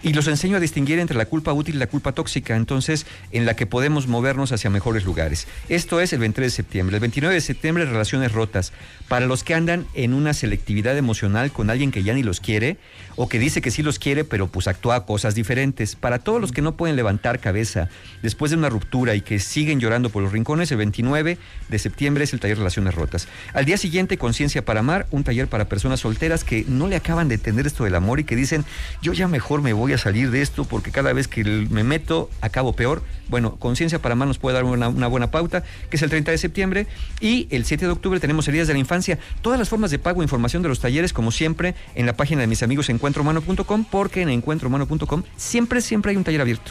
Y 0.00 0.12
los 0.12 0.28
enseño 0.28 0.56
a 0.56 0.60
distinguir 0.60 1.00
entre 1.00 1.16
la 1.16 1.26
culpa 1.26 1.52
útil 1.52 1.74
y 1.74 1.78
la 1.78 1.88
culpa 1.88 2.12
tóxica, 2.12 2.54
entonces, 2.54 3.04
en 3.32 3.46
la 3.46 3.56
que 3.56 3.66
podemos 3.66 4.06
movernos 4.06 4.52
hacia 4.52 4.70
mejores 4.70 5.04
lugares. 5.04 5.48
Esto 5.68 6.00
es 6.00 6.12
el 6.12 6.20
23 6.20 6.52
de 6.52 6.56
septiembre. 6.56 6.96
El 6.96 7.00
29 7.00 7.34
de 7.34 7.40
septiembre, 7.40 7.84
relaciones 7.84 8.30
rotas. 8.30 8.72
Para 9.08 9.26
los 9.26 9.42
que 9.42 9.54
andan 9.54 9.86
en 9.94 10.14
una 10.14 10.34
selectividad 10.34 10.96
emocional 10.96 11.50
con 11.50 11.68
alguien 11.68 11.90
que 11.90 12.04
ya 12.04 12.14
ni 12.14 12.22
los 12.22 12.38
quiere, 12.38 12.76
o 13.18 13.28
que 13.28 13.40
dice 13.40 13.60
que 13.60 13.72
sí 13.72 13.82
los 13.82 13.98
quiere, 13.98 14.24
pero 14.24 14.46
pues 14.46 14.68
actúa 14.68 15.04
cosas 15.04 15.34
diferentes. 15.34 15.96
Para 15.96 16.20
todos 16.20 16.40
los 16.40 16.52
que 16.52 16.62
no 16.62 16.76
pueden 16.76 16.94
levantar 16.94 17.40
cabeza 17.40 17.88
después 18.22 18.52
de 18.52 18.56
una 18.56 18.70
ruptura 18.70 19.16
y 19.16 19.22
que 19.22 19.40
siguen 19.40 19.80
llorando 19.80 20.08
por 20.08 20.22
los 20.22 20.30
rincones, 20.30 20.70
el 20.70 20.78
29 20.78 21.36
de 21.68 21.78
septiembre 21.80 22.22
es 22.22 22.32
el 22.32 22.38
taller 22.38 22.58
Relaciones 22.58 22.94
Rotas. 22.94 23.26
Al 23.54 23.64
día 23.64 23.76
siguiente, 23.76 24.18
Conciencia 24.18 24.64
para 24.64 24.80
Amar, 24.80 25.08
un 25.10 25.24
taller 25.24 25.48
para 25.48 25.68
personas 25.68 25.98
solteras 25.98 26.44
que 26.44 26.64
no 26.68 26.86
le 26.86 26.94
acaban 26.94 27.26
de 27.26 27.34
entender 27.34 27.66
esto 27.66 27.82
del 27.82 27.96
amor 27.96 28.20
y 28.20 28.24
que 28.24 28.36
dicen, 28.36 28.64
yo 29.02 29.12
ya 29.12 29.26
mejor 29.26 29.62
me 29.62 29.72
voy 29.72 29.94
a 29.94 29.98
salir 29.98 30.30
de 30.30 30.40
esto 30.40 30.64
porque 30.64 30.92
cada 30.92 31.12
vez 31.12 31.26
que 31.26 31.42
me 31.42 31.82
meto 31.82 32.30
acabo 32.40 32.74
peor. 32.74 33.02
Bueno, 33.28 33.56
Conciencia 33.56 34.00
para 34.00 34.12
Amar 34.12 34.28
nos 34.28 34.38
puede 34.38 34.54
dar 34.54 34.64
una, 34.64 35.08
buena 35.08 35.30
pauta, 35.30 35.64
que 35.90 35.96
es 35.96 36.02
el 36.02 36.10
30 36.10 36.30
de 36.30 36.38
septiembre. 36.38 36.86
Y 37.20 37.48
el 37.50 37.64
7 37.64 37.84
de 37.84 37.90
octubre 37.90 38.20
tenemos 38.20 38.46
Heridas 38.46 38.68
de 38.68 38.74
la 38.74 38.78
Infancia. 38.78 39.18
Todas 39.42 39.58
las 39.58 39.68
formas 39.68 39.90
de 39.90 39.98
pago, 39.98 40.22
información 40.22 40.62
de 40.62 40.68
los 40.68 40.78
talleres, 40.78 41.12
como 41.12 41.32
siempre, 41.32 41.74
en 41.96 42.06
la 42.06 42.14
página 42.14 42.42
de 42.42 42.46
mis 42.46 42.62
amigos 42.62 42.88
encuentrohumano.com, 43.08 43.84
porque 43.90 44.22
en 44.22 44.28
encuentrohumano.com 44.30 45.22
siempre, 45.36 45.80
siempre 45.80 46.10
hay 46.10 46.16
un 46.16 46.24
taller 46.24 46.40
abierto. 46.40 46.70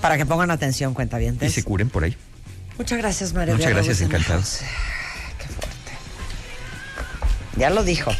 Para 0.00 0.16
que 0.16 0.24
pongan 0.26 0.50
atención, 0.50 0.92
Y 0.92 0.94
cuentavientes. 0.94 1.52
se 1.52 1.62
curen 1.64 1.88
por 1.90 2.04
ahí. 2.04 2.16
Muchas 2.78 2.98
gracias, 2.98 3.32
Mario. 3.34 3.54
Muchas 3.56 3.70
gracias, 3.72 4.00
encantado. 4.00 4.38
House. 4.40 4.60
Ya 7.56 7.70
lo 7.70 7.82
dijo. 7.82 8.12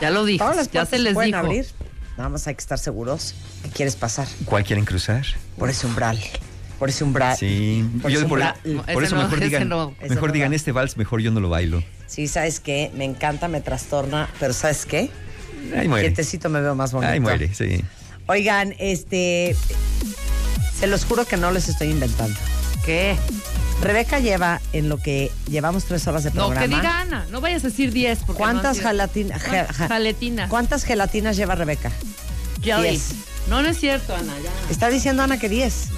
Ya 0.00 0.10
lo 0.10 0.24
dijo. 0.24 0.44
Todas 0.44 0.56
las 0.56 0.70
Ya 0.70 0.84
se 0.84 0.98
les 0.98 1.14
pueden 1.14 1.30
dijo. 1.30 1.38
abrir. 1.38 1.66
Nada 2.16 2.28
más 2.28 2.46
hay 2.46 2.54
que 2.54 2.60
estar 2.60 2.78
seguros 2.78 3.34
que 3.62 3.70
quieres 3.70 3.96
pasar 3.96 4.28
¿Cuál 4.44 4.62
quieren 4.64 4.84
cruzar? 4.84 5.24
por 5.56 5.70
ese 5.70 5.86
umbral. 5.86 6.18
Por 6.78 6.90
ese 6.90 7.04
umbral. 7.04 7.36
Sí, 7.38 7.88
Por 8.02 8.10
yo 8.10 8.18
ese 8.18 8.28
por, 8.28 8.38
umbral. 8.38 8.54
por 8.62 9.04
Ese 9.04 9.04
eso 9.04 9.16
no, 9.16 9.22
mejor 9.22 9.38
ese 9.38 9.44
digan, 9.46 9.68
no. 9.68 9.94
Mejor 10.08 10.32
digan 10.32 10.52
este 10.52 10.72
vals, 10.72 10.96
mejor 10.98 11.20
yo 11.20 11.30
no 11.30 11.40
lo 11.40 11.48
bailo. 11.48 11.82
Sí, 12.06 12.28
¿sabes 12.28 12.60
qué? 12.60 12.90
Me 12.94 13.04
encanta, 13.06 13.48
me 13.48 13.60
trastorna, 13.62 14.28
pero 14.38 14.52
¿sabes 14.52 14.84
qué? 14.84 15.10
Ahí 15.76 15.88
muere. 15.88 16.08
Quietecito 16.08 16.48
me 16.48 16.60
veo 16.60 16.74
más 16.74 16.92
bonito. 16.92 17.12
Ahí 17.12 17.20
muere, 17.20 17.52
sí. 17.54 17.84
Oigan, 18.26 18.74
este. 18.78 19.56
Se 20.78 20.86
los 20.86 21.04
juro 21.04 21.24
que 21.26 21.36
no 21.36 21.50
les 21.50 21.68
estoy 21.68 21.88
inventando. 21.90 22.36
¿Qué? 22.84 23.16
Rebeca 23.82 24.18
lleva 24.20 24.60
en 24.72 24.88
lo 24.88 24.98
que 24.98 25.30
llevamos 25.48 25.84
tres 25.84 26.06
horas 26.06 26.22
de 26.24 26.30
No, 26.30 26.48
programa. 26.48 26.60
que 26.68 26.74
diga 26.74 27.00
Ana. 27.00 27.26
No 27.30 27.40
vayas 27.40 27.64
a 27.64 27.68
decir 27.68 27.92
10. 27.92 28.20
porque 28.26 28.38
¿Cuántas 28.38 28.76
no 28.76 28.82
sido- 28.82 28.88
gelatinas? 28.88 29.42
¿Cuántas 29.42 29.76
Jaletinas. 29.76 30.50
¿Cuántas 30.50 30.84
gelatinas 30.84 31.36
lleva 31.36 31.54
Rebeca? 31.54 31.90
Jelly. 32.62 32.88
Diez. 32.90 33.12
No, 33.48 33.62
no 33.62 33.68
es 33.68 33.78
cierto, 33.80 34.14
Ana. 34.14 34.34
Ya. 34.42 34.50
Está 34.70 34.88
diciendo 34.90 35.22
Ana 35.22 35.38
que 35.38 35.48
10. 35.48 35.88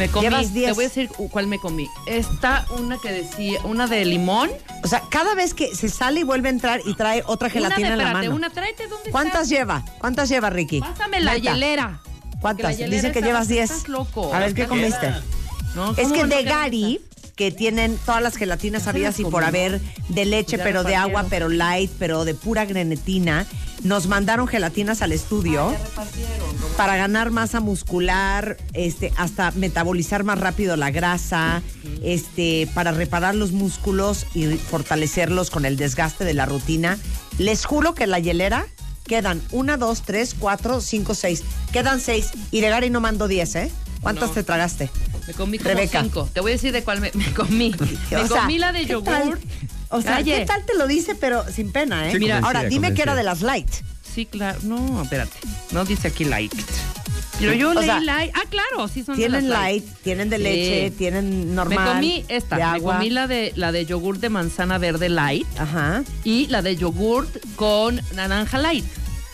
Me 0.00 0.08
comí. 0.08 0.28
Llevas 0.28 0.54
10. 0.54 0.66
Te 0.66 0.72
voy 0.72 0.84
a 0.84 0.88
decir 0.88 1.10
cuál 1.10 1.46
me 1.46 1.58
comí. 1.58 1.86
Está 2.06 2.64
una 2.78 2.96
que 2.96 3.12
decía, 3.12 3.60
una 3.64 3.86
de 3.86 4.02
limón. 4.06 4.50
O 4.82 4.88
sea, 4.88 5.02
cada 5.10 5.34
vez 5.34 5.52
que 5.52 5.74
se 5.76 5.90
sale 5.90 6.20
y 6.20 6.22
vuelve 6.24 6.48
a 6.48 6.52
entrar 6.52 6.80
y 6.86 6.94
trae 6.94 7.22
otra 7.26 7.50
gelatina 7.50 7.88
una 7.88 7.96
de, 7.96 8.02
en 8.02 8.08
la 8.08 8.12
mano. 8.14 8.34
una, 8.34 8.48
tráete, 8.48 8.88
¿dónde 8.88 9.10
¿Cuántas 9.10 9.42
está? 9.42 9.54
lleva? 9.56 9.84
¿Cuántas 9.98 10.30
lleva, 10.30 10.48
Ricky? 10.48 10.80
Pásame 10.80 11.20
la 11.20 11.34
Neta. 11.34 11.52
hielera. 11.52 12.00
¿Cuántas? 12.40 12.78
Dice 12.78 13.12
que 13.12 13.20
llevas 13.20 13.48
10. 13.48 13.70
estás 13.70 13.88
loco. 13.88 14.32
A 14.34 14.38
ver, 14.38 14.54
¿qué 14.54 14.66
comiste? 14.66 15.12
No, 15.74 15.90
Es 15.92 16.04
¿cómo 16.04 16.14
que 16.14 16.22
no 16.22 16.28
de 16.28 16.42
Gary, 16.44 17.00
que 17.40 17.50
tienen 17.50 17.96
todas 18.04 18.20
las 18.20 18.36
gelatinas 18.36 18.86
habidas 18.86 19.18
y 19.18 19.24
por 19.24 19.44
haber, 19.44 19.80
de 20.10 20.26
leche, 20.26 20.58
Ya 20.58 20.62
pero 20.62 20.84
de 20.84 20.94
agua, 20.94 21.24
pero 21.30 21.48
light, 21.48 21.90
pero 21.98 22.26
de 22.26 22.34
pura 22.34 22.66
grenetina, 22.66 23.46
nos 23.82 24.08
mandaron 24.08 24.46
gelatinas 24.46 25.00
al 25.00 25.10
estudio 25.12 25.74
para 26.76 26.96
ganar 26.98 27.30
masa 27.30 27.60
muscular, 27.60 28.58
este, 28.74 29.10
hasta 29.16 29.52
metabolizar 29.52 30.22
más 30.22 30.38
rápido 30.38 30.76
la 30.76 30.90
grasa, 30.90 31.62
este, 32.02 32.68
para 32.74 32.92
reparar 32.92 33.34
los 33.34 33.52
músculos 33.52 34.26
y 34.34 34.44
fortalecerlos 34.56 35.48
con 35.48 35.64
el 35.64 35.78
desgaste 35.78 36.26
de 36.26 36.34
la 36.34 36.44
rutina. 36.44 36.98
Les 37.38 37.64
juro 37.64 37.94
que 37.94 38.06
la 38.06 38.18
hielera 38.18 38.66
quedan 39.06 39.40
una, 39.50 39.78
dos, 39.78 40.02
tres, 40.02 40.36
cuatro, 40.38 40.82
cinco, 40.82 41.14
seis. 41.14 41.42
Quedan 41.72 42.00
seis. 42.02 42.32
Y 42.50 42.60
de 42.60 42.68
Gary 42.68 42.90
no 42.90 43.00
mando 43.00 43.28
diez, 43.28 43.54
¿eh? 43.54 43.70
¿Cuántas 44.02 44.28
No. 44.28 44.34
te 44.34 44.44
tragaste? 44.44 44.90
Me 45.26 45.34
comí 45.34 45.58
como 45.58 45.70
Rebeca. 45.70 46.02
cinco. 46.02 46.28
Te 46.32 46.40
voy 46.40 46.52
a 46.52 46.54
decir 46.54 46.72
de 46.72 46.82
cuál 46.84 47.00
me, 47.00 47.10
me 47.14 47.32
comí. 47.32 47.70
Me 48.10 48.16
O 48.16 48.26
sea, 48.28 48.42
comí 48.42 48.58
la 48.58 48.72
de 48.72 48.80
¿qué 48.82 48.92
yogur. 48.92 49.04
tal? 49.04 49.38
O 49.90 50.00
sea, 50.02 50.16
Calle. 50.16 50.38
¿qué 50.40 50.46
tal 50.46 50.64
te 50.66 50.76
lo 50.76 50.86
dice, 50.86 51.14
pero 51.14 51.44
sin 51.50 51.72
pena, 51.72 52.08
eh? 52.08 52.12
Sí, 52.12 52.18
Mira, 52.18 52.36
convencida, 52.36 52.60
ahora 52.60 52.68
dime 52.68 52.94
que 52.94 53.02
era 53.02 53.14
de 53.14 53.22
las 53.24 53.42
light. 53.42 53.68
Sí, 54.02 54.26
claro. 54.26 54.58
No, 54.62 55.02
espérate. 55.02 55.36
No 55.72 55.84
dice 55.84 56.08
aquí 56.08 56.24
light. 56.24 56.52
Pero 57.38 57.54
yo 57.54 57.70
O 57.70 57.74
leí 57.74 57.84
sea, 57.86 58.00
light. 58.00 58.32
Ah, 58.34 58.42
claro, 58.50 58.86
sí 58.88 59.02
son 59.02 59.16
de 59.16 59.22
Tienen 59.22 59.48
las 59.48 59.58
light, 59.60 59.84
tienen 60.02 60.28
de 60.28 60.36
Sí. 60.36 60.42
leche, 60.42 60.90
tienen 60.90 61.54
normal. 61.54 61.78
Me 61.78 61.92
comí 61.94 62.24
esta, 62.28 62.56
de 62.56 62.66
me 62.78 62.80
comí 62.82 63.08
la 63.08 63.26
de 63.26 63.52
la 63.56 63.72
de 63.72 63.86
yogur 63.86 64.18
de 64.18 64.28
manzana 64.28 64.76
verde 64.78 65.08
light. 65.08 65.46
Ajá. 65.58 66.02
Y 66.22 66.46
la 66.48 66.60
de 66.60 66.76
yogurt 66.76 67.34
con 67.56 68.00
naranja 68.14 68.58
light. 68.58 68.84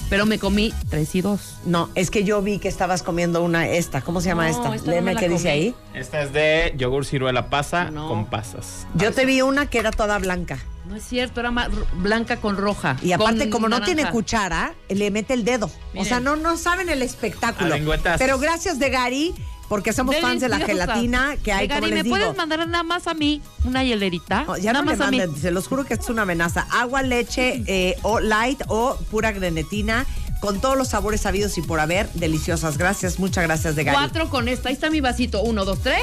Pero 0.08 0.24
me 0.24 0.38
comí 0.38 0.72
tres 0.88 1.14
y 1.16 1.20
dos. 1.20 1.56
No, 1.64 1.88
es 1.96 2.10
que 2.10 2.22
yo 2.22 2.40
vi 2.40 2.58
que 2.58 2.68
estabas 2.68 3.02
comiendo 3.02 3.42
una 3.42 3.66
esta. 3.68 4.02
¿Cómo 4.02 4.20
se 4.20 4.28
llama 4.28 4.48
No, 4.48 4.56
esta? 4.56 4.74
esta 4.76 4.90
Léeme 4.90 5.16
qué 5.16 5.28
dice 5.28 5.50
ahí. 5.50 5.74
Esta 5.94 6.22
es 6.22 6.32
de 6.32 6.74
yogur 6.76 7.04
ciruela 7.04 7.50
pasa 7.50 7.90
con 7.92 8.26
pasas. 8.26 8.86
Yo 8.94 9.12
te 9.12 9.24
vi 9.26 9.42
una 9.42 9.66
que 9.66 9.78
era 9.78 9.90
toda 9.90 10.18
blanca. 10.18 10.58
No 10.88 10.94
es 10.94 11.02
cierto, 11.02 11.40
era 11.40 11.50
r- 11.50 11.72
blanca 11.94 12.36
con 12.36 12.56
roja. 12.56 12.96
Y 13.02 13.10
aparte, 13.10 13.50
como 13.50 13.68
no 13.68 13.82
tiene 13.82 14.08
cuchara, 14.10 14.74
le 14.88 15.10
mete 15.10 15.34
el 15.34 15.44
dedo. 15.44 15.68
O 15.96 16.04
sea, 16.04 16.20
no, 16.20 16.36
no 16.36 16.56
saben 16.56 16.88
el 16.88 17.02
espectáculo. 17.02 17.74
Pero 18.18 18.38
gracias 18.38 18.78
de 18.78 18.90
Gary, 18.90 19.34
porque 19.68 19.92
somos 19.92 20.16
fans 20.16 20.40
de 20.40 20.48
la 20.48 20.58
gelatina 20.60 21.36
que 21.42 21.52
hay, 21.52 21.64
Oigan, 21.64 21.78
como 21.80 21.86
¿y 21.88 21.90
les 21.90 21.98
¿me 21.98 22.02
digo. 22.04 22.16
puedes 22.16 22.36
mandar 22.36 22.66
nada 22.68 22.82
más 22.84 23.06
a 23.06 23.14
mí 23.14 23.42
una 23.64 23.82
hielerita? 23.84 24.46
Ya 24.60 24.72
nada 24.72 24.84
no 24.84 24.90
me 24.90 24.96
más 24.96 25.06
a 25.06 25.10
mí. 25.10 25.18
manden, 25.18 25.40
se 25.40 25.50
los 25.50 25.66
juro 25.66 25.84
que 25.84 25.94
esto 25.94 26.04
es 26.06 26.10
una 26.10 26.22
amenaza. 26.22 26.66
Agua, 26.70 27.02
leche 27.02 27.62
eh, 27.66 27.96
o 28.02 28.20
light 28.20 28.62
o 28.68 28.96
pura 29.10 29.32
grenetina 29.32 30.06
con 30.40 30.60
todos 30.60 30.76
los 30.76 30.88
sabores 30.88 31.22
sabidos 31.22 31.56
y 31.58 31.62
por 31.62 31.80
haber, 31.80 32.10
deliciosas. 32.12 32.78
Gracias, 32.78 33.18
muchas 33.18 33.44
gracias 33.44 33.74
de 33.74 33.84
Gary. 33.84 33.96
Cuatro 33.96 34.28
con 34.30 34.48
esta. 34.48 34.68
Ahí 34.68 34.74
está 34.74 34.90
mi 34.90 35.00
vasito. 35.00 35.42
Uno, 35.42 35.64
dos, 35.64 35.80
tres 35.82 36.02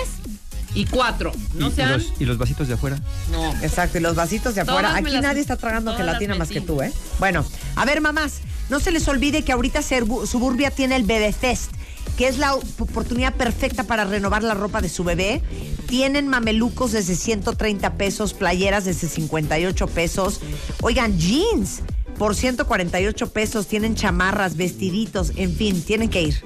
y 0.73 0.85
cuatro. 0.85 1.31
No 1.53 1.67
y, 1.67 1.69
y 1.69 1.73
sean. 1.73 1.91
los, 1.93 2.13
y 2.19 2.25
los 2.25 2.37
vasitos 2.39 2.67
de 2.67 2.73
afuera. 2.73 2.97
No. 3.31 3.53
Exacto, 3.61 3.99
y 3.99 4.01
los 4.01 4.15
vasitos 4.15 4.55
de 4.55 4.61
afuera. 4.61 4.95
Aquí 4.95 5.11
las- 5.11 5.21
nadie 5.21 5.39
está 5.39 5.55
tragando 5.55 5.95
gelatina 5.95 6.35
más 6.35 6.49
que 6.49 6.61
tú, 6.61 6.81
¿eh? 6.81 6.91
Bueno, 7.19 7.45
a 7.75 7.85
ver, 7.85 8.01
mamás, 8.01 8.39
no 8.69 8.79
se 8.79 8.91
les 8.91 9.07
olvide 9.07 9.43
que 9.43 9.51
ahorita 9.51 9.81
Suburbia 9.83 10.71
tiene 10.71 10.95
el 10.95 11.03
Bebé 11.03 11.31
Fest, 11.31 11.71
que 12.17 12.27
es 12.27 12.37
la 12.37 12.55
op- 12.55 12.81
oportunidad 12.81 13.33
perfecta 13.35 13.83
para 13.83 14.05
renovar 14.05 14.43
la 14.43 14.53
ropa 14.53 14.81
de 14.81 14.89
su 14.89 15.03
bebé. 15.03 15.41
Tienen 15.87 16.27
mamelucos 16.27 16.91
desde 16.91 17.15
130 17.15 17.95
pesos, 17.95 18.33
playeras 18.33 18.85
desde 18.85 19.07
58 19.07 19.87
pesos. 19.87 20.39
Oigan, 20.81 21.17
jeans 21.19 21.81
por 22.17 22.35
148 22.35 23.33
pesos, 23.33 23.67
tienen 23.67 23.95
chamarras, 23.95 24.55
vestiditos, 24.55 25.31
en 25.35 25.55
fin, 25.55 25.81
tienen 25.81 26.09
que 26.09 26.21
ir. 26.21 26.43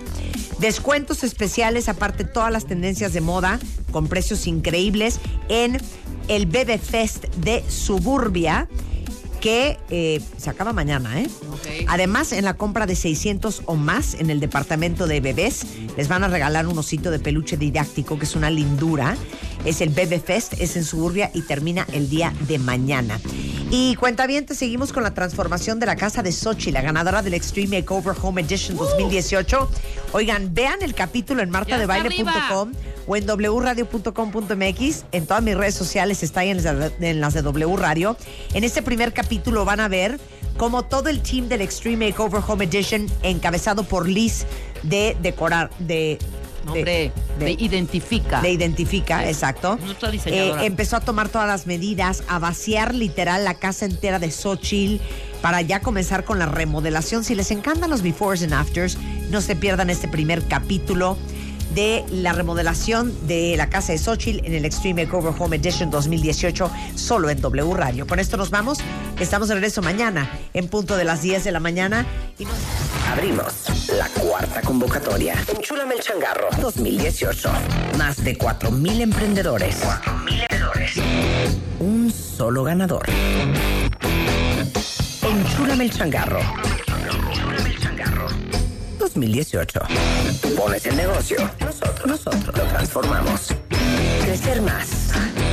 Descuentos 0.59 1.23
especiales, 1.23 1.89
aparte 1.89 2.23
todas 2.23 2.51
las 2.51 2.65
tendencias 2.65 3.13
de 3.13 3.21
moda, 3.21 3.59
con 3.91 4.07
precios 4.07 4.47
increíbles 4.47 5.19
en 5.49 5.79
el 6.29 6.45
Bebe 6.45 6.77
Fest 6.77 7.25
de 7.35 7.63
Suburbia, 7.69 8.67
que 9.39 9.77
eh, 9.89 10.21
se 10.37 10.49
acaba 10.49 10.73
mañana, 10.73 11.21
¿eh? 11.21 11.29
Además, 11.87 12.31
en 12.31 12.45
la 12.45 12.55
compra 12.55 12.85
de 12.85 12.95
600 12.95 13.63
o 13.65 13.75
más 13.75 14.15
en 14.15 14.29
el 14.29 14.39
departamento 14.39 15.07
de 15.07 15.19
bebés, 15.21 15.65
les 15.95 16.07
van 16.07 16.23
a 16.23 16.27
regalar 16.27 16.67
un 16.67 16.77
osito 16.77 17.11
de 17.11 17.19
peluche 17.19 17.57
didáctico, 17.57 18.17
que 18.17 18.25
es 18.25 18.35
una 18.35 18.49
lindura. 18.49 19.15
Es 19.65 19.81
el 19.81 19.89
Bebe 19.89 20.19
Fest, 20.19 20.53
es 20.59 20.75
en 20.77 20.83
Suburbia 20.83 21.31
y 21.33 21.41
termina 21.41 21.85
el 21.91 22.09
día 22.09 22.33
de 22.47 22.59
mañana. 22.59 23.19
Y 23.69 23.95
cuenta 23.95 24.27
bien, 24.27 24.45
te 24.45 24.55
seguimos 24.55 24.93
con 24.93 25.03
la 25.03 25.13
transformación 25.13 25.79
de 25.79 25.87
la 25.87 25.95
casa 25.95 26.23
de 26.23 26.31
Sochi, 26.31 26.71
la 26.71 26.81
ganadora 26.81 27.21
del 27.21 27.33
Extreme 27.33 27.79
Makeover 27.79 28.15
Home 28.21 28.41
Edition 28.41 28.77
2018. 28.77 29.69
Oigan, 30.13 30.53
vean 30.53 30.81
el 30.81 30.93
capítulo 30.93 31.41
en 31.41 31.49
martadebaile.com 31.49 32.71
o 33.07 33.15
en 33.15 33.25
wradio.com.mx. 33.25 35.05
En 35.11 35.25
todas 35.25 35.43
mis 35.43 35.55
redes 35.55 35.75
sociales 35.75 36.21
está 36.23 36.41
ahí 36.41 36.49
en 36.49 36.63
las, 36.63 36.99
de, 36.99 37.09
en 37.09 37.21
las 37.21 37.33
de 37.33 37.41
W 37.41 37.75
Radio. 37.77 38.17
En 38.53 38.63
este 38.63 38.81
primer 38.81 39.13
capítulo 39.13 39.65
van 39.65 39.79
a 39.79 39.87
ver 39.87 40.19
cómo 40.57 40.83
todo 40.83 41.09
el 41.09 41.21
team 41.21 41.47
del 41.47 41.61
Extreme 41.61 42.07
Makeover 42.07 42.41
Home 42.45 42.65
Edition, 42.65 43.07
encabezado 43.23 43.83
por 43.83 44.07
Liz 44.07 44.45
de 44.83 45.15
decorar, 45.21 45.69
de... 45.79 46.19
Hombre, 46.67 47.13
de 47.39 47.51
identifica. 47.51 48.41
De 48.41 48.51
identifica, 48.51 49.25
exacto. 49.29 49.79
Eh, 50.25 50.53
empezó 50.63 50.97
a 50.97 50.99
tomar 50.99 51.29
todas 51.29 51.47
las 51.47 51.65
medidas, 51.65 52.25
a 52.27 52.39
vaciar 52.39 52.93
literal 52.93 53.45
la 53.45 53.53
casa 53.53 53.85
entera 53.85 54.19
de 54.19 54.29
Xochitl 54.31 55.01
para 55.41 55.61
ya 55.61 55.79
comenzar 55.79 56.25
con 56.25 56.39
la 56.39 56.45
remodelación. 56.45 57.23
Si 57.23 57.35
les 57.35 57.51
encantan 57.51 57.89
los 57.89 58.01
befores 58.01 58.43
and 58.43 58.53
afters, 58.53 58.97
no 59.29 59.39
se 59.39 59.55
pierdan 59.55 59.89
este 59.89 60.09
primer 60.09 60.43
capítulo 60.43 61.17
de 61.73 62.05
la 62.11 62.33
remodelación 62.33 63.13
de 63.27 63.55
la 63.57 63.69
casa 63.69 63.91
de 63.91 63.97
Xochitl 63.99 64.45
en 64.45 64.53
el 64.53 64.65
Extreme 64.65 65.05
Makeover 65.05 65.33
Home 65.37 65.57
Edition 65.57 65.89
2018, 65.91 66.71
solo 66.95 67.29
en 67.29 67.39
W 67.41 67.73
Radio. 67.75 68.07
Con 68.07 68.19
esto 68.19 68.37
nos 68.37 68.49
vamos. 68.49 68.79
Estamos 69.19 69.47
de 69.49 69.55
regreso 69.55 69.81
mañana 69.81 70.29
en 70.53 70.67
punto 70.67 70.95
de 70.97 71.03
las 71.03 71.21
10 71.21 71.43
de 71.43 71.51
la 71.51 71.59
mañana. 71.59 72.05
Y 72.39 72.45
nos- 72.45 72.53
Abrimos 73.11 73.53
la 73.97 74.07
cuarta 74.09 74.61
convocatoria. 74.61 75.35
Enchúlame 75.55 75.95
el 75.95 76.01
changarro 76.01 76.47
2018. 76.61 77.49
Más 77.97 78.23
de 78.23 78.37
4.000 78.37 79.01
emprendedores. 79.01 79.77
4.000 79.81 80.41
emprendedores. 80.41 80.91
Un 81.79 82.11
solo 82.11 82.63
ganador. 82.63 83.05
Enchúlame 85.23 85.85
el 85.85 85.91
changarro. 85.91 86.39
2018. 89.13 89.79
Tú 90.41 90.55
pones 90.55 90.85
el 90.85 90.97
negocio. 90.97 91.37
Nosotros, 91.59 92.05
nosotros 92.05 92.57
lo 92.57 92.63
transformamos. 92.65 93.55
Crecer 94.21 94.61
más. 94.61 95.11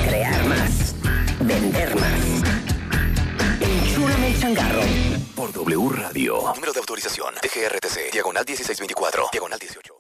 Crear 0.09 0.44
más. 0.47 0.94
Vender 1.40 1.94
más. 1.94 2.20
Enchúlame 3.60 4.28
el 4.28 4.40
changarro. 4.40 4.82
Por 5.36 5.52
W 5.52 5.89
Radio. 5.90 6.52
Número 6.55 6.72
de 6.72 6.81
autorización. 6.81 7.35
DGRTC. 7.36 8.12
Diagonal 8.12 8.44
1624. 8.44 9.28
Diagonal 9.32 9.59
18. 9.59 9.93